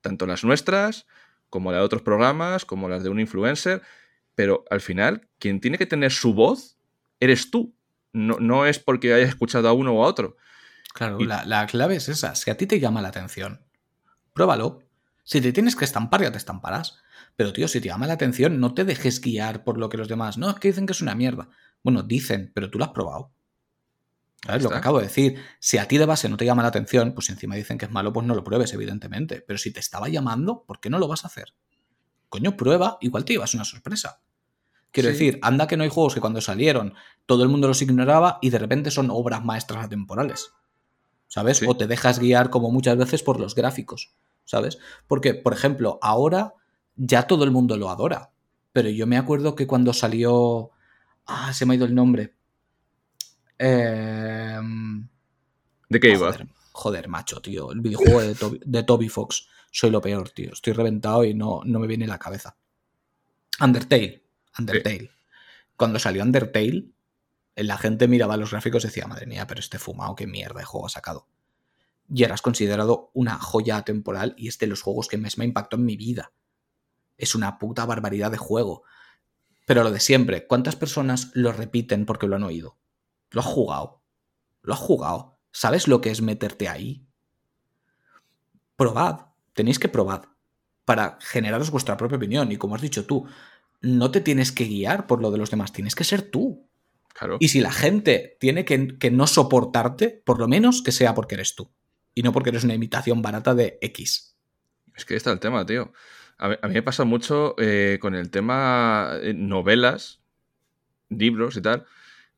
tanto 0.00 0.24
las 0.24 0.44
nuestras 0.44 1.06
como 1.50 1.72
las 1.72 1.80
de 1.80 1.84
otros 1.84 2.02
programas, 2.02 2.64
como 2.64 2.88
las 2.88 3.02
de 3.02 3.08
un 3.08 3.18
influencer, 3.18 3.82
pero 4.36 4.64
al 4.70 4.80
final 4.80 5.28
quien 5.40 5.60
tiene 5.60 5.76
que 5.76 5.86
tener 5.86 6.12
su 6.12 6.32
voz 6.32 6.78
eres 7.18 7.50
tú, 7.50 7.74
no, 8.12 8.38
no 8.38 8.66
es 8.66 8.78
porque 8.78 9.12
hayas 9.12 9.30
escuchado 9.30 9.68
a 9.68 9.72
uno 9.72 9.94
o 9.94 10.04
a 10.04 10.06
otro. 10.06 10.36
Claro, 10.92 11.18
la, 11.18 11.66
clave 11.66 11.96
es 11.96 12.08
esa, 12.08 12.36
si 12.36 12.52
a 12.52 12.56
ti 12.56 12.68
te 12.68 12.78
llama 12.78 13.02
la 13.02 13.08
atención, 13.08 13.64
pruébalo. 14.32 14.78
Si 15.24 15.40
te 15.40 15.52
tienes 15.52 15.74
que 15.74 15.84
estampar, 15.84 16.22
ya 16.22 16.30
te 16.30 16.38
estamparás. 16.38 17.02
Pero 17.36 17.52
tío, 17.52 17.68
si 17.68 17.80
te 17.80 17.88
llama 17.88 18.06
la 18.06 18.14
atención, 18.14 18.60
no 18.60 18.74
te 18.74 18.84
dejes 18.84 19.20
guiar 19.20 19.64
por 19.64 19.78
lo 19.78 19.88
que 19.88 19.96
los 19.96 20.08
demás. 20.08 20.38
No, 20.38 20.50
es 20.50 20.56
que 20.56 20.68
dicen 20.68 20.86
que 20.86 20.92
es 20.92 21.00
una 21.00 21.14
mierda. 21.14 21.48
Bueno, 21.82 22.02
dicen, 22.02 22.52
pero 22.54 22.70
tú 22.70 22.78
lo 22.78 22.84
has 22.84 22.90
probado. 22.92 23.32
¿Sabes? 24.44 24.62
Lo 24.62 24.70
que 24.70 24.76
acabo 24.76 24.98
de 24.98 25.06
decir. 25.06 25.36
Si 25.58 25.78
a 25.78 25.88
ti 25.88 25.98
de 25.98 26.06
base 26.06 26.28
no 26.28 26.36
te 26.36 26.44
llama 26.44 26.62
la 26.62 26.68
atención, 26.68 27.14
pues 27.14 27.30
encima 27.30 27.56
dicen 27.56 27.78
que 27.78 27.86
es 27.86 27.90
malo, 27.90 28.12
pues 28.12 28.26
no 28.26 28.34
lo 28.34 28.44
pruebes, 28.44 28.72
evidentemente. 28.74 29.42
Pero 29.46 29.58
si 29.58 29.72
te 29.72 29.80
estaba 29.80 30.08
llamando, 30.08 30.64
¿por 30.64 30.80
qué 30.80 30.90
no 30.90 30.98
lo 30.98 31.08
vas 31.08 31.24
a 31.24 31.28
hacer? 31.28 31.54
Coño, 32.28 32.56
prueba, 32.56 32.98
igual 33.00 33.24
te 33.24 33.32
llevas 33.32 33.54
una 33.54 33.64
sorpresa. 33.64 34.20
Quiero 34.90 35.08
decir, 35.08 35.40
anda 35.42 35.66
que 35.66 35.76
no 35.76 35.82
hay 35.82 35.88
juegos 35.88 36.14
que 36.14 36.20
cuando 36.20 36.40
salieron 36.40 36.94
todo 37.26 37.42
el 37.42 37.48
mundo 37.48 37.66
los 37.66 37.82
ignoraba 37.82 38.38
y 38.40 38.50
de 38.50 38.60
repente 38.60 38.92
son 38.92 39.10
obras 39.10 39.44
maestras 39.44 39.86
atemporales. 39.86 40.52
¿Sabes? 41.26 41.64
O 41.66 41.76
te 41.76 41.88
dejas 41.88 42.20
guiar 42.20 42.50
como 42.50 42.70
muchas 42.70 42.96
veces 42.96 43.24
por 43.24 43.40
los 43.40 43.56
gráficos. 43.56 44.14
¿Sabes? 44.44 44.78
Porque, 45.08 45.34
por 45.34 45.52
ejemplo, 45.52 45.98
ahora 46.00 46.54
ya 46.96 47.26
todo 47.26 47.44
el 47.44 47.50
mundo 47.50 47.76
lo 47.76 47.90
adora. 47.90 48.30
Pero 48.72 48.88
yo 48.88 49.06
me 49.06 49.16
acuerdo 49.16 49.54
que 49.54 49.66
cuando 49.66 49.92
salió. 49.92 50.70
Ah, 51.26 51.52
se 51.52 51.64
me 51.64 51.74
ha 51.74 51.76
ido 51.76 51.86
el 51.86 51.94
nombre. 51.94 52.34
Em, 53.58 55.08
¿De 55.88 56.00
qué 56.00 56.12
iba? 56.12 56.36
Joder, 56.72 57.08
macho, 57.08 57.40
tío. 57.40 57.70
El 57.70 57.80
videojuego 57.80 58.20
de 58.20 58.82
Toby, 58.82 59.08
Fox. 59.08 59.48
Soy 59.70 59.90
lo 59.90 60.00
peor, 60.00 60.30
tío. 60.30 60.52
Estoy 60.52 60.72
reventado 60.72 61.24
y 61.24 61.34
no, 61.34 61.60
no 61.64 61.78
me 61.78 61.86
viene 61.86 62.06
la 62.06 62.18
cabeza. 62.18 62.56
Undertale. 63.60 64.24
Undertale. 64.58 65.10
Cuando 65.76 65.98
salió 65.98 66.22
Undertale, 66.22 66.86
la 67.56 67.78
gente 67.78 68.08
miraba 68.08 68.36
los 68.36 68.50
gráficos 68.50 68.84
y 68.84 68.88
decía, 68.88 69.06
madre 69.06 69.26
mía, 69.26 69.46
pero 69.46 69.60
este 69.60 69.78
fumado, 69.78 70.14
qué 70.14 70.26
mierda 70.26 70.60
de 70.60 70.66
juego 70.66 70.86
ha 70.86 70.90
sacado. 70.90 71.28
Y 72.12 72.24
eras 72.24 72.42
considerado 72.42 73.10
una 73.14 73.38
joya 73.38 73.82
temporal 73.82 74.34
y 74.36 74.48
es 74.48 74.58
de 74.58 74.66
los 74.66 74.82
juegos 74.82 75.08
que 75.08 75.18
más 75.18 75.38
me 75.38 75.44
impactó 75.44 75.76
en 75.76 75.84
mi 75.84 75.96
vida. 75.96 76.32
Es 77.16 77.34
una 77.34 77.58
puta 77.58 77.86
barbaridad 77.86 78.30
de 78.30 78.38
juego. 78.38 78.82
Pero 79.66 79.82
lo 79.82 79.90
de 79.90 80.00
siempre, 80.00 80.46
¿cuántas 80.46 80.76
personas 80.76 81.30
lo 81.34 81.52
repiten 81.52 82.06
porque 82.06 82.26
lo 82.26 82.36
han 82.36 82.42
oído? 82.42 82.76
Lo 83.30 83.40
has 83.40 83.46
jugado. 83.46 84.02
Lo 84.62 84.74
has 84.74 84.80
jugado. 84.80 85.38
¿Sabes 85.52 85.88
lo 85.88 86.00
que 86.00 86.10
es 86.10 86.20
meterte 86.20 86.68
ahí? 86.68 87.06
Probad. 88.76 89.26
Tenéis 89.54 89.78
que 89.78 89.88
probar. 89.88 90.30
Para 90.84 91.18
generaros 91.20 91.70
vuestra 91.70 91.96
propia 91.96 92.16
opinión. 92.16 92.52
Y 92.52 92.56
como 92.56 92.74
has 92.74 92.82
dicho 92.82 93.06
tú, 93.06 93.26
no 93.80 94.10
te 94.10 94.20
tienes 94.20 94.52
que 94.52 94.64
guiar 94.64 95.06
por 95.06 95.20
lo 95.20 95.30
de 95.30 95.38
los 95.38 95.50
demás. 95.50 95.72
Tienes 95.72 95.94
que 95.94 96.04
ser 96.04 96.22
tú. 96.22 96.68
Claro. 97.14 97.36
Y 97.40 97.48
si 97.48 97.60
la 97.60 97.72
gente 97.72 98.36
tiene 98.40 98.64
que, 98.64 99.10
no 99.10 99.26
soportarte, 99.26 100.22
por 100.24 100.40
lo 100.40 100.48
menos 100.48 100.82
que 100.82 100.92
sea 100.92 101.14
porque 101.14 101.36
eres 101.36 101.54
tú. 101.54 101.70
Y 102.14 102.22
no 102.22 102.32
porque 102.32 102.50
eres 102.50 102.64
una 102.64 102.74
imitación 102.74 103.22
barata 103.22 103.54
de 103.54 103.78
X. 103.80 104.36
Es 104.94 105.04
que 105.04 105.16
está 105.16 105.32
el 105.32 105.40
tema, 105.40 105.64
tío. 105.64 105.92
A 106.38 106.48
mí, 106.48 106.56
me 106.74 106.82
pasa 106.82 107.04
mucho 107.04 107.54
eh, 107.58 107.98
con 108.00 108.14
el 108.14 108.30
tema 108.30 109.12
eh, 109.22 109.34
novelas, 109.34 110.20
libros 111.08 111.56
y 111.56 111.62
tal 111.62 111.86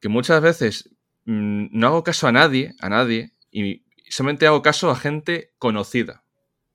que 0.01 0.09
muchas 0.09 0.41
veces 0.43 0.91
mm, 1.25 1.67
no 1.71 1.87
hago 1.87 2.05
caso 2.05 2.27
a 2.27 2.33
nadie, 2.33 2.75
a 2.81 2.89
nadie, 2.89 3.33
y 3.51 3.85
solamente 4.09 4.47
hago 4.47 4.63
caso 4.63 4.91
a 4.91 4.97
gente 4.97 5.53
conocida. 5.59 6.23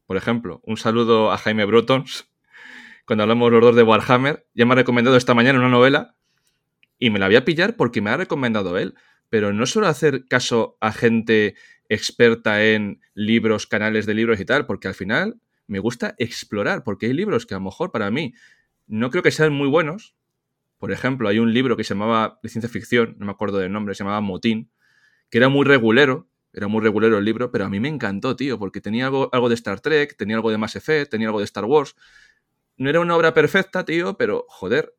Por 0.06 0.18
ejemplo, 0.18 0.62
un 0.66 0.78
saludo 0.78 1.32
a 1.32 1.38
Jaime 1.38 1.66
Brotons, 1.66 2.28
cuando 3.06 3.24
hablamos 3.24 3.52
los 3.52 3.62
dos 3.62 3.76
de 3.76 3.84
Warhammer, 3.84 4.46
ya 4.54 4.66
me 4.66 4.74
ha 4.74 4.76
recomendado 4.76 5.18
esta 5.18 5.34
mañana 5.34 5.60
una 5.60 5.70
novela 5.70 6.16
y 6.98 7.10
me 7.10 7.20
la 7.20 7.28
voy 7.28 7.36
a 7.36 7.46
pillar 7.46 7.76
porque 7.76 8.02
me 8.02 8.10
ha 8.10 8.18
recomendado 8.18 8.78
él. 8.78 8.96
Pero 9.30 9.54
no 9.54 9.66
suelo 9.66 9.88
hacer 9.88 10.26
caso 10.28 10.78
a 10.82 10.92
gente 10.92 11.56
experta 11.88 12.66
en 12.66 13.00
libros, 13.14 13.66
canales 13.66 14.06
de 14.06 14.14
libros 14.14 14.42
y 14.42 14.46
tal, 14.46 14.66
porque 14.66 14.90
al 14.90 14.94
final 14.94 15.40
me 15.72 15.80
gusta 15.80 16.16
explorar, 16.18 16.84
porque 16.84 17.06
hay 17.06 17.14
libros 17.14 17.46
que 17.46 17.54
a 17.54 17.58
lo 17.58 17.64
mejor 17.64 17.94
para 17.94 18.12
mí 18.12 18.34
no 18.88 19.10
creo 19.10 19.24
que 19.24 19.32
sean 19.32 19.54
muy 19.54 19.70
buenos, 19.70 20.18
por 20.80 20.92
ejemplo, 20.92 21.30
hay 21.30 21.40
un 21.40 21.54
libro 21.54 21.78
que 21.78 21.86
se 21.86 21.94
llamaba 21.94 22.40
de 22.44 22.50
ciencia 22.50 22.70
ficción, 22.70 23.16
no 23.20 23.26
me 23.26 23.32
acuerdo 23.32 23.58
del 23.58 23.72
nombre, 23.72 23.96
se 23.96 24.04
llamaba 24.04 24.20
Motín, 24.20 24.70
que 25.30 25.38
era 25.38 25.48
muy 25.48 25.64
regulero, 25.64 26.28
era 26.52 26.68
muy 26.68 26.82
regulero 26.82 27.18
el 27.18 27.24
libro, 27.24 27.52
pero 27.52 27.64
a 27.64 27.70
mí 27.70 27.80
me 27.80 27.88
encantó, 27.88 28.36
tío, 28.36 28.60
porque 28.60 28.82
tenía 28.82 29.06
algo, 29.06 29.30
algo 29.32 29.48
de 29.48 29.56
Star 29.56 29.80
Trek, 29.80 30.18
tenía 30.18 30.36
algo 30.36 30.52
de 30.52 30.58
Mass 30.58 30.76
Effect, 30.76 31.10
tenía 31.10 31.28
algo 31.28 31.40
de 31.40 31.46
Star 31.46 31.64
Wars. 31.64 31.96
No 32.76 32.90
era 32.90 33.00
una 33.00 33.16
obra 33.16 33.34
perfecta, 33.34 33.86
tío, 33.86 34.18
pero 34.18 34.46
joder, 34.50 34.94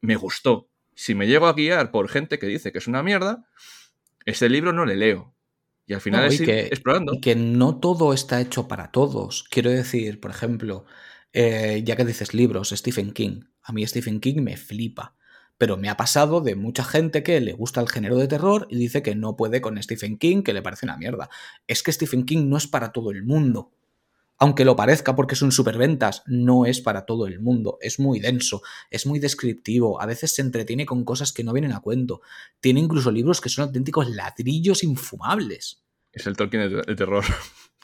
me 0.00 0.16
gustó. 0.16 0.68
Si 0.96 1.14
me 1.14 1.28
llego 1.28 1.46
a 1.46 1.52
guiar 1.52 1.92
por 1.92 2.08
gente 2.08 2.40
que 2.40 2.48
dice 2.48 2.72
que 2.72 2.78
es 2.78 2.88
una 2.88 3.04
mierda, 3.04 3.46
ese 4.24 4.48
libro 4.48 4.72
no 4.72 4.86
le 4.86 4.96
leo. 4.96 5.35
Y 5.86 5.94
al 5.94 6.00
final 6.00 6.26
es 6.26 6.40
ir 6.40 6.50
explorando. 6.50 7.14
Y 7.14 7.20
que 7.20 7.36
no 7.36 7.78
todo 7.78 8.12
está 8.12 8.40
hecho 8.40 8.66
para 8.66 8.90
todos. 8.90 9.44
Quiero 9.50 9.70
decir, 9.70 10.20
por 10.20 10.30
ejemplo, 10.30 10.84
eh, 11.32 11.82
ya 11.84 11.96
que 11.96 12.04
dices 12.04 12.34
libros, 12.34 12.70
Stephen 12.70 13.12
King. 13.12 13.42
A 13.62 13.72
mí 13.72 13.86
Stephen 13.86 14.20
King 14.20 14.42
me 14.42 14.56
flipa. 14.56 15.14
Pero 15.58 15.76
me 15.76 15.88
ha 15.88 15.96
pasado 15.96 16.40
de 16.40 16.54
mucha 16.54 16.84
gente 16.84 17.22
que 17.22 17.40
le 17.40 17.52
gusta 17.52 17.80
el 17.80 17.88
género 17.88 18.16
de 18.16 18.28
terror 18.28 18.66
y 18.68 18.76
dice 18.76 19.02
que 19.02 19.14
no 19.14 19.36
puede 19.36 19.60
con 19.60 19.82
Stephen 19.82 20.18
King, 20.18 20.42
que 20.42 20.52
le 20.52 20.60
parece 20.60 20.84
una 20.84 20.98
mierda. 20.98 21.30
Es 21.66 21.82
que 21.82 21.92
Stephen 21.92 22.26
King 22.26 22.48
no 22.48 22.56
es 22.56 22.66
para 22.66 22.92
todo 22.92 23.10
el 23.10 23.22
mundo. 23.22 23.72
Aunque 24.38 24.64
lo 24.64 24.76
parezca 24.76 25.16
porque 25.16 25.36
son 25.36 25.52
superventas, 25.52 26.22
no 26.26 26.66
es 26.66 26.80
para 26.80 27.06
todo 27.06 27.26
el 27.26 27.40
mundo. 27.40 27.78
Es 27.80 27.98
muy 27.98 28.20
denso, 28.20 28.62
es 28.90 29.06
muy 29.06 29.18
descriptivo, 29.18 30.00
a 30.00 30.06
veces 30.06 30.34
se 30.34 30.42
entretiene 30.42 30.86
con 30.86 31.04
cosas 31.04 31.32
que 31.32 31.44
no 31.44 31.52
vienen 31.52 31.72
a 31.72 31.80
cuento. 31.80 32.20
Tiene 32.60 32.80
incluso 32.80 33.10
libros 33.10 33.40
que 33.40 33.48
son 33.48 33.66
auténticos 33.66 34.10
ladrillos 34.10 34.82
infumables. 34.82 35.84
Es 36.12 36.26
el 36.26 36.36
Tolkien 36.36 36.70
de 36.70 36.96
terror. 36.96 37.24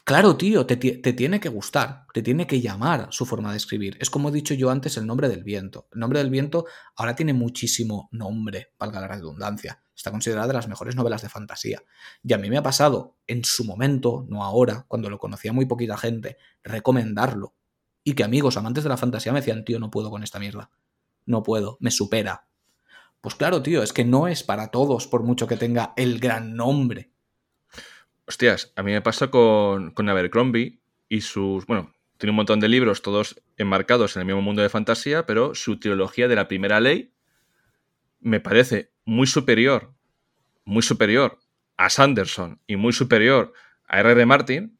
Claro, 0.04 0.36
tío, 0.36 0.66
te, 0.66 0.76
tiene 0.76 1.38
que 1.38 1.48
gustar, 1.48 2.06
te 2.12 2.22
tiene 2.22 2.48
que 2.48 2.60
llamar 2.60 3.06
su 3.12 3.24
forma 3.24 3.52
de 3.52 3.56
escribir. 3.56 3.96
Es 4.00 4.10
como 4.10 4.28
he 4.28 4.32
dicho 4.32 4.52
yo 4.52 4.68
antes, 4.68 4.96
el 4.96 5.06
nombre 5.06 5.28
del 5.28 5.44
viento. 5.44 5.86
El 5.92 6.00
nombre 6.00 6.18
del 6.18 6.28
viento 6.28 6.66
ahora 6.96 7.14
tiene 7.14 7.32
muchísimo 7.32 8.08
nombre, 8.10 8.72
valga 8.80 9.00
la 9.00 9.06
redundancia. 9.06 9.84
Está 9.94 10.10
considerada 10.10 10.48
de 10.48 10.54
las 10.54 10.66
mejores 10.66 10.96
novelas 10.96 11.22
de 11.22 11.28
fantasía. 11.28 11.84
Y 12.24 12.32
a 12.32 12.38
mí 12.38 12.50
me 12.50 12.58
ha 12.58 12.64
pasado 12.64 13.16
en 13.28 13.44
su 13.44 13.64
momento, 13.64 14.26
no 14.28 14.42
ahora, 14.42 14.86
cuando 14.88 15.08
lo 15.08 15.18
conocía 15.18 15.52
muy 15.52 15.66
poquita 15.66 15.96
gente, 15.96 16.36
recomendarlo. 16.64 17.54
Y 18.02 18.14
que 18.14 18.24
amigos 18.24 18.56
amantes 18.56 18.82
de 18.82 18.90
la 18.90 18.96
fantasía 18.96 19.32
me 19.32 19.38
decían, 19.38 19.64
tío, 19.64 19.78
no 19.78 19.92
puedo 19.92 20.10
con 20.10 20.24
esta 20.24 20.40
mierda. 20.40 20.72
No 21.26 21.44
puedo, 21.44 21.76
me 21.78 21.92
supera. 21.92 22.48
Pues 23.20 23.36
claro, 23.36 23.62
tío, 23.62 23.84
es 23.84 23.92
que 23.92 24.04
no 24.04 24.26
es 24.26 24.42
para 24.42 24.72
todos, 24.72 25.06
por 25.06 25.22
mucho 25.22 25.46
que 25.46 25.56
tenga 25.56 25.92
el 25.96 26.18
gran 26.18 26.56
nombre 26.56 27.11
Hostias, 28.26 28.72
a 28.76 28.82
mí 28.82 28.92
me 28.92 29.02
pasa 29.02 29.30
con, 29.30 29.90
con 29.90 30.08
Abercrombie 30.08 30.80
y 31.08 31.22
sus. 31.22 31.66
Bueno, 31.66 31.94
tiene 32.18 32.30
un 32.30 32.36
montón 32.36 32.60
de 32.60 32.68
libros, 32.68 33.02
todos 33.02 33.42
enmarcados 33.56 34.16
en 34.16 34.20
el 34.20 34.26
mismo 34.26 34.42
mundo 34.42 34.62
de 34.62 34.68
fantasía, 34.68 35.26
pero 35.26 35.54
su 35.54 35.78
trilogía 35.80 36.28
de 36.28 36.36
la 36.36 36.48
primera 36.48 36.80
ley 36.80 37.12
me 38.20 38.40
parece 38.40 38.92
muy 39.04 39.26
superior, 39.26 39.92
muy 40.64 40.82
superior 40.82 41.40
a 41.76 41.90
Sanderson 41.90 42.60
y 42.66 42.76
muy 42.76 42.92
superior 42.92 43.52
a 43.88 44.00
R.R. 44.00 44.24
Martin, 44.26 44.78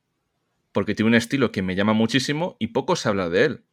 porque 0.71 0.95
tiene 0.95 1.09
un 1.09 1.15
estilo 1.17 1.51
que 1.51 1.63
me 1.63 1.75
llama 1.75 1.93
muchísimo 1.93 2.57
y 2.61 2.69
poco 2.69 2.95
se 2.95 3.09
habla 3.09 3.29
de 3.29 3.45
él. 3.45 3.65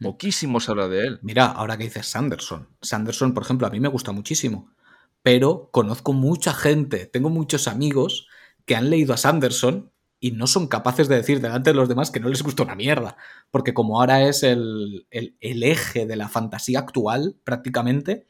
Poquísimo 0.00 0.60
se 0.60 0.70
habla 0.70 0.88
de 0.88 1.06
él. 1.06 1.18
Mira, 1.22 1.46
ahora 1.46 1.78
que 1.78 1.84
dices 1.84 2.06
Sanderson. 2.06 2.68
Sanderson, 2.82 3.32
por 3.32 3.44
ejemplo, 3.44 3.66
a 3.66 3.70
mí 3.70 3.80
me 3.80 3.88
gusta 3.88 4.12
muchísimo, 4.12 4.70
pero 5.22 5.70
conozco 5.72 6.12
mucha 6.12 6.52
gente, 6.52 7.06
tengo 7.06 7.30
muchos 7.30 7.68
amigos 7.68 8.28
que 8.64 8.76
han 8.76 8.90
leído 8.90 9.14
a 9.14 9.16
Sanderson 9.16 9.90
y 10.20 10.32
no 10.32 10.46
son 10.46 10.68
capaces 10.68 11.08
de 11.08 11.16
decir 11.16 11.40
delante 11.40 11.70
de 11.70 11.76
los 11.76 11.88
demás 11.88 12.10
que 12.10 12.18
no 12.18 12.30
les 12.30 12.42
gusta 12.42 12.62
una 12.62 12.74
mierda. 12.74 13.16
Porque 13.50 13.74
como 13.74 14.00
ahora 14.00 14.26
es 14.26 14.42
el, 14.42 15.06
eje 15.10 16.06
de 16.06 16.16
la 16.16 16.28
fantasía 16.28 16.78
actual, 16.78 17.36
prácticamente, 17.44 18.26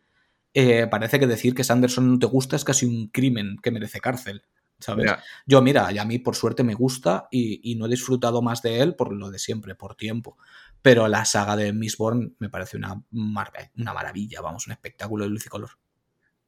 eh, 0.54 0.88
parece 0.88 1.20
que 1.20 1.28
decir 1.28 1.54
que 1.54 1.62
Sanderson 1.62 2.10
no 2.10 2.18
te 2.18 2.26
gusta 2.26 2.56
es 2.56 2.64
casi 2.64 2.84
un 2.84 3.08
crimen 3.08 3.58
que 3.62 3.70
merece 3.70 4.00
cárcel. 4.00 4.42
¿Sabes? 4.80 5.12
Yo, 5.46 5.62
mira, 5.62 5.92
y 5.92 5.98
a 5.98 6.04
mí 6.04 6.18
por 6.18 6.34
suerte 6.34 6.64
me 6.64 6.74
gusta 6.74 7.28
y, 7.30 7.76
no 7.76 7.86
he 7.86 7.88
disfrutado 7.88 8.42
más 8.42 8.60
de 8.60 8.80
él 8.80 8.96
por 8.96 9.14
lo 9.14 9.30
de 9.30 9.38
siempre, 9.38 9.76
por 9.76 9.94
tiempo. 9.94 10.36
Pero 10.82 11.06
la 11.06 11.24
saga 11.24 11.54
de 11.54 11.72
Mistborn 11.72 12.34
me 12.40 12.50
parece 12.50 12.76
una, 12.76 13.00
una 13.12 13.92
maravilla, 13.94 14.40
vamos, 14.40 14.66
un 14.66 14.72
espectáculo 14.72 15.24
de 15.24 15.30
luz 15.30 15.46
y 15.46 15.48
color. 15.48 15.70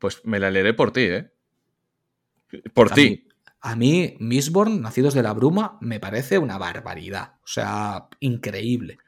Pues 0.00 0.22
me 0.24 0.40
la 0.40 0.50
leeré 0.50 0.74
por 0.74 0.92
ti, 0.92 1.02
¿eh? 1.02 1.30
Por 2.74 2.90
ti. 2.90 3.28
A 3.66 3.74
mí, 3.74 4.16
Mistborn, 4.20 4.80
Nacidos 4.80 5.12
de 5.12 5.24
la 5.24 5.32
Bruma, 5.32 5.76
me 5.80 5.98
parece 5.98 6.38
una 6.38 6.56
barbaridad. 6.56 7.32
O 7.42 7.48
sea, 7.48 8.06
increíble. 8.20 8.98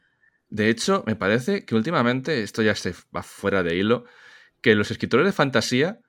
De 0.51 0.69
hecho, 0.69 1.05
me 1.07 1.15
parece 1.15 1.65
que 1.65 1.77
últimamente, 1.77 2.43
esto 2.43 2.63
ya 2.63 2.75
se 2.75 2.93
va 3.17 3.23
fuera 3.23 3.63
de 3.63 3.77
hilo, 3.77 4.05
que 4.61 4.75
los 4.75 4.91
escritores 4.91 5.27
de 5.27 5.33
fantasía 5.33 6.01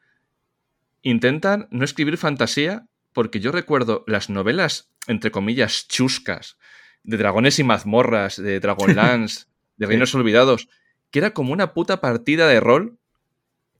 intentan 1.03 1.67
no 1.69 1.85
escribir 1.85 2.17
fantasía 2.17 2.87
porque 3.13 3.39
yo 3.39 3.51
recuerdo 3.51 4.03
las 4.07 4.31
novelas, 4.31 4.89
entre 5.05 5.29
comillas, 5.29 5.87
chuscas, 5.87 6.57
de 7.03 7.17
dragones 7.17 7.59
y 7.59 7.63
mazmorras, 7.63 8.41
de 8.41 8.59
Dragonlance, 8.59 9.45
de 9.77 9.85
Reinos 9.85 10.15
Olvidados, 10.15 10.69
que 11.11 11.19
era 11.19 11.35
como 11.35 11.53
una 11.53 11.75
puta 11.75 12.01
partida 12.01 12.47
de 12.47 12.59
rol 12.59 12.97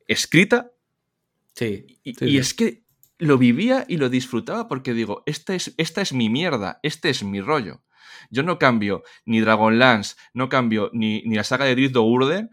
escrita. 0.05 0.69
Sí. 1.55 1.99
y 2.03 2.37
es 2.37 2.53
que 2.53 2.83
lo 3.19 3.37
vivía 3.37 3.85
y 3.87 3.97
lo 3.97 4.09
disfrutaba 4.09 4.67
porque 4.67 4.93
digo, 4.93 5.23
esta 5.25 5.53
es, 5.53 5.73
esta 5.77 6.01
es 6.01 6.13
mi 6.13 6.29
mierda, 6.29 6.79
este 6.83 7.09
es 7.09 7.23
mi 7.23 7.41
rollo. 7.41 7.83
Yo 8.31 8.43
no 8.43 8.57
cambio 8.57 9.03
ni 9.25 9.39
Dragonlance, 9.41 10.15
no 10.33 10.49
cambio 10.49 10.89
ni, 10.93 11.21
ni 11.23 11.35
la 11.35 11.43
saga 11.43 11.65
de 11.65 11.75
Drift 11.75 11.95
Urden 11.97 12.49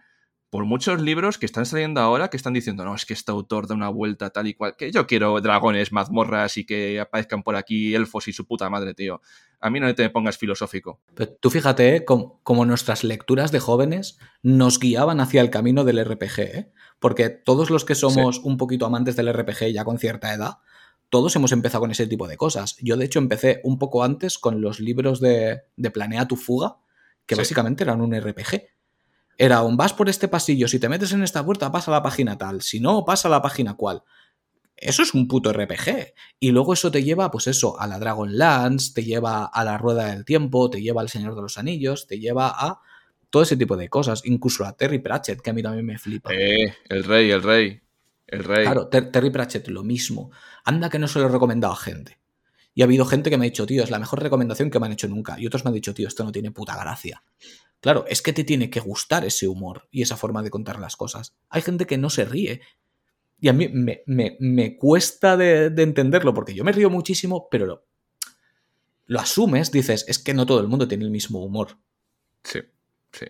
por 0.51 0.64
muchos 0.64 1.01
libros 1.01 1.39
que 1.39 1.47
están 1.47 1.66
saliendo 1.66 2.01
ahora 2.01 2.28
que 2.28 2.36
están 2.36 2.52
diciendo, 2.52 2.85
no, 2.85 2.94
es 2.94 3.05
que 3.05 3.14
este 3.14 3.32
autor 3.32 3.66
da 3.66 3.74
una 3.74 3.89
vuelta 3.89 4.31
tal 4.31 4.47
y 4.47 4.55
cual, 4.55 4.77
que 4.77 4.93
yo 4.93 5.06
quiero 5.06 5.40
dragones, 5.40 5.93
mazmorras 5.93 6.56
y 6.56 6.64
que 6.64 7.01
aparezcan 7.01 7.43
por 7.43 7.56
aquí 7.56 7.94
elfos 7.94 8.28
y 8.28 8.32
su 8.32 8.47
puta 8.47 8.70
madre, 8.70 8.94
tío. 8.94 9.20
A 9.60 9.70
mí 9.70 9.81
no 9.81 9.93
te 9.94 10.09
pongas 10.10 10.39
filosófico. 10.39 11.01
tú 11.40 11.51
fíjate 11.51 11.97
¿eh? 11.97 12.05
como, 12.05 12.64
nuestras 12.64 13.05
lecturas 13.05 13.52
de 13.52 13.60
jóvenes 13.60 14.18
nos 14.43 14.78
guiaban 14.78 15.20
hacia 15.20 15.40
el 15.40 15.51
camino 15.51 15.85
del 15.85 16.05
RPG, 16.05 16.39
¿eh? 16.40 16.73
porque 16.98 17.31
todos 17.31 17.70
los 17.70 17.85
que 17.85 17.94
somos 17.94 18.39
un 18.39 18.56
poquito 18.56 18.86
amantes 18.86 19.16
del 19.16 19.32
RPG 19.32 19.73
ya 19.73 19.85
con 19.85 19.98
cierta 19.98 20.32
edad, 20.32 20.59
todos 21.09 21.35
hemos 21.36 21.52
empezado 21.52 21.82
con 21.82 21.90
ese 21.90 22.06
tipo 22.06 22.27
de 22.27 22.36
cosas. 22.36 22.77
Yo, 22.81 22.97
de 22.97 23.05
hecho, 23.05 23.18
empecé 23.18 23.60
un 23.64 23.78
poco 23.78 24.02
antes 24.02 24.39
con 24.39 24.60
los 24.60 24.81
libros 24.81 25.20
de, 25.20 25.62
Planea 25.93 26.27
tu 26.27 26.36
fuga, 26.36 26.78
que 27.27 27.35
básicamente 27.35 27.85
eran 27.85 28.01
un 28.01 28.14
RPG. 28.14 28.76
Era 29.39 29.63
un 29.63 29.77
vas 29.77 29.93
por 29.93 30.09
este 30.09 30.29
pasillo, 30.29 30.67
si 30.69 30.79
te 30.79 30.89
metes 30.89 31.13
en 31.13 31.23
esta 31.23 31.45
puerta 31.45 31.71
pasa 31.71 31.91
a 31.91 31.95
la 31.95 32.03
página 32.03 32.39
tal, 32.39 32.63
si 32.63 32.81
no 32.81 33.05
pasa 33.05 33.29
a 33.29 33.31
la 33.31 33.43
página 33.43 33.75
cual. 33.75 34.03
Eso 34.77 35.03
es 35.03 35.15
un 35.15 35.27
puto 35.27 35.53
RPG. 35.53 36.15
Y 36.39 36.51
luego 36.51 36.75
eso 36.75 36.91
te 36.91 37.03
lleva, 37.03 37.31
pues 37.31 37.47
eso, 37.47 37.81
a 37.81 37.87
la 37.87 37.99
Dragonlance, 37.99 38.93
te 38.95 39.05
lleva 39.05 39.47
a 39.47 39.65
la 39.65 39.79
Rueda 39.79 40.07
del 40.07 40.25
Tiempo, 40.25 40.69
te 40.69 40.83
lleva 40.83 41.01
al 41.01 41.09
Señor 41.09 41.35
de 41.35 41.43
los 41.43 41.57
Anillos, 41.57 42.07
te 42.07 42.19
lleva 42.19 42.49
a 42.49 42.81
todo 43.31 43.43
ese 43.43 43.57
tipo 43.57 43.77
de 43.77 43.89
cosas, 43.89 44.23
incluso 44.25 44.65
a 44.65 44.77
Terry 44.77 44.99
Pratchett, 44.99 45.41
que 45.41 45.51
a 45.51 45.53
mí 45.53 45.63
también 45.63 45.87
me 45.87 45.99
flipa. 45.99 46.33
Eh, 46.33 46.75
el 46.89 47.05
rey, 47.05 47.31
el 47.31 47.43
rey, 47.43 47.81
el 48.27 48.45
rey. 48.45 48.65
Claro, 48.65 48.89
Terry 48.89 49.31
Pratchett, 49.31 49.69
lo 49.69 49.83
mismo. 49.83 50.31
Anda 50.65 50.91
que 50.91 50.99
no 50.99 51.09
se 51.09 51.19
lo 51.19 51.27
he 51.27 51.31
recomendado 51.31 51.73
a 51.73 51.77
gente. 51.77 52.19
Y 52.75 52.83
ha 52.83 52.85
habido 52.85 53.07
gente 53.07 53.31
que 53.31 53.39
me 53.39 53.47
ha 53.47 53.49
dicho, 53.49 53.67
tío, 53.67 53.83
es 53.83 53.91
la 53.91 53.99
mejor 53.99 54.23
recomendación 54.23 54.71
que 54.71 54.79
me 54.79 54.85
han 54.85 54.93
hecho 54.93 55.09
nunca. 55.09 55.41
Y 55.41 55.47
otros 55.47 55.65
me 55.65 55.71
han 55.71 55.75
dicho, 55.75 55.95
tío, 55.95 56.07
esto 56.07 56.25
no 56.25 56.33
tiene 56.33 56.51
puta 56.51 56.77
gracia. 56.77 57.23
Claro, 57.81 58.05
es 58.09 58.23
que 58.23 58.32
te 58.32 58.44
tiene 58.44 58.70
que 58.70 58.81
gustar 58.81 59.24
ese 59.24 59.48
humor 59.48 59.89
y 59.90 60.03
esa 60.03 60.16
forma 60.16 60.43
de 60.43 60.51
contar 60.51 60.81
las 60.81 60.97
cosas. 60.97 61.36
Hay 61.48 61.62
gente 61.62 61.86
que 61.86 61.98
no 61.98 62.11
se 62.11 62.24
ríe. 62.24 62.61
Y 63.39 63.48
a 63.48 63.53
mí 63.53 63.69
me, 63.69 64.77
cuesta 64.77 65.36
de, 65.36 65.66
entenderlo 65.66 66.32
porque 66.32 66.55
yo 66.55 66.65
me 66.65 66.73
río 66.73 66.89
muchísimo, 66.89 67.48
pero 67.51 67.66
lo, 67.66 67.86
lo 69.07 69.20
asumes, 69.20 69.70
dices, 69.70 70.07
es 70.09 70.19
que 70.19 70.32
no 70.32 70.47
todo 70.47 70.61
el 70.61 70.69
mundo 70.69 70.89
tiene 70.89 71.05
el 71.05 71.11
mismo 71.11 71.44
humor. 71.44 71.77
Sí, 72.44 72.61
sí. 73.12 73.27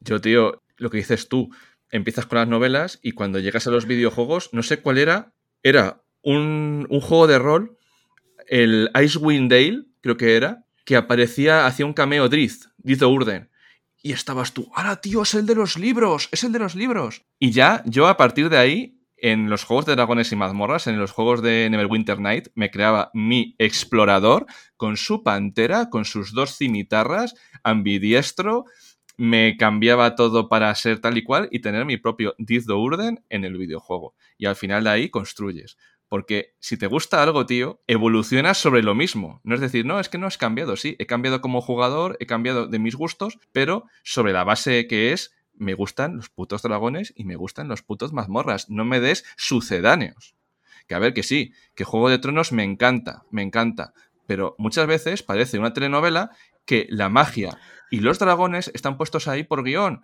Yo, 0.00 0.20
tío, 0.20 0.62
lo 0.78 0.88
que 0.88 0.98
dices 0.98 1.28
tú, 1.28 1.50
empiezas 1.90 2.26
con 2.26 2.38
las 2.38 2.48
novelas 2.48 2.98
y 3.02 3.12
cuando 3.12 3.38
llegas 3.40 3.66
a 3.66 3.70
los 3.70 3.86
videojuegos, 3.86 4.50
no 4.52 4.62
sé 4.62 4.80
cuál 4.80 4.96
era, 4.96 5.34
era 5.62 6.02
un, 6.22 6.86
un 6.88 7.00
juego 7.00 7.26
de 7.26 7.38
rol, 7.38 7.76
el 8.48 8.90
Icewind 9.00 9.50
Dale, 9.50 9.84
creo 10.00 10.16
que 10.16 10.36
era, 10.36 10.64
que 10.84 10.96
aparecía, 10.96 11.66
hacía 11.66 11.84
un 11.84 11.92
cameo 11.92 12.28
Drift, 12.28 12.66
Drift 12.78 13.02
Urden. 13.02 13.50
Y 14.06 14.12
estabas 14.12 14.54
tú, 14.54 14.70
ahora 14.72 15.00
tío, 15.00 15.22
es 15.22 15.34
el 15.34 15.46
de 15.46 15.56
los 15.56 15.76
libros, 15.76 16.28
es 16.30 16.44
el 16.44 16.52
de 16.52 16.60
los 16.60 16.76
libros. 16.76 17.22
Y 17.40 17.50
ya, 17.50 17.82
yo 17.86 18.06
a 18.06 18.16
partir 18.16 18.48
de 18.48 18.56
ahí, 18.56 19.00
en 19.16 19.50
los 19.50 19.64
juegos 19.64 19.84
de 19.84 19.96
dragones 19.96 20.30
y 20.30 20.36
mazmorras, 20.36 20.86
en 20.86 20.96
los 20.96 21.10
juegos 21.10 21.42
de 21.42 21.68
Neverwinter 21.68 22.20
Night, 22.20 22.46
me 22.54 22.70
creaba 22.70 23.10
mi 23.14 23.56
explorador 23.58 24.46
con 24.76 24.96
su 24.96 25.24
pantera, 25.24 25.90
con 25.90 26.04
sus 26.04 26.32
dos 26.32 26.56
cimitarras, 26.56 27.34
ambidiestro, 27.64 28.66
me 29.16 29.56
cambiaba 29.56 30.14
todo 30.14 30.48
para 30.48 30.72
ser 30.76 31.00
tal 31.00 31.18
y 31.18 31.24
cual 31.24 31.48
y 31.50 31.58
tener 31.58 31.84
mi 31.84 31.96
propio 31.96 32.36
Diz 32.38 32.68
Urden 32.68 33.24
en 33.28 33.44
el 33.44 33.58
videojuego. 33.58 34.14
Y 34.38 34.46
al 34.46 34.54
final 34.54 34.84
de 34.84 34.90
ahí 34.90 35.10
construyes. 35.10 35.78
Porque 36.08 36.54
si 36.60 36.76
te 36.76 36.86
gusta 36.86 37.22
algo, 37.22 37.46
tío, 37.46 37.82
evolucionas 37.86 38.58
sobre 38.58 38.82
lo 38.82 38.94
mismo. 38.94 39.40
No 39.42 39.54
es 39.54 39.60
decir, 39.60 39.84
no, 39.84 39.98
es 39.98 40.08
que 40.08 40.18
no 40.18 40.26
has 40.26 40.38
cambiado, 40.38 40.76
sí, 40.76 40.96
he 40.98 41.06
cambiado 41.06 41.40
como 41.40 41.60
jugador, 41.60 42.16
he 42.20 42.26
cambiado 42.26 42.66
de 42.66 42.78
mis 42.78 42.94
gustos, 42.94 43.38
pero 43.52 43.84
sobre 44.04 44.32
la 44.32 44.44
base 44.44 44.86
que 44.86 45.12
es, 45.12 45.34
me 45.54 45.74
gustan 45.74 46.16
los 46.16 46.28
putos 46.28 46.62
dragones 46.62 47.12
y 47.16 47.24
me 47.24 47.36
gustan 47.36 47.68
los 47.68 47.82
putos 47.82 48.12
mazmorras. 48.12 48.68
No 48.70 48.84
me 48.84 49.00
des 49.00 49.24
sucedáneos. 49.36 50.36
Que 50.86 50.94
a 50.94 50.98
ver, 50.98 51.14
que 51.14 51.22
sí, 51.22 51.52
que 51.74 51.84
Juego 51.84 52.08
de 52.08 52.18
Tronos 52.18 52.52
me 52.52 52.62
encanta, 52.62 53.24
me 53.30 53.42
encanta. 53.42 53.92
Pero 54.26 54.54
muchas 54.58 54.86
veces 54.86 55.22
parece 55.22 55.58
una 55.58 55.72
telenovela 55.72 56.30
que 56.64 56.86
la 56.90 57.08
magia 57.08 57.58
y 57.90 58.00
los 58.00 58.18
dragones 58.18 58.70
están 58.74 58.96
puestos 58.96 59.28
ahí 59.28 59.44
por 59.44 59.64
guion. 59.64 60.02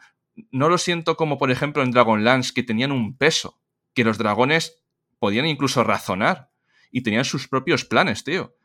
No 0.51 0.69
lo 0.69 0.79
siento 0.79 1.17
como, 1.17 1.39
por 1.39 1.51
ejemplo, 1.51 1.83
en 1.83 1.91
Dragonlance, 1.91 2.53
que 2.55 2.63
tenían 2.63 2.93
un 2.93 3.17
peso. 3.17 3.59
Que 3.95 4.05
los 4.05 4.17
dragones 4.17 4.82
podían 5.23 5.47
incluso 5.47 5.85
razonar 5.85 6.51
y 6.91 7.03
tenían 7.03 7.25
sus 7.25 7.47
propios 7.47 7.85
planes, 7.85 8.25
tío. 8.25 8.57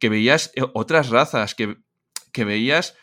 Que 0.00 0.08
veías 0.08 0.50
eh, 0.56 0.62
otras 0.74 1.08
razas, 1.08 1.54
que, 1.54 1.76
que 2.32 2.44
veías 2.44 2.96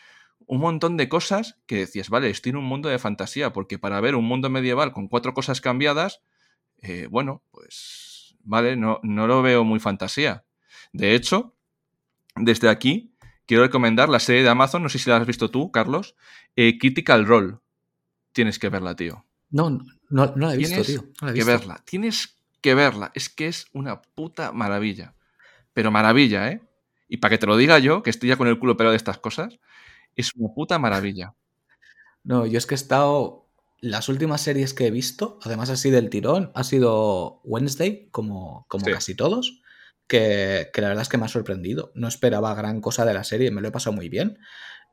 un 0.45 0.59
montón 0.59 0.97
de 0.97 1.07
cosas 1.07 1.57
que 1.67 1.77
decías, 1.77 2.09
vale, 2.09 2.29
estoy 2.29 2.49
en 2.49 2.57
un 2.57 2.65
mundo 2.65 2.89
de 2.89 2.99
fantasía, 2.99 3.53
porque 3.53 3.79
para 3.79 4.01
ver 4.01 4.15
un 4.15 4.25
mundo 4.25 4.49
medieval 4.49 4.91
con 4.91 5.07
cuatro 5.07 5.33
cosas 5.33 5.61
cambiadas, 5.61 6.19
eh, 6.79 7.07
bueno, 7.09 7.43
pues, 7.51 8.35
vale, 8.43 8.75
no, 8.75 8.99
no 9.03 9.25
lo 9.25 9.41
veo 9.41 9.63
muy 9.63 9.79
fantasía. 9.79 10.43
De 10.91 11.15
hecho, 11.15 11.55
desde 12.35 12.67
aquí, 12.67 13.15
quiero 13.45 13.63
recomendar 13.63 14.09
la 14.09 14.19
serie 14.19 14.43
de 14.43 14.49
Amazon, 14.49 14.83
no 14.83 14.89
sé 14.89 14.99
si 14.99 15.09
la 15.09 15.15
has 15.15 15.25
visto 15.25 15.49
tú, 15.49 15.71
Carlos, 15.71 16.17
eh, 16.57 16.77
Critical 16.77 17.25
Role. 17.25 17.59
Tienes 18.33 18.59
que 18.59 18.67
verla, 18.67 18.97
tío. 18.97 19.25
No, 19.49 19.69
no, 19.69 19.85
no 20.09 20.47
la 20.47 20.55
he 20.55 20.57
visto, 20.57 20.83
Tienes 20.83 20.87
tío. 20.87 21.03
No 21.21 21.27
la 21.27 21.31
he 21.31 21.35
que 21.35 21.39
visto. 21.39 21.51
verla, 21.51 21.81
tienes 21.85 22.36
que 22.61 22.75
verla. 22.75 23.11
Es 23.15 23.29
que 23.29 23.47
es 23.47 23.67
una 23.73 24.01
puta 24.01 24.51
maravilla. 24.51 25.13
Pero 25.73 25.91
maravilla, 25.91 26.51
¿eh? 26.51 26.61
Y 27.07 27.17
para 27.17 27.31
que 27.31 27.37
te 27.37 27.47
lo 27.47 27.57
diga 27.57 27.79
yo, 27.79 28.03
que 28.03 28.09
estoy 28.09 28.29
ya 28.29 28.37
con 28.37 28.47
el 28.47 28.59
culo 28.59 28.77
pelado 28.77 28.91
de 28.91 28.97
estas 28.97 29.17
cosas, 29.19 29.59
es 30.15 30.31
una 30.35 30.53
puta 30.53 30.79
maravilla. 30.79 31.35
No, 32.23 32.45
yo 32.45 32.57
es 32.57 32.65
que 32.65 32.75
he 32.75 32.77
estado. 32.77 33.45
Las 33.79 34.09
últimas 34.09 34.41
series 34.41 34.73
que 34.73 34.87
he 34.87 34.91
visto, 34.91 35.37
además 35.43 35.69
así 35.69 35.91
del 35.91 36.09
tirón, 36.09 36.51
ha 36.55 36.63
sido 36.63 37.41
Wednesday, 37.43 38.09
como, 38.09 38.65
como 38.67 38.85
Sí. 38.85 38.91
casi 38.91 39.15
todos, 39.15 39.61
que, 40.07 40.69
que 40.73 40.81
la 40.81 40.87
verdad 40.89 41.03
es 41.03 41.09
que 41.09 41.19
me 41.19 41.25
ha 41.25 41.29
sorprendido. 41.29 41.91
No 41.93 42.07
esperaba 42.07 42.55
gran 42.55 42.81
cosa 42.81 43.05
de 43.05 43.13
la 43.13 43.23
serie, 43.23 43.51
me 43.51 43.61
lo 43.61 43.67
he 43.67 43.71
pasado 43.71 43.95
muy 43.95 44.09
bien. 44.09 44.39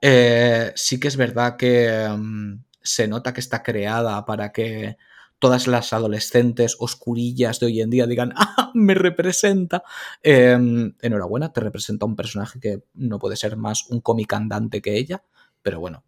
Eh, 0.02 0.70
sí 0.76 1.00
que 1.00 1.08
es 1.08 1.16
verdad 1.16 1.56
que 1.56 2.08
mm, 2.14 2.62
se 2.82 3.08
nota 3.08 3.32
que 3.32 3.40
está 3.40 3.62
creada 3.62 4.22
para 4.26 4.52
que 4.52 4.98
todas 5.38 5.66
las 5.66 5.92
adolescentes 5.92 6.76
oscurillas 6.78 7.60
de 7.60 7.66
hoy 7.66 7.80
en 7.80 7.90
día 7.90 8.06
digan, 8.06 8.32
¡ah, 8.36 8.70
me 8.74 8.94
representa! 8.94 9.82
Eh, 10.22 10.56
enhorabuena, 11.00 11.52
te 11.52 11.60
representa 11.60 12.06
un 12.06 12.16
personaje 12.16 12.60
que 12.60 12.84
no 12.94 13.18
puede 13.18 13.36
ser 13.36 13.56
más 13.56 13.86
un 13.90 14.00
cómic 14.00 14.32
andante 14.32 14.80
que 14.80 14.96
ella, 14.96 15.24
pero 15.62 15.80
bueno, 15.80 16.04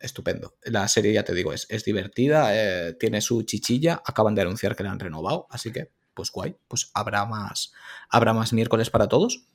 estupendo. 0.00 0.54
La 0.62 0.86
serie, 0.88 1.12
ya 1.12 1.24
te 1.24 1.34
digo, 1.34 1.52
es, 1.52 1.66
es 1.68 1.84
divertida, 1.84 2.50
eh, 2.54 2.94
tiene 2.94 3.20
su 3.20 3.42
chichilla, 3.42 4.02
acaban 4.04 4.34
de 4.34 4.42
anunciar 4.42 4.76
que 4.76 4.84
la 4.84 4.90
han 4.90 5.00
renovado, 5.00 5.46
así 5.50 5.72
que, 5.72 5.90
pues 6.14 6.30
guay, 6.30 6.56
pues 6.66 6.90
habrá 6.94 7.26
más, 7.26 7.72
habrá 8.08 8.32
más 8.32 8.52
miércoles 8.52 8.90
para 8.90 9.08
todos. 9.08 9.46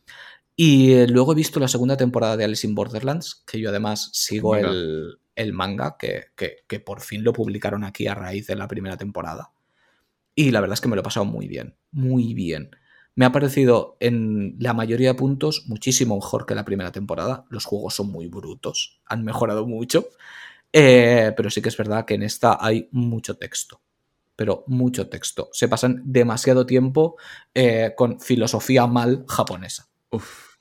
Y 0.55 0.93
eh, 0.93 1.07
luego 1.07 1.33
he 1.33 1.35
visto 1.35 1.59
la 1.59 1.67
segunda 1.67 1.97
temporada 1.97 2.37
de 2.37 2.43
Alice 2.43 2.65
in 2.67 2.75
Borderlands, 2.75 3.43
que 3.47 3.59
yo 3.59 3.69
además 3.69 4.09
sigo 4.13 4.55
el, 4.55 5.19
el 5.35 5.53
manga, 5.53 5.97
que, 5.99 6.25
que- 6.35 6.57
que 6.67 6.79
por 6.79 7.01
fin 7.01 7.23
lo 7.23 7.33
publicaron 7.33 7.83
aquí 7.83 8.07
a 8.07 8.15
raíz 8.15 8.47
de 8.47 8.55
la 8.55 8.67
primera 8.67 8.97
temporada. 8.97 9.51
Y 10.35 10.51
la 10.51 10.61
verdad 10.61 10.73
es 10.75 10.81
que 10.81 10.87
me 10.87 10.95
lo 10.95 11.01
he 11.01 11.03
pasado 11.03 11.25
muy 11.25 11.47
bien, 11.47 11.75
muy 11.91 12.33
bien. 12.33 12.71
Me 13.15 13.25
ha 13.25 13.31
parecido 13.31 13.97
en 13.99 14.55
la 14.59 14.73
mayoría 14.73 15.09
de 15.09 15.13
puntos 15.15 15.65
muchísimo 15.67 16.15
mejor 16.15 16.45
que 16.47 16.55
la 16.55 16.65
primera 16.65 16.91
temporada. 16.91 17.45
Los 17.49 17.65
juegos 17.65 17.93
son 17.95 18.11
muy 18.11 18.27
brutos, 18.27 19.01
han 19.05 19.23
mejorado 19.23 19.67
mucho. 19.67 20.07
Eh, 20.73 21.33
pero 21.37 21.49
sí 21.49 21.61
que 21.61 21.69
es 21.69 21.77
verdad 21.77 22.05
que 22.05 22.15
en 22.15 22.23
esta 22.23 22.57
hay 22.59 22.89
mucho 22.91 23.37
texto. 23.37 23.81
Pero 24.35 24.63
mucho 24.67 25.09
texto. 25.09 25.49
Se 25.53 25.67
pasan 25.69 26.01
demasiado 26.05 26.65
tiempo 26.65 27.17
eh, 27.53 27.93
con 27.97 28.19
filosofía 28.19 28.87
mal 28.87 29.25
japonesa. 29.27 29.89
Uf, 30.11 30.52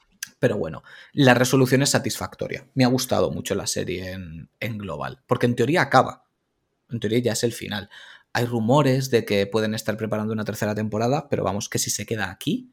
Pero 0.43 0.57
bueno, 0.57 0.83
la 1.13 1.35
resolución 1.35 1.83
es 1.83 1.91
satisfactoria. 1.91 2.67
Me 2.75 2.83
ha 2.83 2.89
gustado 2.89 3.31
mucho 3.31 3.55
la 3.55 3.69
serie 3.69 4.11
en, 4.11 4.49
en 4.59 4.77
global. 4.77 5.23
Porque 5.29 5.47
en 5.47 5.55
teoría 5.55 5.83
acaba. 5.83 6.25
En 6.91 6.99
teoría 6.99 7.21
ya 7.21 7.33
es 7.35 7.45
el 7.45 7.53
final. 7.53 7.89
Hay 8.33 8.47
rumores 8.47 9.09
de 9.11 9.25
que 9.25 9.47
pueden 9.47 9.73
estar 9.73 9.97
preparando 9.97 10.33
una 10.33 10.43
tercera 10.45 10.75
temporada, 10.75 11.29
pero 11.29 11.45
vamos, 11.45 11.69
que 11.69 11.79
si 11.79 11.91
se 11.91 12.07
queda 12.07 12.29
aquí, 12.29 12.73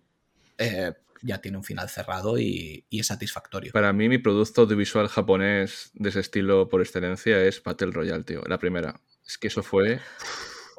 eh, 0.58 0.94
ya 1.22 1.42
tiene 1.42 1.58
un 1.60 1.64
final 1.64 1.88
cerrado 1.90 2.40
y, 2.40 2.86
y 2.90 3.02
es 3.02 3.06
satisfactorio. 3.06 3.72
para 3.72 3.94
mí 3.94 4.10
mi 4.10 4.18
producto 4.18 4.62
audiovisual 4.64 5.08
japonés 5.08 5.92
de 5.94 6.10
ese 6.10 6.22
estilo 6.22 6.70
por 6.70 6.82
excelencia 6.82 7.40
es 7.44 7.62
Battle 7.62 7.92
Royale, 7.92 8.24
tío. 8.24 8.42
La 8.48 8.58
primera. 8.58 9.00
Es 9.28 9.38
que 9.38 9.50
eso 9.50 9.62
fue... 9.62 10.00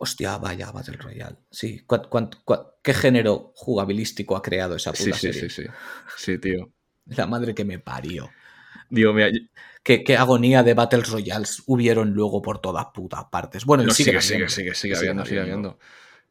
Hostia, 0.03 0.39
vaya, 0.39 0.73
Battle 0.73 0.97
Royale. 0.97 1.37
Sí, 1.53 1.85
¿cuán- 1.87 2.09
cuán- 2.09 2.31
cuán- 2.45 2.63
qué 2.83 2.95
género 2.95 3.53
jugabilístico 3.55 4.35
ha 4.35 4.43
creado 4.43 4.75
esa 4.75 4.93
puta 4.93 5.05
Sí, 5.05 5.13
sí, 5.13 5.19
serie? 5.33 5.51
sí, 5.51 5.63
sí. 5.63 5.69
Sí, 6.17 6.39
tío. 6.39 6.73
La 7.17 7.27
madre 7.27 7.55
que 7.55 7.65
me 7.65 7.79
parió. 7.79 8.31
Digo, 8.89 9.13
mira, 9.13 9.29
Qué, 9.83 10.05
qué 10.05 10.17
agonía 10.17 10.63
de 10.63 10.75
Battle 10.75 11.03
Royales 11.03 11.63
hubieron 11.67 12.13
luego 12.13 12.43
por 12.43 12.61
todas 12.61 12.87
putas 12.93 13.25
partes. 13.31 13.65
Bueno, 13.65 13.85
No, 13.85 13.91
sigue, 13.93 14.21
sigue, 14.21 14.49
sigue, 14.49 14.75
sigue 14.75 14.97
habiendo, 14.97 15.25
sigue 15.25 15.41
habiendo. 15.41 15.69
habiendo. 15.71 15.79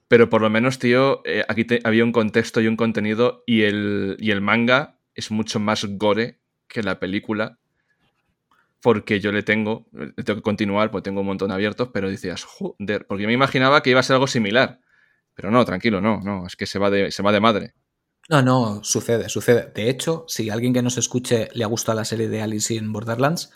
Pero 0.08 0.30
por 0.30 0.42
lo 0.42 0.50
menos, 0.50 0.78
tío, 0.80 1.22
eh, 1.26 1.44
aquí 1.48 1.66
te- 1.66 1.82
había 1.84 2.04
un 2.04 2.12
contexto 2.12 2.62
y 2.62 2.68
un 2.68 2.76
contenido 2.76 3.44
y 3.48 3.64
el, 3.64 4.18
y 4.20 4.32
el 4.32 4.42
manga 4.42 5.00
es 5.16 5.32
mucho 5.32 5.60
más 5.60 5.86
gore 5.86 6.40
que 6.68 6.84
la 6.84 7.00
película. 7.00 7.58
Porque 8.82 9.20
yo 9.20 9.32
le 9.32 9.44
tengo, 9.44 9.88
le 9.92 10.12
tengo 10.24 10.38
que 10.38 10.42
continuar, 10.44 10.90
porque 10.90 11.04
tengo 11.10 11.20
un 11.22 11.28
montón 11.28 11.52
abiertos, 11.52 11.90
pero 11.94 12.10
decías, 12.10 12.44
joder, 12.46 13.06
porque 13.08 13.24
yo 13.24 13.28
me 13.28 13.34
imaginaba 13.34 13.82
que 13.84 13.90
iba 13.90 14.00
a 14.00 14.04
ser 14.04 14.14
algo 14.14 14.28
similar. 14.28 14.80
Pero 15.34 15.52
no, 15.52 15.66
tranquilo, 15.66 16.00
no, 16.02 16.22
no, 16.22 16.48
es 16.48 16.56
que 16.56 16.66
se 16.66 16.80
va 16.80 16.90
de, 16.90 17.12
se 17.12 17.22
va 17.24 17.32
de 17.32 17.40
madre. 17.42 17.74
No, 18.30 18.44
no, 18.44 18.84
sucede, 18.84 19.28
sucede. 19.28 19.72
De 19.74 19.90
hecho, 19.90 20.24
si 20.28 20.52
alguien 20.52 20.72
que 20.74 20.84
nos 20.84 20.98
escuche 20.98 21.50
le 21.54 21.64
ha 21.64 21.68
gustado 21.68 21.98
la 21.98 22.06
serie 22.06 22.30
de 22.30 22.42
Alice 22.44 22.74
in 22.74 22.94
Borderlands, 22.94 23.52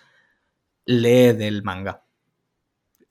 lee 0.86 1.34
del 1.34 1.62
manga. 1.62 2.06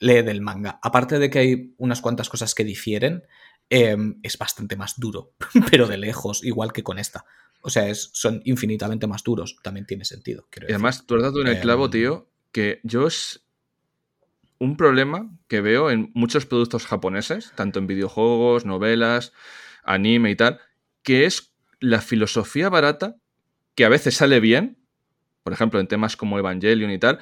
Lee 0.01 0.23
del 0.23 0.41
manga. 0.41 0.81
Aparte 0.83 1.21
de 1.21 1.31
que 1.31 1.39
hay 1.39 1.75
unas 1.79 2.01
cuantas 2.01 2.29
cosas 2.29 2.57
que 2.57 2.65
difieren, 2.65 3.23
eh, 3.71 3.97
es 4.25 4.37
bastante 4.37 4.77
más 4.77 4.99
duro, 4.99 5.35
pero 5.71 5.87
de 5.87 5.99
lejos, 5.99 6.43
igual 6.45 6.73
que 6.73 6.83
con 6.83 6.99
esta. 6.99 7.25
O 7.61 7.71
sea, 7.71 7.89
es, 7.89 8.11
son 8.13 8.43
infinitamente 8.45 9.07
más 9.07 9.23
duros. 9.23 9.57
También 9.63 9.87
tiene 9.87 10.05
sentido. 10.05 10.49
quiero 10.51 10.67
Y 10.67 10.73
decir. 10.73 10.75
además, 10.75 11.07
tú 11.07 11.15
has 11.15 11.23
dado 11.23 11.41
en 11.43 11.47
el 11.47 11.61
clavo, 11.61 11.85
Em, 11.85 11.91
tío, 11.93 12.29
que 12.51 12.81
yo 12.83 13.07
es 13.07 13.47
un 14.59 14.77
problema 14.77 15.31
que 15.47 15.61
veo 15.61 15.91
en 15.93 16.11
muchos 16.15 16.45
productos 16.45 16.87
japoneses, 16.87 17.53
tanto 17.55 17.79
en 17.79 17.87
videojuegos, 17.87 18.65
novelas, 18.67 19.33
anime 19.85 20.33
y 20.33 20.37
tal, 20.37 20.61
que 21.05 21.25
es 21.25 21.52
la 21.83 22.01
filosofía 22.01 22.69
barata 22.69 23.17
que 23.75 23.85
a 23.85 23.89
veces 23.89 24.17
sale 24.17 24.41
bien, 24.41 24.79
por 25.43 25.53
ejemplo, 25.53 25.81
en 25.81 25.89
temas 25.89 26.17
como 26.17 26.39
Evangelion 26.39 26.91
y 26.91 26.99
tal, 26.99 27.19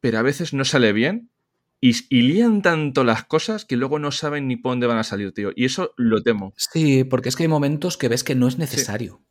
pero 0.00 0.18
a 0.18 0.22
veces 0.22 0.52
no 0.52 0.64
sale 0.64 0.92
bien 0.92 1.30
y, 1.80 1.94
y 2.08 2.22
lían 2.22 2.62
tanto 2.62 3.04
las 3.04 3.24
cosas 3.24 3.64
que 3.64 3.76
luego 3.76 3.98
no 3.98 4.10
saben 4.10 4.48
ni 4.48 4.56
por 4.56 4.72
dónde 4.72 4.86
van 4.86 4.98
a 4.98 5.04
salir, 5.04 5.32
tío. 5.32 5.50
Y 5.54 5.64
eso 5.64 5.92
lo 5.96 6.22
temo. 6.22 6.52
Sí, 6.56 7.04
porque 7.04 7.28
es 7.28 7.36
que 7.36 7.44
hay 7.44 7.48
momentos 7.48 7.96
que 7.96 8.08
ves 8.08 8.24
que 8.24 8.34
no 8.34 8.48
es 8.48 8.58
necesario. 8.58 9.22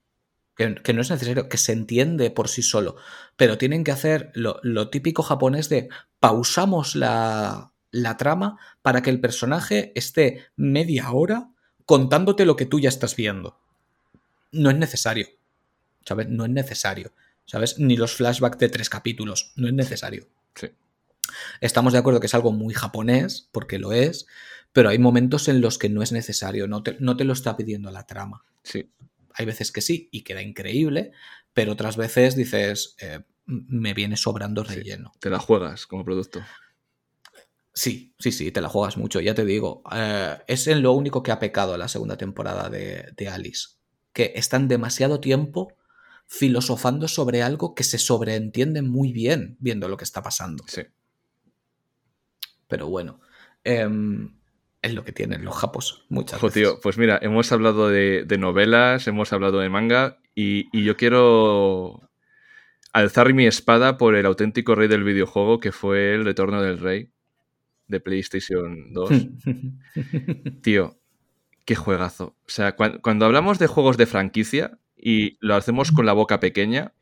Que, 0.56 0.76
que 0.76 0.94
no 0.94 1.02
es 1.02 1.10
necesario, 1.10 1.50
que 1.50 1.58
se 1.58 1.74
entiende 1.74 2.30
por 2.30 2.48
sí 2.48 2.62
solo. 2.62 2.95
Pero 3.38 3.58
tienen 3.58 3.84
que 3.84 3.91
hacer 3.91 4.32
lo, 4.36 4.60
lo 4.64 4.90
típico 4.90 5.24
japonés 5.24 5.70
de 5.70 5.90
pausamos 6.20 6.95
la, 6.95 7.74
la 7.91 8.18
trama 8.18 8.60
para 8.82 9.02
que 9.02 9.10
el 9.10 9.22
personaje 9.22 9.91
esté 9.95 10.45
media 10.56 11.12
hora 11.12 11.50
contándote 11.86 12.45
lo 12.45 12.56
que 12.56 12.66
tú 12.66 12.80
ya 12.80 12.90
estás 12.90 13.16
viendo. 13.16 13.60
No 14.53 14.69
es 14.69 14.77
necesario. 14.77 15.27
¿Sabes? 16.05 16.30
No 16.30 16.45
es 16.45 16.51
necesario. 16.51 17.11
¿Sabes? 17.45 17.77
Ni 17.80 17.97
los 17.97 18.13
flashbacks 18.15 18.57
de 18.57 18.69
tres 18.69 18.89
capítulos. 18.89 19.51
No 19.55 19.67
es 19.67 19.73
necesario. 19.73 20.27
Sí. 20.55 20.67
Estamos 21.61 21.93
de 21.93 21.99
acuerdo 21.99 22.19
que 22.19 22.27
es 22.27 22.34
algo 22.34 22.51
muy 22.51 22.73
japonés, 22.73 23.49
porque 23.51 23.80
lo 23.80 23.91
es, 23.91 24.25
pero 24.71 24.89
hay 24.89 24.99
momentos 24.99 25.47
en 25.47 25.61
los 25.61 25.77
que 25.77 25.89
no 25.89 26.01
es 26.01 26.11
necesario, 26.11 26.67
no 26.67 26.84
te, 26.84 26.97
no 26.99 27.15
te 27.17 27.23
lo 27.25 27.34
está 27.34 27.55
pidiendo 27.57 27.91
la 27.91 28.05
trama. 28.05 28.43
Sí. 28.63 28.89
Hay 29.34 29.45
veces 29.45 29.71
que 29.71 29.81
sí 29.81 30.09
y 30.11 30.21
queda 30.21 30.41
increíble, 30.41 31.11
pero 31.53 31.71
otras 31.73 31.97
veces 31.97 32.35
dices, 32.35 32.95
eh, 32.99 33.21
me 33.45 33.93
viene 33.93 34.15
sobrando 34.17 34.63
Sí. 34.65 34.75
relleno. 34.75 35.13
Te 35.19 35.30
la 35.30 35.39
juegas 35.39 35.85
como 35.88 36.03
producto. 36.05 36.41
Sí, 37.73 38.13
sí, 38.19 38.31
sí, 38.31 38.51
te 38.51 38.61
la 38.61 38.69
juegas 38.69 38.97
mucho, 38.97 39.19
ya 39.19 39.34
te 39.34 39.45
digo. 39.45 39.81
Eh, 39.91 40.38
es 40.47 40.67
en 40.67 40.84
lo 40.84 40.91
único 40.93 41.23
que 41.23 41.31
ha 41.31 41.39
pecado 41.39 41.75
la 41.77 41.88
segunda 41.88 42.17
temporada 42.17 42.69
de, 42.69 43.11
de 43.17 43.27
Alice, 43.27 43.69
que 44.14 44.31
están 44.35 44.68
demasiado 44.68 45.19
tiempo 45.19 45.73
filosofando 46.27 47.07
sobre 47.07 47.44
algo 47.44 47.76
que 47.76 47.84
se 47.84 47.98
sobreentiende 47.98 48.81
muy 48.81 49.11
bien 49.11 49.57
viendo 49.60 49.88
lo 49.88 49.98
que 49.98 50.03
está 50.03 50.22
pasando. 50.23 50.64
Sí. 50.68 50.84
Pero 52.68 52.88
bueno, 52.88 53.19
em, 53.64 54.35
es 54.81 54.94
lo 54.94 55.03
que 55.03 55.11
tienen 55.11 55.44
los 55.44 55.56
japos 55.56 56.06
muchas 56.10 56.41
veces. 56.41 56.53
tío, 56.53 56.80
pues 56.81 56.98
mira, 56.98 57.19
hemos 57.22 57.52
hablado 57.52 57.90
de, 57.90 58.23
de 58.26 58.38
novelas, 58.38 59.07
hemos 59.07 59.34
hablado 59.34 59.60
de 59.60 59.69
manga 59.69 60.19
y, 60.34 60.68
y 60.77 60.84
yo 60.84 60.95
quiero 60.98 62.10
alzar 62.94 63.34
mi 63.34 63.45
espada 63.45 63.98
por 63.98 64.15
el 64.15 64.26
auténtico 64.26 64.76
rey 64.76 64.88
del 64.88 65.03
videojuego 65.03 65.60
que 65.60 65.72
fue 65.72 66.14
el 66.14 66.26
Retorno 66.26 66.61
del 66.61 66.80
Rey 66.80 67.11
de 67.88 67.99
PlayStation 67.99 68.94
2. 68.94 69.10
tío, 70.61 70.99
qué 71.65 71.76
juegazo. 71.76 72.35
O 72.45 72.49
sea, 72.49 72.76
cuan- 72.76 72.99
cuando 72.99 73.26
hablamos 73.26 73.60
de 73.60 73.68
juegos 73.68 73.98
de 73.98 74.06
franquicia 74.06 74.80
y 74.98 75.38
lo 75.40 75.56
hacemos 75.56 75.91
con 75.91 76.06
la 76.06 76.14
boca 76.14 76.40
pequeña, 76.40 76.94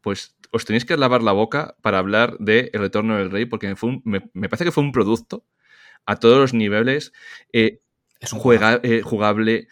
pues 0.00 0.36
os 0.52 0.64
tenéis 0.64 0.84
que 0.84 0.96
lavar 0.96 1.22
la 1.22 1.32
boca 1.32 1.76
para 1.82 1.98
hablar 1.98 2.36
de 2.38 2.70
El 2.72 2.80
Retorno 2.80 3.16
del 3.16 3.30
Rey 3.30 3.44
porque 3.46 3.76
fue 3.76 3.90
un- 3.90 4.02
me, 4.04 4.30
me 4.34 4.48
parece 4.48 4.64
que 4.64 4.72
fue 4.72 4.82
un 4.84 4.92
producto 4.92 5.44
a 6.06 6.16
todos 6.16 6.38
los 6.38 6.54
niveles. 6.54 7.12
eh, 7.52 7.80
es 8.20 8.32
un 8.34 8.38
juega- 8.40 8.80
eh, 8.82 9.00
jugable, 9.02 9.68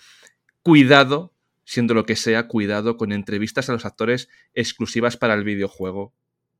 cuidado, 0.62 1.34
siendo 1.64 1.94
lo 1.94 2.06
que 2.06 2.16
sea, 2.16 2.48
cuidado 2.48 2.96
con 2.96 3.12
entrevistas 3.12 3.68
a 3.68 3.72
los 3.72 3.84
actores 3.84 4.28
exclusivas 4.54 5.16
para 5.18 5.34
el 5.34 5.44
videojuego, 5.44 6.14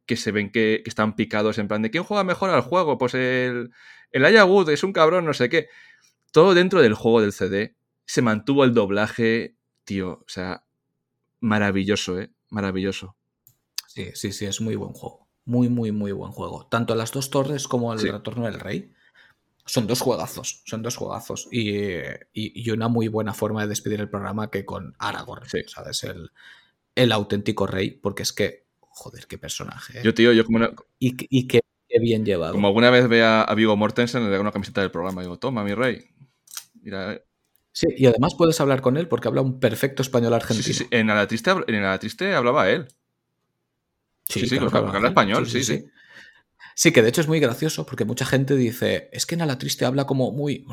que 0.07 0.17
se 0.17 0.33
ven 0.33 0.51
que, 0.51 0.83
que 0.85 0.89
están 0.91 1.17
picados 1.17 1.59
en 1.59 1.69
plan 1.69 1.83
de 1.83 1.91
¿quién 1.91 2.05
juega 2.05 2.25
mejor 2.25 2.51
al 2.51 2.61
juego? 2.63 2.99
Pues 2.99 3.15
el, 3.15 3.71
el 4.13 4.25
Aya 4.25 4.45
Wood 4.45 4.71
es 4.71 4.83
un 4.85 4.93
cabrón, 4.93 5.25
no 5.25 5.33
sé 5.35 5.49
qué. 5.49 5.69
Todo 6.33 6.53
dentro 6.55 6.83
del 6.83 6.95
juego 6.95 7.21
del 7.23 7.33
CD. 7.33 7.75
Se 8.09 8.23
mantuvo 8.23 8.65
el 8.65 8.73
doblaje, 8.73 9.55
tío, 9.85 10.13
o 10.13 10.29
sea, 10.29 10.65
maravilloso, 11.41 12.19
¿eh? 12.19 12.31
Maravilloso. 12.49 13.17
Sí, 13.87 14.07
sí, 14.15 14.33
sí, 14.33 14.47
es 14.47 14.63
muy 14.63 14.77
buen 14.77 14.95
juego. 14.95 15.29
Muy, 15.45 15.69
muy, 15.69 15.93
muy 15.93 16.13
buen 16.13 16.33
juego. 16.33 16.67
Tanto 16.71 16.95
las 16.95 17.13
dos 17.13 17.29
torres 17.29 17.69
como 17.69 17.93
el 17.93 17.99
Sí. 17.99 18.11
retorno 18.11 18.47
del 18.47 18.61
rey. 18.61 18.93
Son 19.67 19.87
dos 19.87 20.01
juegazos, 20.01 20.63
son 20.65 20.81
dos 20.83 20.97
juegazos. 20.97 21.49
Y, 21.53 21.69
y- 21.69 22.09
y 22.33 22.71
una 22.71 22.89
muy 22.89 23.09
buena 23.09 23.35
forma 23.35 23.61
de 23.63 23.69
despedir 23.69 24.01
el 24.01 24.09
programa 24.09 24.51
que 24.51 24.65
con 24.65 24.95
Aragorn, 24.99 25.47
Sí. 25.47 25.59
¿sabes? 25.67 26.03
El, 26.05 26.31
el 26.95 27.13
auténtico 27.13 27.67
rey, 27.67 27.91
porque 27.91 28.23
es 28.23 28.33
que, 28.33 28.65
joder, 28.81 29.27
qué 29.27 29.37
personaje. 29.37 29.99
¿eh? 29.99 30.03
Yo, 30.03 30.15
tío, 30.15 30.33
yo 30.33 30.47
como, 30.47 30.57
una- 30.57 30.73
Y, 30.99 31.15
que- 31.15 31.27
y 31.29 31.47
qué, 31.47 31.61
qué 31.87 31.99
bien 32.01 32.25
llevado. 32.25 32.55
como 32.55 32.69
alguna 32.69 32.89
vez 32.89 33.07
vea 33.07 33.43
a 33.43 33.55
Vigo 33.55 33.77
Mortensen, 33.77 34.27
le 34.27 34.35
hago 34.35 34.41
una 34.43 34.53
camiseta 34.53 34.81
del 34.81 34.91
programa 34.91 35.21
y 35.21 35.27
digo, 35.27 35.39
toma, 35.39 35.63
mi 35.63 35.75
rey. 35.75 36.07
Mira, 36.81 37.21
Sí, 37.79 37.87
y 37.97 38.07
además 38.07 38.35
puedes 38.35 38.61
hablar 38.61 38.81
con 38.81 38.97
él 38.97 39.07
porque 39.07 39.29
habla 39.29 39.41
un 39.41 39.61
perfecto 39.61 40.03
español 40.03 40.35
argentino. 40.35 40.65
sí, 40.65 40.75
sí, 40.75 40.89
En 40.91 41.07
la 41.07 41.29
triste, 41.29 41.53
en 41.69 41.81
la 41.81 41.97
triste 42.01 42.35
hablaba 42.35 42.69
él. 42.69 42.89
Sí, 44.25 44.49
sí, 44.49 44.59
claro, 44.59 44.89
habla 44.89 45.11
español, 45.11 45.49
sí, 45.49 45.63
sí. 45.63 45.85
Sí, 46.75 46.91
que 46.91 47.03
de 47.03 47.11
hecho 47.11 47.21
es 47.21 47.29
muy 47.29 47.39
gracioso 47.39 47.87
porque 47.87 48.05
mucha 48.05 48.27
gente 48.27 48.57
dice, 48.57 49.09
es 49.13 49.27
que 49.27 49.37
en 49.37 49.47
la 49.47 49.59
triste 49.59 49.85
habla 49.85 50.09
como 50.09 50.33
muy... 50.33 50.67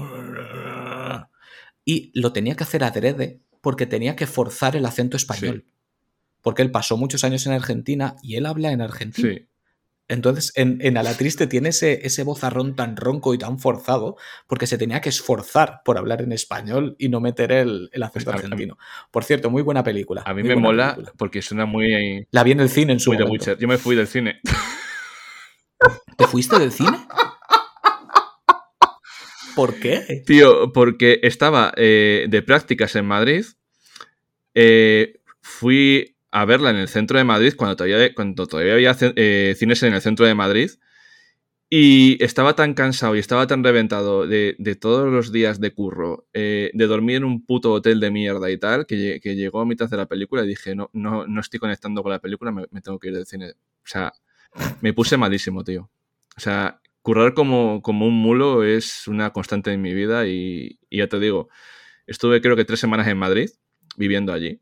Y 1.86 2.12
lo 2.20 2.34
tenía 2.34 2.56
que 2.56 2.64
hacer 2.64 2.84
adrede 2.84 3.40
porque 3.62 3.86
tenía 3.86 4.16
que 4.16 4.26
forzar 4.26 4.76
el 4.76 4.88
acento 4.88 5.16
español. 5.16 5.64
Porque 6.42 6.64
él 6.64 6.72
pasó 6.72 6.98
muchos 6.98 7.24
años 7.24 7.46
en 7.46 7.54
Argentina 7.54 8.16
y 8.24 8.38
él 8.38 8.48
habla 8.48 8.72
en 8.72 8.82
argentino. 8.82 9.30
Sí. 9.30 9.46
Entonces, 10.08 10.52
en, 10.56 10.78
en 10.82 10.98
A 10.98 11.04
la 11.04 11.16
Triste 11.16 11.48
tiene 11.48 11.70
ese, 11.70 12.06
ese 12.06 12.24
vozarrón 12.24 12.76
tan 12.76 12.96
ronco 12.96 13.34
y 13.34 13.40
tan 13.40 13.58
forzado 13.58 14.18
porque 14.46 14.68
se 14.68 14.78
tenía 14.78 15.02
que 15.02 15.10
esforzar 15.10 15.82
por 15.84 15.98
hablar 15.98 16.22
en 16.22 16.32
español 16.32 16.96
y 17.00 17.10
no 17.10 17.20
meter 17.22 17.52
el, 17.52 17.90
el 17.92 18.04
acento 18.04 18.32
Pues 18.32 18.36
mí- 18.44 18.44
argentino. 18.46 18.78
Por 19.10 19.24
cierto, 19.24 19.50
muy 19.50 19.64
buena 19.64 19.84
película. 19.84 20.22
A 20.26 20.34
mí 20.36 20.44
me 20.44 20.56
mola 20.56 20.94
película. 20.94 21.14
porque 21.18 21.42
suena 21.42 21.66
muy, 21.66 22.28
La 22.30 22.44
vi 22.44 22.52
en 22.52 22.60
el 22.60 22.70
cine 22.70 22.94
en 22.94 23.00
su 23.00 23.12
muy 23.14 23.18
momento. 23.24 23.58
Yo 23.58 23.68
me 23.68 23.78
fui 23.80 23.96
del 23.96 24.08
cine. 24.08 24.42
¿Te 26.18 26.28
fuiste 26.28 26.60
del 26.60 26.72
cine? 26.72 26.98
¿Por 29.56 29.80
qué? 29.80 30.24
Tío, 30.26 30.72
porque 30.74 31.20
estaba 31.24 31.74
eh, 31.78 32.26
de 32.30 32.42
prácticas 32.42 32.96
en 32.96 33.06
Madrid. 33.06 33.46
eh, 34.54 35.20
fui 35.42 36.15
a 36.36 36.44
verla 36.44 36.70
en 36.70 36.76
el 36.76 36.90
centro 36.90 37.18
de 37.18 37.24
Madrid 37.24 37.54
cuando 37.56 37.78
todavía, 37.78 38.14
cuando 38.14 38.46
todavía 38.46 38.74
había 38.74 38.94
eh, 39.00 39.56
cines 39.58 39.82
en 39.84 39.94
el 39.94 40.02
centro 40.02 40.26
de 40.26 40.36
Madrid. 40.36 40.70
Y 41.70 42.22
estaba 42.22 42.56
tan 42.56 42.74
cansado 42.74 43.16
y 43.16 43.20
estaba 43.20 43.48
tan 43.48 43.64
reventado 43.64 44.28
de, 44.28 44.56
de 44.60 44.76
todos 44.76 45.12
los 45.12 45.32
días 45.32 45.62
de 45.62 45.72
curro, 45.72 46.28
eh, 46.34 46.72
de 46.74 46.88
dormir 46.88 47.18
en 47.18 47.24
un 47.24 47.46
puto 47.46 47.72
hotel 47.72 48.02
de 48.02 48.12
mierda 48.12 48.52
y 48.52 48.58
tal, 48.58 48.86
que, 48.86 49.20
que 49.24 49.36
llegó 49.36 49.62
a 49.62 49.66
mitad 49.66 49.90
de 49.90 49.96
la 49.96 50.08
película 50.08 50.44
y 50.44 50.48
dije, 50.48 50.76
no, 50.76 50.90
no, 50.92 51.26
no 51.26 51.40
estoy 51.40 51.60
conectando 51.60 52.04
con 52.04 52.12
la 52.12 52.20
película, 52.20 52.52
me, 52.52 52.66
me 52.70 52.82
tengo 52.82 53.00
que 53.00 53.08
ir 53.08 53.16
del 53.16 53.26
cine. 53.26 53.52
O 53.52 53.88
sea, 53.88 54.12
me 54.82 54.92
puse 54.94 55.16
malísimo, 55.16 55.64
tío. 55.64 55.90
O 56.38 56.40
sea, 56.40 56.82
currar 57.02 57.34
como, 57.34 57.82
como 57.82 58.06
un 58.06 58.16
mulo 58.16 58.64
es 58.66 59.08
una 59.08 59.32
constante 59.32 59.72
en 59.72 59.82
mi 59.82 59.94
vida 59.94 60.28
y, 60.28 60.80
y 60.90 60.98
ya 60.98 61.08
te 61.08 61.18
digo, 61.20 61.48
estuve 62.08 62.42
creo 62.42 62.58
que 62.58 62.66
tres 62.66 62.82
semanas 62.82 63.08
en 63.08 63.18
Madrid, 63.18 63.50
viviendo 63.96 64.34
allí, 64.34 64.60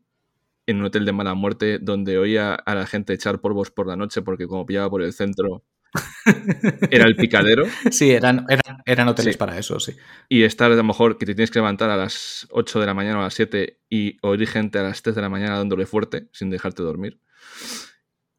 en 0.66 0.78
un 0.78 0.84
hotel 0.86 1.04
de 1.04 1.12
mala 1.12 1.34
muerte, 1.34 1.78
donde 1.80 2.18
oía 2.18 2.54
a 2.54 2.74
la 2.74 2.86
gente 2.86 3.12
echar 3.12 3.40
polvos 3.40 3.70
por 3.70 3.86
la 3.86 3.96
noche 3.96 4.22
porque 4.22 4.46
como 4.46 4.66
pillaba 4.66 4.90
por 4.90 5.02
el 5.02 5.12
centro 5.12 5.64
era 6.90 7.04
el 7.04 7.14
picadero 7.16 7.66
Sí, 7.90 8.10
eran, 8.10 8.46
eran, 8.48 8.78
eran 8.84 9.08
hoteles 9.08 9.34
Sí. 9.34 9.38
para 9.38 9.58
eso, 9.58 9.78
sí. 9.78 9.94
y 10.28 10.42
estar 10.42 10.72
a 10.72 10.74
lo 10.74 10.82
mejor 10.84 11.18
que 11.18 11.26
te 11.26 11.34
tienes 11.34 11.50
que 11.50 11.58
levantar 11.60 11.90
a 11.90 11.96
las 11.96 12.46
8 12.50 12.80
de 12.80 12.86
la 12.86 12.94
mañana 12.94 13.18
o 13.18 13.20
a 13.20 13.24
las 13.24 13.34
7 13.34 13.80
y 13.88 14.16
oír 14.22 14.46
gente 14.48 14.78
a 14.78 14.82
las 14.82 15.02
3 15.02 15.14
de 15.16 15.22
la 15.22 15.28
mañana 15.28 15.56
dándole 15.58 15.86
fuerte 15.86 16.28
sin 16.32 16.50
dejarte 16.50 16.82
dormir. 16.82 17.20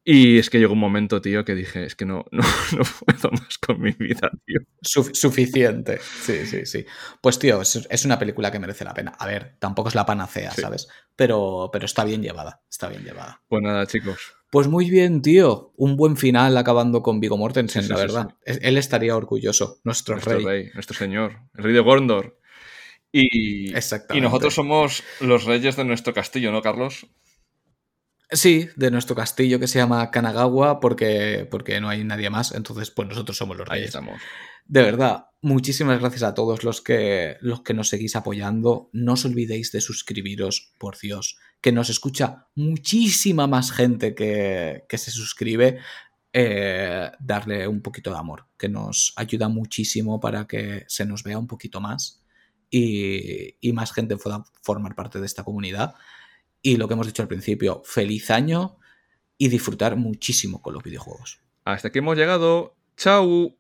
Y 0.08 0.38
es 0.38 0.52
que 0.52 0.60
llegó 0.60 0.74
un 0.74 0.80
momento, 0.80 1.20
tío, 1.20 1.44
que 1.44 1.56
dije, 1.56 1.84
es 1.84 1.96
que 1.96 2.06
no, 2.06 2.26
no, 2.32 2.44
no 2.78 2.84
puedo 3.06 3.32
más 3.32 3.58
con 3.58 3.82
mi 3.82 3.92
vida, 3.92 4.30
tío. 4.46 4.60
Suf- 4.82 5.16
suficiente. 5.16 6.00
Sí, 6.22 6.46
sí, 6.46 6.66
sí. 6.68 6.86
Pues 7.22 7.40
tío, 7.40 7.60
es, 7.62 7.88
es 7.90 8.06
una 8.06 8.20
película 8.20 8.52
que 8.52 8.60
merece 8.60 8.86
la 8.86 8.94
pena. 8.94 9.14
A 9.18 9.26
ver, 9.26 9.56
tampoco 9.58 9.90
es 9.90 9.96
la 9.96 10.06
panacea, 10.06 10.52
Sí. 10.52 10.62
¿sabes? 10.62 10.88
Pero, 11.16 11.70
pero 11.74 11.86
está 11.86 12.04
bien 12.06 12.22
llevada. 12.22 12.62
Está 12.70 12.88
bien 12.88 13.04
llevada. 13.04 13.42
Pues 13.48 13.64
nada, 13.64 13.88
chicos. 13.88 14.20
Pues 14.52 14.68
muy 14.68 14.92
bien, 14.92 15.24
tío. 15.24 15.74
Un 15.76 15.96
buen 15.98 16.18
final 16.18 16.56
acabando 16.56 17.02
con 17.02 17.20
Vigo 17.20 17.38
Mortensen, 17.38 17.82
Sí, 17.82 17.88
sí, 17.88 17.94
la 17.94 18.00
verdad. 18.00 18.28
Él 18.46 18.78
estaría 18.78 19.18
orgulloso, 19.18 19.80
nuestro, 19.84 20.16
Nuestro 20.16 20.36
rey. 20.38 20.46
rey. 20.46 20.70
nuestro 20.76 20.96
señor, 20.96 21.40
el 21.56 21.64
rey 21.64 21.74
de 21.74 21.80
Gondor. 21.80 22.40
Y, 23.12 23.70
y 23.72 24.22
nosotros 24.22 24.54
somos 24.54 25.02
los 25.20 25.46
reyes 25.46 25.76
de 25.78 25.86
nuestro 25.86 26.14
castillo, 26.14 26.52
¿no, 26.52 26.62
Carlos? 26.62 27.08
Sí, 28.32 28.68
de 28.76 28.92
nuestro 28.92 29.16
castillo 29.16 29.60
que 29.60 29.68
se 29.68 29.80
llama 29.80 30.10
Kanagawa, 30.12 30.80
porque, 30.80 31.48
porque 31.50 31.80
no 31.80 31.90
hay 31.90 32.04
nadie 32.04 32.30
más. 32.30 32.54
Entonces, 32.54 32.92
pues 32.92 33.08
nosotros 33.08 33.38
somos 33.38 33.58
los 33.58 33.70
Ahí 33.70 33.80
reyes. 33.80 33.90
estamos. 33.90 34.22
De 34.66 34.82
verdad, 34.82 35.28
muchísimas 35.42 36.00
gracias 36.00 36.24
a 36.24 36.34
todos 36.34 36.64
los 36.64 36.82
que, 36.82 37.38
los 37.42 37.62
que 37.62 37.76
nos 37.76 37.90
seguís 37.90 38.16
apoyando. 38.16 38.90
No 38.94 39.14
os 39.14 39.26
olvidéis 39.26 39.72
de 39.72 39.80
suscribiros, 39.82 40.74
por 40.80 40.98
Dios, 40.98 41.38
que 41.62 41.72
nos 41.72 41.90
escucha 41.90 42.48
muchísima 42.56 43.46
más 43.46 43.72
gente 43.72 44.16
que, 44.16 44.86
que 44.90 44.98
se 44.98 45.12
suscribe. 45.12 45.80
Eh, 46.38 47.10
darle 47.20 47.66
un 47.66 47.82
poquito 47.82 48.12
de 48.12 48.18
amor, 48.18 48.48
que 48.58 48.68
nos 48.68 49.14
ayuda 49.16 49.48
muchísimo 49.48 50.20
para 50.20 50.46
que 50.46 50.84
se 50.90 51.06
nos 51.06 51.24
vea 51.24 51.38
un 51.38 51.48
poquito 51.48 51.80
más 51.80 52.26
y, 52.70 53.56
y 53.62 53.72
más 53.72 53.94
gente 53.94 54.18
pueda 54.18 54.44
formar 54.62 54.96
parte 54.96 55.22
de 55.22 55.28
esta 55.28 55.46
comunidad. 55.46 55.96
Y 56.66 56.78
lo 56.78 56.88
que 56.88 56.96
hemos 56.96 57.06
dicho 57.06 57.22
al 57.22 57.28
principio, 57.28 57.84
feliz 57.86 58.32
año 58.32 58.80
y 59.38 59.50
disfrutar 59.50 59.98
muchísimo 59.98 60.64
con 60.64 60.74
los 60.74 60.82
videojuegos. 60.82 61.40
Hasta 61.64 61.90
aquí 61.90 62.00
hemos 62.00 62.18
llegado. 62.18 62.76
¡Chao! 62.98 63.56